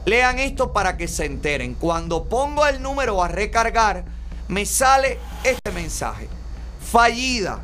Lean 0.06 0.38
esto 0.38 0.72
para 0.72 0.96
que 0.96 1.08
se 1.08 1.26
enteren. 1.26 1.74
Cuando 1.74 2.24
pongo 2.24 2.66
el 2.66 2.80
número 2.80 3.22
a 3.22 3.28
recargar, 3.28 4.04
me 4.48 4.64
sale 4.64 5.18
este 5.44 5.70
mensaje. 5.72 6.28
Fallida. 6.80 7.60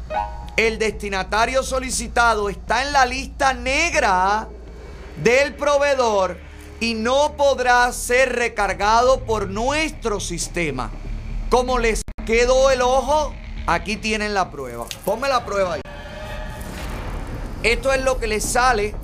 El 0.57 0.79
destinatario 0.79 1.63
solicitado 1.63 2.51
está 2.51 2.83
en 2.83 2.93
la 2.93 3.07
lista 3.07 3.55
negra 3.55 4.49
del 5.23 5.55
proveedor 5.55 6.52
y 6.83 6.95
no 6.95 7.37
podrá 7.37 7.93
ser 7.93 8.33
recargado 8.33 9.21
por 9.21 9.49
nuestro 9.49 10.19
sistema. 10.19 10.91
¿Cómo 11.49 11.79
les 11.79 12.03
quedó 12.27 12.73
el 12.73 12.83
ojo? 12.83 13.33
Aquí 13.69 13.97
tienen 13.97 14.35
la 14.35 14.51
prueba. 14.51 14.87
Ponme 15.05 15.29
la 15.29 15.45
prueba 15.45 15.75
ahí. 15.75 15.81
Esto 17.63 17.93
es 17.93 18.03
lo 18.03 18.19
que 18.19 18.27
le 18.27 18.41
sale 18.41 18.97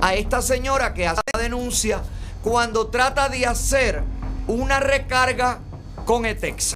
a 0.00 0.14
esta 0.14 0.40
señora 0.40 0.94
que 0.94 1.06
hace 1.06 1.20
la 1.34 1.42
denuncia 1.42 2.00
cuando 2.42 2.86
trata 2.86 3.28
de 3.28 3.44
hacer 3.44 4.02
una 4.46 4.80
recarga 4.80 5.58
con 6.06 6.24
Etexa. 6.24 6.74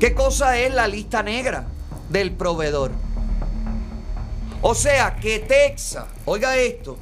¿Qué 0.00 0.14
cosa 0.14 0.56
es 0.56 0.72
la 0.72 0.88
lista 0.88 1.22
negra 1.22 1.66
del 2.08 2.32
proveedor? 2.32 2.92
O 4.62 4.74
sea, 4.74 5.16
que 5.16 5.38
Texa, 5.40 6.06
oiga 6.24 6.56
esto, 6.56 6.96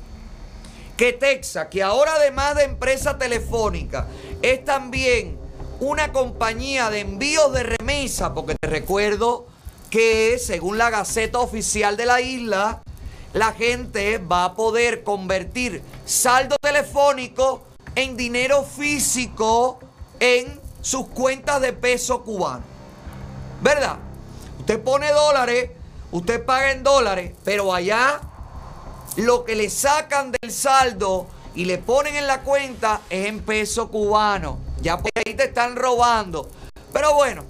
que 1.01 1.15
Texa, 1.15 1.71
que 1.71 1.83
ahora 1.83 2.17
además 2.17 2.57
de 2.57 2.65
empresa 2.65 3.17
telefónica, 3.17 4.07
es 4.43 4.63
también 4.67 5.39
una 5.81 6.13
compañía 6.13 6.91
de 6.91 7.01
envíos 7.01 7.51
de 7.55 7.63
remesa, 7.63 8.35
porque 8.35 8.55
te 8.61 8.69
recuerdo 8.69 9.47
que 9.89 10.39
según 10.39 10.77
la 10.77 10.91
Gaceta 10.91 11.39
Oficial 11.39 11.97
de 11.97 12.05
la 12.05 12.21
isla, 12.21 12.83
la 13.33 13.53
gente 13.53 14.19
va 14.19 14.45
a 14.45 14.55
poder 14.55 15.03
convertir 15.03 15.83
saldo 16.05 16.57
telefónico 16.61 17.63
en 17.95 18.19
dinero 18.19 18.63
físico 18.63 19.79
en 20.19 20.61
sus 20.83 21.07
cuentas 21.07 21.63
de 21.63 21.73
peso 21.73 22.23
cubano. 22.25 22.65
¿Verdad? 23.63 23.97
Usted 24.59 24.79
pone 24.83 25.11
dólares, 25.13 25.71
usted 26.13 26.45
paga 26.45 26.73
en 26.73 26.83
dólares, 26.83 27.33
pero 27.43 27.73
allá 27.73 28.21
lo 29.17 29.45
que 29.45 29.55
le 29.55 29.71
sacan 29.71 30.33
del 30.33 30.53
saldo 30.53 31.27
y 31.55 31.65
le 31.65 31.79
ponen 31.79 32.17
en 32.17 32.27
la 32.27 32.43
cuenta 32.43 33.01
es 33.11 33.27
en 33.27 33.41
peso 33.41 33.89
cubano. 33.89 34.59
Ya 34.81 34.99
por 34.99 35.11
ahí 35.15 35.35
te 35.35 35.45
están 35.45 35.77
robando. 35.77 36.49
Pero 36.93 37.15
bueno, 37.15 37.45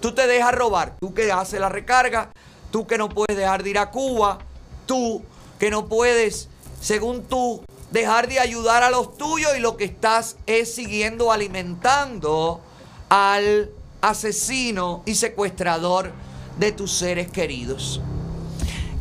tú 0.00 0.14
te 0.14 0.26
dejas 0.26 0.54
robar. 0.54 0.96
Tú 1.00 1.14
que 1.14 1.30
haces 1.30 1.60
la 1.60 1.68
recarga, 1.68 2.30
tú 2.70 2.86
que 2.86 2.98
no 2.98 3.08
puedes 3.08 3.36
dejar 3.36 3.62
de 3.62 3.70
ir 3.70 3.78
a 3.78 3.90
Cuba, 3.90 4.38
tú 4.86 5.22
que 5.58 5.70
no 5.70 5.86
puedes, 5.86 6.48
según 6.80 7.22
tú, 7.24 7.62
dejar 7.90 8.28
de 8.28 8.40
ayudar 8.40 8.82
a 8.82 8.90
los 8.90 9.16
tuyos 9.16 9.56
y 9.56 9.60
lo 9.60 9.76
que 9.76 9.84
estás 9.84 10.36
es 10.46 10.74
siguiendo 10.74 11.32
alimentando 11.32 12.60
al 13.08 13.70
asesino 14.00 15.02
y 15.06 15.14
secuestrador 15.14 16.12
de 16.58 16.72
tus 16.72 16.92
seres 16.92 17.30
queridos. 17.30 18.00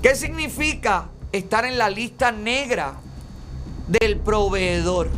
¿Qué 0.02 0.16
significa 0.16 1.10
estar 1.38 1.66
en 1.66 1.78
la 1.78 1.90
lista 1.90 2.32
negra 2.32 2.96
del 3.88 4.18
proveedor? 4.18 5.10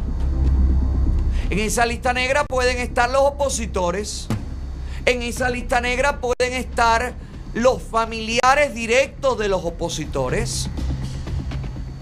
En 1.50 1.60
esa 1.60 1.86
lista 1.86 2.14
negra 2.14 2.44
pueden 2.44 2.78
estar 2.78 3.10
los 3.10 3.22
opositores. 3.22 4.28
En 5.06 5.22
esa 5.22 5.50
lista 5.50 5.80
negra 5.80 6.20
pueden 6.20 6.54
estar 6.54 7.14
los 7.54 7.82
familiares 7.82 8.74
directos 8.74 9.38
de 9.38 9.48
los 9.48 9.64
opositores. 9.64 10.70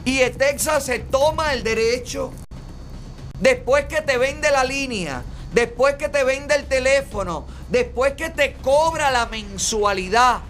Y 0.04 0.20
Etexa 0.20 0.80
se 0.82 1.00
toma 1.00 1.54
el 1.54 1.64
derecho, 1.64 2.32
después 3.40 3.86
que 3.86 4.02
te 4.02 4.18
vende 4.18 4.52
la 4.52 4.64
línea, 4.64 5.24
después 5.54 5.96
que 5.96 6.10
te 6.10 6.24
vende 6.24 6.56
el 6.56 6.66
teléfono, 6.66 7.46
después 7.70 8.14
que 8.14 8.30
te 8.30 8.54
cobra 8.54 9.12
la 9.12 9.26
mensualidad, 9.28 10.42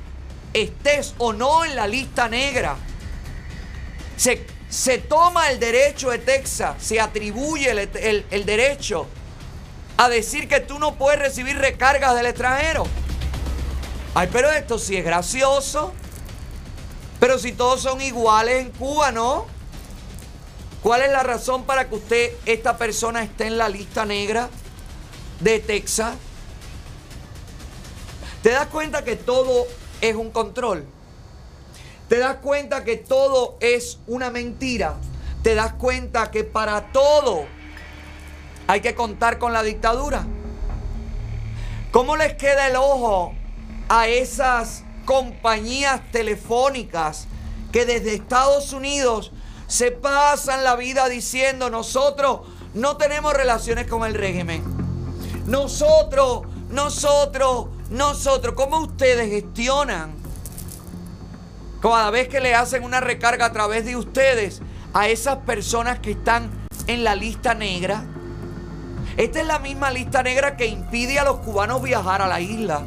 estés 0.54 1.14
o 1.18 1.34
no 1.34 1.66
en 1.66 1.76
la 1.76 1.88
lista 1.88 2.28
negra, 2.28 2.78
se, 4.18 4.46
se 4.70 4.98
toma 4.98 5.50
el 5.52 5.60
derecho 5.60 6.10
de 6.10 6.20
Texas, 6.20 6.76
se 6.82 7.00
atribuye 7.00 7.70
el, 7.72 7.80
el- 7.80 8.26
el 8.32 8.46
derecho 8.46 9.08
a 9.98 10.10
decir 10.10 10.48
que 10.48 10.60
tú 10.60 10.80
no 10.80 10.96
puedes 10.96 11.20
recibir 11.20 11.58
recargas 11.58 12.16
del 12.16 12.26
extranjero. 12.26 12.86
Ay, 14.14 14.30
pero 14.32 14.52
esto 14.52 14.78
sí 14.80 14.96
es 14.98 15.06
gracioso. 15.06 15.94
Pero 17.20 17.40
si 17.40 17.54
todos 17.54 17.82
son 17.82 18.02
iguales 18.02 18.62
en 18.66 18.72
Cuba, 18.72 19.12
¿no? 19.12 19.46
¿Cuál 20.84 21.02
es 21.02 21.12
la 21.12 21.24
razón 21.24 21.64
para 21.64 21.88
que 21.90 21.96
usted, 21.96 22.32
esta 22.46 22.78
persona, 22.78 23.24
esté 23.24 23.48
en 23.48 23.58
la 23.58 23.70
lista 23.70 24.06
negra 24.06 24.50
de 25.40 25.60
Texas? 25.60 26.14
¿Te 28.44 28.52
das 28.52 28.68
cuenta 28.68 29.04
que 29.04 29.16
todo 29.16 29.66
es 30.02 30.14
un 30.16 30.30
control? 30.30 30.86
¿Te 32.08 32.20
das 32.20 32.36
cuenta 32.38 32.84
que 32.84 32.98
todo 32.98 33.58
es 33.60 33.98
una 34.06 34.30
mentira? 34.30 34.96
¿Te 35.42 35.56
das 35.56 35.74
cuenta 35.74 36.30
que 36.30 36.44
para 36.44 36.92
todo 36.92 37.46
hay 38.68 38.82
que 38.82 38.94
contar 38.94 39.40
con 39.40 39.54
la 39.54 39.64
dictadura? 39.64 40.26
¿Cómo 41.92 42.16
les 42.16 42.36
queda 42.36 42.68
el 42.68 42.76
ojo 42.76 43.34
a 43.90 44.08
esas 44.08 44.84
compañías 45.06 46.02
telefónicas 46.12 47.28
que 47.72 47.86
desde 47.86 48.14
Estados 48.14 48.72
Unidos 48.74 49.32
se 49.68 49.92
pasan 49.92 50.64
la 50.64 50.76
vida 50.76 51.10
diciendo 51.10 51.72
nosotros 51.72 52.42
no 52.76 52.98
tenemos 52.98 53.34
relaciones 53.34 53.88
con 53.88 54.06
el 54.06 54.14
régimen? 54.14 54.64
Nosotros, 55.48 56.44
nosotros, 56.70 57.68
nosotros, 57.90 58.54
¿cómo 58.56 58.80
ustedes 58.80 59.28
gestionan 59.30 60.25
cada 61.92 62.10
vez 62.10 62.28
que 62.28 62.40
le 62.40 62.56
hacen 62.56 62.84
una 62.84 63.00
recarga 63.00 63.46
a 63.46 63.52
través 63.52 63.86
de 63.86 63.96
ustedes 63.96 64.62
a 64.94 65.08
esas 65.08 65.38
personas 65.38 66.00
que 66.00 66.12
están 66.12 66.50
en 66.88 67.04
la 67.04 67.16
lista 67.16 67.54
negra? 67.54 68.06
Esta 69.18 69.42
es 69.42 69.46
la 69.46 69.60
misma 69.60 69.92
lista 69.92 70.24
negra 70.24 70.58
que 70.58 70.66
impide 70.66 71.20
a 71.20 71.24
los 71.24 71.38
cubanos 71.38 71.84
viajar 71.84 72.24
a 72.24 72.28
la 72.28 72.42
isla. 72.42 72.82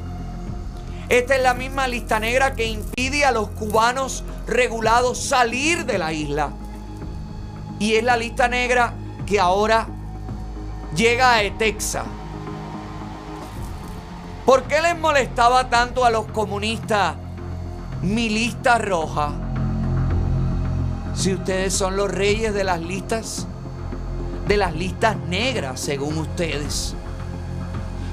Esta 1.09 1.37
es 1.37 1.43
la 1.43 1.55
misma 1.55 1.87
lista 1.87 2.19
negra 2.19 2.55
que 2.55 2.67
impide 2.67 3.25
a 3.25 3.31
los 3.31 3.51
cubanos 3.51 4.25
regulados 4.49 5.23
salir 5.23 5.87
de 5.87 5.99
la 5.99 6.13
isla. 6.13 6.51
Y 7.79 7.95
es 7.95 8.03
la 8.03 8.17
lista 8.17 8.49
negra 8.49 8.95
que 9.27 9.39
ahora 9.39 9.87
llega 10.97 11.35
a 11.35 11.43
Etexa. 11.45 12.05
¿Por 14.45 14.65
qué 14.65 14.83
les 14.83 14.99
molestaba 14.99 15.71
tanto 15.71 16.05
a 16.05 16.11
los 16.11 16.27
comunistas 16.27 17.15
mi 18.03 18.29
lista 18.29 18.79
roja? 18.79 19.33
Si 21.15 21.35
ustedes 21.35 21.75
son 21.75 21.97
los 21.97 22.11
reyes 22.11 22.55
de 22.55 22.65
las 22.65 22.81
listas, 22.81 23.47
de 24.47 24.57
las 24.57 24.75
listas 24.75 25.17
negras, 25.29 25.81
según 25.81 26.19
ustedes. 26.19 26.95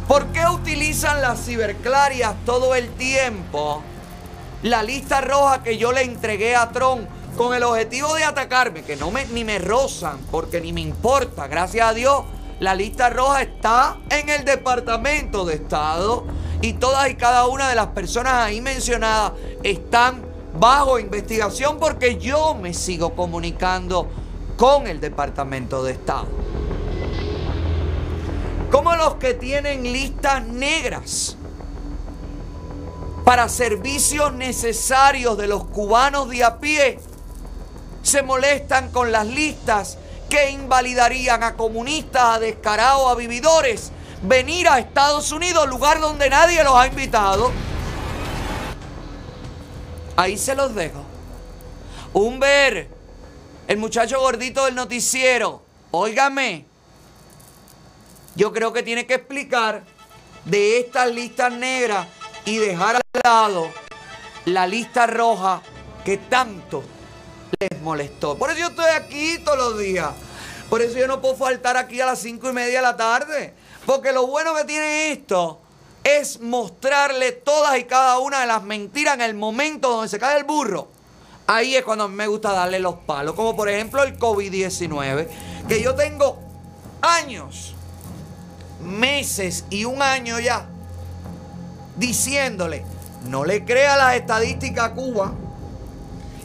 ¿Por 0.07 0.27
qué 0.27 0.47
utilizan 0.47 1.21
las 1.21 1.45
ciberclarias 1.45 2.35
todo 2.45 2.75
el 2.75 2.89
tiempo? 2.91 3.81
La 4.63 4.83
lista 4.83 5.21
roja 5.21 5.63
que 5.63 5.77
yo 5.77 5.91
le 5.91 6.01
entregué 6.01 6.55
a 6.55 6.69
Tron 6.69 7.07
con 7.37 7.53
el 7.53 7.63
objetivo 7.63 8.13
de 8.15 8.23
atacarme, 8.23 8.83
que 8.83 8.95
no 8.95 9.11
me, 9.11 9.25
ni 9.27 9.43
me 9.43 9.59
rozan, 9.59 10.17
porque 10.31 10.61
ni 10.61 10.73
me 10.73 10.81
importa, 10.81 11.47
gracias 11.47 11.87
a 11.87 11.93
Dios, 11.93 12.23
la 12.59 12.73
lista 12.73 13.09
roja 13.09 13.41
está 13.41 13.97
en 14.09 14.29
el 14.29 14.45
Departamento 14.45 15.45
de 15.45 15.55
Estado 15.55 16.25
y 16.65 16.73
todas 16.73 17.09
y 17.09 17.15
cada 17.15 17.45
una 17.47 17.69
de 17.69 17.75
las 17.75 17.87
personas 17.87 18.33
ahí 18.33 18.59
mencionadas 18.59 19.33
están 19.61 20.25
bajo 20.59 20.97
investigación 20.97 21.77
porque 21.79 22.17
yo 22.17 22.55
me 22.55 22.73
sigo 22.73 23.13
comunicando 23.13 24.09
con 24.57 24.87
el 24.87 24.99
Departamento 24.99 25.83
de 25.83 25.91
Estado. 25.91 26.27
Como 28.71 28.95
los 28.95 29.15
que 29.15 29.35
tienen 29.35 29.83
listas 29.83 30.43
negras. 30.45 31.37
para 33.23 33.49
servicios 33.49 34.33
necesarios 34.33 35.35
de 35.35 35.47
los 35.47 35.65
cubanos 35.65 36.29
de 36.29 36.43
a 36.43 36.59
pie, 36.59 36.99
se 38.03 38.21
molestan 38.21 38.91
con 38.91 39.11
las 39.11 39.25
listas 39.25 39.97
que 40.29 40.51
invalidarían 40.51 41.41
a 41.41 41.55
comunistas, 41.55 42.35
a 42.35 42.39
descarados, 42.39 43.11
a 43.11 43.15
vividores, 43.15 43.91
venir 44.21 44.67
a 44.67 44.79
Estados 44.79 45.31
Unidos, 45.31 45.67
lugar 45.67 45.99
donde 45.99 46.29
nadie 46.29 46.63
los 46.63 46.75
ha 46.75 46.87
invitado. 46.87 47.51
Ahí 50.15 50.37
se 50.37 50.55
los 50.55 50.73
dejo. 50.73 51.03
Humber, 52.13 52.87
el 53.67 53.77
muchacho 53.77 54.19
gordito 54.19 54.65
del 54.65 54.75
noticiero, 54.75 55.61
óigame, 55.91 56.65
yo 58.35 58.53
creo 58.53 58.71
que 58.73 58.83
tiene 58.83 59.05
que 59.05 59.15
explicar 59.15 59.83
de 60.45 60.79
estas 60.79 61.11
listas 61.11 61.51
negras 61.51 62.07
y 62.45 62.57
dejar 62.57 62.97
al 62.97 63.21
lado 63.23 63.69
la 64.45 64.67
lista 64.67 65.07
roja 65.07 65.61
que 66.03 66.17
tanto 66.17 66.83
les 67.59 67.81
molestó. 67.81 68.37
Por 68.37 68.51
eso 68.51 68.59
yo 68.59 68.67
estoy 68.67 68.89
aquí 68.91 69.39
todos 69.39 69.57
los 69.57 69.79
días. 69.79 70.11
Por 70.69 70.81
eso 70.81 70.97
yo 70.97 71.07
no 71.07 71.21
puedo 71.21 71.35
faltar 71.35 71.77
aquí 71.77 71.99
a 72.01 72.05
las 72.05 72.19
cinco 72.19 72.49
y 72.49 72.53
media 72.53 72.77
de 72.77 72.81
la 72.81 72.95
tarde. 72.95 73.53
Porque 73.85 74.11
lo 74.11 74.27
bueno 74.27 74.55
que 74.55 74.63
tiene 74.63 75.11
esto 75.11 75.61
es 76.03 76.39
mostrarle 76.39 77.31
todas 77.31 77.77
y 77.77 77.85
cada 77.85 78.19
una 78.19 78.41
de 78.41 78.47
las 78.47 78.63
mentiras 78.63 79.15
en 79.15 79.21
el 79.21 79.33
momento 79.33 79.89
donde 79.89 80.09
se 80.09 80.19
cae 80.19 80.37
el 80.37 80.43
burro. 80.43 80.87
Ahí 81.47 81.75
es 81.75 81.83
cuando 81.83 82.07
me 82.07 82.27
gusta 82.27 82.51
darle 82.51 82.79
los 82.79 82.95
palos. 82.95 83.35
Como 83.35 83.55
por 83.55 83.69
ejemplo 83.69 84.03
el 84.03 84.17
COVID-19. 84.17 85.27
Que 85.67 85.81
yo 85.81 85.95
tengo 85.95 86.39
años, 87.01 87.73
meses 88.81 89.65
y 89.69 89.85
un 89.85 90.01
año 90.01 90.39
ya 90.39 90.67
diciéndole, 91.95 92.85
no 93.27 93.45
le 93.45 93.65
crea 93.65 93.97
las 93.97 94.15
estadísticas 94.15 94.91
a 94.91 94.93
Cuba, 94.93 95.33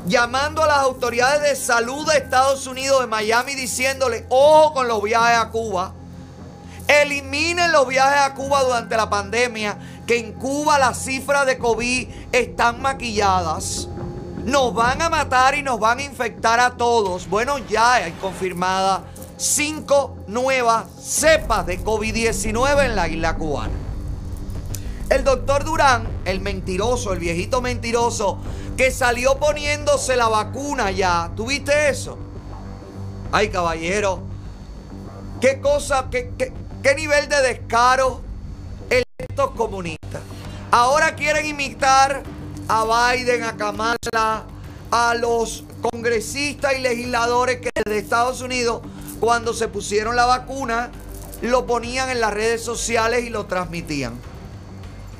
llamando 0.06 0.62
a 0.62 0.66
las 0.66 0.78
autoridades 0.78 1.42
de 1.42 1.56
salud 1.56 2.10
de 2.10 2.18
Estados 2.18 2.66
Unidos, 2.66 3.00
de 3.00 3.06
Miami, 3.06 3.54
diciéndole, 3.54 4.26
ojo 4.28 4.72
con 4.72 4.88
los 4.88 5.02
viajes 5.02 5.38
a 5.38 5.50
Cuba, 5.50 5.92
eliminen 6.90 7.70
los 7.70 7.86
viajes 7.86 8.20
a 8.20 8.34
Cuba 8.34 8.62
durante 8.62 8.96
la 8.96 9.08
pandemia, 9.08 9.78
que 10.06 10.18
en 10.18 10.32
Cuba 10.32 10.78
las 10.78 11.04
cifras 11.04 11.46
de 11.46 11.56
COVID 11.56 12.08
están 12.32 12.82
maquilladas. 12.82 13.88
Nos 14.44 14.74
van 14.74 15.00
a 15.00 15.08
matar 15.08 15.54
y 15.54 15.62
nos 15.62 15.78
van 15.78 15.98
a 15.98 16.02
infectar 16.02 16.58
a 16.58 16.72
todos. 16.76 17.28
Bueno, 17.28 17.58
ya 17.58 17.94
hay 17.94 18.12
confirmada 18.12 19.04
cinco 19.36 20.16
nuevas 20.26 20.86
cepas 21.00 21.64
de 21.66 21.82
COVID-19 21.82 22.84
en 22.84 22.96
la 22.96 23.08
isla 23.08 23.36
cubana. 23.36 23.72
El 25.10 25.24
doctor 25.24 25.64
Durán, 25.64 26.08
el 26.24 26.40
mentiroso, 26.40 27.12
el 27.12 27.18
viejito 27.18 27.60
mentiroso, 27.60 28.38
que 28.76 28.90
salió 28.90 29.38
poniéndose 29.38 30.16
la 30.16 30.28
vacuna 30.28 30.90
ya. 30.90 31.30
¿Tuviste 31.36 31.88
eso? 31.88 32.18
Ay, 33.32 33.48
caballero. 33.48 34.22
¿Qué 35.40 35.60
cosa, 35.60 36.08
qué, 36.10 36.32
qué, 36.36 36.52
qué 36.82 36.94
nivel 36.94 37.28
de 37.28 37.42
descaro 37.42 38.22
estos 38.88 39.50
comunistas? 39.52 40.22
Ahora 40.70 41.14
quieren 41.14 41.46
imitar 41.46 42.22
a 42.68 43.12
Biden, 43.14 43.42
a 43.42 43.56
Kamala, 43.56 44.44
a 44.90 45.14
los 45.14 45.64
congresistas 45.80 46.74
y 46.76 46.80
legisladores 46.80 47.60
que 47.60 47.70
de 47.84 47.98
Estados 47.98 48.40
Unidos, 48.40 48.82
cuando 49.18 49.52
se 49.52 49.68
pusieron 49.68 50.16
la 50.16 50.26
vacuna, 50.26 50.90
lo 51.42 51.66
ponían 51.66 52.10
en 52.10 52.20
las 52.20 52.32
redes 52.32 52.62
sociales 52.62 53.24
y 53.24 53.30
lo 53.30 53.46
transmitían. 53.46 54.14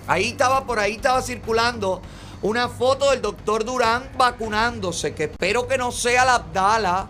Ahí 0.07 0.29
estaba, 0.29 0.67
por 0.67 0.79
ahí 0.79 0.97
estaba 0.97 1.23
circulando 1.23 2.03
una 2.43 2.69
foto 2.69 3.11
del 3.11 3.23
doctor 3.23 3.65
Durán 3.65 4.11
vacunándose, 4.17 5.15
que 5.15 5.25
espero 5.25 5.69
que 5.69 5.79
no 5.79 5.93
sea 5.93 6.25
la 6.25 6.35
Abdala, 6.37 7.09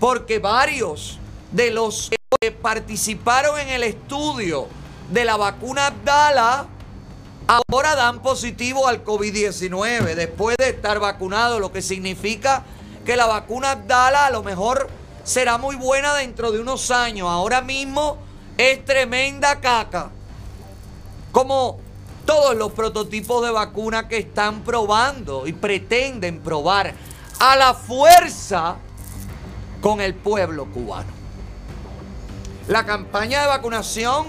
porque 0.00 0.38
varios 0.38 1.18
de 1.52 1.70
los 1.70 2.10
que 2.40 2.50
participaron 2.50 3.56
en 3.60 3.68
el 3.68 3.84
estudio 3.84 4.66
de 5.12 5.24
la 5.24 5.36
vacuna 5.36 5.86
Abdala 5.86 6.66
ahora 7.46 7.94
dan 7.94 8.20
positivo 8.20 8.88
al 8.88 9.04
COVID-19 9.04 10.16
después 10.16 10.56
de 10.56 10.70
estar 10.70 10.98
vacunado, 10.98 11.60
lo 11.60 11.70
que 11.70 11.82
significa 11.82 12.64
que 13.04 13.14
la 13.14 13.26
vacuna 13.26 13.70
Abdala 13.70 14.26
a 14.26 14.30
lo 14.30 14.42
mejor 14.42 14.88
será 15.22 15.56
muy 15.56 15.76
buena 15.76 16.14
dentro 16.14 16.50
de 16.50 16.58
unos 16.58 16.90
años. 16.90 17.28
Ahora 17.28 17.60
mismo 17.60 18.18
es 18.58 18.84
tremenda 18.84 19.60
caca. 19.60 20.10
Como 21.30 21.78
todos 22.24 22.56
los 22.56 22.72
prototipos 22.72 23.44
de 23.44 23.52
vacuna 23.52 24.08
que 24.08 24.18
están 24.18 24.64
probando 24.64 25.46
y 25.46 25.52
pretenden 25.52 26.40
probar 26.40 26.92
a 27.38 27.54
la 27.54 27.72
fuerza 27.72 28.78
con 29.80 30.00
el 30.00 30.12
pueblo 30.14 30.66
cubano. 30.72 31.15
La 32.68 32.84
campaña 32.84 33.42
de 33.42 33.46
vacunación 33.46 34.26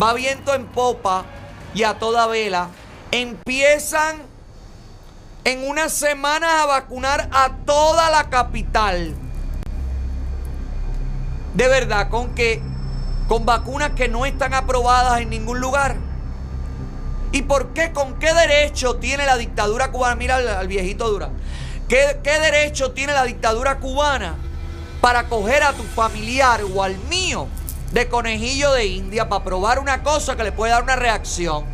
va 0.00 0.12
viento 0.12 0.52
en 0.52 0.66
popa 0.66 1.24
y 1.72 1.84
a 1.84 1.98
toda 1.98 2.26
vela. 2.26 2.68
Empiezan 3.10 4.18
en 5.44 5.66
unas 5.66 5.90
semanas 5.94 6.50
a 6.60 6.66
vacunar 6.66 7.30
a 7.32 7.52
toda 7.64 8.10
la 8.10 8.28
capital. 8.28 9.14
De 11.54 11.68
verdad, 11.68 12.10
con 12.10 12.34
que 12.34 12.60
con 13.28 13.46
vacunas 13.46 13.92
que 13.92 14.08
no 14.08 14.26
están 14.26 14.52
aprobadas 14.52 15.22
en 15.22 15.30
ningún 15.30 15.60
lugar. 15.60 15.96
¿Y 17.32 17.42
por 17.42 17.72
qué? 17.72 17.92
¿Con 17.92 18.18
qué 18.18 18.34
derecho 18.34 18.96
tiene 18.96 19.24
la 19.24 19.38
dictadura 19.38 19.90
cubana? 19.90 20.16
Mira 20.16 20.36
al, 20.36 20.68
viejito 20.68 21.08
Durán. 21.08 21.32
¿Qué, 21.88 22.20
¿Qué 22.22 22.40
derecho 22.40 22.92
tiene 22.92 23.14
la 23.14 23.24
dictadura 23.24 23.78
cubana 23.78 24.34
para 25.00 25.28
coger 25.30 25.62
a 25.62 25.72
tu 25.72 25.82
familiar 25.82 26.60
o 26.74 26.82
al 26.82 26.98
mío 27.08 27.48
de 27.90 28.08
conejillo 28.08 28.72
de 28.72 28.86
India 28.86 29.28
para 29.28 29.44
probar 29.44 29.78
una 29.78 30.02
cosa 30.02 30.36
que 30.36 30.44
le 30.44 30.52
puede 30.52 30.72
dar 30.72 30.82
una 30.82 30.96
reacción? 30.96 31.64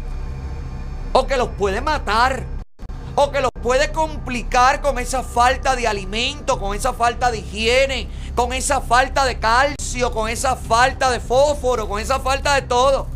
O 1.13 1.27
que 1.27 1.37
los 1.37 1.49
puede 1.51 1.81
matar. 1.81 2.45
O 3.15 3.31
que 3.31 3.41
los 3.41 3.51
puede 3.63 3.93
complicar 3.93 4.83
con 4.83 4.99
esa 4.99 5.23
falta 5.23 5.75
de 5.75 5.89
alimento, 5.89 6.59
con 6.59 6.77
esa 6.77 6.93
falta 6.93 7.31
de 7.31 7.39
higiene, 7.39 8.09
con 8.35 8.53
esa 8.53 8.83
falta 8.83 9.25
de 9.25 9.39
calcio, 9.39 10.13
con 10.13 10.29
esa 10.29 10.57
falta 10.57 11.11
de 11.11 11.21
fósforo, 11.21 11.89
con 11.89 11.99
esa 12.01 12.21
falta 12.21 12.55
de 12.55 12.63
todo. 12.63 13.07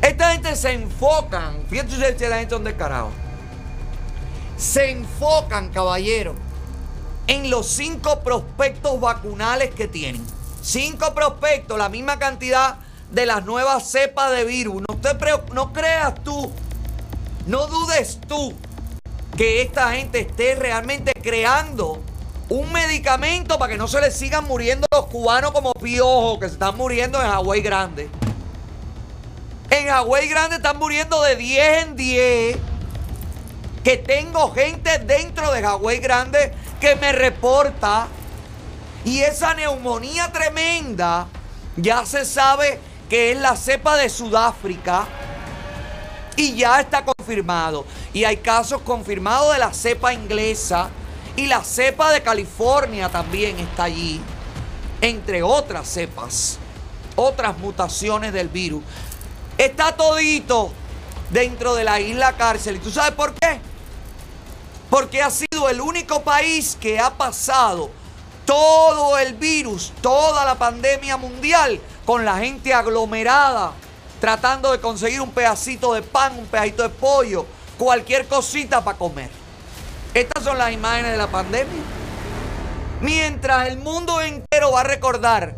Esta 0.00 0.32
gente 0.32 0.54
se 0.54 0.72
enfocan, 0.72 1.64
fíjense 1.68 2.16
si 2.16 2.26
la 2.26 2.38
gente 2.38 2.54
son 2.54 2.62
descarados. 2.62 3.12
Se 4.56 4.92
enfocan, 4.92 5.70
caballero, 5.70 6.34
en 7.26 7.50
los 7.50 7.66
cinco 7.66 8.20
prospectos 8.20 9.00
vacunales 9.00 9.74
que 9.74 9.88
tienen. 9.88 10.35
Cinco 10.66 11.14
prospectos, 11.14 11.78
la 11.78 11.88
misma 11.88 12.18
cantidad 12.18 12.78
de 13.12 13.24
las 13.24 13.44
nuevas 13.44 13.88
cepas 13.88 14.32
de 14.32 14.42
virus. 14.42 14.82
No, 14.88 14.96
te 14.96 15.10
no 15.54 15.72
creas 15.72 16.12
tú, 16.24 16.50
no 17.46 17.68
dudes 17.68 18.18
tú 18.26 18.52
que 19.36 19.62
esta 19.62 19.92
gente 19.92 20.22
esté 20.22 20.56
realmente 20.56 21.12
creando 21.22 22.02
un 22.48 22.72
medicamento 22.72 23.60
para 23.60 23.74
que 23.74 23.78
no 23.78 23.86
se 23.86 24.00
les 24.00 24.16
sigan 24.16 24.42
muriendo 24.48 24.88
los 24.90 25.06
cubanos 25.06 25.52
como 25.52 25.72
piojos 25.72 26.40
que 26.40 26.48
se 26.48 26.54
están 26.54 26.76
muriendo 26.76 27.22
en 27.22 27.28
Hawái 27.28 27.60
Grande. 27.60 28.10
En 29.70 29.86
Hawái 29.86 30.26
Grande 30.26 30.56
están 30.56 30.78
muriendo 30.78 31.22
de 31.22 31.36
10 31.36 31.84
en 31.84 31.96
10. 31.96 32.58
Que 33.84 33.98
tengo 33.98 34.50
gente 34.50 34.98
dentro 34.98 35.52
de 35.52 35.62
Hawái 35.62 35.98
Grande 35.98 36.52
que 36.80 36.96
me 36.96 37.12
reporta. 37.12 38.08
Y 39.06 39.20
esa 39.20 39.54
neumonía 39.54 40.32
tremenda 40.32 41.28
ya 41.76 42.04
se 42.04 42.24
sabe 42.24 42.80
que 43.08 43.30
es 43.30 43.38
la 43.38 43.54
cepa 43.54 43.96
de 43.96 44.08
Sudáfrica. 44.08 45.06
Y 46.34 46.56
ya 46.56 46.80
está 46.80 47.04
confirmado. 47.04 47.86
Y 48.12 48.24
hay 48.24 48.38
casos 48.38 48.82
confirmados 48.82 49.52
de 49.52 49.60
la 49.60 49.72
cepa 49.72 50.12
inglesa. 50.12 50.88
Y 51.36 51.46
la 51.46 51.62
cepa 51.62 52.10
de 52.10 52.20
California 52.20 53.08
también 53.08 53.60
está 53.60 53.84
allí. 53.84 54.20
Entre 55.00 55.40
otras 55.40 55.86
cepas. 55.86 56.58
Otras 57.14 57.56
mutaciones 57.58 58.32
del 58.32 58.48
virus. 58.48 58.82
Está 59.56 59.94
todito 59.94 60.72
dentro 61.30 61.76
de 61.76 61.84
la 61.84 62.00
isla 62.00 62.32
cárcel. 62.36 62.74
¿Y 62.74 62.80
tú 62.80 62.90
sabes 62.90 63.12
por 63.12 63.34
qué? 63.34 63.60
Porque 64.90 65.22
ha 65.22 65.30
sido 65.30 65.68
el 65.68 65.80
único 65.80 66.24
país 66.24 66.76
que 66.80 66.98
ha 66.98 67.16
pasado 67.16 67.88
todo 68.46 69.18
el 69.18 69.34
virus, 69.34 69.92
toda 70.00 70.44
la 70.46 70.54
pandemia 70.54 71.18
mundial, 71.18 71.78
con 72.06 72.24
la 72.24 72.38
gente 72.38 72.72
aglomerada, 72.72 73.72
tratando 74.20 74.72
de 74.72 74.80
conseguir 74.80 75.20
un 75.20 75.32
pedacito 75.32 75.92
de 75.92 76.00
pan, 76.00 76.38
un 76.38 76.46
pedacito 76.46 76.84
de 76.84 76.88
pollo, 76.88 77.44
cualquier 77.76 78.26
cosita 78.26 78.82
para 78.82 78.96
comer. 78.96 79.28
Estas 80.14 80.44
son 80.44 80.56
las 80.56 80.72
imágenes 80.72 81.12
de 81.12 81.18
la 81.18 81.26
pandemia. 81.26 81.82
Mientras 83.02 83.68
el 83.68 83.76
mundo 83.76 84.22
entero 84.22 84.72
va 84.72 84.80
a 84.80 84.84
recordar 84.84 85.56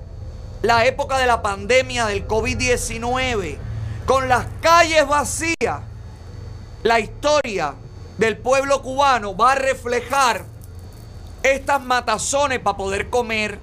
la 0.63 0.87
época 0.87 1.19
de 1.19 1.27
la 1.27 1.43
pandemia 1.43 2.07
del 2.07 2.27
COVID-19 2.27 3.59
con 4.07 4.29
las 4.29 4.47
calles 4.61 5.07
vacías, 5.07 5.83
la 6.83 6.99
historia 6.99 7.75
del 8.17 8.39
pueblo 8.39 8.83
cubano 8.83 9.37
va 9.37 9.53
a 9.53 9.55
reflejar 9.55 10.45
estas 11.43 11.83
matazones 11.83 12.59
para 12.61 12.77
poder 12.77 13.11
comer 13.11 13.59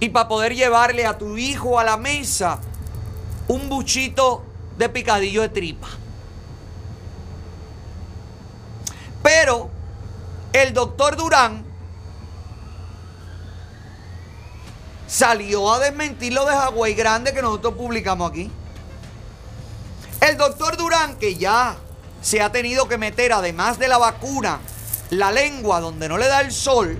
y 0.00 0.08
para 0.08 0.28
poder 0.28 0.54
llevarle 0.54 1.06
a 1.06 1.18
tu 1.18 1.36
hijo 1.36 1.78
a 1.78 1.84
la 1.84 1.96
mesa 1.96 2.60
un 3.48 3.68
buchito 3.68 4.44
de 4.76 4.88
picadillo 4.88 5.42
de 5.42 5.48
tripa. 5.48 5.88
Pero 9.22 9.70
el 10.52 10.72
doctor 10.74 11.16
Durán 11.16 11.64
salió 15.06 15.72
a 15.72 15.78
desmentir 15.78 16.32
lo 16.32 16.44
de 16.44 16.52
Hawái 16.52 16.94
Grande 16.94 17.32
que 17.32 17.40
nosotros 17.40 17.74
publicamos 17.74 18.30
aquí. 18.30 18.50
El 20.20 20.36
doctor 20.36 20.76
Durán, 20.76 21.16
que 21.16 21.36
ya 21.36 21.76
se 22.20 22.40
ha 22.40 22.50
tenido 22.50 22.88
que 22.88 22.98
meter, 22.98 23.32
además 23.32 23.78
de 23.78 23.88
la 23.88 23.98
vacuna, 23.98 24.60
la 25.18 25.30
lengua 25.32 25.80
donde 25.80 26.08
no 26.08 26.18
le 26.18 26.26
da 26.26 26.40
el 26.40 26.52
sol. 26.52 26.98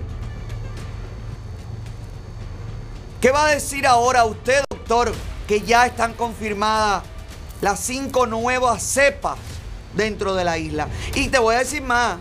¿Qué 3.21 3.31
va 3.31 3.47
a 3.47 3.49
decir 3.49 3.87
ahora 3.87 4.25
usted, 4.25 4.63
doctor, 4.69 5.13
que 5.47 5.61
ya 5.61 5.85
están 5.85 6.13
confirmadas 6.13 7.03
las 7.61 7.79
cinco 7.79 8.27
nuevas 8.27 8.83
cepas 8.83 9.37
dentro 9.95 10.35
de 10.35 10.43
la 10.43 10.57
isla? 10.57 10.87
Y 11.15 11.29
te 11.29 11.39
voy 11.39 11.55
a 11.55 11.59
decir 11.59 11.81
más. 11.81 12.17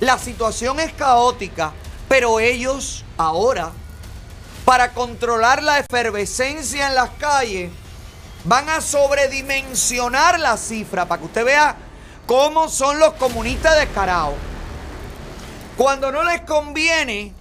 La 0.00 0.18
situación 0.18 0.80
es 0.80 0.92
caótica, 0.94 1.72
pero 2.08 2.40
ellos 2.40 3.04
ahora, 3.18 3.72
para 4.64 4.92
controlar 4.92 5.62
la 5.62 5.78
efervescencia 5.78 6.88
en 6.88 6.94
las 6.94 7.10
calles, 7.10 7.70
van 8.44 8.70
a 8.70 8.80
sobredimensionar 8.80 10.40
la 10.40 10.56
cifra 10.56 11.06
para 11.06 11.20
que 11.20 11.26
usted 11.26 11.44
vea 11.44 11.76
cómo 12.30 12.68
son 12.68 13.00
los 13.00 13.14
comunistas 13.14 13.76
descarados. 13.76 14.36
Cuando 15.76 16.12
no 16.12 16.22
les 16.22 16.42
conviene, 16.42 17.34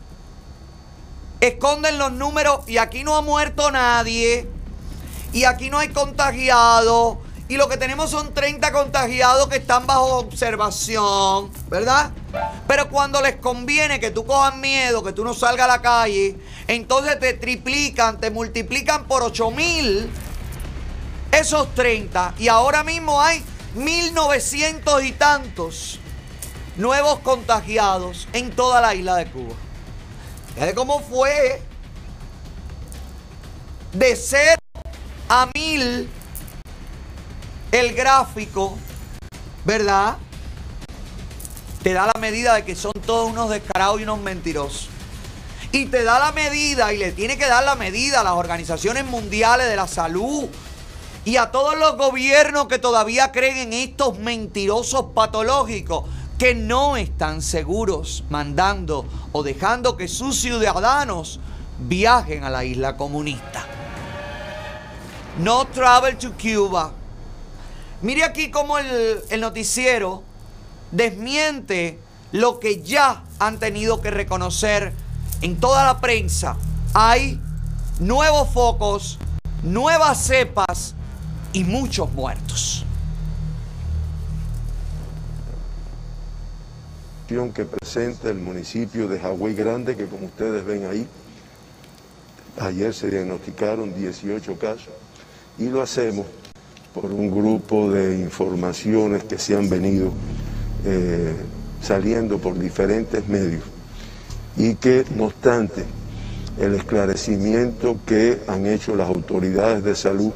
esconden 1.39 1.99
los 1.99 2.11
números 2.11 2.61
y 2.65 2.79
aquí 2.79 3.03
no 3.03 3.15
ha 3.15 3.21
muerto 3.21 3.69
nadie, 3.69 4.49
y 5.31 5.43
aquí 5.43 5.69
no 5.69 5.77
hay 5.77 5.89
contagiados, 5.89 7.19
y 7.47 7.57
lo 7.57 7.69
que 7.69 7.77
tenemos 7.77 8.09
son 8.09 8.33
30 8.33 8.71
contagiados 8.71 9.47
que 9.47 9.57
están 9.57 9.85
bajo 9.85 10.17
observación, 10.17 11.51
¿verdad? 11.67 12.09
Pero 12.67 12.89
cuando 12.89 13.21
les 13.21 13.35
conviene 13.35 13.99
que 13.99 14.09
tú 14.09 14.25
cojas 14.25 14.55
miedo, 14.55 15.03
que 15.03 15.13
tú 15.13 15.23
no 15.23 15.35
salgas 15.35 15.65
a 15.65 15.67
la 15.67 15.81
calle, 15.83 16.35
entonces 16.67 17.19
te 17.19 17.33
triplican, 17.33 18.19
te 18.19 18.31
multiplican 18.31 19.05
por 19.05 19.21
8 19.21 19.51
mil 19.51 20.09
esos 21.31 21.75
30. 21.75 22.33
Y 22.39 22.47
ahora 22.47 22.83
mismo 22.83 23.21
hay 23.21 23.43
1900 23.75 25.03
y 25.03 25.11
tantos 25.11 25.99
nuevos 26.75 27.19
contagiados 27.19 28.27
en 28.33 28.51
toda 28.51 28.81
la 28.81 28.95
isla 28.95 29.15
de 29.15 29.25
Cuba. 29.27 29.55
Fíjate 30.53 30.73
cómo 30.73 31.01
fue 31.01 31.61
de 33.93 34.15
0 34.15 34.59
a 35.29 35.49
1000 35.53 36.09
el 37.71 37.93
gráfico, 37.93 38.77
¿verdad? 39.65 40.17
Te 41.83 41.93
da 41.93 42.07
la 42.07 42.19
medida 42.19 42.55
de 42.55 42.65
que 42.65 42.75
son 42.75 42.93
todos 43.05 43.29
unos 43.29 43.49
descarados 43.49 43.99
y 43.99 44.03
unos 44.03 44.19
mentirosos. 44.19 44.89
Y 45.71 45.85
te 45.85 46.03
da 46.03 46.17
la 46.17 46.31
medida 46.31 46.91
y 46.93 46.97
le 46.97 47.11
tiene 47.11 47.37
que 47.37 47.45
dar 47.45 47.63
la 47.63 47.75
medida 47.75 48.21
a 48.21 48.23
las 48.23 48.33
organizaciones 48.33 49.05
mundiales 49.05 49.67
de 49.67 49.75
la 49.75 49.87
salud 49.87 50.49
y 51.25 51.37
a 51.37 51.51
todos 51.51 51.77
los 51.77 51.97
gobiernos 51.97 52.67
que 52.67 52.79
todavía 52.79 53.31
creen 53.31 53.57
en 53.57 53.73
estos 53.73 54.17
mentirosos 54.19 55.07
patológicos 55.13 56.05
que 56.37 56.55
no 56.55 56.95
están 56.95 57.41
seguros 57.41 58.23
mandando 58.29 59.05
o 59.33 59.43
dejando 59.43 59.97
que 59.97 60.07
sus 60.07 60.39
ciudadanos 60.39 61.39
viajen 61.79 62.43
a 62.45 62.49
la 62.49 62.63
isla 62.63 62.95
comunista. 62.95 63.65
No 65.39 65.67
travel 65.67 66.17
to 66.17 66.31
Cuba. 66.41 66.93
Mire 68.01 68.23
aquí 68.23 68.49
cómo 68.49 68.77
el, 68.77 69.21
el 69.29 69.41
noticiero 69.41 70.23
desmiente 70.91 71.99
lo 72.31 72.59
que 72.59 72.81
ya 72.81 73.23
han 73.39 73.59
tenido 73.59 74.01
que 74.01 74.09
reconocer 74.09 74.93
en 75.41 75.59
toda 75.59 75.83
la 75.83 75.99
prensa. 75.99 76.55
Hay 76.93 77.39
nuevos 77.99 78.49
focos, 78.49 79.19
nuevas 79.63 80.23
cepas 80.23 80.95
y 81.53 81.63
muchos 81.63 82.11
muertos. 82.13 82.85
que 87.53 87.63
presenta 87.63 88.29
el 88.29 88.39
municipio 88.39 89.07
de 89.07 89.19
Hawái 89.19 89.53
Grande, 89.53 89.95
que 89.95 90.07
como 90.07 90.25
ustedes 90.25 90.65
ven 90.65 90.87
ahí, 90.87 91.05
ayer 92.59 92.91
se 92.91 93.11
diagnosticaron 93.11 93.93
18 93.93 94.57
casos 94.57 94.89
y 95.59 95.69
lo 95.69 95.83
hacemos 95.83 96.25
por 96.91 97.05
un 97.05 97.29
grupo 97.29 97.91
de 97.91 98.17
informaciones 98.17 99.25
que 99.25 99.37
se 99.37 99.55
han 99.55 99.69
venido 99.69 100.11
eh, 100.85 101.35
saliendo 101.83 102.39
por 102.39 102.57
diferentes 102.57 103.27
medios 103.27 103.63
y 104.57 104.73
que 104.73 105.05
no 105.15 105.25
obstante 105.25 105.85
el 106.59 106.73
esclarecimiento 106.73 107.99
que 108.07 108.41
han 108.47 108.65
hecho 108.65 108.95
las 108.95 109.07
autoridades 109.07 109.83
de 109.83 109.95
salud 109.95 110.31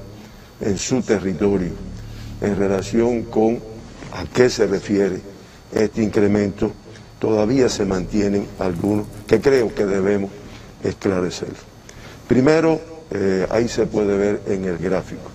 en 0.63 0.77
su 0.77 1.01
territorio 1.01 1.71
en 2.41 2.57
relación 2.57 3.23
con 3.23 3.59
a 4.13 4.25
qué 4.25 4.49
se 4.49 4.67
refiere 4.67 5.21
este 5.73 6.03
incremento, 6.03 6.71
todavía 7.19 7.69
se 7.69 7.85
mantienen 7.85 8.47
algunos 8.59 9.07
que 9.27 9.41
creo 9.41 9.73
que 9.73 9.85
debemos 9.85 10.29
esclarecer. 10.83 11.53
Primero, 12.27 12.79
eh, 13.11 13.47
ahí 13.49 13.67
se 13.67 13.85
puede 13.85 14.17
ver 14.17 14.41
en 14.47 14.65
el 14.65 14.77
gráfico. 14.77 15.29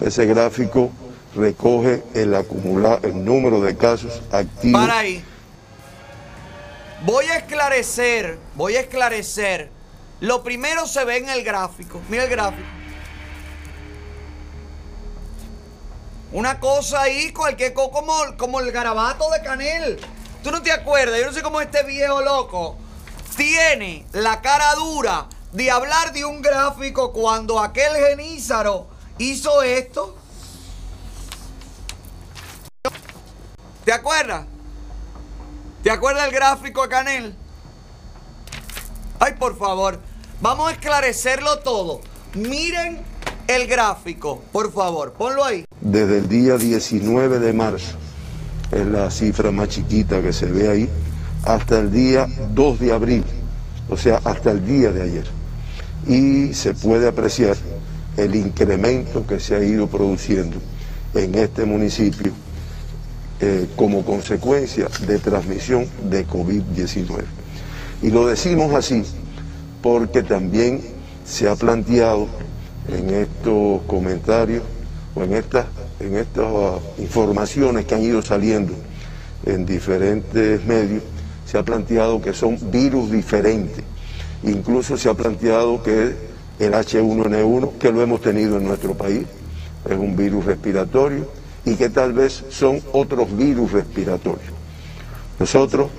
Ese 0.00 0.24
gráfico 0.26 0.90
recoge 1.34 2.02
el 2.14 2.34
acumulado, 2.34 3.00
el 3.02 3.24
número 3.24 3.60
de 3.60 3.76
casos 3.76 4.22
activos. 4.30 4.80
Para 4.80 4.98
ahí. 4.98 5.22
Voy 7.04 7.26
a 7.26 7.38
esclarecer, 7.38 8.38
voy 8.54 8.76
a 8.76 8.80
esclarecer. 8.80 9.68
Lo 10.20 10.42
primero 10.42 10.86
se 10.86 11.04
ve 11.04 11.18
en 11.18 11.28
el 11.28 11.42
gráfico. 11.42 12.00
Mira 12.08 12.24
el 12.24 12.30
gráfico. 12.30 12.81
Una 16.32 16.58
cosa 16.58 17.02
ahí, 17.02 17.30
cualquier 17.32 17.74
cosa 17.74 17.90
como, 17.92 18.36
como 18.38 18.60
el 18.60 18.72
garabato 18.72 19.30
de 19.30 19.42
Canel. 19.42 20.00
¿Tú 20.42 20.50
no 20.50 20.62
te 20.62 20.72
acuerdas? 20.72 21.20
Yo 21.20 21.26
no 21.26 21.32
sé 21.32 21.42
cómo 21.42 21.60
este 21.60 21.82
viejo 21.82 22.22
loco 22.22 22.76
tiene 23.36 24.06
la 24.12 24.40
cara 24.40 24.74
dura 24.74 25.28
de 25.52 25.70
hablar 25.70 26.12
de 26.12 26.24
un 26.24 26.40
gráfico 26.40 27.12
cuando 27.12 27.60
aquel 27.60 27.94
genízaro 27.94 28.88
hizo 29.18 29.62
esto. 29.62 30.16
¿Te 33.84 33.92
acuerdas? 33.92 34.46
¿Te 35.82 35.90
acuerdas 35.90 36.28
el 36.28 36.32
gráfico 36.32 36.82
de 36.82 36.88
Canel? 36.88 37.36
Ay, 39.20 39.34
por 39.34 39.58
favor. 39.58 40.00
Vamos 40.40 40.70
a 40.70 40.72
esclarecerlo 40.72 41.58
todo. 41.58 42.00
Miren 42.34 43.11
el 43.56 43.66
gráfico, 43.66 44.42
por 44.52 44.72
favor. 44.72 45.12
Ponlo 45.12 45.44
ahí. 45.44 45.64
Desde 45.80 46.18
el 46.18 46.28
día 46.28 46.56
19 46.56 47.38
de 47.38 47.52
marzo, 47.52 47.96
es 48.70 48.86
la 48.86 49.10
cifra 49.10 49.50
más 49.50 49.68
chiquita 49.68 50.22
que 50.22 50.32
se 50.32 50.46
ve 50.46 50.68
ahí, 50.68 50.88
hasta 51.44 51.80
el 51.80 51.92
día 51.92 52.26
2 52.54 52.80
de 52.80 52.92
abril, 52.92 53.24
o 53.88 53.96
sea, 53.96 54.20
hasta 54.24 54.52
el 54.52 54.64
día 54.64 54.90
de 54.90 55.02
ayer. 55.02 55.26
Y 56.06 56.54
se 56.54 56.74
puede 56.74 57.08
apreciar 57.08 57.56
el 58.16 58.34
incremento 58.34 59.26
que 59.26 59.40
se 59.40 59.54
ha 59.54 59.62
ido 59.62 59.86
produciendo 59.86 60.56
en 61.14 61.34
este 61.34 61.64
municipio 61.64 62.32
eh, 63.40 63.66
como 63.76 64.04
consecuencia 64.04 64.88
de 65.06 65.18
transmisión 65.18 65.86
de 66.08 66.26
COVID-19. 66.26 67.24
Y 68.02 68.10
lo 68.10 68.26
decimos 68.26 68.74
así 68.74 69.02
porque 69.82 70.22
también 70.22 70.80
se 71.24 71.48
ha 71.48 71.56
planteado 71.56 72.28
en 72.88 73.10
estos 73.10 73.82
comentarios 73.86 74.62
o 75.14 75.22
en 75.22 75.34
estas, 75.34 75.66
en 76.00 76.16
estas 76.16 76.46
informaciones 76.98 77.84
que 77.84 77.94
han 77.94 78.02
ido 78.02 78.22
saliendo 78.22 78.74
en 79.44 79.66
diferentes 79.66 80.64
medios, 80.64 81.02
se 81.46 81.58
ha 81.58 81.62
planteado 81.62 82.20
que 82.20 82.32
son 82.32 82.58
virus 82.70 83.10
diferentes. 83.10 83.84
Incluso 84.42 84.96
se 84.96 85.08
ha 85.08 85.14
planteado 85.14 85.82
que 85.82 86.14
el 86.58 86.72
H1N1, 86.72 87.78
que 87.78 87.92
lo 87.92 88.02
hemos 88.02 88.20
tenido 88.20 88.56
en 88.56 88.64
nuestro 88.64 88.94
país, 88.94 89.26
es 89.88 89.96
un 89.96 90.16
virus 90.16 90.44
respiratorio 90.44 91.26
y 91.64 91.74
que 91.74 91.88
tal 91.90 92.12
vez 92.12 92.44
son 92.50 92.80
otros 92.92 93.36
virus 93.36 93.72
respiratorios. 93.72 94.52
Nosotros, 95.38 95.90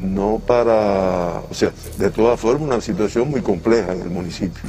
no 0.00 0.40
para, 0.46 1.42
o 1.50 1.54
sea, 1.54 1.70
de 1.98 2.10
todas 2.10 2.38
formas 2.38 2.68
una 2.68 2.80
situación 2.80 3.30
muy 3.30 3.42
compleja 3.42 3.92
en 3.92 4.02
el 4.02 4.10
municipio, 4.10 4.62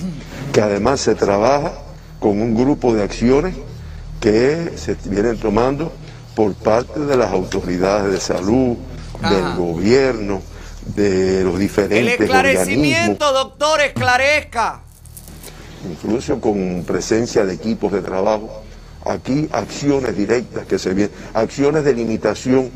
que 0.53 0.61
además 0.61 1.01
se 1.01 1.15
trabaja 1.15 1.73
con 2.19 2.41
un 2.41 2.55
grupo 2.55 2.93
de 2.93 3.03
acciones 3.03 3.55
que 4.19 4.73
se 4.75 4.95
vienen 5.05 5.37
tomando 5.37 5.91
por 6.35 6.53
parte 6.53 6.99
de 6.99 7.17
las 7.17 7.31
autoridades 7.31 8.11
de 8.11 8.19
salud, 8.19 8.77
del 9.29 9.55
gobierno, 9.55 10.41
de 10.95 11.43
los 11.43 11.55
El 11.55 11.59
diferentes 11.59 12.19
organismos, 12.19 12.35
esclarecimiento, 12.35 13.33
doctor, 13.33 13.81
esclarezca. 13.81 14.81
incluso 15.89 16.39
con 16.39 16.83
presencia 16.85 17.45
de 17.45 17.53
equipos 17.53 17.91
de 17.91 18.01
trabajo. 18.01 18.61
Aquí 19.05 19.47
acciones 19.51 20.17
directas 20.17 20.65
que 20.65 20.79
se 20.79 20.93
vienen, 20.93 21.15
acciones 21.33 21.83
de 21.83 21.93
limitación 21.93 22.71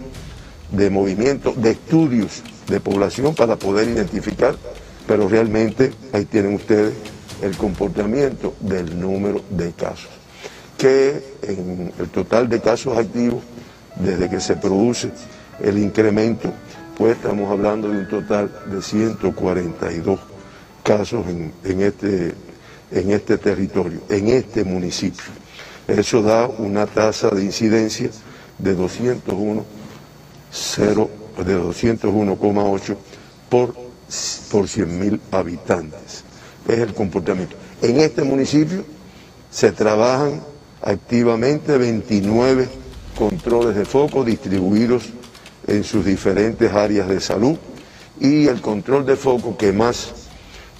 de 0.71 0.89
movimiento, 0.89 1.53
de 1.55 1.71
estudios 1.71 2.43
de 2.67 2.79
población 2.79 3.33
para 3.35 3.55
poder 3.55 3.89
identificar, 3.89 4.55
pero 5.07 5.27
realmente 5.27 5.91
ahí 6.13 6.25
tienen 6.25 6.53
ustedes 6.55 6.93
el 7.41 7.55
comportamiento 7.57 8.55
del 8.59 8.99
número 8.99 9.41
de 9.49 9.71
casos, 9.71 10.09
que 10.77 11.23
en 11.41 11.91
el 11.97 12.09
total 12.09 12.49
de 12.49 12.59
casos 12.59 12.97
activos, 12.97 13.41
desde 13.95 14.29
que 14.29 14.39
se 14.39 14.55
produce 14.55 15.11
el 15.61 15.77
incremento, 15.77 16.51
pues 16.97 17.15
estamos 17.15 17.49
hablando 17.49 17.89
de 17.89 17.99
un 17.99 18.09
total 18.09 18.51
de 18.69 18.81
142 18.81 20.19
casos 20.83 21.25
en, 21.27 21.53
en 21.63 21.81
este, 21.81 22.33
en 22.91 23.11
este 23.11 23.37
territorio, 23.37 24.01
en 24.09 24.27
este 24.27 24.63
municipio. 24.63 25.23
Eso 25.87 26.21
da 26.21 26.47
una 26.47 26.85
tasa 26.85 27.29
de 27.29 27.43
incidencia 27.43 28.09
de 28.59 28.75
201 28.75 29.78
0 30.51 31.09
de 31.45 31.57
201,8 31.57 32.97
por, 33.49 33.75
por 34.51 34.67
100 34.67 34.99
mil 34.99 35.21
habitantes. 35.31 36.23
Es 36.67 36.79
el 36.79 36.93
comportamiento. 36.93 37.55
En 37.81 37.99
este 37.99 38.23
municipio 38.23 38.83
se 39.49 39.71
trabajan 39.71 40.41
activamente 40.81 41.77
29 41.77 42.67
controles 43.17 43.75
de 43.75 43.85
foco 43.85 44.23
distribuidos 44.23 45.09
en 45.67 45.83
sus 45.83 46.05
diferentes 46.05 46.71
áreas 46.71 47.07
de 47.07 47.19
salud 47.19 47.57
y 48.19 48.47
el 48.47 48.61
control 48.61 49.05
de 49.05 49.15
foco 49.15 49.57
que 49.57 49.71
más 49.71 50.13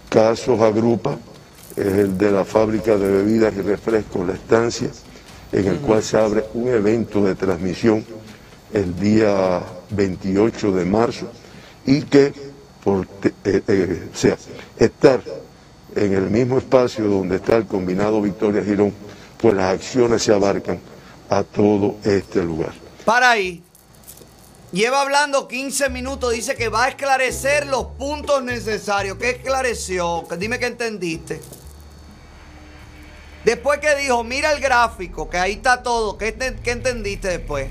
casos 0.09 0.59
agrupa 0.61 1.17
es 1.75 1.85
el 1.85 2.17
de 2.17 2.31
la 2.31 2.43
fábrica 2.43 2.97
de 2.97 3.09
bebidas 3.09 3.53
y 3.55 3.61
refrescos 3.61 4.27
La 4.27 4.33
Estancia, 4.33 4.89
en 5.51 5.65
el 5.65 5.77
cual 5.77 6.03
se 6.03 6.17
abre 6.17 6.43
un 6.53 6.67
evento 6.67 7.23
de 7.23 7.35
transmisión 7.35 8.03
el 8.73 8.99
día 8.99 9.63
28 9.91 10.71
de 10.71 10.85
marzo 10.85 11.31
y 11.85 12.01
que 12.03 12.33
por 12.83 13.07
eh, 13.23 13.61
eh, 13.67 14.07
sea, 14.13 14.37
estar 14.77 15.21
en 15.95 16.13
el 16.13 16.29
mismo 16.29 16.57
espacio 16.57 17.05
donde 17.05 17.37
está 17.37 17.57
el 17.57 17.65
combinado 17.65 18.21
Victoria 18.21 18.63
Girón, 18.63 18.93
pues 19.37 19.53
las 19.53 19.73
acciones 19.73 20.23
se 20.23 20.33
abarcan 20.33 20.79
a 21.29 21.43
todo 21.43 21.97
este 22.03 22.43
lugar. 22.43 22.73
Para 23.05 23.31
ahí. 23.31 23.63
Lleva 24.71 25.01
hablando 25.01 25.47
15 25.47 25.89
minutos, 25.89 26.31
dice 26.31 26.55
que 26.55 26.69
va 26.69 26.85
a 26.85 26.89
esclarecer 26.89 27.65
los 27.65 27.85
puntos 27.97 28.43
necesarios. 28.43 29.17
¿Qué 29.17 29.31
esclareció? 29.31 30.27
Dime 30.37 30.59
que 30.59 30.67
entendiste. 30.67 31.41
Después 33.43 33.79
que 33.79 33.95
dijo, 33.95 34.23
mira 34.23 34.51
el 34.51 34.61
gráfico, 34.61 35.27
que 35.27 35.39
ahí 35.39 35.53
está 35.53 35.81
todo. 35.81 36.19
¿Qué, 36.19 36.35
qué 36.63 36.71
entendiste 36.71 37.29
después? 37.29 37.67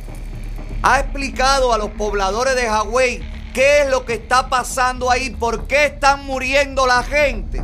Ha 0.82 1.00
explicado 1.00 1.72
a 1.72 1.78
los 1.78 1.90
pobladores 1.90 2.55
de 2.55 2.68
Hawái 2.68 3.22
qué 3.52 3.82
es 3.82 3.90
lo 3.90 4.05
que 4.05 4.14
está 4.14 4.48
pasando 4.48 5.10
ahí, 5.10 5.30
por 5.30 5.66
qué 5.66 5.86
están 5.86 6.24
muriendo 6.24 6.86
la 6.86 7.02
gente. 7.02 7.62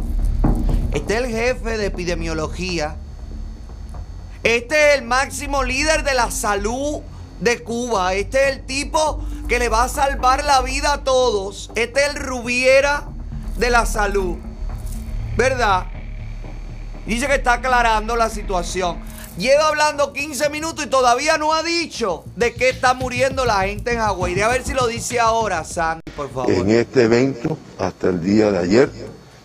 Este 0.93 1.15
es 1.15 1.21
el 1.25 1.31
jefe 1.31 1.79
de 1.79 1.87
epidemiología. 1.87 2.97
Este 4.43 4.93
es 4.93 4.99
el 4.99 5.05
máximo 5.05 5.63
líder 5.63 6.03
de 6.05 6.15
la 6.15 6.31
salud 6.31 7.01
de 7.41 7.63
Cuba. 7.63 8.15
Este 8.15 8.49
es 8.49 8.57
el 8.57 8.67
tipo 8.67 9.25
que 9.49 9.59
le 9.59 9.69
va 9.69 9.85
a 9.85 9.89
salvar 9.89 10.45
la 10.45 10.61
vida 10.63 10.95
a 10.95 11.05
todos. 11.05 11.71
Este 11.77 12.03
es 12.03 12.11
el 12.11 12.17
Rubiera 12.17 13.05
de 13.57 13.71
la 13.71 13.87
salud. 13.87 14.37
¿Verdad? 15.37 15.87
Dice 17.07 17.27
que 17.27 17.35
está 17.35 17.55
aclarando 17.55 18.17
la 18.17 18.31
situación. 18.31 18.99
Lleva 19.37 19.67
hablando 19.67 20.13
15 20.13 20.49
minutos 20.49 20.85
y 20.85 20.89
todavía 20.89 21.39
no 21.39 21.55
ha 21.55 21.65
dicho 21.65 22.25
de 22.37 22.55
qué 22.55 22.69
está 22.69 22.95
muriendo 22.95 23.45
la 23.45 23.63
gente 23.63 23.93
en 23.93 23.99
Hawái. 23.99 24.35
De 24.35 24.45
a 24.45 24.49
ver 24.49 24.63
si 24.65 24.73
lo 24.75 24.87
dice 24.87 25.19
ahora, 25.19 25.65
Sandy, 25.65 26.03
por 26.15 26.31
favor. 26.31 26.53
En 26.53 26.71
este 26.71 27.03
evento, 27.03 27.59
hasta 27.77 28.11
el 28.11 28.23
día 28.23 28.53
de 28.53 28.59
ayer, 28.59 28.91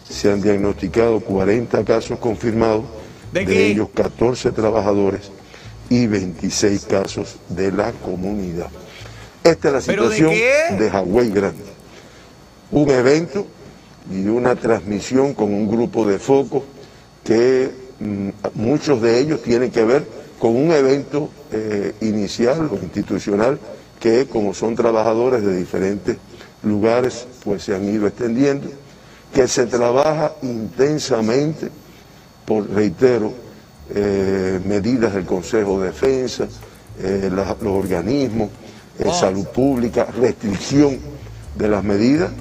se 0.08 0.32
han 0.32 0.42
diagnosticado 0.42 1.20
40 1.22 1.84
casos 1.86 2.20
confirmados, 2.20 2.86
¿De 3.32 3.46
de, 3.46 3.68
ellos 3.68 3.90
14 3.96 4.52
trabajadores 4.52 5.32
y 5.90 6.06
26 6.06 6.86
casos 6.86 7.38
de 7.50 7.72
la 7.72 7.92
comunidad. 7.92 8.70
Esta 9.44 9.70
es 9.70 9.74
la 9.74 9.82
¿Pero 9.82 10.10
de 10.10 10.16
situación 10.16 10.32
qué? 10.32 10.84
de 10.84 10.92
Hawái 10.92 11.30
Grande. 11.32 11.64
Un 12.70 12.92
evento 12.92 13.48
y 14.12 14.28
una 14.28 14.56
transmisión 14.56 15.34
con 15.34 15.52
un 15.52 15.68
grupo 15.68 16.06
de 16.06 16.20
focos 16.20 16.62
que 17.24 17.72
muchos 18.54 19.02
de 19.02 19.20
ellos 19.20 19.42
tienen 19.42 19.72
que 19.72 19.84
ver 19.84 20.06
con 20.40 20.56
un 20.56 20.72
evento 20.72 21.30
eh, 21.52 21.94
inicial 22.02 22.70
o 22.72 22.76
institucional 22.76 23.60
que 24.00 24.28
como 24.28 24.54
son 24.54 24.76
trabajadores 24.76 25.44
de 25.44 25.56
diferentes 25.58 26.18
lugares 26.64 27.28
pues 27.44 27.64
se 27.64 27.76
han 27.76 27.84
ido 27.94 28.08
extendiendo, 28.08 28.70
que 29.34 29.48
se 29.48 29.66
trabaja 29.66 30.34
intensamente 30.42 31.70
por, 32.46 32.70
reitero, 32.70 33.34
eh, 33.94 34.60
medidas 34.66 35.14
del 35.14 35.26
Consejo 35.26 35.80
de 35.82 35.88
Defensa, 35.88 36.48
eh, 37.02 37.30
la- 37.34 37.56
los 37.62 37.74
organismos, 37.86 38.50
Oh. 39.06 39.14
salud 39.14 39.46
pública, 39.48 40.06
restricción 40.20 40.98
de 41.56 41.68
las 41.70 41.84
medidas 41.84 42.32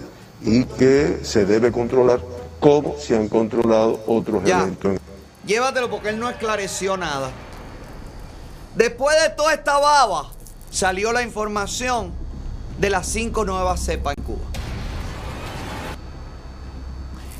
y 0.45 0.65
que 0.65 1.19
se 1.23 1.45
debe 1.47 1.71
controlar 1.71 2.21
como 2.59 2.97
se 2.99 3.17
han 3.17 3.29
controlado 3.29 4.01
otros 4.09 4.43
Ya. 4.45 4.63
eventos. 4.63 4.98
Llévatelo 5.49 5.89
porque 5.89 6.11
él 6.11 6.21
no 6.21 6.29
esclareció 6.29 6.99
nada. 6.99 7.31
Después 8.77 9.17
de 9.23 9.31
toda 9.31 9.55
esta 9.55 9.79
baba, 9.79 10.31
salió 10.71 11.11
la 11.11 11.23
información 11.23 12.13
de 12.79 12.91
las 12.91 13.09
cinco 13.09 13.47
nuevas 13.47 13.81
cepas 13.81 14.15
en 14.19 14.25
Cuba. 14.25 14.45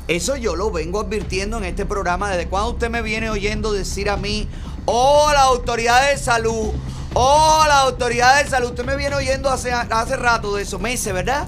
Eso 0.07 0.35
yo 0.37 0.55
lo 0.55 0.71
vengo 0.71 1.01
advirtiendo 1.01 1.57
en 1.57 1.65
este 1.65 1.85
programa 1.85 2.31
desde 2.31 2.49
cuando 2.49 2.71
usted 2.71 2.89
me 2.89 3.03
viene 3.03 3.29
oyendo 3.29 3.71
decir 3.71 4.09
a 4.09 4.17
mí, 4.17 4.49
oh, 4.85 5.29
la 5.31 5.43
autoridad 5.43 6.09
de 6.09 6.17
salud, 6.17 6.71
oh, 7.13 7.63
la 7.67 7.81
autoridad 7.81 8.43
de 8.43 8.49
salud. 8.49 8.71
Usted 8.71 8.85
me 8.85 8.95
viene 8.95 9.17
oyendo 9.17 9.51
hace, 9.51 9.71
hace 9.71 10.15
rato 10.17 10.55
de 10.55 10.63
eso, 10.63 10.79
meses, 10.79 11.13
¿verdad? 11.13 11.47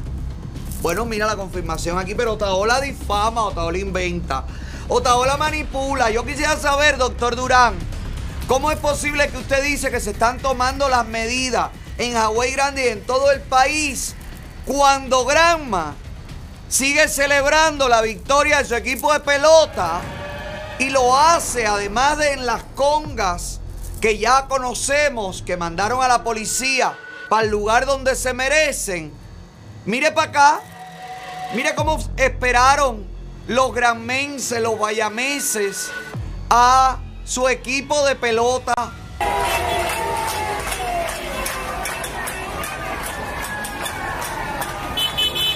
Bueno, 0.83 1.05
mira 1.05 1.25
la 1.25 1.35
confirmación 1.35 1.97
aquí, 1.97 2.13
pero 2.13 2.33
Otaola 2.33 2.79
difama, 2.81 3.45
Otaola 3.45 3.79
inventa, 3.79 4.45
Otaola 4.93 5.38
manipula. 5.38 6.09
Yo 6.09 6.26
quisiera 6.26 6.57
saber, 6.57 6.97
doctor 6.97 7.38
Durán, 7.38 7.76
¿cómo 8.45 8.72
es 8.72 8.77
posible 8.77 9.30
que 9.30 9.38
usted 9.38 9.63
dice 9.63 9.89
que 9.89 10.01
se 10.01 10.11
están 10.11 10.38
tomando 10.39 10.89
las 10.89 11.05
medidas 11.05 11.69
en 11.97 12.13
Hawái 12.13 12.51
Grande 12.51 12.84
y 12.84 12.89
en 12.89 13.05
todo 13.05 13.31
el 13.31 13.39
país 13.39 14.15
cuando 14.65 15.23
Granma 15.23 15.95
sigue 16.68 17.07
celebrando 17.07 17.88
la 17.88 18.01
victoria 18.01 18.57
de 18.57 18.65
su 18.65 18.76
equipo 18.76 19.13
de 19.13 19.22
pelota 19.22 20.01
y 20.77 20.89
lo 20.89 21.18
hace 21.18 21.65
además 21.65 22.18
de 22.18 22.34
en 22.34 22.45
las 22.45 22.63
congas 22.76 23.61
que 24.01 24.18
ya 24.18 24.47
conocemos 24.49 25.41
que 25.41 25.55
mandaron 25.55 26.03
a 26.03 26.09
la 26.09 26.22
policía 26.22 26.97
para 27.30 27.43
el 27.45 27.49
lugar 27.49 27.85
donde 27.85 28.13
se 28.13 28.34
merecen? 28.34 29.13
Mire 29.85 30.11
para 30.11 30.30
acá. 30.31 30.59
Mire 31.53 31.76
cómo 31.76 31.97
esperaron 32.18 33.10
los 33.52 33.73
granmenses, 33.73 34.61
los 34.61 34.78
guayameses 34.78 35.91
a 36.49 36.99
su 37.26 37.49
equipo 37.49 38.06
de 38.06 38.15
pelota. 38.15 38.73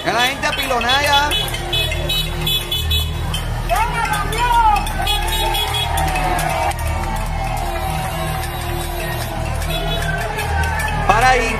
A 0.04 0.12
la 0.12 0.26
gente 0.26 0.46
apilonada. 0.46 1.30
Para 11.06 11.30
ahí. 11.30 11.56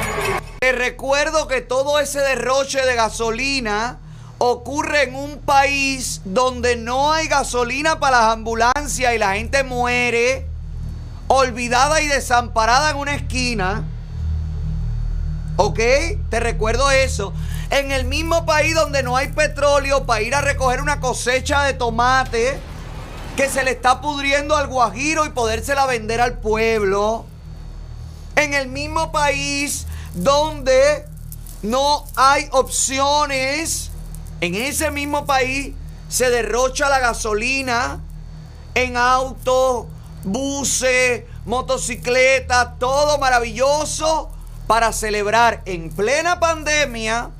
Te 0.61 0.73
recuerdo 0.73 1.49
que 1.49 1.63
todo 1.63 1.99
ese 1.99 2.21
derroche 2.21 2.85
de 2.85 2.95
gasolina 2.95 4.01
ocurre 4.39 5.05
en 5.05 5.15
un 5.15 5.39
país 5.39 6.21
donde 6.25 6.77
no 6.77 7.13
hay 7.13 7.29
gasolina 7.29 7.99
para 7.99 8.21
las 8.21 8.33
ambulancias 8.33 9.15
y 9.15 9.19
la 9.19 9.35
gente 9.35 9.65
muere 9.65 10.47
olvidada 11.29 12.01
y 12.03 12.07
desamparada 12.07 12.91
en 12.91 12.97
una 12.97 13.15
esquina. 13.15 13.85
¿Ok? 15.57 15.81
Te 16.29 16.41
recuerdo 16.41 16.91
eso. 16.91 17.33
En 17.71 17.91
el 17.91 18.05
mismo 18.05 18.47
país 18.47 18.75
donde 18.75 19.03
no 19.03 19.17
hay 19.17 19.29
petróleo 19.29 20.07
para 20.07 20.23
ir 20.23 20.35
a 20.35 20.41
recoger 20.41 20.81
una 20.83 21.01
cosecha 21.01 21.63
de 21.65 21.73
tomate 21.73 22.59
que 23.37 23.49
se 23.49 23.65
le 23.65 23.73
está 23.73 24.01
pudriendo 24.01 24.57
al 24.57 24.67
guajiro 24.67 25.27
y 25.27 25.31
podérsela 25.31 25.87
vender 25.87 26.21
al 26.21 26.39
pueblo. 26.39 27.25
En 28.37 28.55
el 28.55 28.69
mismo 28.69 29.13
país 29.13 29.87
donde 30.15 31.07
no 31.63 32.05
hay 32.17 32.49
opciones, 32.53 33.91
en 34.41 34.55
ese 34.55 34.91
mismo 34.91 35.27
país 35.27 35.75
se 36.09 36.31
derrocha 36.31 36.89
la 36.89 36.99
gasolina 36.99 38.01
en 38.75 38.97
autos, 38.97 39.87
buses, 40.23 41.25
motocicletas, 41.45 42.79
todo 42.79 43.19
maravilloso 43.19 44.31
para 44.67 44.93
celebrar 44.93 45.63
en 45.65 45.91
plena 45.91 46.41
pandemia 46.41 47.31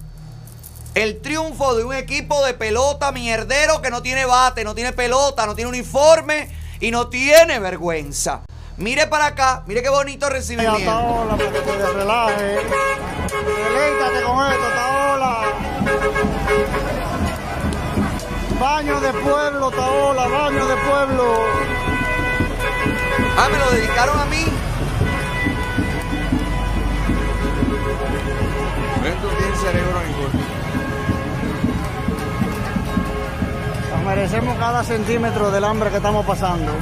el 0.95 1.21
triunfo 1.21 1.75
de 1.75 1.85
un 1.85 1.93
equipo 1.93 2.43
de 2.45 2.55
pelota 2.55 3.13
mierdero 3.13 3.83
que 3.83 3.91
no 3.91 4.01
tiene 4.01 4.25
bate, 4.25 4.65
no 4.65 4.75
tiene 4.75 4.93
pelota, 4.95 5.45
no 5.45 5.55
tiene 5.55 5.69
uniforme 5.69 6.49
y 6.81 6.91
no 6.91 7.09
tiene 7.09 7.59
vergüenza. 7.59 8.43
Mire 8.79 9.07
para 9.07 9.27
acá, 9.27 9.63
mire 9.67 9.83
qué 9.83 9.91
bonito 9.91 10.29
recibimiento. 10.31 10.85
Taola, 10.85 11.37
para 11.37 11.53
que 11.53 11.61
te. 11.61 11.71
Deleítate 13.37 14.23
con 14.23 14.53
esto. 14.53 14.77
Baño 18.61 19.01
de 19.01 19.13
pueblo, 19.13 19.71
Taola, 19.71 20.29
baño 20.29 20.67
de 20.67 20.77
pueblo. 20.77 21.35
Ah, 23.37 23.49
me 23.53 23.59
lo 23.59 23.71
dedicaron 23.71 24.19
a 24.19 24.25
mí. 24.25 24.45
Esto 29.05 29.29
tiene 29.39 29.57
cerebro. 29.57 30.01
Nos 33.93 34.05
merecemos 34.07 34.59
cada 34.59 34.83
centímetro 34.85 35.51
del 35.51 35.65
hambre 35.65 35.91
que 35.91 35.97
estamos 35.97 36.25
pasando. 36.25 36.73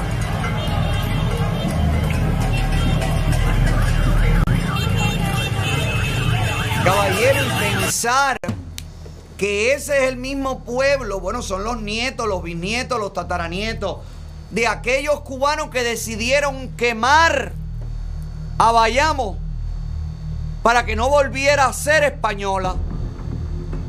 Caballero, 6.84 7.40
pensar 7.58 8.36
que 9.36 9.74
ese 9.74 10.04
es 10.04 10.08
el 10.08 10.16
mismo 10.16 10.64
pueblo, 10.64 11.20
bueno, 11.20 11.42
son 11.42 11.64
los 11.64 11.80
nietos, 11.82 12.28
los 12.28 12.42
bisnietos, 12.42 12.98
los 12.98 13.12
tataranietos 13.12 13.98
de 14.50 14.68
aquellos 14.68 15.20
cubanos 15.20 15.70
que 15.70 15.82
decidieron 15.82 16.68
quemar 16.76 17.52
a 18.58 18.72
Bayamo 18.72 19.36
para 20.62 20.86
que 20.86 20.94
no 20.96 21.08
volviera 21.08 21.66
a 21.66 21.72
ser 21.72 22.04
española. 22.04 22.76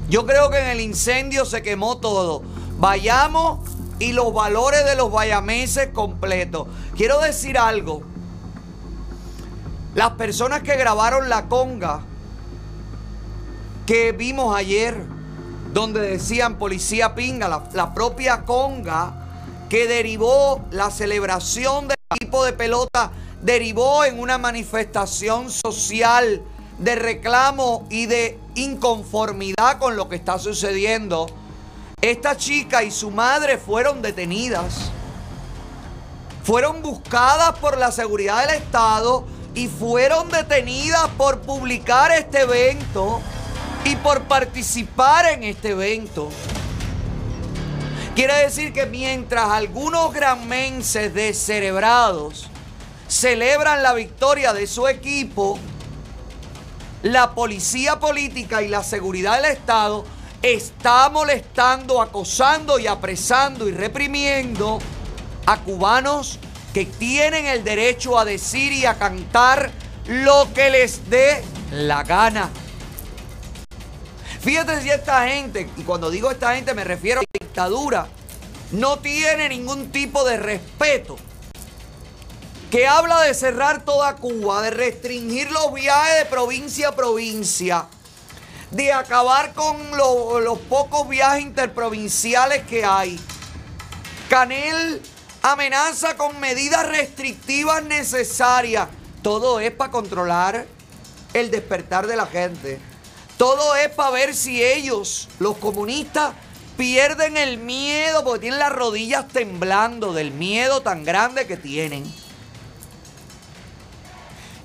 Yo 0.09 0.25
creo 0.25 0.49
que 0.49 0.59
en 0.59 0.67
el 0.67 0.81
incendio 0.81 1.45
se 1.45 1.61
quemó 1.61 1.97
todo. 1.97 2.41
Bayamo 2.77 3.63
y 3.99 4.11
los 4.11 4.33
valores 4.33 4.83
de 4.85 4.95
los 4.95 5.11
bayameses 5.11 5.89
completos. 5.89 6.67
Quiero 6.95 7.19
decir 7.21 7.57
algo. 7.57 8.03
Las 9.93 10.11
personas 10.11 10.63
que 10.63 10.75
grabaron 10.75 11.29
la 11.29 11.47
conga 11.47 12.01
que 13.85 14.11
vimos 14.11 14.55
ayer, 14.55 15.14
donde 15.75 15.99
decían 15.99 16.57
policía 16.57 17.15
pinga, 17.15 17.49
la, 17.73 17.93
propia 17.93 18.45
conga 18.45 19.11
que 19.67 19.87
derivó 19.89 20.63
la 20.71 20.89
celebración 20.89 21.89
del 21.89 21.97
equipo 22.15 22.45
de 22.45 22.53
pelota, 22.53 23.11
derivó 23.41 24.05
en 24.05 24.17
una 24.17 24.37
manifestación 24.37 25.51
social 25.51 26.41
de 26.79 26.95
reclamo 26.95 27.85
y 27.89 28.05
de 28.05 28.39
inconformidad 28.55 29.77
con 29.77 29.97
lo 29.97 30.07
que 30.07 30.15
está 30.15 30.39
sucediendo. 30.39 31.25
Esta 31.99 32.37
chica 32.37 32.81
y 32.83 32.89
su 32.89 33.11
madre 33.11 33.57
fueron 33.57 34.01
detenidas. 34.01 34.91
Fueron 36.45 36.83
buscadas 36.83 37.59
por 37.59 37.77
la 37.77 37.91
seguridad 37.91 38.47
del 38.47 38.61
Estado 38.61 39.25
y 39.53 39.67
fueron 39.67 40.29
detenidas 40.29 41.09
por 41.17 41.41
publicar 41.41 42.13
este 42.13 42.43
evento 42.43 43.19
y 43.85 43.95
por 43.97 44.23
participar 44.23 45.27
en 45.27 45.43
este 45.43 45.69
evento. 45.69 46.29
Quiere 48.15 48.33
decir 48.43 48.73
que 48.73 48.85
mientras 48.85 49.49
algunos 49.49 50.11
granmenses 50.11 51.13
descerebrados 51.13 52.49
celebran 53.07 53.83
la 53.83 53.93
victoria 53.93 54.53
de 54.53 54.67
su 54.67 54.87
equipo, 54.87 55.59
la 57.03 57.35
policía 57.35 57.99
política 57.99 58.63
y 58.63 58.67
la 58.67 58.83
seguridad 58.83 59.35
del 59.35 59.51
Estado 59.51 60.05
está 60.41 61.09
molestando, 61.09 62.01
acosando 62.01 62.79
y 62.79 62.87
apresando 62.87 63.67
y 63.67 63.71
reprimiendo 63.71 64.79
a 65.45 65.57
cubanos 65.59 66.39
que 66.73 66.85
tienen 66.85 67.45
el 67.45 67.63
derecho 67.63 68.17
a 68.17 68.25
decir 68.25 68.73
y 68.73 68.85
a 68.85 68.95
cantar 68.95 69.71
lo 70.07 70.51
que 70.53 70.69
les 70.71 71.09
dé 71.09 71.43
la 71.71 72.03
gana. 72.03 72.49
Fíjate 74.45 74.79
si 74.79 74.91
esta 74.91 75.27
gente, 75.27 75.67
y 75.75 75.81
cuando 75.81 76.11
digo 76.11 76.29
esta 76.29 76.53
gente 76.53 76.75
me 76.75 76.83
refiero 76.83 77.19
a 77.19 77.23
la 77.23 77.45
dictadura, 77.47 78.07
no 78.73 78.99
tiene 78.99 79.49
ningún 79.49 79.91
tipo 79.91 80.23
de 80.23 80.37
respeto. 80.37 81.15
Que 82.69 82.85
habla 82.87 83.21
de 83.21 83.33
cerrar 83.33 83.83
toda 83.83 84.15
Cuba, 84.17 84.61
de 84.61 84.69
restringir 84.69 85.49
los 85.51 85.73
viajes 85.73 86.19
de 86.19 86.25
provincia 86.25 86.89
a 86.89 86.95
provincia, 86.95 87.85
de 88.69 88.93
acabar 88.93 89.55
con 89.55 89.97
lo- 89.97 90.39
los 90.39 90.59
pocos 90.59 91.09
viajes 91.09 91.41
interprovinciales 91.41 92.67
que 92.67 92.85
hay. 92.85 93.19
Canel 94.29 95.01
amenaza 95.41 96.17
con 96.17 96.39
medidas 96.39 96.87
restrictivas 96.87 97.83
necesarias. 97.83 98.89
Todo 99.23 99.59
es 99.59 99.71
para 99.71 99.89
controlar 99.89 100.67
el 101.33 101.49
despertar 101.49 102.05
de 102.05 102.15
la 102.15 102.27
gente. 102.27 102.79
Todo 103.37 103.75
es 103.75 103.89
para 103.89 104.11
ver 104.11 104.33
si 104.33 104.63
ellos, 104.63 105.27
los 105.39 105.57
comunistas, 105.57 106.33
pierden 106.77 107.37
el 107.37 107.57
miedo 107.57 108.23
porque 108.23 108.41
tienen 108.41 108.59
las 108.59 108.71
rodillas 108.71 109.27
temblando 109.27 110.13
del 110.13 110.31
miedo 110.31 110.81
tan 110.81 111.03
grande 111.03 111.45
que 111.45 111.57
tienen. 111.57 112.05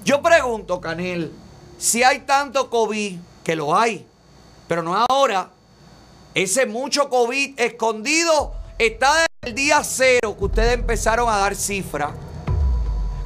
Yo 0.05 0.22
pregunto, 0.22 0.80
Canel, 0.80 1.32
si 1.78 2.02
hay 2.02 2.20
tanto 2.20 2.70
COVID, 2.70 3.18
que 3.44 3.56
lo 3.56 3.76
hay, 3.76 4.06
pero 4.68 4.82
no 4.82 4.97
ahora, 5.09 5.51
ese 6.34 6.66
mucho 6.66 7.09
COVID 7.09 7.59
escondido 7.59 8.55
está 8.78 9.12
desde 9.14 9.26
el 9.42 9.55
día 9.55 9.82
cero 9.82 10.36
que 10.38 10.44
ustedes 10.44 10.74
empezaron 10.74 11.28
a 11.28 11.38
dar 11.38 11.56
cifras. 11.56 12.12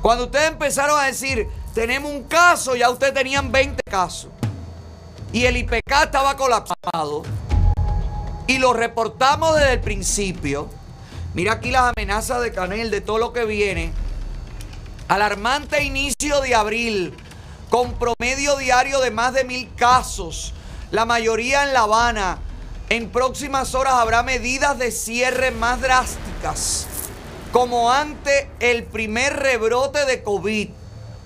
Cuando 0.01 0.25
ustedes 0.25 0.49
empezaron 0.49 0.99
a 0.99 1.05
decir, 1.05 1.49
tenemos 1.75 2.11
un 2.11 2.25
caso, 2.25 2.75
ya 2.77 2.91
ustedes 2.91 3.15
tenían 3.15 3.53
20 3.53 3.83
casos. 3.91 4.31
Y 5.35 5.47
el 5.47 5.57
IPK 5.57 6.05
estaba 6.05 6.37
colapsado. 6.37 7.25
Y 8.47 8.59
lo 8.59 8.73
reportamos 8.73 9.57
desde 9.57 9.73
el 9.73 9.81
principio. 9.81 10.71
Mira 11.35 11.55
aquí 11.55 11.73
las 11.73 11.93
amenazas 11.93 12.41
de 12.41 12.53
Canel, 12.53 12.93
de 12.93 13.01
todo 13.01 13.19
lo 13.19 13.33
que 13.33 13.45
viene. 13.45 13.91
Alarmante 15.09 15.83
inicio 15.83 16.41
de 16.41 16.55
abril, 16.55 17.17
con 17.69 17.95
promedio 17.95 18.57
diario 18.59 19.01
de 19.01 19.11
más 19.11 19.35
de 19.35 19.43
mil 19.43 19.69
casos, 19.75 20.55
la 20.93 21.05
mayoría 21.05 21.65
en 21.65 21.73
La 21.73 21.81
Habana. 21.81 22.39
En 22.89 23.11
próximas 23.11 23.75
horas 23.75 23.95
habrá 23.95 24.23
medidas 24.23 24.79
de 24.79 24.93
cierre 24.93 25.51
más 25.51 25.81
drásticas, 25.81 26.87
como 27.51 27.91
ante 27.91 28.49
el 28.61 28.85
primer 28.85 29.35
rebrote 29.35 30.05
de 30.05 30.23
COVID. 30.23 30.69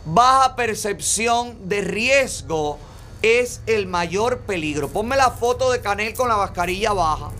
Baja 0.06 0.56
percepción 0.56 1.68
de 1.68 1.82
riesgo 1.82 2.78
es 3.22 3.60
el 3.66 3.86
mayor 3.86 4.40
peligro. 4.40 4.88
Ponme 4.88 5.16
la 5.16 5.30
foto 5.30 5.70
de 5.70 5.80
Canel 5.80 6.14
con 6.14 6.28
la 6.28 6.36
mascarilla 6.36 6.92
baja. 6.92 7.30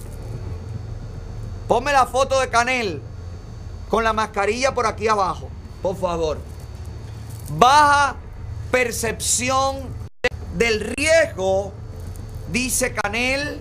Ponme 1.67 1.93
la 1.93 2.07
foto 2.07 2.41
de 2.41 2.49
Canel 2.49 3.03
con 3.89 4.05
la 4.05 4.13
mascarilla 4.13 4.75
por 4.75 4.87
aquí 4.87 5.09
abajo, 5.09 5.49
por 5.83 5.97
favor. 5.97 6.39
Baja 7.51 8.17
percepción 8.71 9.89
del 10.57 10.81
riesgo, 10.81 11.73
dice 12.51 12.93
Canel, 12.93 13.61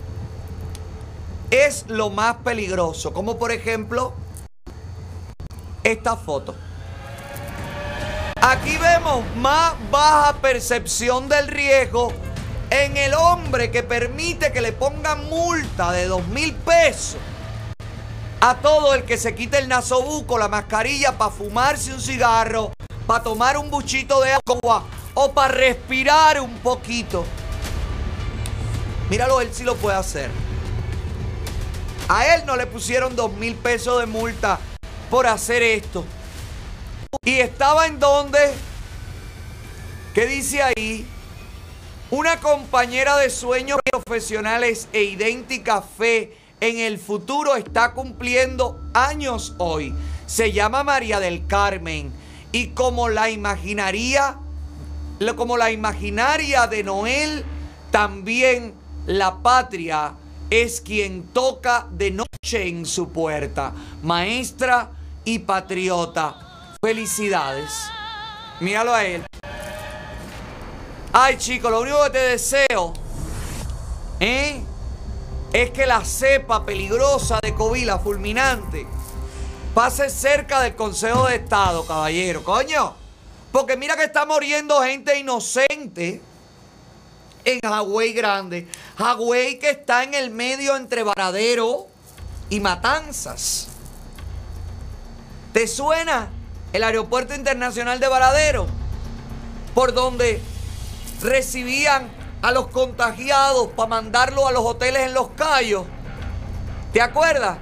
es 1.52 1.86
lo 1.88 2.10
más 2.10 2.38
peligroso. 2.38 3.14
Como 3.14 3.38
por 3.38 3.52
ejemplo 3.52 4.14
esta 5.84 6.18
foto. 6.18 6.56
Aquí 8.50 8.78
vemos 8.78 9.26
más 9.36 9.74
baja 9.92 10.38
percepción 10.38 11.28
del 11.28 11.50
riesgo 11.50 12.14
en 12.70 12.96
el 12.96 13.14
hombre 13.14 13.72
que 13.72 13.84
permite 13.84 14.54
que 14.54 14.62
le 14.62 14.72
pongan 14.72 15.28
multa 15.28 15.92
de 15.92 16.06
dos 16.06 16.26
mil 16.30 16.56
pesos 16.56 17.20
a 18.40 18.56
todo 18.56 18.94
el 18.94 19.04
que 19.04 19.18
se 19.18 19.36
quite 19.36 19.58
el 19.58 19.68
nasobuco, 19.68 20.38
la 20.38 20.48
mascarilla 20.48 21.18
para 21.18 21.30
fumarse 21.30 21.92
un 21.92 22.00
cigarro, 22.00 22.72
para 23.06 23.22
tomar 23.22 23.58
un 23.58 23.70
buchito 23.70 24.22
de 24.22 24.32
agua 24.32 24.86
o 25.14 25.34
para 25.34 25.54
respirar 25.54 26.40
un 26.40 26.58
poquito. 26.60 27.26
Míralo, 29.10 29.42
él 29.42 29.50
sí 29.52 29.66
lo 29.66 29.76
puede 29.76 29.98
hacer. 29.98 30.32
A 32.08 32.34
él 32.34 32.44
no 32.46 32.56
le 32.56 32.66
pusieron 32.66 33.14
dos 33.14 33.34
mil 33.34 33.56
pesos 33.56 34.00
de 34.00 34.06
multa 34.06 34.58
por 35.10 35.28
hacer 35.28 35.62
esto. 35.62 36.06
Y 37.24 37.40
estaba 37.40 37.88
en 37.88 38.00
donde? 38.00 38.40
¿Qué 40.14 40.26
dice 40.26 40.64
ahí? 40.64 41.06
Una 42.10 42.40
compañera 42.40 43.18
de 43.18 43.30
sueños 43.30 43.80
profesionales 43.92 44.88
e 44.94 45.04
idéntica 45.04 45.82
fe 45.82 46.38
en 46.62 46.80
el 46.80 46.98
futuro 46.98 47.56
está 47.56 47.94
cumpliendo 47.94 48.80
años 48.94 49.56
hoy. 49.58 49.94
Se 50.26 50.52
llama 50.52 50.84
María 50.84 51.20
del 51.20 51.46
Carmen 51.48 52.12
y 52.52 52.70
como 52.70 53.10
la 53.10 53.30
imaginaría, 53.30 54.38
como 55.36 55.58
la 55.58 55.72
imaginaria 55.72 56.68
de 56.68 56.84
Noel, 56.84 57.44
también 57.92 58.74
la 59.06 59.38
patria 59.44 60.14
es 60.50 60.82
quien 60.82 61.24
toca 61.34 61.88
de 61.92 62.12
noche 62.12 62.68
en 62.68 62.86
su 62.86 63.10
puerta. 63.12 63.74
Maestra 64.02 64.92
y 65.26 65.40
patriota. 65.40 66.47
Felicidades. 66.82 67.90
Míralo 68.60 68.94
a 68.94 69.04
él. 69.04 69.24
Ay, 71.12 71.38
chico, 71.38 71.70
lo 71.70 71.82
único 71.82 72.04
que 72.04 72.10
te 72.12 72.20
deseo, 72.20 72.94
¿eh? 74.20 74.62
Es 75.52 75.72
que 75.72 75.86
la 75.88 76.04
cepa 76.04 76.66
peligrosa 76.66 77.40
de 77.42 77.56
COVID, 77.56 77.86
la 77.86 77.98
fulminante, 77.98 78.86
pase 79.74 80.10
cerca 80.10 80.62
del 80.62 80.76
Consejo 80.76 81.28
de 81.28 81.38
Estado, 81.38 81.86
caballero. 81.86 82.44
Coño, 82.44 82.94
porque 83.52 83.78
mira 83.78 83.96
que 83.96 84.04
está 84.04 84.26
muriendo 84.26 84.80
gente 84.84 85.18
inocente 85.18 86.22
en 87.46 87.60
Hawái 87.62 88.14
Grande. 88.14 88.68
Hawái 88.98 89.58
que 89.58 89.72
está 89.72 90.04
en 90.04 90.14
el 90.14 90.30
medio 90.30 90.76
entre 90.76 91.02
Varadero 91.02 91.88
y 92.50 92.60
Matanzas. 92.60 93.70
¿Te 95.54 95.66
suena 95.68 96.30
el 96.74 96.84
aeropuerto 96.84 97.34
internacional 97.36 98.00
de 98.00 98.08
Varadero? 98.08 98.68
Por 99.74 99.94
donde 99.94 100.42
recibían 101.22 102.10
a 102.42 102.52
los 102.52 102.68
contagiados 102.68 103.70
para 103.76 103.90
mandarlos 103.90 104.48
a 104.48 104.52
los 104.52 104.64
hoteles 104.64 105.04
en 105.04 105.14
Los 105.14 105.30
Cayos. 105.30 105.86
¿Te 106.94 107.02
acuerdas? 107.02 107.58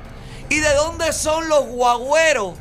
¿Y 0.50 0.60
de 0.60 0.74
dónde 0.76 1.12
son 1.14 1.50
los 1.50 1.66
guagüeros 1.66 2.54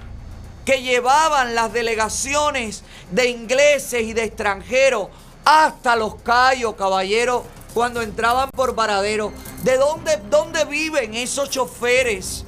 que 0.65 0.83
llevaban 0.83 1.55
las 1.55 1.73
delegaciones 1.73 2.83
de 3.11 3.29
ingleses 3.29 4.03
y 4.03 4.13
de 4.13 4.25
extranjeros 4.25 5.09
hasta 5.45 5.97
Los 5.97 6.15
Cayos, 6.17 6.75
caballeros, 6.77 7.43
cuando 7.75 8.01
entraban 8.01 8.51
por 8.51 8.75
Varadero? 8.75 9.33
¿De 9.63 9.77
dónde, 9.77 10.19
dónde 10.31 10.65
viven 10.65 11.15
esos 11.15 11.51
choferes? 11.51 12.45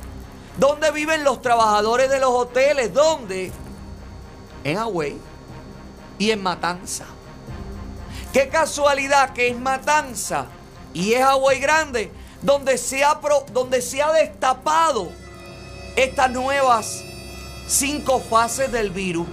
¿Dónde 0.59 0.91
viven 0.91 1.25
los 1.25 1.43
trabajadores 1.43 2.09
de 2.09 2.19
los 2.19 2.31
hoteles? 2.31 2.95
¿Dónde? 2.95 3.53
En 4.67 4.77
Hawái 4.79 5.17
y 6.19 6.33
en 6.33 6.43
Matanza. 6.43 7.05
Qué 8.33 8.49
casualidad 8.49 9.33
que 9.33 9.47
es 9.47 9.57
Matanza 9.57 10.47
y 10.93 11.13
es 11.13 11.23
Hawái 11.23 11.61
Grande 11.61 12.11
donde 12.43 12.77
se 12.77 13.05
ha, 13.05 13.21
donde 13.53 13.81
se 13.81 14.03
ha 14.03 14.11
destapado 14.11 15.13
estas 15.95 16.33
nuevas 16.33 17.01
cinco 17.69 18.19
fases 18.19 18.73
del 18.73 18.91
virus. 18.91 19.29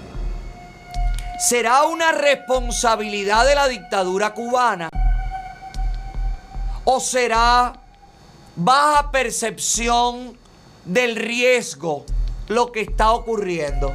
¿Será 1.40 1.86
una 1.86 2.12
responsabilidad 2.12 3.48
de 3.48 3.56
la 3.56 3.68
dictadura 3.68 4.36
cubana? 4.36 4.90
¿O 6.86 7.00
será 7.00 7.74
baja 8.56 9.10
percepción 9.10 10.38
del 10.86 11.16
riesgo 11.16 12.06
lo 12.50 12.72
que 12.72 12.82
está 12.82 13.14
ocurriendo? 13.14 13.92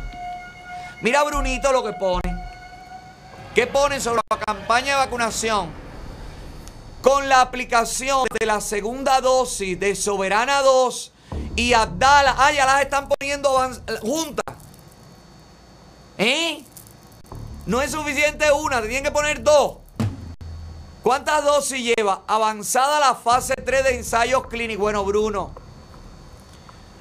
Mira 1.00 1.22
Brunito 1.22 1.72
lo 1.72 1.84
que 1.84 1.92
pone. 1.92 2.48
¿Qué 3.54 3.66
pone 3.66 4.00
sobre 4.00 4.20
la 4.30 4.38
campaña 4.38 4.94
de 4.94 5.04
vacunación? 5.04 5.70
Con 7.02 7.28
la 7.28 7.40
aplicación 7.40 8.26
de 8.38 8.46
la 8.46 8.60
segunda 8.60 9.20
dosis 9.20 9.78
de 9.78 9.94
Soberana 9.94 10.60
2 10.62 11.12
y 11.54 11.72
Abdala. 11.72 12.34
Ah, 12.36 12.52
ya 12.52 12.66
las 12.66 12.82
están 12.82 13.08
poniendo 13.08 13.50
juntas. 14.00 14.56
¿Eh? 16.18 16.64
No 17.66 17.80
es 17.80 17.92
suficiente 17.92 18.50
una, 18.50 18.80
te 18.80 18.88
tienen 18.88 19.04
que 19.04 19.12
poner 19.12 19.42
dos. 19.42 19.76
¿Cuántas 21.04 21.44
dosis 21.44 21.94
lleva? 21.96 22.22
Avanzada 22.26 22.98
la 22.98 23.14
fase 23.14 23.54
3 23.54 23.84
de 23.84 23.96
ensayos 23.98 24.46
clínicos. 24.48 24.80
Bueno, 24.80 25.04
Bruno. 25.04 25.52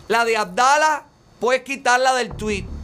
La 0.07 0.23
de 0.23 0.37
Abdala, 0.37 1.05
puedes 1.39 1.63
quitarla 1.63 2.13
del 2.13 2.35
tweet. 2.35 2.76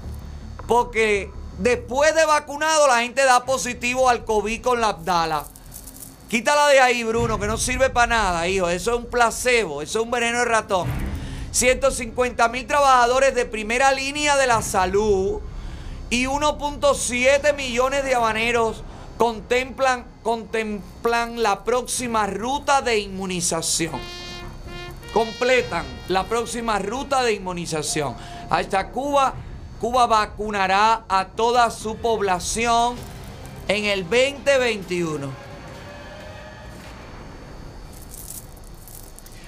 Porque 0.68 1.31
después 1.57 2.15
de 2.15 2.26
vacunado, 2.26 2.88
la 2.88 3.02
gente 3.02 3.23
da 3.26 3.45
positivo 3.45 4.10
al 4.10 4.23
COVID 4.26 4.61
con 4.61 4.81
la 4.81 4.90
Abdala. 4.90 5.45
Quítala 6.30 6.68
de 6.69 6.80
ahí, 6.80 7.03
Bruno, 7.03 7.40
que 7.40 7.48
no 7.48 7.57
sirve 7.57 7.90
para 7.90 8.07
nada, 8.07 8.48
hijo. 8.48 8.68
Eso 8.68 8.91
es 8.91 8.98
un 8.98 9.06
placebo, 9.06 9.81
eso 9.81 9.99
es 9.99 10.06
un 10.06 10.11
veneno 10.11 10.40
de 10.40 10.45
ratón. 10.45 10.88
150 11.52 12.48
mil 12.49 12.65
trabajadores 12.65 13.35
de 13.35 13.45
primera 13.45 13.91
línea 13.91 14.35
de 14.38 14.48
la 14.48 14.64
salud 14.64 15.41
y 16.10 16.26
1.7 16.26 17.56
millones 17.56 18.03
de 18.03 18.15
habaneros 18.15 18.84
contemplan, 19.18 20.06
contemplan 20.23 21.44
la 21.44 21.64
próxima 21.64 22.26
ruta 22.26 22.81
de 22.81 22.98
inmunización. 22.98 23.99
Completan 25.14 25.85
la 26.07 26.23
próxima 26.23 26.80
ruta 26.80 27.22
de 27.22 27.34
inmunización. 27.34 28.15
Hasta 28.49 28.90
Cuba, 28.90 29.35
Cuba 29.84 30.07
vacunará 30.07 31.03
a 31.10 31.26
toda 31.26 31.69
su 31.69 31.97
población 31.97 32.95
en 33.68 33.84
el 33.84 34.03
2021. 34.03 35.30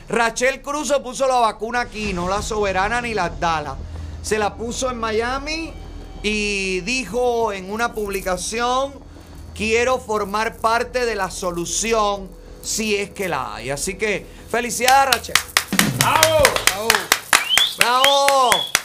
Rachel 0.09 0.61
Cruz 0.61 0.89
se 0.89 0.99
puso 0.99 1.25
la 1.25 1.35
vacuna 1.35 1.79
aquí, 1.79 2.11
no 2.11 2.27
la 2.27 2.41
soberana 2.41 2.99
ni 2.99 3.13
la 3.13 3.29
Dala. 3.29 3.77
Se 4.21 4.37
la 4.37 4.57
puso 4.57 4.91
en 4.91 4.97
Miami 4.97 5.71
y 6.21 6.81
dijo 6.81 7.53
en 7.53 7.71
una 7.71 7.93
publicación, 7.93 8.93
quiero 9.53 9.99
formar 9.99 10.57
parte 10.57 11.05
de 11.05 11.15
la 11.15 11.31
solución 11.31 12.29
si 12.61 12.97
es 12.97 13.11
que 13.11 13.29
la 13.29 13.55
hay. 13.55 13.69
Así 13.69 13.95
que 13.95 14.27
felicidades 14.51 15.15
Rachel. 15.15 15.35
¡Bravo! 15.99 16.43
¡Bravo! 16.67 16.89
¡Bravo! 17.77 18.75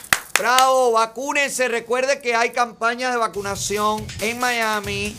¡Bravo! 0.41 0.93
Vacúnense. 0.93 1.69
Recuerde 1.69 2.23
que 2.23 2.35
hay 2.35 2.53
campañas 2.53 3.13
de 3.13 3.19
vacunación 3.19 4.07
en 4.23 4.39
Miami. 4.39 5.15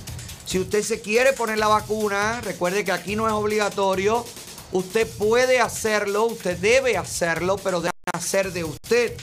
Si 0.47 0.57
usted 0.57 0.81
se 0.81 0.99
quiere 0.99 1.31
poner 1.33 1.59
la 1.59 1.67
vacuna, 1.67 2.41
recuerde 2.41 2.83
que 2.83 2.91
aquí 2.91 3.15
no 3.15 3.27
es 3.27 3.33
obligatorio. 3.33 4.25
Usted 4.71 5.07
puede 5.19 5.59
hacerlo, 5.59 6.23
usted 6.23 6.57
debe 6.57 6.97
hacerlo, 6.97 7.57
pero 7.57 7.81
debe 7.81 7.93
hacer 8.11 8.51
de 8.51 8.63
usted. 8.63 9.15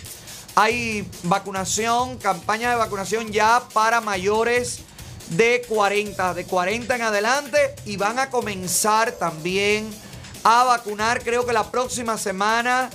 Hay 0.55 1.05
vacunación, 1.25 2.16
campaña 2.19 2.70
de 2.70 2.77
vacunación 2.77 3.33
ya 3.33 3.65
para 3.75 4.01
mayores 4.01 4.83
de 5.31 5.65
40, 5.66 6.33
de 6.33 6.45
40 6.45 6.95
en 6.95 7.03
adelante 7.03 7.75
y 7.87 7.97
van 7.97 8.20
a 8.20 8.31
comenzar 8.31 9.11
también 9.11 9.91
a 10.45 10.62
vacunar, 10.62 11.25
creo 11.25 11.45
que 11.45 11.53
la 11.53 11.73
próxima 11.73 12.16
semana 12.19 12.89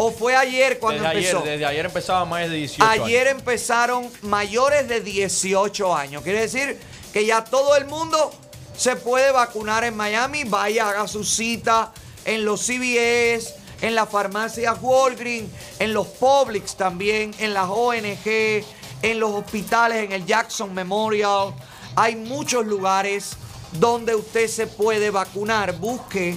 o 0.00 0.12
fue 0.12 0.36
ayer 0.36 0.78
cuando 0.78 1.02
desde 1.02 1.18
empezó. 1.18 1.38
Ayer, 1.40 1.50
desde 1.52 1.66
ayer 1.66 1.86
empezaba 1.86 2.24
más 2.24 2.48
de 2.48 2.56
18 2.56 2.84
Ayer 2.88 3.26
años. 3.26 3.40
empezaron 3.40 4.10
mayores 4.22 4.88
de 4.88 5.00
18 5.00 5.94
años. 5.94 6.22
Quiere 6.22 6.40
decir 6.42 6.78
que 7.12 7.26
ya 7.26 7.42
todo 7.42 7.74
el 7.74 7.84
mundo 7.86 8.32
se 8.76 8.94
puede 8.94 9.32
vacunar 9.32 9.82
en 9.82 9.96
Miami. 9.96 10.44
Vaya, 10.44 10.88
haga 10.88 11.08
su 11.08 11.24
cita 11.24 11.92
en 12.24 12.44
los 12.44 12.60
CVS, 12.64 13.56
en 13.80 13.96
las 13.96 14.08
farmacias 14.08 14.78
Walgreens, 14.80 15.50
en 15.80 15.92
los 15.92 16.06
Publix 16.06 16.76
también, 16.76 17.34
en 17.40 17.52
las 17.52 17.68
ONG, 17.68 18.64
en 19.02 19.18
los 19.18 19.32
hospitales, 19.32 20.04
en 20.04 20.12
el 20.12 20.24
Jackson 20.24 20.72
Memorial. 20.72 21.52
Hay 21.96 22.14
muchos 22.14 22.64
lugares 22.64 23.32
donde 23.72 24.14
usted 24.14 24.46
se 24.46 24.68
puede 24.68 25.10
vacunar. 25.10 25.76
Busque 25.78 26.36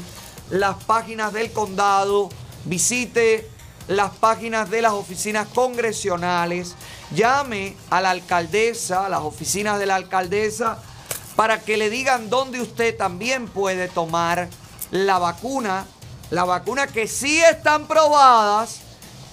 las 0.50 0.84
páginas 0.86 1.32
del 1.32 1.52
condado, 1.52 2.30
visite 2.66 3.51
las 3.92 4.12
páginas 4.12 4.70
de 4.70 4.82
las 4.82 4.94
oficinas 4.94 5.48
congresionales, 5.50 6.76
llame 7.14 7.76
a 7.90 8.00
la 8.00 8.12
alcaldesa, 8.12 9.06
a 9.06 9.10
las 9.10 9.20
oficinas 9.20 9.80
de 9.80 9.86
la 9.86 9.96
alcaldesa, 9.96 10.78
para 11.36 11.60
que 11.60 11.76
le 11.76 11.90
digan 11.90 12.30
dónde 12.30 12.62
usted 12.62 12.96
también 12.96 13.50
puede 13.50 13.90
tomar 13.90 14.48
la 14.92 15.20
vacuna, 15.20 15.86
la 16.30 16.46
vacuna 16.46 16.88
que 16.88 17.06
sí 17.06 17.42
están 17.42 17.86
probadas 17.88 18.80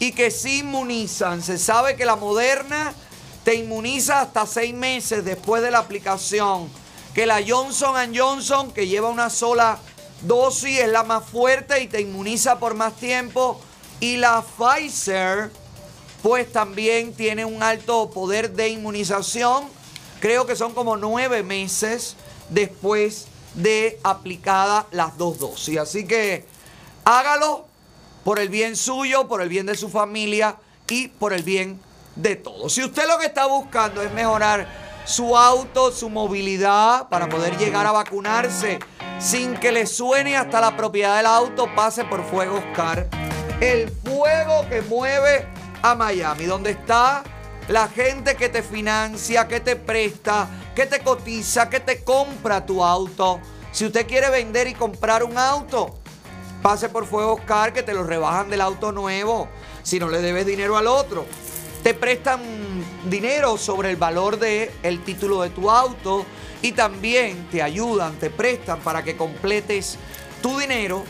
y 0.01 0.11
que 0.11 0.33
sí 0.33 0.61
inmunizan. 0.61 1.41
Se 1.41 1.57
sabe 1.57 1.95
que 1.95 2.05
la 2.05 2.17
moderna 2.17 2.93
te 3.45 3.55
inmuniza 3.55 4.23
hasta 4.23 4.45
seis 4.45 4.75
meses 4.75 5.25
después 5.25 5.63
de 5.63 5.71
la 5.71 5.79
aplicación, 5.79 6.69
que 7.15 7.27
la 7.27 7.41
Johnson 7.47 7.95
Johnson, 8.13 8.73
que 8.73 8.89
lleva 8.89 9.09
una 9.09 9.31
sola 9.31 9.79
dosis, 10.23 10.81
es 10.81 10.89
la 10.89 11.05
más 11.05 11.25
fuerte 11.25 11.81
y 11.81 11.87
te 11.87 12.01
inmuniza 12.01 12.59
por 12.59 12.75
más 12.75 12.95
tiempo. 12.95 13.61
Y 14.01 14.17
la 14.17 14.43
Pfizer, 14.43 15.51
pues 16.23 16.53
también 16.53 17.15
tiene 17.15 17.45
un 17.45 17.63
alto 17.63 18.11
poder 18.11 18.53
de 18.53 18.69
inmunización, 18.69 19.65
creo 20.21 20.47
que 20.47 20.57
son 20.57 20.73
como 20.73 20.97
nueve 20.97 21.43
meses 21.43 22.17
después 22.49 23.27
de 23.55 23.99
aplicada 24.05 24.87
las 24.93 25.17
dos 25.19 25.39
dosis. 25.39 25.79
Así 25.79 26.07
que 26.07 26.47
hágalo 27.05 27.67
por 28.25 28.39
el 28.39 28.49
bien 28.49 28.77
suyo, 28.77 29.27
por 29.27 29.43
el 29.43 29.49
bien 29.49 29.67
de 29.67 29.75
su 29.75 29.89
familia 29.89 30.57
y 30.89 31.09
por 31.09 31.33
el 31.33 31.43
bien 31.43 31.81
de 32.15 32.37
todos. 32.37 32.75
Si 32.75 32.85
usted 32.85 33.07
lo 33.09 33.19
que 33.19 33.27
está 33.27 33.47
buscando 33.47 34.03
es 34.03 34.13
mejorar 34.13 34.69
su 35.07 35.37
auto, 35.37 35.91
su 35.91 36.11
movilidad 36.11 37.09
para 37.09 37.29
poder 37.29 37.57
llegar 37.57 37.87
a 37.87 37.93
vacunarse 37.93 38.79
sin 39.19 39.57
que 39.57 39.73
le 39.73 39.87
suene 39.87 40.37
hasta 40.37 40.61
la 40.61 40.77
propiedad 40.77 41.17
del 41.17 41.27
auto, 41.27 41.69
pase 41.75 42.05
por 42.05 42.23
Fuego 42.25 42.59
Oscar. 42.59 43.09
El 43.61 43.91
fuego 43.91 44.69
que 44.69 44.83
mueve 44.83 45.49
a 45.83 45.97
Miami, 45.97 46.45
donde 46.45 46.71
está 46.71 47.25
la 47.67 47.89
gente 47.89 48.37
que 48.37 48.49
te 48.49 48.63
financia, 48.63 49.49
que 49.49 49.59
te 49.59 49.75
presta, 49.75 50.49
que 50.77 50.87
te 50.87 51.01
cotiza, 51.01 51.69
que 51.69 51.81
te 51.81 52.05
compra 52.05 52.65
tu 52.65 52.85
auto. 52.85 53.41
Si 53.73 53.85
usted 53.85 54.07
quiere 54.07 54.31
vender 54.31 54.69
y 54.69 54.75
comprar 54.75 55.25
un 55.25 55.37
auto, 55.37 55.99
pase 56.63 56.89
por 56.89 57.05
Fuego 57.05 57.35
Oscar 57.35 57.73
que 57.73 57.83
te 57.83 57.95
lo 57.95 58.05
rebajan 58.05 58.49
del 58.49 58.61
auto 58.61 58.93
nuevo. 58.93 59.49
Si 59.83 59.99
no 59.99 60.09
le 60.09 60.23
debes 60.23 60.47
dinero 60.47 60.77
al 60.77 60.87
otro, 60.87 61.27
te 61.83 61.95
prestan 61.95 62.41
dinero 63.11 63.59
sobre 63.59 63.91
el 63.91 63.97
valor 63.97 64.39
del 64.39 64.71
el 64.85 65.03
título 65.03 65.43
de 65.43 65.51
tu 65.51 65.69
auto 65.69 66.25
y 66.63 66.73
también 66.73 67.49
te 67.51 67.61
ayudan, 67.61 68.21
te 68.21 68.31
prestan 68.31 68.79
para 68.81 69.03
que 69.03 69.17
completes 69.17 69.99
tu 70.43 70.59
dinero 70.61 71.03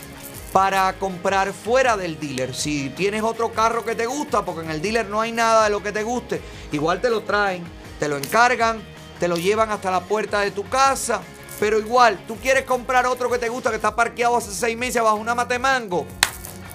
para 0.51 0.93
comprar 0.93 1.53
fuera 1.53 1.95
del 1.97 2.19
dealer. 2.19 2.55
Si 2.55 2.89
tienes 2.89 3.23
otro 3.23 3.51
carro 3.51 3.85
que 3.85 3.95
te 3.95 4.05
gusta, 4.05 4.43
porque 4.43 4.61
en 4.61 4.71
el 4.71 4.81
dealer 4.81 5.07
no 5.07 5.21
hay 5.21 5.31
nada 5.31 5.65
de 5.65 5.69
lo 5.69 5.83
que 5.83 5.91
te 5.91 6.03
guste, 6.03 6.41
igual 6.71 7.01
te 7.01 7.09
lo 7.09 7.21
traen, 7.21 7.63
te 7.99 8.07
lo 8.07 8.17
encargan, 8.17 8.81
te 9.19 9.27
lo 9.27 9.37
llevan 9.37 9.69
hasta 9.69 9.91
la 9.91 10.01
puerta 10.01 10.39
de 10.41 10.51
tu 10.51 10.67
casa. 10.67 11.21
Pero 11.59 11.77
igual, 11.77 12.23
tú 12.25 12.37
quieres 12.37 12.63
comprar 12.63 13.05
otro 13.05 13.29
que 13.29 13.37
te 13.37 13.49
gusta, 13.49 13.69
que 13.69 13.75
está 13.75 13.95
parqueado 13.95 14.37
hace 14.37 14.51
seis 14.51 14.77
meses 14.77 15.03
bajo 15.03 15.17
una 15.17 15.35
mate 15.35 15.59
mango. 15.59 16.05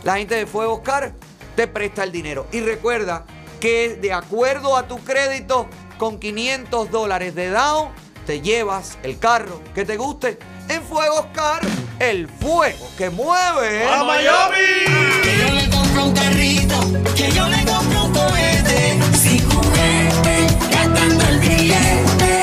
La 0.02 0.18
gente 0.18 0.34
de 0.34 0.46
Fuego 0.46 0.74
Oscar 0.74 1.14
te 1.56 1.66
presta 1.66 2.04
el 2.04 2.12
dinero. 2.12 2.46
Y 2.52 2.60
recuerda 2.60 3.24
que 3.60 3.96
de 3.96 4.12
acuerdo 4.12 4.76
a 4.76 4.86
tu 4.86 4.98
crédito, 4.98 5.66
con 5.96 6.18
500 6.18 6.90
dólares 6.90 7.34
de 7.34 7.48
down, 7.48 7.88
te 8.26 8.40
llevas 8.40 8.98
el 9.02 9.18
carro 9.18 9.60
que 9.74 9.84
te 9.84 9.96
guste 9.96 10.38
en 10.68 10.82
Fuego 10.82 11.20
Oscar, 11.20 11.60
el 11.98 12.26
fuego 12.28 12.86
que 12.96 13.10
mueve 13.10 13.84
¡A 13.86 14.02
Miami! 14.02 15.22
Que 15.22 15.38
yo 15.38 15.54
le 15.54 15.70
compro 15.70 16.04
un 16.04 16.14
carrito, 16.14 16.80
que 17.14 17.30
yo 17.32 17.46
le 17.48 17.64
compro 17.64 18.04
un 18.04 18.12
cohete, 18.12 18.98
sin 19.16 19.50
juguete, 19.50 20.46
gastando 20.70 21.24
el 21.24 21.38
billete. 21.38 22.42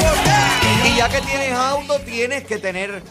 Y 0.85 0.97
ya 0.97 1.09
que 1.09 1.21
tienes 1.21 1.53
auto, 1.53 1.99
tienes 2.01 2.43
que 2.45 2.59
tener 2.59 3.01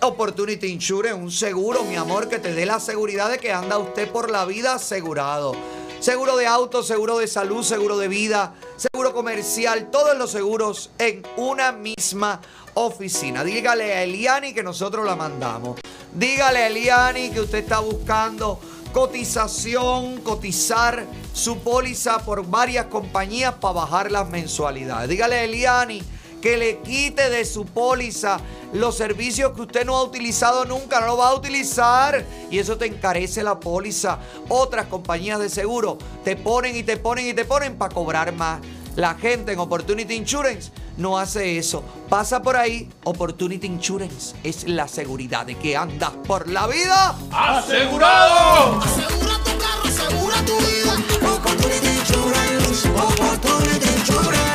Opportunity 0.00 0.68
Insurance, 0.68 1.14
un 1.14 1.30
seguro, 1.30 1.84
mi 1.84 1.96
amor, 1.96 2.28
que 2.28 2.38
te 2.38 2.52
dé 2.52 2.66
la 2.66 2.80
seguridad 2.80 3.30
de 3.30 3.38
que 3.38 3.52
anda 3.52 3.78
usted 3.78 4.10
por 4.10 4.30
la 4.30 4.44
vida 4.44 4.74
asegurado. 4.74 5.54
Seguro 6.00 6.36
de 6.36 6.46
auto, 6.46 6.84
seguro 6.84 7.18
de 7.18 7.26
salud, 7.26 7.64
seguro 7.64 7.98
de 7.98 8.06
vida, 8.06 8.54
seguro 8.76 9.12
comercial, 9.12 9.90
todos 9.90 10.16
los 10.16 10.30
seguros 10.30 10.90
en 10.98 11.26
una 11.36 11.72
misma 11.72 12.40
oficina. 12.74 13.42
Dígale 13.42 13.94
a 13.94 14.04
Eliani 14.04 14.54
que 14.54 14.62
nosotros 14.62 15.04
la 15.04 15.16
mandamos. 15.16 15.80
Dígale 16.14 16.60
a 16.60 16.66
Eliani 16.68 17.30
que 17.30 17.40
usted 17.40 17.58
está 17.58 17.80
buscando 17.80 18.60
cotización, 18.92 20.20
cotizar 20.20 21.04
su 21.32 21.58
póliza 21.58 22.24
por 22.24 22.46
varias 22.46 22.86
compañías 22.86 23.54
para 23.54 23.74
bajar 23.74 24.12
las 24.12 24.28
mensualidades. 24.28 25.08
Dígale 25.08 25.34
a 25.34 25.44
Eliani 25.44 26.00
que 26.40 26.56
le 26.56 26.78
quite 26.78 27.30
de 27.30 27.44
su 27.44 27.64
póliza 27.64 28.40
los 28.72 28.96
servicios 28.96 29.52
que 29.52 29.62
usted 29.62 29.84
no 29.86 29.96
ha 29.96 30.02
utilizado 30.02 30.64
nunca, 30.64 31.00
no 31.00 31.06
lo 31.06 31.16
va 31.16 31.28
a 31.28 31.34
utilizar 31.34 32.24
y 32.50 32.58
eso 32.58 32.76
te 32.76 32.86
encarece 32.86 33.42
la 33.42 33.58
póliza. 33.58 34.18
Otras 34.48 34.86
compañías 34.86 35.38
de 35.38 35.48
seguro 35.48 35.98
te 36.24 36.36
ponen 36.36 36.76
y 36.76 36.82
te 36.82 36.96
ponen 36.96 37.26
y 37.26 37.34
te 37.34 37.44
ponen 37.44 37.76
para 37.76 37.94
cobrar 37.94 38.32
más. 38.32 38.60
La 38.96 39.14
gente 39.14 39.52
en 39.52 39.58
Opportunity 39.60 40.14
Insurance 40.14 40.72
no 40.96 41.18
hace 41.18 41.56
eso. 41.56 41.84
Pasa 42.08 42.42
por 42.42 42.56
ahí, 42.56 42.90
Opportunity 43.04 43.66
Insurance 43.66 44.34
es 44.42 44.66
la 44.68 44.88
seguridad 44.88 45.46
de 45.46 45.56
que 45.56 45.76
andas 45.76 46.10
por 46.26 46.48
la 46.48 46.66
vida 46.66 47.16
¡Asegurado! 47.30 48.80
Asegura 48.82 49.38
tu 49.44 49.58
carro, 49.58 49.84
asegura 49.84 50.36
tu 50.44 50.56
vida. 50.58 50.94
Opportunity 51.32 51.86
Insurance, 51.86 52.88
Opportunity 52.88 53.86
Insurance. 53.98 54.47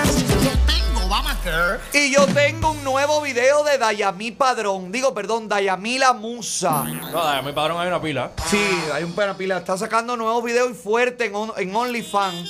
Y 1.91 2.11
yo 2.13 2.25
tengo 2.27 2.71
un 2.71 2.83
nuevo 2.83 3.19
video 3.21 3.63
de 3.63 3.77
Dayami 3.77 4.31
Padrón. 4.31 4.91
Digo, 4.91 5.13
perdón, 5.13 5.49
Dayami 5.49 5.97
la 5.99 6.13
Musa. 6.13 6.83
No, 6.83 7.43
mi 7.43 7.51
padrón 7.51 7.81
hay 7.81 7.87
una 7.87 8.01
pila. 8.01 8.31
Sí, 8.49 8.65
hay 8.93 9.03
un 9.03 9.13
pena 9.13 9.35
pila. 9.35 9.57
Está 9.57 9.77
sacando 9.77 10.15
nuevos 10.15 10.41
videos 10.43 10.71
y 10.71 10.73
fuerte 10.73 11.25
en, 11.25 11.35
on- 11.35 11.51
en 11.57 11.75
OnlyFans. 11.75 12.49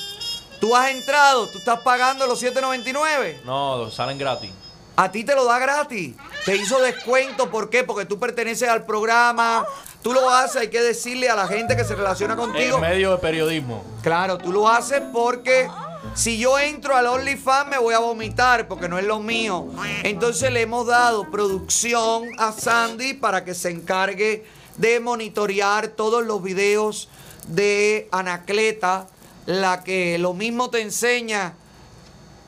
Tú 0.60 0.76
has 0.76 0.90
entrado, 0.90 1.48
tú 1.48 1.58
estás 1.58 1.80
pagando 1.80 2.26
los 2.26 2.40
7.99. 2.42 3.42
No, 3.44 3.90
salen 3.90 4.16
gratis. 4.16 4.50
A 4.96 5.10
ti 5.10 5.24
te 5.24 5.34
lo 5.34 5.44
da 5.44 5.58
gratis. 5.58 6.14
Te 6.44 6.54
hizo 6.56 6.78
descuento. 6.80 7.50
¿Por 7.50 7.68
qué? 7.70 7.82
Porque 7.82 8.04
tú 8.06 8.18
perteneces 8.20 8.68
al 8.68 8.84
programa. 8.86 9.66
Tú 10.02 10.12
lo 10.12 10.30
haces, 10.30 10.56
hay 10.62 10.68
que 10.68 10.80
decirle 10.82 11.28
a 11.30 11.34
la 11.34 11.48
gente 11.48 11.74
que 11.76 11.82
se 11.82 11.96
relaciona 11.96 12.36
contigo. 12.36 12.76
En 12.76 12.80
medio 12.82 13.10
de 13.12 13.18
periodismo. 13.18 13.82
Claro, 14.02 14.38
tú 14.38 14.52
lo 14.52 14.68
haces 14.68 15.02
porque 15.12 15.68
si 16.14 16.38
yo 16.38 16.58
entro 16.58 16.96
al 16.96 17.06
OnlyFans 17.06 17.70
me 17.70 17.78
voy 17.78 17.94
a 17.94 17.98
vomitar 17.98 18.68
porque 18.68 18.88
no 18.88 18.98
es 18.98 19.04
lo 19.04 19.20
mío. 19.20 19.68
Entonces 20.02 20.52
le 20.52 20.62
hemos 20.62 20.86
dado 20.86 21.30
producción 21.30 22.24
a 22.38 22.52
Sandy 22.52 23.14
para 23.14 23.44
que 23.44 23.54
se 23.54 23.70
encargue 23.70 24.44
de 24.76 25.00
monitorear 25.00 25.88
todos 25.88 26.24
los 26.24 26.42
videos 26.42 27.08
de 27.48 28.08
Anacleta, 28.12 29.06
la 29.46 29.82
que 29.82 30.18
lo 30.18 30.34
mismo 30.34 30.70
te 30.70 30.80
enseña 30.80 31.54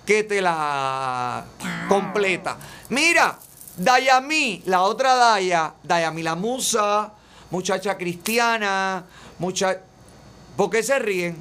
que 0.05 0.23
te 0.23 0.41
la 0.41 1.45
completa. 1.89 2.57
Mira, 2.91 3.39
Dayami, 3.77 4.63
la 4.67 4.83
otra 4.83 5.15
Daya, 5.15 5.75
Dayami 5.83 6.23
la 6.23 6.35
musa, 6.35 7.13
muchacha 7.51 7.97
cristiana, 7.97 9.05
mucha... 9.39 9.81
¿Por 10.57 10.71
qué 10.71 10.83
se 10.83 10.99
ríen? 10.99 11.37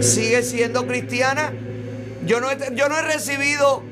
¿Sigue 0.00 0.42
siendo 0.42 0.86
cristiana? 0.86 1.52
Yo 2.24 2.40
no, 2.40 2.50
he, 2.50 2.58
yo 2.74 2.88
no 2.88 2.96
he 2.98 3.02
recibido 3.02 3.82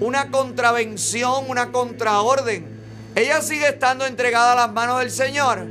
una 0.00 0.30
contravención, 0.30 1.44
una 1.48 1.70
contraorden. 1.72 2.66
Ella 3.14 3.40
sigue 3.40 3.68
estando 3.68 4.04
entregada 4.06 4.52
a 4.52 4.54
las 4.66 4.72
manos 4.72 4.98
del 5.00 5.10
Señor. 5.10 5.66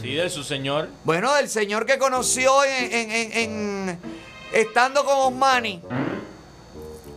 Sí, 0.00 0.14
de 0.14 0.30
su 0.30 0.44
señor. 0.44 0.88
Bueno, 1.04 1.34
del 1.34 1.48
Señor 1.48 1.84
que 1.84 1.98
conoció 1.98 2.62
en, 2.64 2.92
en- 2.92 3.10
en- 3.10 3.32
en- 3.32 3.98
estando 4.52 5.04
con 5.04 5.16
Osmani. 5.18 5.82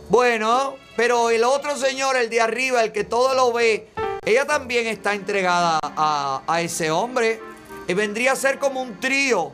Bueno, 0.08 0.74
pero 0.96 1.30
el 1.30 1.44
otro 1.44 1.76
señor, 1.76 2.16
el 2.16 2.28
de 2.30 2.40
arriba, 2.40 2.82
el 2.82 2.90
que 2.92 3.04
todo 3.04 3.34
lo 3.34 3.52
ve, 3.52 3.88
ella 4.24 4.44
también 4.44 4.86
está 4.88 5.14
entregada 5.14 5.78
a, 5.82 6.42
a 6.46 6.60
ese 6.62 6.90
hombre. 6.90 7.40
Y 7.86 7.94
vendría 7.94 8.32
a 8.32 8.36
ser 8.36 8.58
como 8.58 8.82
un 8.82 8.98
trío. 9.00 9.52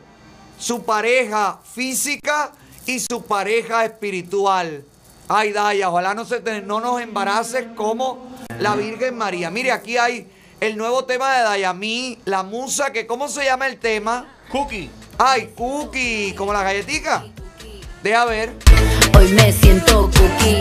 Su 0.59 0.83
pareja 0.83 1.59
física 1.73 2.51
y 2.85 2.99
su 2.99 3.21
pareja 3.23 3.85
espiritual. 3.85 4.83
Ay, 5.27 5.51
Daya, 5.51 5.89
ojalá 5.89 6.13
no, 6.13 6.25
se 6.25 6.39
te- 6.39 6.61
no 6.61 6.79
nos 6.79 7.01
embaraces 7.01 7.65
como 7.75 8.29
la 8.59 8.75
Virgen 8.75 9.17
María. 9.17 9.49
Mire, 9.51 9.71
aquí 9.71 9.97
hay 9.97 10.27
el 10.59 10.77
nuevo 10.77 11.05
tema 11.05 11.35
de 11.37 11.43
Dayami, 11.43 12.17
la 12.25 12.43
musa, 12.43 12.91
que 12.91 13.05
¿cómo 13.05 13.27
se 13.27 13.43
llama 13.43 13.67
el 13.67 13.77
tema? 13.77 14.25
Cookie. 14.51 14.89
Ay, 15.17 15.51
cookie, 15.55 16.33
como 16.35 16.53
la 16.53 16.63
galletica. 16.63 17.25
Deja 18.01 18.25
ver. 18.25 18.53
Hoy 19.17 19.27
me 19.33 19.51
siento 19.51 20.03
cookie, 20.11 20.59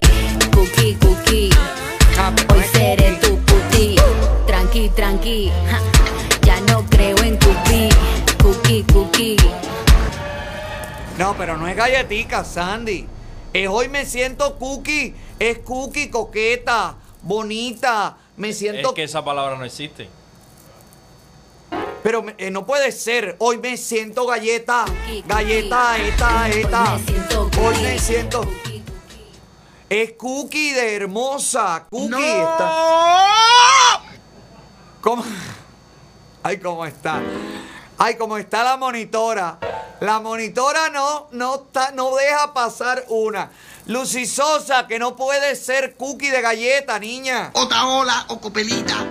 cookie, 0.54 0.94
cookie. 0.96 1.50
Hoy 2.52 2.64
seré 2.72 3.12
tu 3.20 3.36
puti. 3.44 3.96
Tranqui, 4.46 4.88
tranqui. 4.90 5.50
ja. 5.70 5.80
Ya 6.42 6.60
no 6.72 6.84
creo 6.88 7.16
en 7.18 7.36
cookie, 7.38 7.88
cookie, 8.42 8.84
cookie. 8.92 9.36
No, 11.18 11.34
pero 11.36 11.56
no 11.56 11.66
es 11.66 11.74
galletica, 11.74 12.44
Sandy. 12.44 13.06
Es 13.52 13.68
hoy 13.68 13.88
me 13.88 14.04
siento 14.04 14.58
cookie. 14.58 15.14
Es 15.38 15.58
cookie, 15.60 16.10
coqueta, 16.10 16.96
bonita. 17.22 18.18
Me 18.36 18.52
siento. 18.52 18.88
Es 18.88 18.94
que 18.94 19.04
esa 19.04 19.24
palabra 19.24 19.56
no 19.56 19.64
existe. 19.64 20.10
Pero 22.02 22.24
eh, 22.36 22.50
no 22.50 22.66
puede 22.66 22.92
ser. 22.92 23.36
Hoy 23.38 23.56
me 23.58 23.78
siento 23.78 24.26
galleta. 24.26 24.84
Galleta, 25.26 25.96
esta, 25.96 26.48
esta. 26.50 26.98
Hoy 27.62 27.76
me 27.82 27.98
siento. 27.98 28.42
Es 29.88 30.12
cookie 30.12 30.72
de 30.72 30.96
hermosa. 30.96 31.86
Cookie 31.88 32.14
está. 32.14 34.02
¿Cómo? 35.00 35.24
Ay, 36.42 36.58
cómo 36.58 36.84
está. 36.84 37.22
Ay, 37.98 38.16
cómo 38.16 38.36
está 38.36 38.62
la 38.62 38.76
monitora. 38.76 39.58
La 40.00 40.20
monitora 40.20 40.90
no, 40.90 41.28
no, 41.32 41.54
está, 41.54 41.92
no 41.92 42.14
deja 42.14 42.52
pasar 42.52 43.04
una. 43.08 43.50
Lucy 43.86 44.26
Sosa, 44.26 44.86
que 44.86 44.98
no 44.98 45.16
puede 45.16 45.56
ser 45.56 45.94
cookie 45.94 46.28
de 46.28 46.42
galleta, 46.42 46.98
niña. 46.98 47.50
Otaola 47.54 48.26
o 48.28 48.38
copelita. 48.38 49.06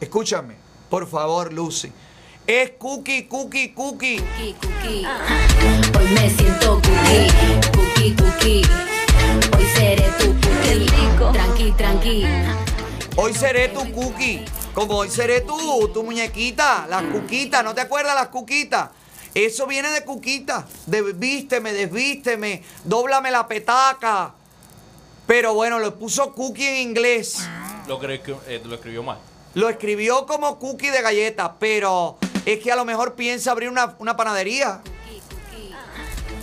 Escúchame, 0.00 0.54
por 0.88 1.08
favor, 1.08 1.52
Lucy. 1.52 1.90
Es 2.46 2.70
cookie, 2.78 3.26
cookie, 3.26 3.72
cookie. 3.74 4.22
Hoy 5.98 6.08
me 6.10 6.30
siento 6.30 6.80
cookie, 6.80 7.32
cookie, 7.74 8.14
cookie. 8.14 8.62
Hoy 9.56 9.66
seré 9.74 10.08
tu 10.18 10.26
cookie. 10.26 10.86
Tranqui, 11.32 11.72
tranqui. 11.72 12.24
Hoy 13.16 13.34
seré 13.34 13.68
tu 13.68 13.92
cookie. 13.92 14.44
Como 14.78 14.98
hoy 14.98 15.10
seré 15.10 15.40
tú, 15.40 15.90
tu 15.92 16.04
muñequita, 16.04 16.86
las 16.88 17.02
cuquitas. 17.02 17.64
¿No 17.64 17.74
te 17.74 17.80
acuerdas 17.80 18.14
las 18.14 18.28
cuquitas? 18.28 18.90
Eso 19.34 19.66
viene 19.66 19.90
de 19.90 20.04
cuquita. 20.04 20.68
De 20.86 21.02
vísteme, 21.14 21.72
desvísteme, 21.72 22.62
dóblame 22.84 23.32
la 23.32 23.48
petaca. 23.48 24.34
Pero 25.26 25.52
bueno, 25.54 25.80
lo 25.80 25.98
puso 25.98 26.32
cookie 26.32 26.64
en 26.64 26.90
inglés. 26.90 27.40
Lo, 27.88 28.00
eh, 28.04 28.62
lo 28.64 28.76
escribió 28.76 29.02
mal. 29.02 29.18
Lo 29.54 29.68
escribió 29.68 30.26
como 30.26 30.60
cookie 30.60 30.90
de 30.90 31.02
galleta, 31.02 31.56
pero 31.58 32.16
es 32.46 32.60
que 32.60 32.70
a 32.70 32.76
lo 32.76 32.84
mejor 32.84 33.16
piensa 33.16 33.50
abrir 33.50 33.70
una, 33.70 33.96
una 33.98 34.16
panadería. 34.16 34.80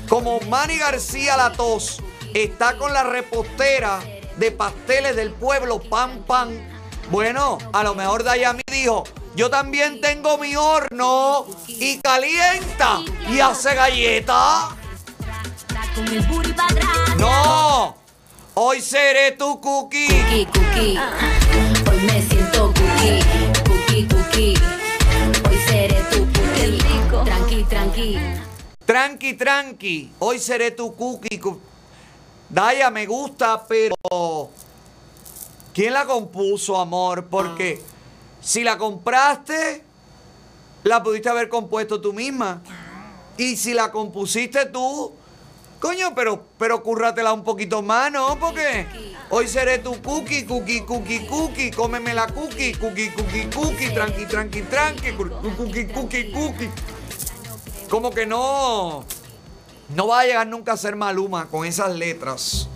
Como 0.09 0.41
Manny 0.41 0.77
García 0.77 1.37
Latos 1.37 2.01
está 2.33 2.77
con 2.77 2.91
la 2.91 3.03
repostera 3.03 4.01
de 4.35 4.51
pasteles 4.51 5.15
del 5.15 5.31
pueblo, 5.31 5.79
pan, 5.79 6.25
pan. 6.27 6.74
Bueno, 7.11 7.59
a 7.71 7.83
lo 7.83 7.93
mejor 7.93 8.23
Dayami 8.23 8.63
dijo, 8.71 9.03
yo 9.35 9.49
también 9.49 10.01
tengo 10.01 10.37
mi 10.39 10.55
horno 10.55 11.45
y 11.67 11.99
calienta 11.99 13.01
y 13.29 13.39
hace 13.39 13.75
galleta. 13.75 14.75
No, 17.17 17.95
hoy 18.55 18.81
seré 18.81 19.33
tu 19.33 19.61
cookie. 19.61 20.07
Cookie, 20.07 20.45
cookie. 20.47 20.99
Hoy 21.89 22.01
me 22.01 22.21
siento 22.23 22.73
cookie, 22.73 23.19
cookie, 23.67 24.07
cookie. 24.07 24.57
Hoy 25.47 25.57
seré 25.67 26.03
tu 26.11 26.25
cookie. 26.25 26.79
Tranqui, 27.23 27.63
tranqui. 27.65 28.17
Tranqui, 28.85 29.33
tranqui. 29.35 30.11
Hoy 30.19 30.39
seré 30.39 30.71
tu 30.71 30.95
cookie. 30.95 31.39
Daya, 32.49 32.89
me 32.89 33.05
gusta, 33.05 33.63
pero. 33.67 33.95
¿Quién 35.75 35.91
la 35.91 36.05
compuso, 36.05 36.79
amor? 36.79 37.25
Porque 37.25 37.81
si 38.39 38.63
la 38.63 38.77
compraste, 38.77 39.83
la 40.83 41.03
pudiste 41.03 41.27
haber 41.27 41.49
compuesto 41.49 41.99
tú 41.99 42.13
misma. 42.13 42.61
Y 43.37 43.57
si 43.57 43.73
la 43.73 43.91
compusiste 43.91 44.67
tú, 44.67 45.11
coño, 45.81 46.15
pero, 46.15 46.45
pero 46.57 46.81
cúrratela 46.81 47.33
un 47.33 47.43
poquito 47.43 47.81
más, 47.81 48.09
¿no? 48.09 48.39
Porque 48.39 48.87
hoy 49.29 49.49
seré 49.49 49.79
tu 49.79 50.01
cookie, 50.01 50.45
cookie, 50.45 50.85
cookie, 50.85 51.27
cookie. 51.27 51.71
Cómeme 51.71 52.13
la 52.13 52.27
cookie, 52.27 52.71
cookie, 52.75 53.09
cookie, 53.09 53.49
cookie. 53.53 53.93
Tranqui, 53.93 54.25
tranqui, 54.27 54.61
tranqui. 54.61 55.11
Cookie, 55.11 55.87
cookie, 55.87 56.31
cookie. 56.31 56.69
Como 57.89 58.11
que 58.11 58.25
no. 58.25 59.03
No 59.89 60.07
va 60.07 60.21
a 60.21 60.25
llegar 60.25 60.47
nunca 60.47 60.71
a 60.71 60.77
ser 60.77 60.95
Maluma 60.95 61.47
con 61.47 61.65
esas 61.65 61.93
letras. 61.93 62.69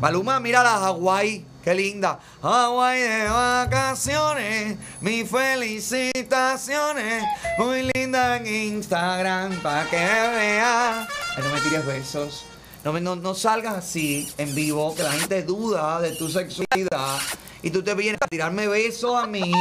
Maluma, 0.00 0.40
mira 0.40 0.62
la 0.62 0.78
Hawái. 0.78 1.51
Qué 1.62 1.74
linda. 1.74 2.18
Hawái 2.42 3.00
de 3.00 3.28
vacaciones. 3.28 4.78
Mis 5.00 5.30
felicitaciones. 5.30 7.22
Muy 7.56 7.88
linda 7.94 8.38
en 8.38 8.46
Instagram. 8.46 9.62
Para 9.62 9.88
que 9.88 9.96
veas. 9.96 11.08
No 11.38 11.54
me 11.54 11.60
tires 11.60 11.86
besos. 11.86 12.44
No, 12.84 12.98
no, 12.98 13.14
no 13.14 13.34
salgas 13.36 13.76
así 13.76 14.28
en 14.38 14.52
vivo. 14.56 14.92
Que 14.96 15.04
la 15.04 15.12
gente 15.12 15.44
duda 15.44 16.00
de 16.00 16.10
tu 16.16 16.28
sexualidad. 16.28 17.18
Y 17.62 17.70
tú 17.70 17.84
te 17.84 17.94
vienes 17.94 18.20
a 18.20 18.26
tirarme 18.26 18.66
besos 18.66 19.14
a 19.14 19.28
mí. 19.28 19.52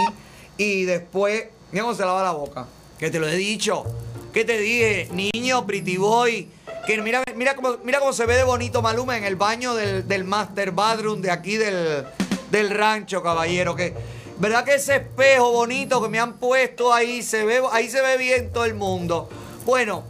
Y 0.58 0.86
después. 0.86 1.50
Cómo 1.72 1.94
se 1.94 2.04
lava 2.04 2.24
la 2.24 2.32
boca. 2.32 2.66
Que 2.98 3.12
te 3.12 3.20
lo 3.20 3.28
he 3.28 3.36
dicho. 3.36 3.86
¿Qué 4.34 4.44
te 4.44 4.58
dije? 4.58 5.08
Niño, 5.12 5.68
pretty 5.68 5.98
boy. 5.98 6.50
Que 6.86 7.02
mira, 7.02 7.24
mira, 7.36 7.56
cómo, 7.56 7.78
mira 7.84 8.00
cómo 8.00 8.12
se 8.12 8.26
ve 8.26 8.36
de 8.36 8.44
bonito 8.44 8.82
Maluma 8.82 9.18
en 9.18 9.24
el 9.24 9.36
baño 9.36 9.76
del, 9.76 10.08
del 10.08 10.24
master 10.24 10.72
bathroom 10.72 11.22
de 11.22 11.32
aquí 11.32 11.58
del, 11.58 12.06
del 12.50 12.70
rancho, 12.70 13.22
caballero. 13.22 13.76
Que, 13.76 13.96
¿Verdad 14.38 14.64
que 14.64 14.76
ese 14.76 14.96
espejo 14.96 15.52
bonito 15.52 16.02
que 16.02 16.10
me 16.10 16.20
han 16.20 16.34
puesto 16.34 16.92
ahí 16.92 17.22
se 17.22 17.46
ve, 17.46 17.62
ahí 17.72 17.90
se 17.90 18.02
ve 18.02 18.18
bien 18.18 18.52
todo 18.52 18.66
el 18.66 18.74
mundo? 18.74 19.30
Bueno, 19.66 20.04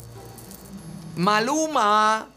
Maluma 1.18 2.30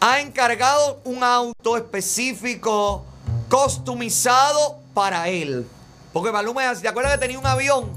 ha 0.00 0.20
encargado 0.20 1.00
un 1.04 1.24
auto 1.24 1.76
específico, 1.76 3.04
customizado 3.48 4.78
para 4.94 5.28
él. 5.28 5.66
Porque 6.12 6.30
Maluma. 6.30 6.74
¿te 6.74 6.88
acuerdas 6.88 7.12
que 7.14 7.18
tenía 7.18 7.38
un 7.38 7.46
avión? 7.46 7.90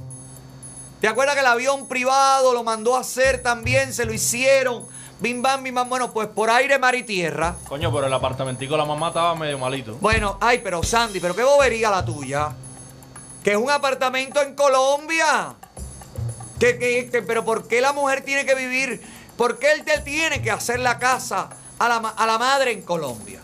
¿Te 1.00 1.08
acuerdas 1.08 1.36
que 1.36 1.42
el 1.42 1.48
avión 1.48 1.88
privado 1.88 2.54
lo 2.54 2.64
mandó 2.64 2.96
a 2.96 3.02
hacer 3.02 3.44
también? 3.44 3.94
Se 3.94 4.06
lo 4.06 4.14
hicieron. 4.14 4.86
Bim 5.24 5.42
bam, 5.42 5.64
bim 5.64 5.74
bam. 5.74 5.88
Bueno, 5.88 6.12
pues 6.12 6.28
por 6.28 6.50
aire, 6.50 6.78
mar 6.78 6.96
y 6.96 7.04
tierra. 7.04 7.56
Coño, 7.70 7.94
pero 7.94 8.08
el 8.08 8.14
apartamentico 8.14 8.74
de 8.74 8.80
la 8.80 8.86
mamá 8.86 9.08
estaba 9.08 9.34
medio 9.36 9.58
malito. 9.58 9.96
Bueno, 10.02 10.38
ay, 10.42 10.60
pero 10.62 10.84
Sandy, 10.84 11.22
pero 11.22 11.34
qué 11.34 11.44
bobería 11.44 11.90
la 11.90 12.04
tuya. 12.04 12.52
Que 13.42 13.52
es 13.52 13.58
un 13.58 13.72
apartamento 13.72 14.42
en 14.42 14.54
Colombia. 14.54 15.56
Que, 16.60 16.78
que- 16.78 17.10
que- 17.10 17.22
pero 17.22 17.46
¿por 17.46 17.70
qué 17.70 17.80
la 17.80 17.94
mujer 17.94 18.26
tiene 18.26 18.46
que 18.46 18.54
vivir? 18.54 19.02
¿Por 19.38 19.60
qué 19.60 19.72
él 19.72 19.86
te 19.86 19.98
tiene 20.02 20.42
que 20.42 20.52
hacer 20.52 20.80
la 20.82 21.00
casa 21.00 21.50
a 21.80 21.88
la, 21.88 21.96
a 21.96 22.26
la 22.28 22.38
madre 22.38 22.74
en 22.74 22.82
Colombia? 22.82 23.40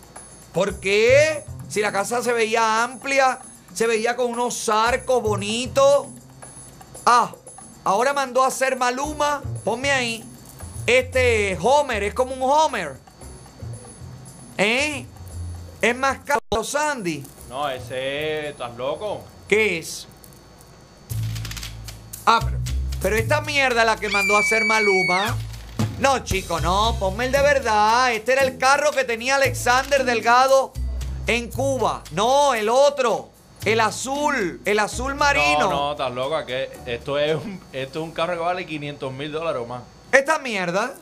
¿Por 0.54 0.82
qué? 0.82 1.46
Si 1.70 1.80
la 1.80 1.94
casa 1.94 2.22
se 2.22 2.34
veía 2.34 2.84
amplia, 2.84 3.40
se 3.74 3.88
veía 3.88 4.18
con 4.18 4.32
unos 4.32 4.68
arcos 4.68 5.24
bonitos. 5.24 6.08
Ah, 7.06 7.32
ahora 7.86 8.12
mandó 8.12 8.44
a 8.44 8.48
hacer 8.48 8.76
Maluma. 8.78 9.42
Ponme 9.64 9.92
ahí. 9.92 10.26
Este 10.86 11.58
Homer, 11.62 12.04
es 12.04 12.14
como 12.14 12.34
un 12.34 12.42
Homer. 12.42 12.98
¿Eh? 14.58 15.06
Es 15.82 15.96
más 15.96 16.20
caro, 16.20 16.64
Sandy. 16.64 17.24
No, 17.50 17.70
ese. 17.70 18.50
¿Estás 18.50 18.76
loco? 18.76 19.22
¿Qué 19.48 19.80
es? 19.80 20.08
Ah, 22.26 22.40
pero, 22.44 22.58
pero 23.02 23.16
esta 23.16 23.42
mierda 23.42 23.82
es 23.82 23.86
la 23.88 23.96
que 23.96 24.10
mandó 24.10 24.36
a 24.36 24.40
hacer 24.40 24.66
Maluma. 24.66 25.36
No, 26.00 26.20
chico, 26.20 26.60
no, 26.62 26.96
ponme 27.00 27.26
el 27.26 27.32
de 27.32 27.42
verdad. 27.42 28.14
Este 28.14 28.34
era 28.34 28.44
el 28.44 28.58
carro 28.58 28.92
que 28.92 29.04
tenía 29.04 29.36
Alexander 29.36 30.06
Delgado 30.06 30.72
en 31.28 31.50
Cuba. 31.50 32.04
No, 32.12 32.54
el 32.54 32.70
otro. 32.70 33.30
El 33.66 33.82
azul, 33.82 34.62
el 34.64 34.80
azul 34.80 35.16
marino. 35.16 35.60
No, 35.60 35.70
no, 35.70 35.92
estás 35.92 36.14
loca. 36.14 36.46
Que 36.46 36.70
esto 36.86 37.20
es 37.20 37.36
un, 37.36 37.62
esto 37.74 38.00
es 38.00 38.06
un 38.06 38.12
carro 38.12 38.34
que 38.34 38.40
vale 38.40 38.66
500 38.66 39.12
mil 39.12 39.32
dólares 39.32 39.62
o 39.62 39.66
más. 39.66 39.82
Esta 40.12 40.40
mierda. 40.40 40.94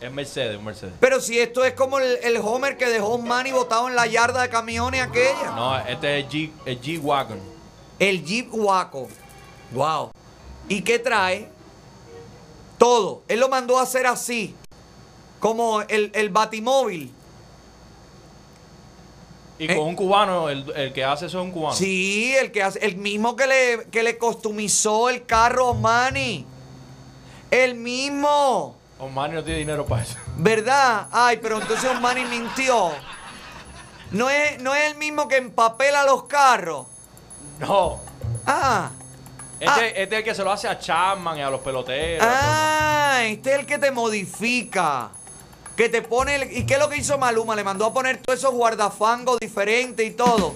Es 0.00 0.10
Mercedes, 0.10 0.58
un 0.58 0.64
Mercedes. 0.64 0.94
Pero 0.98 1.20
si 1.20 1.38
esto 1.38 1.64
es 1.64 1.74
como 1.74 1.98
el, 1.98 2.18
el 2.22 2.36
Homer 2.38 2.76
que 2.76 2.86
dejó 2.86 3.18
Manny 3.18 3.52
botado 3.52 3.88
en 3.88 3.94
la 3.94 4.06
yarda 4.06 4.42
de 4.42 4.48
camiones 4.48 5.00
aquella. 5.00 5.52
No, 5.54 5.78
este 5.78 6.18
es 6.18 6.26
el 6.66 6.80
G-Wagon. 6.80 7.38
El 7.98 8.24
Jeep 8.24 8.52
Waco. 8.52 9.06
Wow. 9.70 10.10
¿Y 10.68 10.82
qué 10.82 10.98
trae? 10.98 11.48
Todo. 12.78 13.22
Él 13.28 13.38
lo 13.38 13.48
mandó 13.48 13.78
a 13.78 13.82
hacer 13.82 14.08
así. 14.08 14.56
Como 15.38 15.82
el, 15.82 16.10
el 16.12 16.30
batimóvil. 16.30 17.12
Y 19.58 19.68
con 19.68 19.78
un 19.86 19.94
cubano, 19.94 20.48
el, 20.48 20.68
el 20.74 20.92
que 20.92 21.04
hace 21.04 21.26
eso 21.26 21.38
es 21.38 21.44
un 21.44 21.52
cubano. 21.52 21.74
Eh. 21.74 21.78
Sí, 21.78 22.34
el 22.34 22.50
que 22.50 22.64
hace, 22.64 22.84
el 22.84 22.96
mismo 22.96 23.36
que 23.36 23.46
le, 23.46 23.86
que 23.92 24.02
le 24.02 24.18
customizó 24.18 25.08
el 25.08 25.24
carro 25.24 25.68
Osmani. 25.68 26.44
El 27.52 27.74
mismo. 27.74 28.76
Osmani 28.98 29.34
no 29.34 29.44
tiene 29.44 29.58
dinero 29.60 29.84
para 29.84 30.02
eso. 30.02 30.16
¿Verdad? 30.38 31.06
Ay, 31.12 31.38
pero 31.42 31.60
entonces 31.60 31.90
Osmani 31.90 32.24
mintió. 32.24 32.90
No 34.10 34.30
es, 34.30 34.60
no 34.62 34.74
es 34.74 34.90
el 34.92 34.96
mismo 34.98 35.28
que 35.28 35.36
empapela 35.36 36.04
los 36.04 36.24
carros. 36.24 36.86
No. 37.58 38.00
Ah. 38.46 38.90
Este, 39.60 40.02
este 40.02 40.14
es 40.16 40.18
el 40.20 40.24
que 40.24 40.34
se 40.34 40.42
lo 40.42 40.50
hace 40.50 40.66
a 40.66 40.78
Chapman 40.78 41.36
y 41.38 41.42
a 41.42 41.50
los 41.50 41.60
peloteros. 41.60 42.26
Ah, 42.28 43.18
este 43.24 43.52
es 43.52 43.60
el 43.60 43.66
que 43.66 43.78
te 43.78 43.90
modifica. 43.90 45.10
Que 45.76 45.88
te 45.88 46.00
pone. 46.02 46.36
el- 46.36 46.56
¿Y 46.56 46.64
qué 46.66 46.74
es 46.74 46.80
lo 46.80 46.88
que 46.88 46.96
hizo 46.96 47.18
Maluma? 47.18 47.54
Le 47.54 47.64
mandó 47.64 47.84
a 47.86 47.92
poner 47.92 48.16
todos 48.22 48.38
esos 48.38 48.52
guardafangos 48.52 49.38
diferentes 49.40 50.06
y 50.06 50.10
todo. 50.12 50.54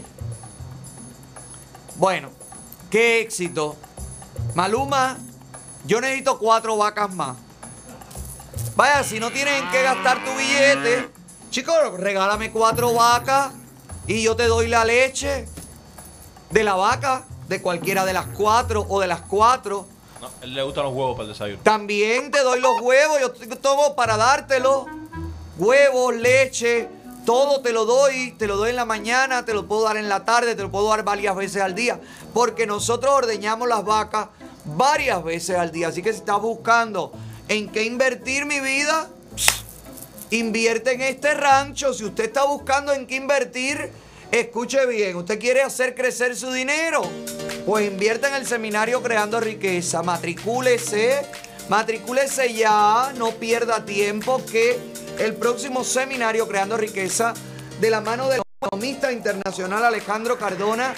Bueno, 1.96 2.30
qué 2.90 3.20
éxito. 3.20 3.76
Maluma, 4.54 5.18
yo 5.86 6.00
necesito 6.00 6.38
cuatro 6.38 6.76
vacas 6.76 7.14
más. 7.14 7.36
Vaya, 8.74 9.02
si 9.04 9.20
no 9.20 9.30
tienes 9.30 9.62
en 9.62 9.70
qué 9.70 9.82
gastar 9.82 10.22
tu 10.24 10.34
billete, 10.36 11.08
chicos, 11.50 11.74
regálame 11.96 12.50
cuatro 12.50 12.92
vacas 12.92 13.52
y 14.06 14.22
yo 14.22 14.36
te 14.36 14.46
doy 14.46 14.68
la 14.68 14.84
leche 14.84 15.48
de 16.50 16.64
la 16.64 16.74
vaca, 16.74 17.24
de 17.48 17.62
cualquiera 17.62 18.04
de 18.04 18.12
las 18.12 18.26
cuatro 18.26 18.84
o 18.88 19.00
de 19.00 19.06
las 19.06 19.22
cuatro. 19.22 19.86
No, 20.20 20.28
él 20.42 20.54
le 20.54 20.62
gustan 20.62 20.84
los 20.84 20.92
huevos 20.92 21.16
para 21.16 21.24
el 21.24 21.32
desayuno. 21.32 21.62
También 21.62 22.30
te 22.30 22.42
doy 22.42 22.60
los 22.60 22.80
huevos, 22.80 23.18
yo 23.20 23.30
tomo 23.58 23.94
para 23.94 24.16
dártelo. 24.16 24.86
Huevos, 25.58 26.14
leche, 26.14 26.88
todo 27.24 27.60
te 27.60 27.72
lo 27.72 27.86
doy, 27.86 28.32
te 28.32 28.46
lo 28.46 28.56
doy 28.56 28.70
en 28.70 28.76
la 28.76 28.84
mañana, 28.84 29.44
te 29.44 29.54
lo 29.54 29.66
puedo 29.66 29.84
dar 29.84 29.96
en 29.96 30.08
la 30.08 30.24
tarde, 30.24 30.54
te 30.54 30.62
lo 30.62 30.70
puedo 30.70 30.88
dar 30.88 31.02
varias 31.02 31.34
veces 31.34 31.62
al 31.62 31.74
día, 31.74 32.00
porque 32.34 32.66
nosotros 32.66 33.12
ordeñamos 33.12 33.68
las 33.68 33.84
vacas 33.84 34.28
varias 34.66 35.22
veces 35.22 35.56
al 35.56 35.70
día. 35.70 35.88
Así 35.88 36.02
que 36.02 36.12
si 36.12 36.18
estás 36.18 36.40
buscando 36.40 37.12
en 37.48 37.68
qué 37.68 37.84
invertir 37.84 38.46
mi 38.46 38.60
vida, 38.60 39.08
invierte 40.30 40.92
en 40.92 41.02
este 41.02 41.34
rancho. 41.34 41.94
Si 41.94 42.04
usted 42.04 42.24
está 42.24 42.44
buscando 42.44 42.92
en 42.92 43.06
qué 43.06 43.16
invertir, 43.16 43.90
escuche 44.30 44.84
bien, 44.86 45.16
usted 45.16 45.38
quiere 45.38 45.62
hacer 45.62 45.94
crecer 45.94 46.36
su 46.36 46.50
dinero, 46.50 47.02
pues 47.64 47.86
invierte 47.86 48.28
en 48.28 48.34
el 48.34 48.46
seminario 48.46 49.02
Creando 49.02 49.40
Riqueza. 49.40 50.02
Matricúlese, 50.02 51.26
matricúlese 51.68 52.52
ya, 52.54 53.12
no 53.16 53.30
pierda 53.32 53.84
tiempo 53.84 54.44
que 54.44 54.78
el 55.18 55.34
próximo 55.34 55.84
seminario 55.84 56.48
Creando 56.48 56.76
Riqueza 56.76 57.34
de 57.80 57.90
la 57.90 58.00
mano 58.00 58.28
del 58.28 58.45
economista 58.62 59.12
internacional 59.12 59.84
Alejandro 59.84 60.38
Cardona 60.38 60.94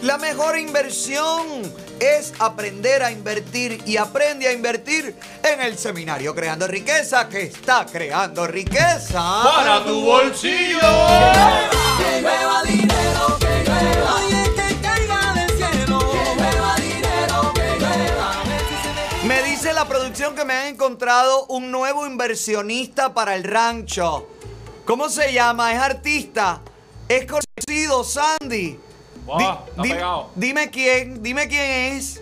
La 0.03 0.17
mejor 0.17 0.57
inversión 0.59 1.63
es 1.99 2.33
aprender 2.39 3.03
a 3.03 3.11
invertir 3.11 3.83
y 3.85 3.97
aprende 3.97 4.47
a 4.47 4.53
invertir 4.53 5.17
en 5.43 5.61
el 5.61 5.77
seminario 5.77 6.37
Creando 6.37 6.69
Riqueza 6.69 7.29
que 7.29 7.43
está 7.43 7.85
creando 7.85 8.47
riqueza 8.47 9.43
Para 9.43 9.85
tu 9.85 10.03
bolsillo. 10.03 10.79
Que 11.99 12.21
llueva 12.21 12.63
dinero, 12.63 13.39
que 13.41 13.65
llueva. 13.65 14.28
La 19.79 19.87
producción 19.87 20.35
que 20.35 20.45
me 20.45 20.55
han 20.55 20.67
encontrado 20.75 21.47
un 21.47 21.71
nuevo 21.71 22.05
inversionista 22.05 23.15
para 23.15 23.37
el 23.37 23.45
rancho. 23.45 24.29
¿Cómo 24.85 25.09
se 25.09 25.33
llama? 25.33 25.73
Es 25.73 25.79
artista. 25.79 26.61
Es 27.09 27.27
conocido, 27.27 28.03
Sandy. 28.03 28.77
Wow, 29.25 29.39
Di- 29.39 29.45
está 29.45 29.83
di- 29.83 29.89
pegado. 29.91 30.31
Dime 30.35 30.71
quién, 30.71 31.23
dime 31.23 31.47
quién 31.47 31.95
es. 31.95 32.21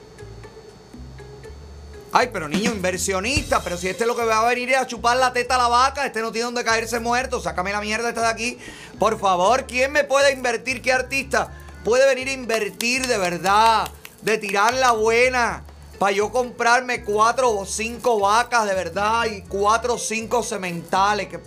Ay, 2.13 2.29
pero 2.31 2.47
niño, 2.47 2.73
inversionista, 2.73 3.63
pero 3.63 3.79
si 3.79 3.89
este 3.89 4.05
lo 4.05 4.15
que 4.15 4.25
va 4.27 4.41
a 4.41 4.49
venir 4.51 4.71
es 4.73 4.77
a 4.77 4.87
chupar 4.87 5.17
la 5.17 5.33
teta 5.33 5.55
a 5.55 5.59
la 5.59 5.69
vaca, 5.69 6.05
este 6.05 6.21
no 6.21 6.33
tiene 6.33 6.45
donde 6.45 6.63
caerse 6.63 7.01
muerto, 7.01 7.41
sácame 7.41 7.73
la 7.73 7.81
mierda 7.81 8.11
esta 8.11 8.21
de 8.21 8.29
aquí. 8.29 8.59
Por 8.99 9.19
favor, 9.19 9.65
¿quién 9.65 9.93
me 9.93 10.05
puede 10.05 10.31
invertir? 10.33 10.83
¿Qué 10.83 10.93
artista 10.93 11.51
puede 11.85 12.07
venir 12.07 12.29
a 12.29 12.33
invertir 12.33 13.07
de 13.07 13.17
verdad? 13.17 13.89
De 14.21 14.37
tirar 14.37 14.75
la 14.75 14.91
buena. 14.93 15.63
Para 15.99 16.13
yo 16.13 16.31
comprarme 16.31 17.03
cuatro 17.03 17.51
o 17.51 17.65
cinco 17.65 18.21
vacas 18.21 18.67
de 18.67 18.75
verdad 18.75 19.25
y 19.27 19.43
cuatro 19.43 19.95
o 19.95 19.99
cinco 19.99 20.43
sementales. 20.43 21.29
Que 21.29 21.41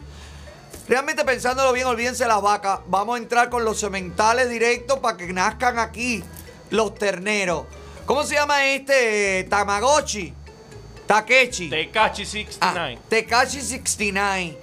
Realmente 0.90 1.24
pensándolo 1.24 1.72
bien, 1.72 1.86
olvídense 1.86 2.26
las 2.26 2.42
vacas. 2.42 2.80
Vamos 2.88 3.16
a 3.16 3.22
entrar 3.22 3.52
con 3.52 3.64
los 3.64 3.80
sementales 3.80 4.50
directos 4.50 4.98
para 4.98 5.16
que 5.18 5.32
nazcan 5.32 5.78
aquí 5.78 6.24
los 6.72 6.96
terneros. 6.96 7.66
¿Cómo 8.08 8.24
se 8.24 8.34
llama 8.34 8.66
este? 8.66 9.44
Tamagotchi. 9.52 10.34
Takechi. 11.06 11.70
Tekachi 11.70 12.26
69. 12.26 13.00
Tekachi 13.08 13.62
69. 13.62 14.58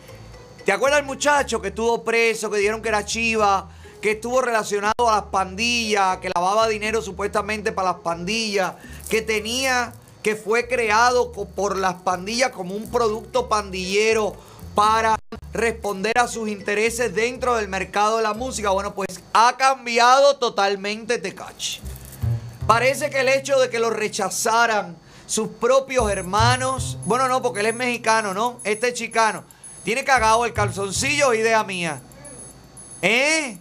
¿Te 0.64 0.72
acuerdas 0.72 0.98
del 0.98 1.06
muchacho 1.06 1.62
que 1.62 1.68
estuvo 1.68 2.02
preso, 2.02 2.50
que 2.50 2.58
dijeron 2.58 2.82
que 2.82 2.88
era 2.88 3.04
chiva, 3.04 3.68
que 4.06 4.12
estuvo 4.12 4.40
relacionado 4.40 5.10
a 5.10 5.16
las 5.16 5.24
pandillas, 5.32 6.18
que 6.18 6.30
lavaba 6.32 6.68
dinero 6.68 7.02
supuestamente 7.02 7.72
para 7.72 7.90
las 7.90 8.00
pandillas, 8.02 8.74
que 9.10 9.20
tenía, 9.20 9.94
que 10.22 10.36
fue 10.36 10.68
creado 10.68 11.32
por 11.32 11.76
las 11.76 11.94
pandillas 11.94 12.52
como 12.52 12.76
un 12.76 12.88
producto 12.88 13.48
pandillero 13.48 14.36
para 14.76 15.18
responder 15.52 16.20
a 16.20 16.28
sus 16.28 16.48
intereses 16.48 17.16
dentro 17.16 17.56
del 17.56 17.66
mercado 17.66 18.18
de 18.18 18.22
la 18.22 18.32
música? 18.32 18.70
Bueno, 18.70 18.94
pues 18.94 19.08
ha 19.32 19.56
cambiado 19.56 20.36
totalmente 20.36 21.18
Tecachi. 21.18 21.80
Parece 22.64 23.10
que 23.10 23.22
el 23.22 23.28
hecho 23.28 23.58
de 23.58 23.70
que 23.70 23.80
lo 23.80 23.90
rechazaran 23.90 24.96
sus 25.26 25.48
propios 25.48 26.08
hermanos, 26.12 26.96
bueno, 27.06 27.26
no, 27.26 27.42
porque 27.42 27.58
él 27.58 27.66
es 27.66 27.74
mexicano, 27.74 28.32
¿no? 28.32 28.60
Este 28.62 28.90
es 28.90 28.94
chicano. 28.94 29.42
Tiene 29.82 30.04
cagado 30.04 30.44
el 30.44 30.52
calzoncillo, 30.52 31.34
idea 31.34 31.64
mía. 31.64 32.00
¿Eh? 33.02 33.58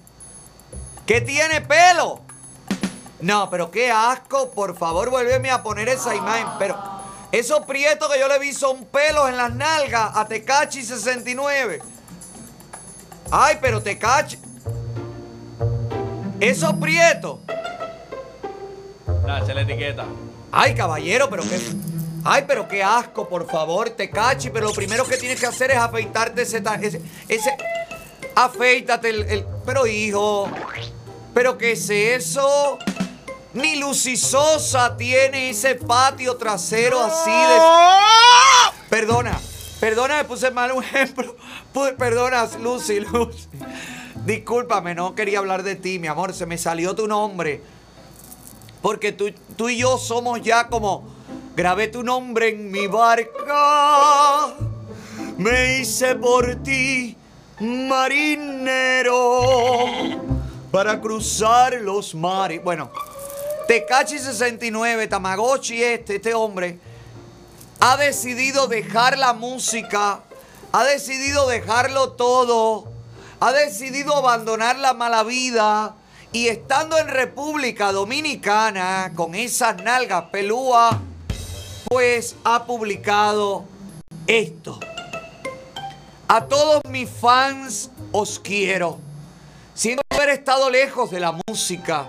¿Qué 1.06 1.22
tiene 1.22 1.61
pelo? 1.61 2.22
No, 3.22 3.49
pero 3.49 3.72
qué 3.72 3.91
asco, 3.91 4.52
por 4.52 4.77
favor, 4.77 5.10
vuélveme 5.10 5.52
a 5.52 5.64
poner 5.64 5.88
esa 5.90 6.15
imagen. 6.15 6.48
Pero 6.60 6.77
esos 7.32 7.61
prietos 7.65 8.11
que 8.11 8.19
yo 8.19 8.27
le 8.27 8.40
vi 8.40 8.53
son 8.53 8.86
pelos 8.86 9.30
en 9.30 9.38
las 9.38 9.53
nalgas 9.53 10.11
a 10.15 10.27
Tecachi 10.27 10.84
69. 10.84 11.82
Ay, 13.32 13.57
pero 13.61 13.82
Tecachi. 13.82 14.38
Esos 16.40 16.73
prietos. 16.73 17.40
Dale, 19.26 19.53
la 19.53 19.61
etiqueta. 19.61 20.06
Ay, 20.52 20.76
caballero, 20.76 21.30
pero 21.30 21.44
qué. 21.44 21.60
Ay, 22.23 22.44
pero 22.48 22.68
qué 22.68 22.84
asco, 22.84 23.27
por 23.30 23.48
favor, 23.49 23.90
te 23.91 24.10
cachi. 24.10 24.49
Pero 24.49 24.68
lo 24.68 24.73
primero 24.73 25.06
que 25.06 25.18
tienes 25.18 25.40
que 25.40 25.45
hacer 25.45 25.72
es 25.72 25.77
afeitarte 25.77 26.41
ese. 26.41 26.57
ese, 26.82 27.02
ese- 27.30 27.57
afeítate 28.36 29.10
el, 29.10 29.23
el- 29.30 29.45
Pero, 29.65 29.88
hijo. 29.88 30.49
¿Pero 31.36 31.57
qué 31.57 31.74
es 31.74 31.90
eso? 31.90 32.80
Ni 33.53 33.76
Lucy 33.76 34.16
Sosa 34.16 34.95
tiene 34.95 35.49
ese 35.49 35.76
patio 35.76 36.38
trasero 36.38 37.03
así 37.03 37.30
de. 37.30 37.60
Perdona, 38.90 39.38
perdona, 39.82 40.16
me 40.16 40.24
puse 40.24 40.49
mal 40.49 40.72
un 40.72 40.82
ejemplo. 40.82 41.36
Perdona, 41.98 42.48
Lucy, 42.62 43.02
Lucy. 43.02 43.49
Discúlpame, 44.26 44.95
no 44.95 45.14
quería 45.14 45.40
hablar 45.40 45.64
de 45.64 45.76
ti, 45.76 45.99
mi 45.99 46.07
amor. 46.07 46.34
Se 46.34 46.45
me 46.45 46.57
salió 46.57 46.95
tu 46.95 47.06
nombre. 47.06 47.62
Porque 48.82 49.12
tú, 49.12 49.34
tú 49.57 49.68
y 49.68 49.80
yo 49.80 49.98
somos 49.98 50.41
ya 50.41 50.70
como. 50.70 51.03
Grabé 51.57 51.90
tu 51.90 52.02
nombre 52.02 52.48
en 52.52 52.72
mi 52.72 52.88
barca. 52.88 54.56
Me 55.38 55.80
hice 55.80 56.16
por 56.16 56.56
ti 56.64 57.18
marinero. 57.60 59.16
Para 60.76 60.99
cruzar 60.99 61.76
los 61.76 62.14
mares. 62.14 62.61
Bueno, 62.61 62.91
Tecachi 63.65 64.19
69, 64.19 65.07
Tamagotchi 65.07 65.81
este, 65.81 66.18
este 66.18 66.34
hombre, 66.34 66.77
ha 67.80 67.95
decidido 67.95 68.68
dejar 68.68 69.18
la 69.18 69.31
música. 69.31 70.19
Ha 70.73 70.84
decidido 70.84 71.47
dejarlo 71.47 72.11
todo. 72.11 72.89
Ha 73.39 73.53
decidido 73.53 74.18
abandonar 74.18 74.77
la 74.77 74.93
mala 74.93 75.23
vida. 75.23 75.95
Y 76.34 76.49
estando 76.49 76.97
en 76.97 77.07
República 77.07 77.93
Dominicana, 77.93 79.14
con 79.15 79.34
esas 79.34 79.81
nalgas 79.81 80.26
pelúas, 80.26 80.93
pues 81.85 82.35
ha 82.43 82.65
publicado 82.65 83.64
esto. 84.27 84.77
A 86.27 86.43
todos 86.47 86.81
mis 86.89 87.10
fans 87.10 87.91
os 88.11 88.41
quiero. 88.41 89.15
Haber 90.10 90.30
estado 90.30 90.69
lejos 90.69 91.11
de 91.11 91.19
la 91.19 91.38
música, 91.47 92.07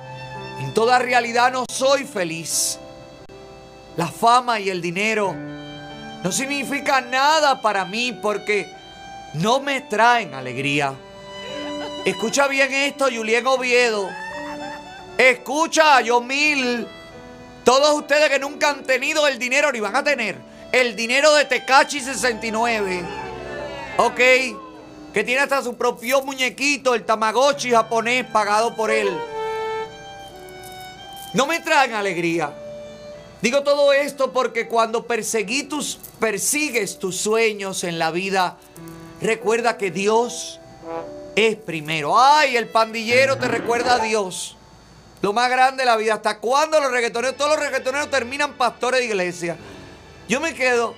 en 0.61 0.73
toda 0.73 0.99
realidad 0.99 1.53
no 1.53 1.65
soy 1.69 2.05
feliz. 2.05 2.79
La 3.97 4.07
fama 4.07 4.61
y 4.61 4.71
el 4.71 4.81
dinero 4.81 5.35
no 5.35 6.31
significan 6.31 7.11
nada 7.11 7.61
para 7.61 7.85
mí 7.85 8.13
porque 8.23 8.71
no 9.35 9.61
me 9.61 9.81
traen 9.81 10.35
alegría. 10.35 10.95
Escucha 12.05 12.47
bien 12.47 12.73
esto, 12.73 13.07
Julián 13.13 13.47
Oviedo. 13.47 14.09
Escucha, 15.19 16.01
Yomil. 16.03 16.87
Todos 17.65 17.95
ustedes 17.95 18.31
que 18.31 18.39
nunca 18.39 18.71
han 18.71 18.85
tenido 18.85 19.27
el 19.27 19.39
dinero 19.39 19.73
ni 19.73 19.81
van 19.81 19.97
a 19.97 20.05
tener 20.05 20.37
el 20.71 20.95
dinero 20.95 21.35
de 21.35 21.47
Tecachi 21.47 22.01
69. 22.01 23.03
Ok. 23.99 24.21
Que 25.17 25.25
tiene 25.25 25.41
hasta 25.41 25.63
su 25.63 25.79
propio 25.79 26.21
muñequito, 26.21 26.95
el 26.95 27.07
Tamagotchi 27.07 27.71
japonés 27.71 28.27
pagado 28.27 28.77
por 28.77 28.91
él. 28.91 29.09
No 31.33 31.47
me 31.47 31.59
traen 31.61 31.95
alegría. 31.95 32.53
Digo 33.41 33.63
todo 33.63 33.95
esto 33.95 34.35
porque 34.35 34.69
cuando 34.69 35.07
persigues 35.07 36.99
tus 36.99 37.17
sueños 37.17 37.83
en 37.85 37.99
la 37.99 38.11
vida, 38.11 38.59
recuerda 39.23 39.79
que 39.79 39.91
Dios 39.91 40.61
es 41.35 41.57
primero. 41.57 42.21
Ay, 42.21 42.59
el 42.59 42.69
pandillero 42.69 43.39
te 43.39 43.49
recuerda 43.49 43.95
a 43.95 44.01
Dios. 44.01 44.59
Lo 45.23 45.33
más 45.33 45.49
grande 45.49 45.85
de 45.85 45.87
la 45.87 45.97
vida. 45.97 46.13
¿Hasta 46.13 46.41
cuándo 46.41 46.79
los 46.79 46.91
reggaetoneros? 46.93 47.39
Todos 47.39 47.53
los 47.53 47.61
reggaetoneros 47.61 48.11
terminan 48.11 48.59
pastores 48.59 49.01
de 49.01 49.07
iglesia. 49.07 49.57
Yo 50.29 50.43
me 50.43 50.53
quedo. 50.53 50.95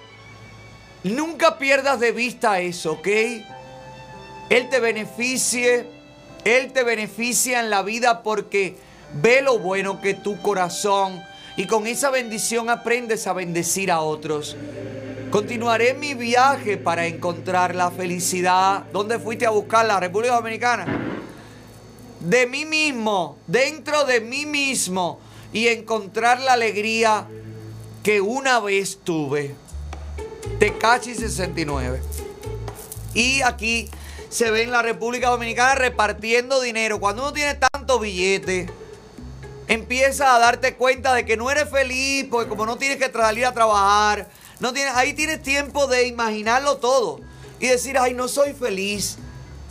Nunca 1.05 1.57
pierdas 1.57 2.01
de 2.01 2.11
vista 2.11 2.59
eso, 2.59 2.95
¿ok? 2.95 3.07
Él 4.51 4.69
te 4.69 4.81
beneficie. 4.81 5.87
Él 6.45 6.73
te 6.73 6.83
beneficia 6.85 7.61
en 7.61 7.71
la 7.71 7.83
vida 7.83 8.23
porque 8.23 8.77
ve 9.15 9.43
lo 9.43 9.59
bueno 9.59 10.01
que 10.01 10.15
tu 10.15 10.41
corazón 10.41 11.21
y 11.57 11.67
con 11.67 11.87
esa 11.87 12.11
bendición 12.11 12.71
aprendes 12.71 13.27
a 13.27 13.33
bendecir 13.33 13.91
a 13.91 14.01
otros. 14.01 14.57
Continuaré 15.31 15.93
mi 15.95 16.15
viaje 16.15 16.77
para 16.77 17.07
encontrar 17.07 17.75
la 17.75 17.91
felicidad. 17.91 18.85
¿Dónde 18.93 19.19
fuiste 19.19 19.45
a 19.45 19.51
buscar 19.51 19.85
la 19.85 20.01
República 20.01 20.37
Dominicana? 20.37 20.87
De 22.21 22.47
mí 22.47 22.65
mismo, 22.65 23.37
dentro 23.47 24.05
de 24.05 24.21
mí 24.21 24.47
mismo 24.47 25.21
y 25.53 25.69
encontrar 25.69 26.41
la 26.41 26.55
alegría 26.55 27.27
que 28.03 28.21
una 28.21 28.61
vez 28.61 29.01
tuve. 29.05 29.55
Tecachi 30.59 31.15
69. 31.15 32.01
Y 33.15 33.43
aquí 33.43 33.91
se 34.29 34.51
ve 34.51 34.63
en 34.63 34.71
la 34.71 34.83
República 34.83 35.31
Dominicana 35.31 35.75
repartiendo 35.75 36.61
dinero. 36.61 37.01
Cuando 37.01 37.23
uno 37.23 37.33
tiene 37.33 37.55
tanto 37.55 37.99
billete, 37.99 38.69
empieza 39.69 40.35
a 40.35 40.39
darte 40.39 40.75
cuenta 40.75 41.15
de 41.15 41.25
que 41.25 41.37
no 41.37 41.51
eres 41.51 41.69
feliz 41.71 42.27
porque 42.31 42.49
como 42.49 42.67
no 42.67 42.77
tienes 42.77 42.99
que 42.99 43.11
salir 43.11 43.47
a 43.47 43.53
trabajar, 43.53 44.29
no 44.61 44.73
tienes, 44.73 44.95
ahí 44.95 45.13
tienes 45.13 45.43
tiempo 45.43 45.87
de 45.87 46.07
imaginarlo 46.07 46.79
todo 46.79 47.21
y 47.61 47.69
decir, 47.69 47.99
ay, 47.99 48.15
no 48.15 48.29
soy 48.29 48.53
feliz. 48.53 49.19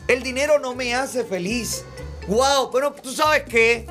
El 0.08 0.24
dinero 0.24 0.60
no 0.60 0.74
me 0.74 0.96
hace 0.96 1.24
feliz. 1.24 1.84
Wow, 2.28 2.72
pero 2.72 2.94
tú 2.94 3.12
sabes 3.14 3.44
qué? 3.44 3.86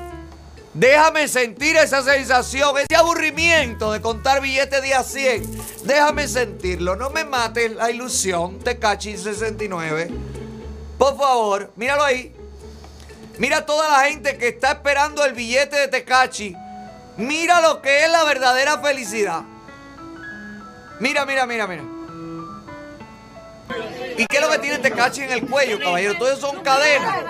Déjame 0.73 1.27
sentir 1.27 1.75
esa 1.75 2.03
sensación, 2.03 2.77
ese 2.77 2.95
aburrimiento 2.95 3.91
de 3.91 4.01
contar 4.01 4.41
billetes 4.41 4.83
día 4.83 5.01
100. 5.01 5.43
Déjame 5.85 6.27
sentirlo, 6.27 6.95
no 6.95 7.09
me 7.09 7.23
mates 7.23 7.71
la 7.73 7.89
ilusión, 7.89 8.59
Tecachi 8.59 9.17
69. 9.17 10.36
Por 10.97 11.17
favor, 11.17 11.71
míralo 11.75 12.03
ahí. 12.03 12.33
Mira 13.37 13.65
toda 13.65 13.87
la 13.89 14.09
gente 14.09 14.37
que 14.37 14.47
está 14.47 14.71
esperando 14.71 15.23
el 15.23 15.33
billete 15.33 15.75
de 15.75 15.87
Tecachi. 15.87 16.55
Mira 17.17 17.61
lo 17.61 17.81
que 17.81 18.05
es 18.05 18.11
la 18.11 18.23
verdadera 18.23 18.79
felicidad. 18.79 19.41
Mira, 20.99 21.25
mira, 21.25 21.45
mira, 21.45 21.67
mira. 21.67 21.83
¿Y 24.17 24.25
qué 24.25 24.37
es 24.37 24.41
lo 24.41 24.49
que 24.49 24.59
tiene 24.59 24.79
Tecachi 24.79 25.21
en 25.21 25.31
el 25.31 25.47
cuello, 25.47 25.79
caballero? 25.79 26.17
Todo 26.17 26.31
eso 26.31 26.41
son 26.41 26.63
cadenas. 26.63 27.23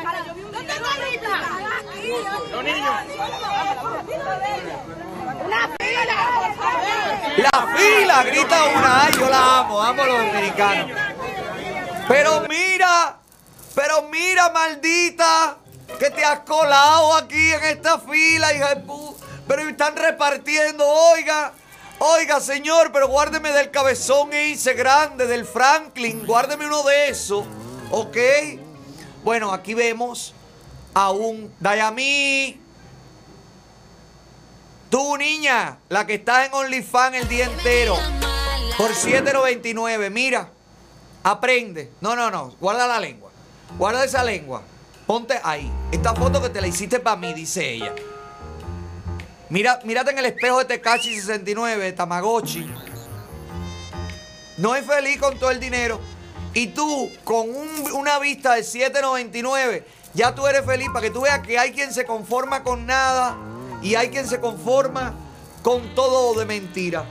La 7.38 7.68
fila, 7.76 8.24
grita 8.24 8.64
una. 8.64 9.04
Ay, 9.04 9.14
yo 9.14 9.30
la 9.30 9.60
amo, 9.60 9.82
amo 9.82 10.02
a 10.02 10.06
los 10.08 10.18
dominicanos. 10.20 10.92
Pero 12.08 12.46
mira, 12.48 13.17
pero 13.78 14.02
mira, 14.10 14.50
maldita, 14.50 15.58
que 16.00 16.10
te 16.10 16.26
has 16.26 16.40
colado 16.40 17.16
aquí 17.16 17.54
en 17.54 17.64
esta 17.66 18.00
fila, 18.00 18.52
hija 18.56 18.74
de 18.74 18.84
pu- 18.84 19.16
Pero 19.48 19.62
están 19.70 19.96
repartiendo, 19.96 20.84
oiga. 20.86 21.54
Oiga, 22.00 22.40
señor, 22.42 22.92
pero 22.92 23.08
guárdeme 23.08 23.52
del 23.52 23.70
cabezón 23.72 24.34
ese 24.34 24.74
grande, 24.74 25.28
del 25.28 25.46
Franklin. 25.46 26.26
Guárdeme 26.26 26.66
uno 26.66 26.82
de 26.84 27.10
esos. 27.10 27.46
¿Ok? 27.92 28.18
Bueno, 29.24 29.54
aquí 29.54 29.74
vemos 29.76 30.34
a 30.96 31.12
un 31.12 31.54
Dayami. 31.60 32.60
Tú, 34.90 35.18
niña, 35.18 35.78
la 35.90 36.06
que 36.08 36.16
estás 36.16 36.48
en 36.48 36.54
OnlyFans 36.54 37.16
el 37.18 37.28
día 37.28 37.46
entero. 37.46 37.96
Por 38.78 38.92
7.99. 38.92 40.10
Mira, 40.10 40.50
aprende. 41.24 41.92
No, 42.02 42.16
no, 42.16 42.32
no. 42.32 42.56
Guarda 42.60 42.88
la 42.88 43.00
lengua. 43.00 43.27
Guarda 43.78 44.04
esa 44.06 44.24
lengua. 44.24 44.62
Ponte 45.06 45.40
ahí. 45.44 45.72
Esta 45.92 46.14
foto 46.14 46.42
que 46.42 46.50
te 46.50 46.60
la 46.62 46.68
hiciste 46.68 47.00
para 47.00 47.16
mí, 47.16 47.34
dice 47.34 47.70
ella. 47.74 47.94
Mira, 49.50 49.80
mírate 49.86 50.12
en 50.12 50.18
el 50.18 50.26
espejo 50.26 50.60
de 50.60 50.66
Tecachi 50.66 51.14
69, 51.16 51.86
de 51.86 51.94
Tamagotchi. 51.94 52.70
No 54.58 54.76
es 54.76 54.86
feliz 54.86 55.20
con 55.20 55.38
todo 55.38 55.52
el 55.52 55.60
dinero. 55.60 56.00
Y 56.54 56.68
tú, 56.68 57.12
con 57.24 57.50
un- 57.50 57.92
una 57.94 58.20
vista 58.20 58.56
de 58.56 58.64
7.99, 58.64 59.86
ya 60.14 60.34
tú 60.34 60.48
eres 60.48 60.66
feliz 60.66 60.88
para 60.90 61.02
que 61.02 61.12
tú 61.12 61.22
veas 61.22 61.40
que 61.46 61.60
hay 61.60 61.72
quien 61.72 61.94
se 61.94 62.06
conforma 62.06 62.64
con 62.64 62.86
nada 62.86 63.38
y 63.82 63.96
hay 63.96 64.10
quien 64.10 64.28
se 64.28 64.40
conforma 64.40 65.14
con 65.62 65.94
todo 65.94 66.38
de 66.40 66.46
mentira. 66.46 67.06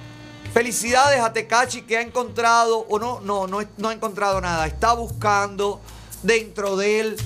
Felicidades 0.53 1.21
a 1.21 1.33
Tecachi 1.33 1.83
que 1.83 1.99
ha 1.99 2.01
encontrado, 2.01 2.79
o 2.89 2.99
no, 2.99 3.21
no, 3.21 3.47
no, 3.47 3.61
no 3.77 3.89
ha 3.89 3.93
encontrado 3.93 4.41
nada. 4.41 4.67
Está 4.67 4.95
buscando 4.95 5.81
dentro 6.23 6.77
de 6.77 7.01
él, 7.01 7.17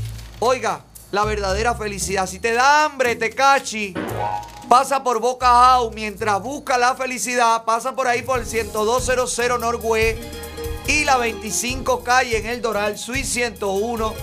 oiga, 0.40 0.84
la 1.12 1.24
verdadera 1.24 1.74
felicidad. 1.74 2.26
Si 2.26 2.38
te 2.38 2.52
da 2.52 2.84
hambre, 2.84 3.16
Tecachi, 3.16 3.94
pasa 4.68 5.02
por 5.02 5.20
Boca 5.20 5.46
House 5.46 5.92
mientras 5.94 6.40
busca 6.40 6.78
la 6.78 6.94
felicidad. 6.94 7.64
Pasa 7.64 7.94
por 7.94 8.06
ahí 8.06 8.22
por 8.22 8.40
el 8.40 8.46
10200 8.46 9.60
Norway 9.60 10.18
y 10.86 11.04
la 11.04 11.16
25 11.16 12.02
calle 12.02 12.38
en 12.38 12.46
el 12.46 12.62
Doral, 12.62 12.98
Suite 12.98 13.26
101, 13.26 14.14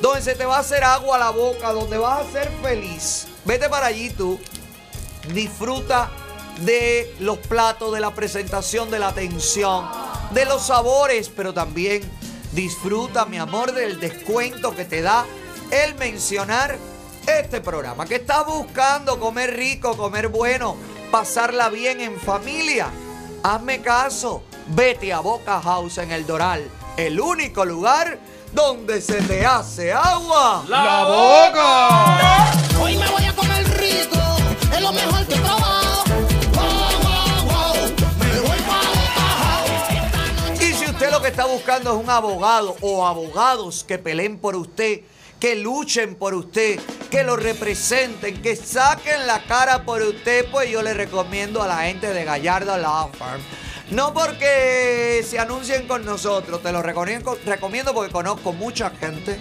donde 0.00 0.22
se 0.22 0.34
te 0.34 0.44
va 0.44 0.56
a 0.56 0.60
hacer 0.60 0.84
agua 0.84 1.16
a 1.16 1.18
la 1.18 1.30
boca, 1.30 1.72
donde 1.72 1.98
vas 1.98 2.26
a 2.26 2.32
ser 2.32 2.50
feliz. 2.62 3.26
Vete 3.44 3.68
para 3.68 3.86
allí 3.86 4.10
tú. 4.10 4.38
Disfruta 5.32 6.10
de 6.60 7.14
los 7.20 7.38
platos, 7.38 7.92
de 7.92 8.00
la 8.00 8.12
presentación, 8.12 8.90
de 8.90 8.98
la 8.98 9.08
atención, 9.08 9.88
de 10.32 10.44
los 10.44 10.66
sabores, 10.66 11.28
pero 11.28 11.54
también 11.54 12.02
disfruta, 12.52 13.24
mi 13.26 13.38
amor, 13.38 13.72
del 13.72 13.98
descuento 13.98 14.74
que 14.74 14.84
te 14.84 15.02
da 15.02 15.26
el 15.70 15.94
mencionar 15.96 16.78
este 17.26 17.60
programa. 17.60 18.06
Que 18.06 18.16
estás 18.16 18.46
buscando 18.46 19.18
comer 19.18 19.56
rico, 19.56 19.96
comer 19.96 20.28
bueno, 20.28 20.76
pasarla 21.10 21.68
bien 21.68 22.00
en 22.00 22.18
familia. 22.18 22.88
Hazme 23.42 23.80
caso, 23.80 24.42
vete 24.68 25.12
a 25.12 25.20
Boca 25.20 25.60
House 25.60 25.98
en 25.98 26.12
el 26.12 26.26
Doral, 26.26 26.68
el 26.96 27.20
único 27.20 27.64
lugar 27.64 28.18
donde 28.52 29.00
se 29.00 29.22
te 29.22 29.44
hace 29.44 29.92
agua. 29.92 30.64
¡La 30.68 31.04
boca! 31.04 32.52
Hoy 32.80 32.96
me 32.96 33.08
voy 33.08 33.24
a 33.24 33.34
comer 33.34 33.66
rico, 33.78 34.18
es 34.74 34.80
lo 34.80 34.92
mejor 34.92 35.26
que 35.26 35.34
he 35.34 35.38
probado. 35.38 35.91
Que 41.22 41.28
está 41.28 41.46
buscando 41.46 41.92
es 41.92 42.02
un 42.02 42.10
abogado 42.10 42.76
o 42.80 43.06
abogados 43.06 43.84
que 43.84 43.96
peleen 43.96 44.38
por 44.38 44.56
usted, 44.56 45.02
que 45.38 45.54
luchen 45.54 46.16
por 46.16 46.34
usted, 46.34 46.80
que 47.12 47.22
lo 47.22 47.36
representen, 47.36 48.42
que 48.42 48.56
saquen 48.56 49.28
la 49.28 49.44
cara 49.44 49.84
por 49.84 50.02
usted, 50.02 50.50
pues 50.50 50.68
yo 50.68 50.82
le 50.82 50.94
recomiendo 50.94 51.62
a 51.62 51.68
la 51.68 51.82
gente 51.84 52.12
de 52.12 52.24
Gallardo 52.24 52.76
Law 52.76 53.12
Firm. 53.12 53.40
No 53.90 54.12
porque 54.12 55.24
se 55.24 55.38
anuncien 55.38 55.86
con 55.86 56.04
nosotros, 56.04 56.60
te 56.60 56.72
lo 56.72 56.82
recomiendo, 56.82 57.38
recomiendo 57.46 57.94
porque 57.94 58.12
conozco 58.12 58.52
mucha 58.52 58.90
gente 58.90 59.38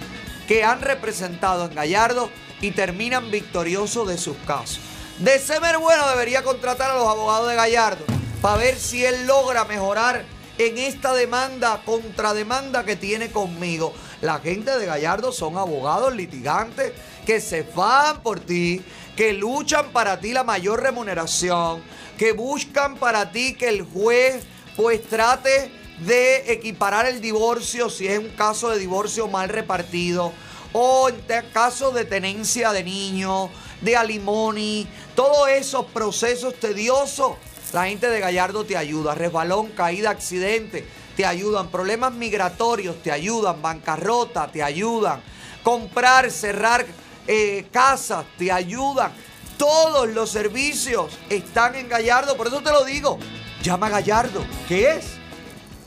que 0.48 0.64
han 0.64 0.82
representado 0.82 1.66
en 1.66 1.74
Gallardo 1.74 2.30
y 2.62 2.72
terminan 2.72 3.32
victoriosos 3.32 4.08
de 4.08 4.20
sus 4.20 4.38
casos. 4.46 4.80
De 5.18 5.40
ser 5.40 5.80
bueno 5.80 6.08
debería 6.10 6.44
contratar 6.44 6.92
a 6.92 6.96
los 6.96 7.08
abogados 7.08 7.50
de 7.50 7.56
Gallardo 7.56 8.06
para 8.40 8.58
ver 8.58 8.78
si 8.78 9.04
él 9.04 9.26
logra 9.26 9.66
mejorar 9.66 10.26
en 10.68 10.78
esta 10.78 11.14
demanda, 11.14 11.82
contrademanda 11.86 12.86
que 12.86 12.96
tiene 12.96 13.32
conmigo. 13.32 13.94
La 14.22 14.40
gente 14.40 14.78
de 14.78 14.86
Gallardo 14.86 15.32
son 15.32 15.58
abogados 15.58 16.16
litigantes 16.16 16.94
que 17.26 17.42
se 17.42 17.64
van 17.64 18.22
por 18.22 18.40
ti, 18.40 18.82
que 19.16 19.34
luchan 19.34 19.92
para 19.92 20.20
ti 20.20 20.34
la 20.34 20.44
mayor 20.44 20.82
remuneración, 20.82 21.82
que 22.18 22.34
buscan 22.34 22.96
para 22.98 23.32
ti 23.32 23.56
que 23.56 23.70
el 23.70 23.84
juez 23.84 24.44
pues 24.76 25.04
trate 25.04 25.72
de 26.06 26.52
equiparar 26.52 27.06
el 27.06 27.22
divorcio 27.22 27.90
si 27.90 28.08
es 28.08 28.20
un 28.20 28.30
caso 28.30 28.70
de 28.70 28.80
divorcio 28.80 29.28
mal 29.28 29.50
repartido 29.50 30.32
o 30.74 31.10
en 31.10 31.22
caso 31.52 31.92
de 31.92 32.06
tenencia 32.06 32.72
de 32.72 32.84
niños, 32.84 33.50
de 33.82 33.96
alimony, 33.96 34.88
todos 35.16 35.50
esos 35.50 35.86
procesos 35.88 36.56
tediosos. 36.56 37.34
La 37.74 37.86
gente 37.86 38.10
de 38.10 38.20
Gallardo 38.20 38.66
te 38.66 38.76
ayuda, 38.76 39.16
resbalón, 39.16 39.70
caída, 39.70 40.10
accidente, 40.10 40.86
te 41.16 41.26
ayudan, 41.26 41.70
problemas 41.70 42.12
migratorios 42.12 43.02
te 43.02 43.12
ayudan, 43.12 43.62
bancarrota 43.62 44.52
te 44.52 44.62
ayudan, 44.62 45.22
comprar, 45.64 46.30
cerrar 46.32 46.86
eh, 47.28 47.68
casas 47.72 48.26
te 48.38 48.52
ayudan. 48.52 49.14
Todos 49.58 50.10
los 50.10 50.30
servicios 50.30 51.18
están 51.30 51.76
en 51.76 51.88
Gallardo, 51.88 52.36
por 52.36 52.48
eso 52.48 52.62
te 52.62 52.72
lo 52.72 52.84
digo. 52.84 53.20
Llama 53.64 53.88
a 53.88 53.92
Gallardo, 53.92 54.44
¿qué 54.68 54.96
es? 54.96 55.06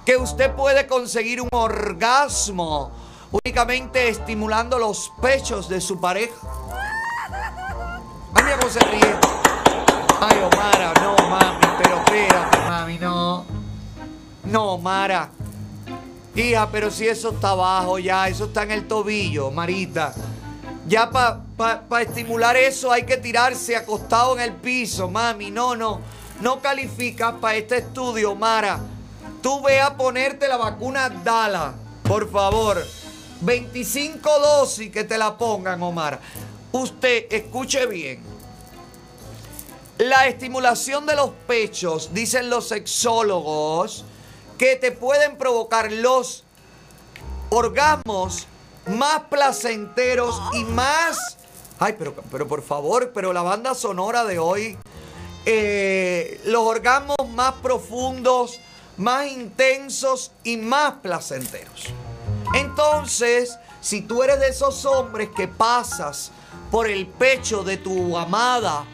Que 0.04 0.16
usted 0.16 0.52
puede 0.52 0.86
conseguir 0.86 1.40
un 1.40 1.48
orgasmo 1.52 2.92
únicamente 3.30 4.08
estimulando 4.08 4.78
los 4.78 5.10
pechos 5.22 5.68
de 5.68 5.80
su 5.80 6.00
pareja. 6.00 6.34
Mira 8.34 8.58
cómo. 8.62 9.35
Ay, 10.20 10.38
Omara, 10.38 10.92
no, 11.02 11.28
mami, 11.28 11.66
pero 11.82 11.96
espérate, 11.96 12.58
mami, 12.68 12.98
no. 12.98 13.44
No, 14.44 14.78
Mara. 14.78 15.30
Hija, 16.34 16.68
pero 16.70 16.90
si 16.90 17.06
eso 17.08 17.30
está 17.30 17.50
abajo 17.50 17.98
ya, 17.98 18.28
eso 18.28 18.44
está 18.44 18.62
en 18.62 18.70
el 18.70 18.88
tobillo, 18.88 19.50
Marita. 19.50 20.14
Ya 20.86 21.10
para 21.10 22.02
estimular 22.02 22.56
eso 22.56 22.92
hay 22.92 23.04
que 23.04 23.16
tirarse 23.16 23.74
acostado 23.74 24.34
en 24.36 24.42
el 24.42 24.52
piso, 24.52 25.08
mami. 25.08 25.50
No, 25.50 25.74
no. 25.74 26.00
No 26.40 26.60
calificas 26.60 27.34
para 27.40 27.56
este 27.56 27.78
estudio, 27.78 28.34
Mara. 28.34 28.78
Tú 29.42 29.62
ve 29.62 29.80
a 29.80 29.96
ponerte 29.96 30.48
la 30.48 30.56
vacuna 30.56 31.08
Dala, 31.08 31.74
por 32.02 32.30
favor. 32.30 32.84
25 33.40 34.40
dosis 34.40 34.90
que 34.90 35.04
te 35.04 35.16
la 35.18 35.36
pongan, 35.36 35.82
Omar. 35.82 36.20
Usted, 36.72 37.26
escuche 37.30 37.86
bien. 37.86 38.35
La 39.98 40.26
estimulación 40.26 41.06
de 41.06 41.16
los 41.16 41.30
pechos, 41.46 42.12
dicen 42.12 42.50
los 42.50 42.68
sexólogos, 42.68 44.04
que 44.58 44.76
te 44.76 44.92
pueden 44.92 45.38
provocar 45.38 45.90
los 45.90 46.44
orgasmos 47.48 48.46
más 48.86 49.22
placenteros 49.30 50.38
y 50.52 50.64
más... 50.64 51.38
Ay, 51.78 51.94
pero, 51.98 52.14
pero 52.30 52.46
por 52.46 52.62
favor, 52.62 53.12
pero 53.14 53.32
la 53.32 53.40
banda 53.40 53.74
sonora 53.74 54.24
de 54.24 54.38
hoy, 54.38 54.76
eh, 55.46 56.42
los 56.44 56.62
orgasmos 56.62 57.16
más 57.30 57.54
profundos, 57.54 58.60
más 58.98 59.26
intensos 59.26 60.32
y 60.44 60.58
más 60.58 60.94
placenteros. 61.02 61.86
Entonces, 62.54 63.58
si 63.80 64.02
tú 64.02 64.22
eres 64.22 64.40
de 64.40 64.48
esos 64.48 64.84
hombres 64.84 65.30
que 65.34 65.48
pasas 65.48 66.32
por 66.70 66.86
el 66.86 67.06
pecho 67.06 67.62
de 67.62 67.78
tu 67.78 68.18
amada 68.18 68.84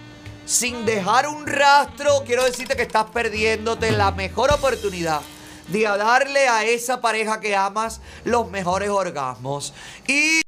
sin 0.52 0.84
dejar 0.84 1.26
un 1.26 1.47
rastro, 1.47 2.24
quiero 2.26 2.44
decirte 2.44 2.76
que 2.76 2.82
estás 2.82 3.06
perdiéndote 3.06 3.90
la 3.90 4.10
mejor 4.10 4.52
oportunidad 4.52 5.22
de 5.68 5.82
darle 5.84 6.47
a 6.47 6.64
esa 6.64 7.00
pareja 7.00 7.40
que 7.40 7.56
amas 7.56 8.02
los 8.24 8.50
mejores 8.50 8.90
orgasmos. 8.90 9.72
Y, 10.06 10.42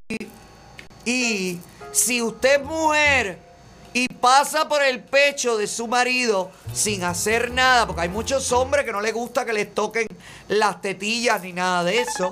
y 1.07 1.58
si 1.91 2.20
usted 2.20 2.60
es 2.60 2.66
mujer 2.66 3.39
y 3.94 4.07
pasa 4.08 4.68
por 4.68 4.83
el 4.83 5.02
pecho 5.02 5.57
de 5.57 5.66
su 5.66 5.86
marido 5.86 6.50
sin 6.74 7.02
hacer 7.02 7.50
nada, 7.50 7.86
porque 7.86 8.02
hay 8.02 8.10
muchos 8.10 8.52
hombres 8.52 8.84
que 8.84 8.92
no 8.92 9.00
les 9.00 9.15
gusta 9.15 9.47
que 9.47 9.55
les 9.55 9.74
toquen 9.74 10.07
las 10.49 10.83
tetillas 10.83 11.41
ni 11.41 11.55
nada 11.55 11.83
de 11.83 12.00
eso, 12.00 12.31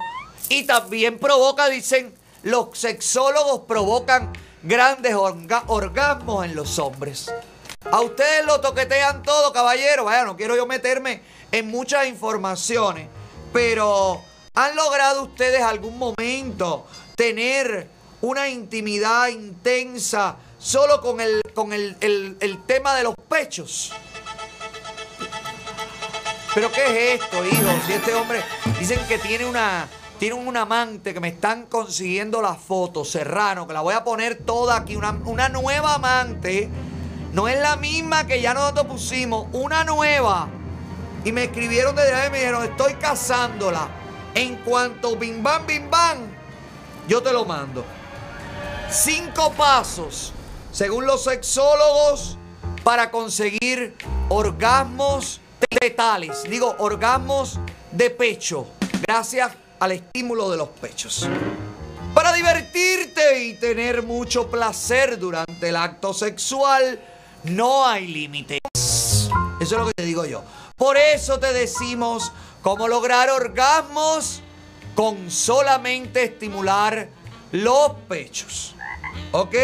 y 0.51 0.65
también 0.65 1.18
provoca, 1.18 1.70
dicen, 1.70 2.15
los 2.42 2.76
sexólogos 2.76 3.62
provocan 3.67 4.31
grandes 4.62 5.15
orga- 5.15 5.65
orgasmos 5.68 6.44
en 6.44 6.55
los 6.55 6.78
hombres. 6.78 7.33
A 7.91 8.01
ustedes 8.01 8.44
lo 8.47 8.61
toquetean 8.61 9.23
todo, 9.23 9.52
caballero. 9.52 10.05
Vaya, 10.05 10.25
no 10.25 10.36
quiero 10.36 10.57
yo 10.57 10.67
meterme 10.67 11.23
en 11.51 11.69
muchas 11.69 12.07
informaciones, 12.07 13.09
pero 13.52 14.23
¿han 14.55 14.77
logrado 14.77 15.23
ustedes 15.25 15.62
algún 15.62 15.99
momento 15.99 16.86
tener 17.17 17.89
una 18.20 18.49
intimidad 18.49 19.28
intensa 19.28 20.36
solo 20.59 21.01
con 21.01 21.20
el, 21.20 21.43
con 21.55 21.73
el, 21.73 21.97
el- 22.01 22.36
el 22.41 22.62
tema 22.65 22.94
de 22.94 23.02
los 23.02 23.15
pechos? 23.28 23.93
¿Pero 26.55 26.70
qué 26.70 27.15
es 27.15 27.20
esto, 27.23 27.44
hijo? 27.44 27.70
Si 27.86 27.93
este 27.94 28.15
hombre 28.15 28.43
dicen 28.78 29.01
que 29.09 29.19
tiene 29.19 29.44
una 29.47 29.89
tiene 30.19 30.36
un 30.36 30.57
amante 30.57 31.12
que 31.12 31.19
me 31.19 31.28
están 31.28 31.67
consiguiendo 31.67 32.41
la 32.41 32.55
foto, 32.55 33.05
Serrano, 33.05 33.67
que 33.67 33.73
la 33.73 33.81
voy 33.81 33.94
a 33.94 34.05
poner 34.05 34.36
toda 34.44 34.77
aquí, 34.77 34.94
una, 34.94 35.19
una 35.25 35.49
nueva 35.49 35.94
amante. 35.94 36.69
No 37.33 37.49
es 37.49 37.59
la 37.59 37.77
misma 37.77 38.27
que 38.27 38.41
ya 38.43 38.52
nosotros 38.52 38.86
pusimos, 38.86 39.49
una 39.52 39.85
nueva. 39.85 40.49
Y 41.25 41.33
me 41.33 41.44
escribieron 41.44 41.97
desde 41.97 42.27
y 42.27 42.31
me 42.31 42.39
dijeron, 42.39 42.65
estoy 42.65 42.94
casándola. 42.94 43.89
En 44.35 44.57
cuanto 44.57 45.17
bim 45.17 45.43
bam, 45.43 45.67
bim 45.67 45.91
bam, 45.91 46.19
yo 47.09 47.23
te 47.23 47.33
lo 47.33 47.44
mando. 47.44 47.85
Cinco 48.91 49.52
pasos, 49.52 50.33
según 50.73 51.07
los 51.07 51.25
sexólogos, 51.25 52.39
para 52.85 53.11
conseguir 53.11 53.94
orgasmos 54.28 55.41
tetales, 55.81 56.44
digo 56.44 56.75
orgasmos 56.78 57.59
de 57.91 58.11
pecho, 58.11 58.67
gracias 59.07 59.52
al 59.81 59.93
estímulo 59.93 60.51
de 60.51 60.57
los 60.57 60.69
pechos. 60.69 61.28
Para 62.15 62.33
divertirte 62.33 63.44
y 63.44 63.55
tener 63.55 64.02
mucho 64.02 64.51
placer 64.51 65.19
durante 65.19 65.69
el 65.69 65.77
acto 65.77 66.12
sexual, 66.12 67.01
no 67.45 67.87
hay 67.87 68.07
límites. 68.07 68.59
Eso 68.75 69.31
es 69.61 69.71
lo 69.73 69.87
que 69.87 69.93
te 69.95 70.05
digo 70.05 70.25
yo. 70.25 70.43
Por 70.77 70.97
eso 70.97 71.39
te 71.39 71.53
decimos 71.53 72.33
cómo 72.62 72.89
lograr 72.89 73.31
orgasmos 73.31 74.41
con 74.95 75.31
solamente 75.31 76.25
estimular 76.25 77.09
los 77.53 77.93
pechos. 78.09 78.75
¿Ok? 79.33 79.55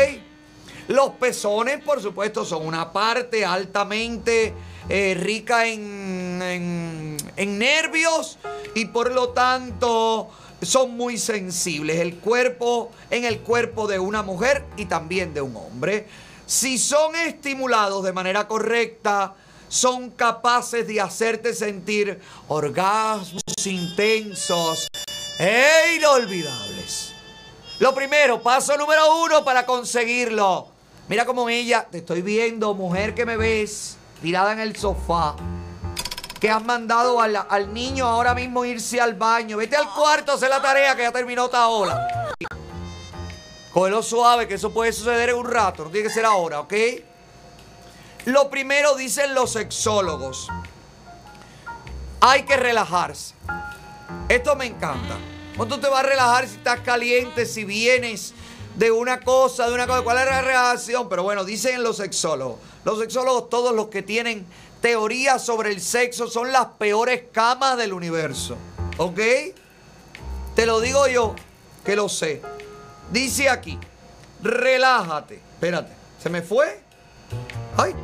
Los 0.88 1.10
pezones, 1.10 1.82
por 1.82 2.00
supuesto, 2.00 2.44
son 2.44 2.66
una 2.66 2.92
parte 2.92 3.44
altamente 3.44 4.54
eh, 4.88 5.14
rica 5.20 5.66
en, 5.66 6.40
en- 6.42 7.16
en 7.36 7.58
nervios 7.58 8.38
y 8.74 8.86
por 8.86 9.12
lo 9.12 9.30
tanto 9.30 10.30
son 10.62 10.96
muy 10.96 11.18
sensibles. 11.18 12.00
El 12.00 12.16
cuerpo, 12.16 12.90
en 13.10 13.24
el 13.24 13.40
cuerpo 13.40 13.86
de 13.86 13.98
una 13.98 14.22
mujer 14.22 14.64
y 14.78 14.86
también 14.86 15.34
de 15.34 15.42
un 15.42 15.56
hombre. 15.56 16.06
Si 16.48 16.78
son 16.78 17.14
estimulados 17.14 18.02
de 18.02 18.10
manera 18.14 18.48
correcta, 18.48 19.34
son 19.68 20.08
capaces 20.08 20.86
de 20.86 20.98
hacerte 20.98 21.52
sentir 21.52 22.22
orgasmos 22.48 23.42
intensos 23.66 24.88
e 25.38 25.96
inolvidables. 25.98 27.12
Lo 27.80 27.94
primero, 27.94 28.42
paso 28.42 28.78
número 28.78 29.22
uno 29.22 29.44
para 29.44 29.66
conseguirlo. 29.66 30.68
Mira 31.08 31.26
como 31.26 31.50
ella, 31.50 31.86
te 31.90 31.98
estoy 31.98 32.22
viendo, 32.22 32.72
mujer 32.72 33.14
que 33.14 33.26
me 33.26 33.36
ves, 33.36 33.98
tirada 34.22 34.54
en 34.54 34.60
el 34.60 34.74
sofá, 34.74 35.36
que 36.40 36.48
has 36.48 36.64
mandado 36.64 37.20
al, 37.20 37.36
al 37.36 37.74
niño 37.74 38.06
ahora 38.06 38.32
mismo 38.34 38.64
irse 38.64 39.02
al 39.02 39.12
baño. 39.16 39.58
Vete 39.58 39.76
al 39.76 39.92
cuarto 39.92 40.32
hacer 40.32 40.48
la 40.48 40.62
tarea 40.62 40.96
que 40.96 41.02
ya 41.02 41.12
terminó 41.12 41.44
esta 41.44 41.66
hora. 41.68 42.08
Cógelo 43.72 44.02
suave, 44.02 44.48
que 44.48 44.54
eso 44.54 44.72
puede 44.72 44.92
suceder 44.92 45.30
en 45.30 45.36
un 45.36 45.50
rato, 45.50 45.84
no 45.84 45.90
tiene 45.90 46.08
que 46.08 46.14
ser 46.14 46.24
ahora, 46.24 46.60
¿ok? 46.60 46.74
Lo 48.24 48.50
primero 48.50 48.94
dicen 48.94 49.34
los 49.34 49.52
sexólogos. 49.52 50.48
Hay 52.20 52.42
que 52.42 52.56
relajarse. 52.56 53.34
Esto 54.28 54.56
me 54.56 54.66
encanta. 54.66 55.16
¿Cómo 55.52 55.66
tú 55.66 55.78
te 55.78 55.88
vas 55.88 56.00
a 56.00 56.06
relajar 56.06 56.46
si 56.46 56.56
estás 56.56 56.80
caliente, 56.80 57.46
si 57.46 57.64
vienes 57.64 58.34
de 58.76 58.90
una 58.90 59.20
cosa, 59.20 59.68
de 59.68 59.74
una 59.74 59.86
cosa? 59.86 60.02
¿Cuál 60.02 60.18
es 60.18 60.26
la 60.26 60.42
reacción? 60.42 61.08
Pero 61.08 61.22
bueno, 61.22 61.44
dicen 61.44 61.82
los 61.82 61.96
sexólogos. 61.96 62.58
Los 62.84 62.98
sexólogos, 62.98 63.48
todos 63.48 63.74
los 63.74 63.88
que 63.88 64.02
tienen 64.02 64.46
teorías 64.80 65.44
sobre 65.44 65.70
el 65.70 65.80
sexo, 65.80 66.28
son 66.28 66.52
las 66.52 66.66
peores 66.78 67.24
camas 67.32 67.76
del 67.76 67.92
universo. 67.92 68.56
¿Ok? 68.98 69.20
Te 70.54 70.66
lo 70.66 70.80
digo 70.80 71.06
yo, 71.06 71.34
que 71.84 71.96
lo 71.96 72.08
sé. 72.08 72.42
Dice 73.10 73.48
aquí, 73.48 73.78
relájate. 74.42 75.36
Espérate, 75.54 75.92
¿se 76.22 76.28
me 76.30 76.42
fue? 76.42 76.80
Ay. 77.76 77.94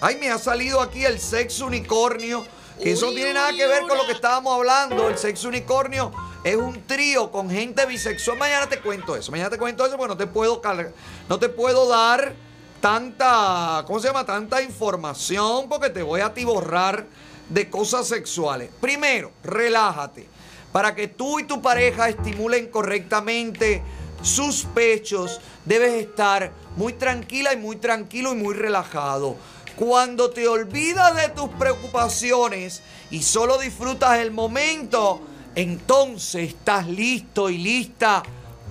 Ay, 0.00 0.16
me 0.16 0.30
ha 0.30 0.38
salido 0.38 0.80
aquí 0.80 1.04
el 1.04 1.18
sexo 1.20 1.66
unicornio. 1.66 2.44
Que 2.82 2.92
eso 2.92 3.06
no 3.06 3.12
tiene 3.12 3.32
nada 3.32 3.52
que 3.52 3.66
ver 3.66 3.86
con 3.88 3.96
lo 3.96 4.04
que 4.04 4.12
estábamos 4.12 4.54
hablando. 4.54 5.08
El 5.08 5.16
sexo 5.16 5.48
unicornio 5.48 6.12
es 6.44 6.56
un 6.56 6.86
trío 6.86 7.30
con 7.30 7.48
gente 7.50 7.86
bisexual. 7.86 8.36
Mañana 8.36 8.68
te 8.68 8.80
cuento 8.80 9.16
eso. 9.16 9.30
Mañana 9.30 9.48
te 9.48 9.56
cuento 9.56 9.86
eso 9.86 9.96
porque 9.96 10.08
no 10.10 10.16
te 10.18 10.26
puedo 10.26 10.60
cargar- 10.60 10.92
no 11.26 11.38
te 11.38 11.48
puedo 11.48 11.88
dar 11.88 12.34
tanta, 12.82 13.82
¿cómo 13.86 13.98
se 13.98 14.08
llama? 14.08 14.26
Tanta 14.26 14.60
información 14.62 15.70
porque 15.70 15.88
te 15.88 16.02
voy 16.02 16.20
a 16.20 16.26
atiborrar 16.26 17.06
de 17.48 17.70
cosas 17.70 18.06
sexuales. 18.08 18.68
Primero, 18.78 19.32
relájate. 19.42 20.28
Para 20.76 20.94
que 20.94 21.08
tú 21.08 21.40
y 21.40 21.44
tu 21.44 21.62
pareja 21.62 22.10
estimulen 22.10 22.66
correctamente 22.66 23.82
sus 24.20 24.64
pechos, 24.74 25.40
debes 25.64 25.94
estar 25.94 26.52
muy 26.76 26.92
tranquila 26.92 27.54
y 27.54 27.56
muy 27.56 27.76
tranquilo 27.76 28.34
y 28.34 28.36
muy 28.36 28.54
relajado. 28.54 29.38
Cuando 29.74 30.28
te 30.28 30.46
olvidas 30.46 31.16
de 31.16 31.30
tus 31.30 31.48
preocupaciones 31.48 32.82
y 33.10 33.22
solo 33.22 33.56
disfrutas 33.56 34.18
el 34.18 34.32
momento, 34.32 35.22
entonces 35.54 36.50
estás 36.50 36.86
listo 36.86 37.48
y 37.48 37.56
lista 37.56 38.22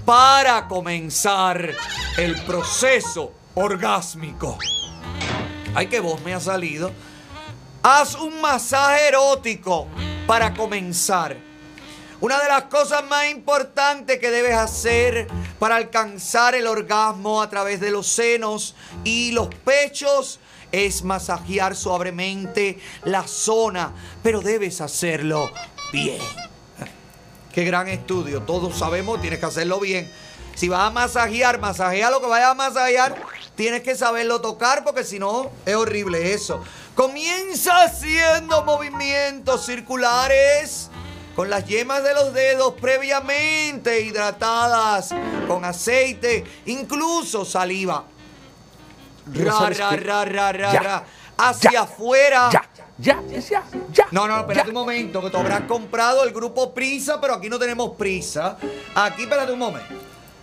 para 0.05 0.67
comenzar 0.67 1.71
el 2.17 2.39
proceso 2.43 3.33
orgásmico. 3.55 4.59
Ay, 5.73 5.87
qué 5.87 6.01
voz 6.01 6.21
me 6.21 6.35
ha 6.35 6.39
salido. 6.39 6.91
Haz 7.81 8.13
un 8.13 8.41
masaje 8.41 9.07
erótico 9.07 9.87
para 10.27 10.53
comenzar. 10.53 11.44
Una 12.21 12.41
de 12.41 12.47
las 12.47 12.63
cosas 12.63 13.03
más 13.05 13.29
importantes 13.29 14.19
que 14.19 14.31
debes 14.31 14.55
hacer 14.55 15.27
para 15.59 15.75
alcanzar 15.75 16.55
el 16.55 16.65
orgasmo 16.65 17.41
a 17.41 17.49
través 17.49 17.81
de 17.81 17.91
los 17.91 18.07
senos 18.07 18.73
y 19.03 19.31
los 19.31 19.49
pechos 19.49 20.39
es 20.71 21.03
masajear 21.03 21.75
suavemente 21.75 22.79
la 23.03 23.27
zona, 23.27 23.93
pero 24.23 24.41
debes 24.41 24.79
hacerlo 24.79 25.51
bien. 25.91 26.19
Qué 27.53 27.65
gran 27.65 27.89
estudio, 27.89 28.41
todos 28.43 28.77
sabemos, 28.77 29.19
tienes 29.19 29.39
que 29.39 29.45
hacerlo 29.45 29.79
bien. 29.79 30.09
Si 30.55 30.69
vas 30.69 30.87
a 30.87 30.91
masajear, 30.91 31.59
masajea 31.59 32.11
lo 32.11 32.21
que 32.21 32.27
vayas 32.27 32.51
a 32.51 32.55
masajear, 32.55 33.21
tienes 33.55 33.81
que 33.81 33.93
saberlo 33.93 34.39
tocar 34.39 34.85
porque 34.85 35.03
si 35.03 35.19
no 35.19 35.51
es 35.65 35.75
horrible 35.75 36.33
eso. 36.33 36.63
Comienza 36.95 37.83
haciendo 37.83 38.63
movimientos 38.63 39.65
circulares 39.65 40.89
con 41.35 41.49
las 41.49 41.65
yemas 41.65 42.03
de 42.03 42.13
los 42.13 42.33
dedos 42.33 42.73
previamente 42.79 44.01
hidratadas 44.01 45.09
con 45.47 45.65
aceite, 45.65 46.43
incluso 46.65 47.43
saliva. 47.45 48.05
Ra, 49.33 49.51
¿sabes 49.51 49.77
ra, 49.79 49.95
ra, 49.95 50.25
ra, 50.25 50.51
ra, 50.51 50.73
Ya, 50.73 50.79
ra. 50.79 51.05
Hacia 51.37 51.81
afuera. 51.81 52.49
Ya, 52.51 52.69
ya, 52.97 53.39
ya, 53.39 53.63
ya. 53.91 54.07
No, 54.11 54.27
no, 54.27 54.39
espérate 54.39 54.69
un 54.69 54.75
momento, 54.75 55.21
que 55.21 55.29
tú 55.29 55.37
habrás 55.37 55.61
comprado 55.61 56.23
el 56.23 56.31
grupo 56.31 56.73
Prisa, 56.73 57.19
pero 57.19 57.33
aquí 57.33 57.49
no 57.49 57.59
tenemos 57.59 57.91
prisa. 57.97 58.57
Aquí, 58.95 59.23
espérate 59.23 59.51
un 59.51 59.59
momento. 59.59 59.93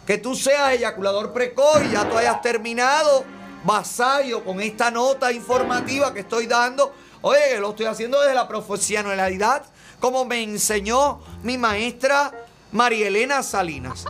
Que 0.06 0.18
tú 0.18 0.34
seas 0.34 0.72
eyaculador 0.72 1.32
precoz 1.32 1.82
y 1.84 1.92
ya 1.92 2.06
tú 2.08 2.18
hayas 2.18 2.42
terminado 2.42 3.24
vasallo 3.64 4.44
con 4.44 4.60
esta 4.60 4.90
nota 4.90 5.32
informativa 5.32 6.12
que 6.12 6.20
estoy 6.20 6.46
dando. 6.46 6.92
Oye, 7.22 7.58
lo 7.60 7.70
estoy 7.70 7.86
haciendo 7.86 8.20
desde 8.20 8.34
la 8.34 8.48
profesionalidad, 8.48 9.64
como 10.02 10.24
me 10.24 10.42
enseñó 10.42 11.20
mi 11.44 11.56
maestra 11.56 12.32
María 12.72 13.06
Elena 13.06 13.40
Salinas. 13.44 14.04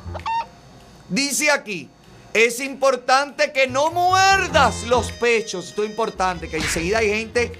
Dice 1.10 1.50
aquí, 1.50 1.90
es 2.32 2.60
importante 2.60 3.52
que 3.52 3.66
no 3.66 3.90
muerdas 3.90 4.84
los 4.84 5.12
pechos. 5.12 5.68
Esto 5.68 5.84
es 5.84 5.90
importante, 5.90 6.48
que 6.48 6.56
enseguida 6.56 6.98
hay 6.98 7.10
gente 7.10 7.52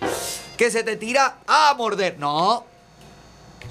que 0.56 0.70
se 0.70 0.82
te 0.82 0.96
tira 0.96 1.40
a 1.46 1.74
morder. 1.76 2.18
No. 2.18 2.64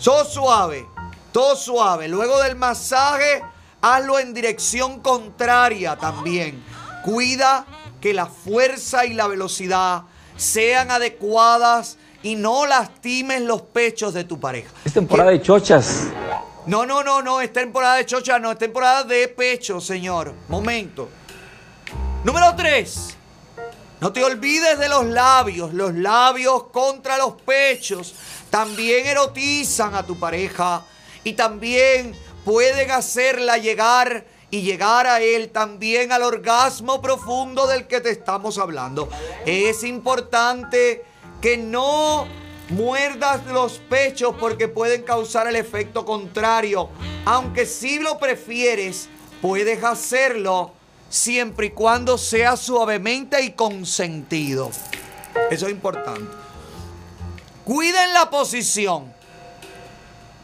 Todo 0.03 0.25
suave, 0.25 0.85
todo 1.31 1.56
suave. 1.56 2.07
Luego 2.07 2.40
del 2.43 2.56
masaje, 2.56 3.41
hazlo 3.81 4.19
en 4.19 4.31
dirección 4.31 4.99
contraria 4.99 5.95
también. 5.95 6.64
Cuida 7.03 7.65
que 7.99 8.14
la 8.14 8.27
fuerza 8.27 9.07
y 9.07 9.15
la 9.15 9.25
velocidad 9.25 10.03
sean 10.38 10.91
adecuadas 10.91 11.98
y 12.24 12.35
no 12.35 12.66
lastimes 12.66 13.41
los 13.41 13.61
pechos 13.61 14.14
de 14.14 14.24
tu 14.24 14.40
pareja. 14.40 14.69
Es 14.85 14.93
temporada 14.93 15.32
de 15.32 15.41
chochas. 15.41 16.08
No, 16.67 16.85
no, 16.85 17.03
no, 17.03 17.22
no, 17.22 17.41
es 17.41 17.51
temporada 17.51 17.95
de 17.95 18.06
chocha, 18.06 18.38
no, 18.38 18.51
es 18.51 18.58
temporada 18.58 19.03
de 19.03 19.27
pecho, 19.27 19.82
señor. 19.82 20.33
Momento. 20.48 21.09
Número 22.24 22.53
3. 22.56 23.17
No 24.00 24.14
te 24.14 24.24
olvides 24.24 24.77
de 24.77 24.90
los 24.90 25.06
labios. 25.06 25.74
Los 25.74 25.93
labios 25.95 26.66
contra 26.66 27.17
los 27.17 27.33
pechos 27.41 28.14
también 28.50 29.08
erotizan 29.08 29.95
a 29.95 30.03
tu 30.03 30.19
pareja 30.19 30.85
y 31.24 31.33
también 31.33 32.16
pueden 32.45 32.91
hacerla 32.91 33.58
llegar 33.58 34.25
y 34.51 34.61
llegar 34.61 35.08
a 35.08 35.22
él 35.22 35.50
también 35.50 36.11
al 36.11 36.24
orgasmo 36.24 37.01
profundo 37.01 37.67
del 37.67 37.88
que 37.88 38.01
te 38.01 38.11
estamos 38.11 38.58
hablando. 38.58 39.09
Es 39.45 39.83
importante 39.83 41.06
que 41.42 41.58
no 41.58 42.28
muerdas 42.70 43.45
los 43.48 43.80
pechos 43.80 44.36
porque 44.40 44.68
pueden 44.68 45.03
causar 45.03 45.48
el 45.48 45.56
efecto 45.56 46.06
contrario. 46.06 46.90
Aunque 47.26 47.66
si 47.66 48.00
lo 48.00 48.20
prefieres, 48.20 49.10
puedes 49.42 49.84
hacerlo 49.84 50.74
siempre 51.10 51.68
y 51.68 51.72
cuando 51.72 52.18
sea 52.18 52.56
suavemente 52.56 53.42
y 53.42 53.52
consentido. 53.52 54.72
Eso 55.50 55.66
es 55.66 55.72
importante. 55.72 56.32
Cuiden 57.66 58.14
la 58.14 58.30
posición. 58.30 59.14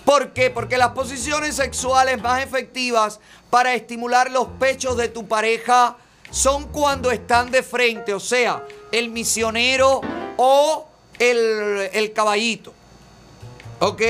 ¿Por 0.04 0.34
qué? 0.34 0.50
Porque 0.50 0.78
las 0.78 0.90
posiciones 0.90 1.56
sexuales 1.56 2.22
más 2.22 2.42
efectivas 2.44 3.20
para 3.50 3.74
estimular 3.74 4.32
los 4.32 4.48
pechos 4.60 4.96
de 4.98 5.10
tu 5.10 5.28
pareja 5.28 5.98
son 6.30 6.68
cuando 6.70 7.12
están 7.12 7.52
de 7.52 7.64
frente, 7.64 8.14
o 8.14 8.20
sea, 8.20 8.66
el 8.92 9.10
misionero 9.10 10.02
o 10.38 10.88
el, 11.20 11.90
el 11.94 12.14
caballito. 12.14 12.74
¿Ok? 13.80 14.02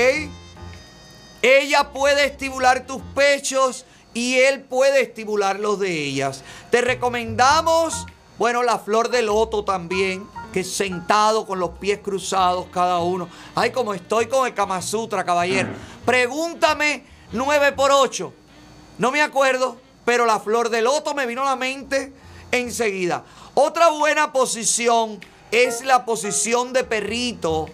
Ella 1.42 1.90
puede 1.92 2.24
estimular 2.24 2.86
tus 2.86 3.02
pechos 3.14 3.84
y 4.14 4.38
él 4.38 4.62
puede 4.62 5.02
estimular 5.02 5.60
los 5.60 5.78
de 5.78 5.92
ellas. 5.92 6.42
Te 6.70 6.80
recomendamos, 6.80 8.06
bueno, 8.38 8.62
la 8.62 8.78
flor 8.78 9.10
de 9.10 9.22
loto 9.22 9.64
también, 9.64 10.26
que 10.52 10.64
sentado 10.64 11.46
con 11.46 11.60
los 11.60 11.70
pies 11.78 12.00
cruzados 12.00 12.66
cada 12.72 12.98
uno. 12.98 13.28
Ay, 13.54 13.70
como 13.70 13.94
estoy 13.94 14.26
con 14.26 14.46
el 14.46 14.54
Kama 14.54 14.82
Sutra, 14.82 15.24
caballero. 15.24 15.68
Pregúntame 16.04 17.04
9 17.32 17.72
por 17.72 17.92
8. 17.92 18.32
No 18.98 19.10
me 19.10 19.22
acuerdo, 19.22 19.76
pero 20.04 20.26
la 20.26 20.40
flor 20.40 20.70
de 20.70 20.82
loto 20.82 21.14
me 21.14 21.26
vino 21.26 21.42
a 21.42 21.50
la 21.50 21.56
mente 21.56 22.12
enseguida. 22.50 23.24
Otra 23.54 23.90
buena 23.90 24.32
posición 24.32 25.20
es 25.50 25.84
la 25.84 26.04
posición 26.04 26.72
de 26.72 26.84
perrito 26.84 27.68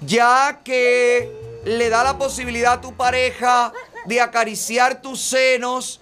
ya 0.00 0.60
que 0.64 1.60
le 1.64 1.88
da 1.88 2.04
la 2.04 2.18
posibilidad 2.18 2.74
a 2.74 2.80
tu 2.80 2.94
pareja 2.94 3.72
de 4.06 4.20
acariciar 4.20 5.02
tus 5.02 5.20
senos, 5.20 6.00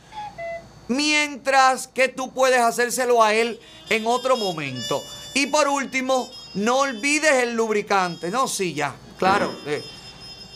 mientras 0.88 1.88
que 1.88 2.08
tú 2.08 2.32
puedes 2.32 2.60
hacérselo 2.60 3.22
a 3.22 3.34
él 3.34 3.60
en 3.88 4.06
otro 4.06 4.36
momento. 4.36 5.02
Y 5.34 5.46
por 5.46 5.68
último, 5.68 6.30
no 6.54 6.80
olvides 6.80 7.32
el 7.42 7.54
lubricante. 7.54 8.30
No, 8.30 8.48
sí, 8.48 8.74
ya, 8.74 8.94
claro. 9.18 9.52
eh, 9.66 9.82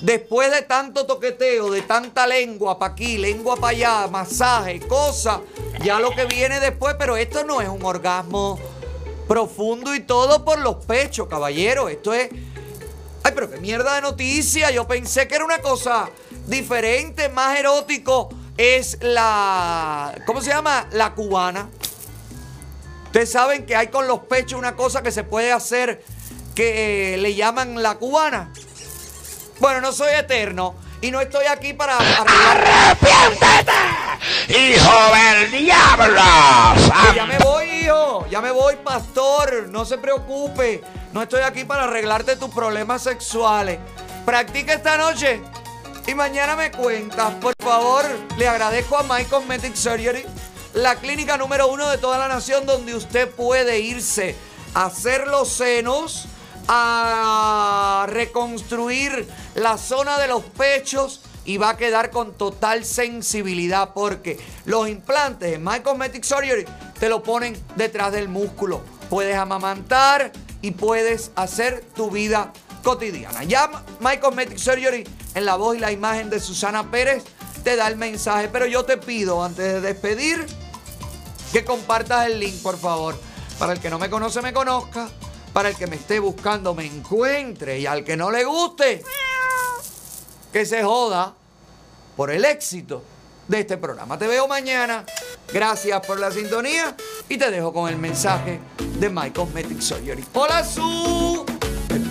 Después 0.01 0.51
de 0.51 0.63
tanto 0.63 1.05
toqueteo, 1.05 1.71
de 1.71 1.83
tanta 1.83 2.27
lengua 2.27 2.79
para 2.79 2.93
aquí, 2.93 3.19
lengua 3.19 3.57
para 3.57 3.69
allá, 3.69 4.07
masaje, 4.07 4.81
cosas, 4.81 5.41
ya 5.83 6.01
lo 6.01 6.11
que 6.13 6.25
viene 6.25 6.59
después, 6.59 6.97
pero 6.99 7.19
esto 7.19 7.45
no 7.45 7.61
es 7.61 7.69
un 7.69 7.85
orgasmo 7.85 8.59
profundo 9.31 9.95
y 9.95 10.01
todo 10.01 10.45
por 10.45 10.59
los 10.59 10.85
pechos, 10.87 11.29
caballero. 11.29 11.89
Esto 11.89 12.13
es 12.13 12.31
Ay, 13.23 13.31
pero 13.33 13.49
qué 13.49 13.61
mierda 13.61 13.95
de 13.95 14.01
noticia. 14.01 14.73
Yo 14.73 14.89
pensé 14.89 15.29
que 15.29 15.37
era 15.37 15.45
una 15.45 15.61
cosa 15.61 16.11
diferente, 16.49 17.29
más 17.29 17.57
erótico. 17.57 18.29
Es 18.57 18.99
la. 19.01 20.21
¿Cómo 20.27 20.43
se 20.43 20.51
llama? 20.51 20.89
La 20.91 21.15
cubana. 21.15 21.71
Ustedes 23.05 23.31
saben 23.31 23.67
que 23.67 23.77
hay 23.77 23.87
con 23.87 24.09
los 24.09 24.19
pechos 24.21 24.59
una 24.59 24.75
cosa 24.75 25.01
que 25.01 25.13
se 25.13 25.23
puede 25.23 25.53
hacer 25.53 26.03
que 26.57 27.15
eh, 27.15 27.17
le 27.19 27.37
llaman 27.37 27.81
la 27.85 27.99
cubana. 27.99 28.53
Bueno, 29.61 29.81
no 29.81 29.93
soy 29.93 30.13
eterno 30.13 30.75
y 31.01 31.11
no 31.11 31.21
estoy 31.21 31.47
aquí 31.47 31.73
para 31.73 31.97
arreglar. 31.97 32.97
¡Hijo 34.49 35.15
del 35.15 35.51
diablo! 35.51 36.23
Ya 37.15 37.27
me 37.27 37.39
voy, 37.39 37.65
hijo. 37.83 38.27
Ya 38.31 38.41
me 38.41 38.51
voy, 38.51 38.77
pastor. 38.77 39.69
No 39.69 39.85
se 39.85 39.99
preocupe. 39.99 40.83
No 41.13 41.23
estoy 41.23 41.43
aquí 41.43 41.65
para 41.65 41.85
arreglarte 41.85 42.37
tus 42.37 42.51
problemas 42.51 43.03
sexuales. 43.03 43.79
Practica 44.25 44.75
esta 44.75 44.97
noche 44.97 45.41
y 46.07 46.15
mañana 46.15 46.57
me 46.57 46.71
cuentas. 46.71 47.35
Por 47.41 47.55
favor, 47.63 48.05
le 48.37 48.49
agradezco 48.49 48.97
a 48.97 49.03
My 49.03 49.25
Cosmetic 49.25 49.75
Surgery, 49.75 50.25
la 50.75 50.97
clínica 50.97 51.37
número 51.37 51.69
uno 51.69 51.89
de 51.89 51.99
toda 51.99 52.19
la 52.19 52.29
nación 52.29 52.67
donde 52.67 52.95
usted 52.95 53.29
puede 53.31 53.81
irse 53.81 54.37
a 54.75 54.87
hacer 54.87 55.27
los 55.27 55.49
senos, 55.49 56.27
a 56.73 58.07
reconstruir 58.09 59.29
la 59.57 59.77
zona 59.77 60.21
de 60.21 60.29
los 60.29 60.45
pechos 60.45 61.21
y 61.45 61.57
va 61.57 61.71
a 61.71 61.77
quedar 61.77 62.11
con 62.11 62.33
total 62.35 62.85
sensibilidad 62.85 63.91
porque 63.93 64.39
los 64.67 64.89
implantes 64.89 65.53
en 65.53 65.65
My 65.65 65.81
Cosmetic 65.81 66.23
Surgery 66.23 66.65
te 67.01 67.09
lo 67.09 67.25
ponen 67.25 67.61
detrás 67.75 68.13
del 68.13 68.29
músculo. 68.29 68.83
Puedes 69.09 69.37
amamantar 69.37 70.31
y 70.63 70.71
puedes 70.71 71.33
hacer 71.35 71.85
tu 71.97 72.09
vida 72.09 72.53
cotidiana. 72.85 73.43
Ya 73.43 73.69
My 73.99 74.19
Cosmetic 74.19 74.59
Surgery 74.59 75.09
en 75.35 75.45
la 75.45 75.57
voz 75.57 75.77
y 75.77 75.81
la 75.81 75.91
imagen 75.91 76.31
de 76.31 76.39
Susana 76.39 76.89
Pérez 76.89 77.25
te 77.65 77.75
da 77.75 77.89
el 77.89 77.97
mensaje, 77.97 78.49
pero 78.49 78.67
yo 78.67 78.85
te 78.85 78.97
pido 78.97 79.43
antes 79.43 79.65
de 79.65 79.81
despedir 79.81 80.47
que 81.53 81.65
compartas 81.65 82.27
el 82.27 82.39
link, 82.39 82.63
por 82.63 82.79
favor. 82.79 83.19
Para 83.59 83.73
el 83.73 83.81
que 83.81 83.91
no 83.91 83.99
me 83.99 84.09
conoce, 84.09 84.41
me 84.41 84.53
conozca. 84.53 85.09
Para 85.53 85.71
el 85.71 85.77
que 85.77 85.87
me 85.87 85.97
esté 85.97 86.19
buscando, 86.19 86.75
me 86.75 86.87
encuentre. 86.87 87.79
Y 87.79 87.87
al 87.87 88.05
que 88.05 88.17
no 88.17 88.31
le 88.31 88.45
guste, 88.45 89.03
que 90.53 90.65
se 90.65 90.83
joda 90.83 91.35
por 92.17 92.31
el 92.31 92.45
éxito 92.45 93.03
de 93.49 93.61
este 93.61 93.77
programa. 93.77 94.19
Te 94.19 94.27
veo 94.27 94.47
mañana. 94.47 95.05
Gracias 95.53 96.07
por 96.07 96.21
la 96.21 96.31
sintonía. 96.31 96.97
Y 97.29 97.37
te 97.37 97.51
dejo 97.51 97.73
con 97.73 97.89
el 97.89 97.97
mensaje 97.97 98.61
de 98.99 99.09
My 99.11 99.31
Cosmetic 99.31 99.81
Surgery. 99.81 100.25
Hola, 100.35 100.65
Su. 100.65 101.45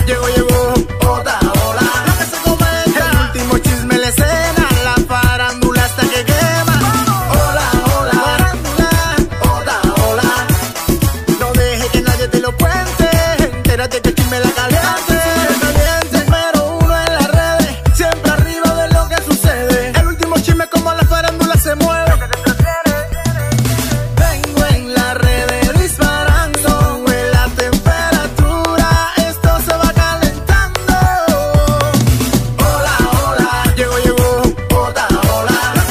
Llegó, 0.05 0.29
llegó, 0.29 0.73
otra, 1.11 1.37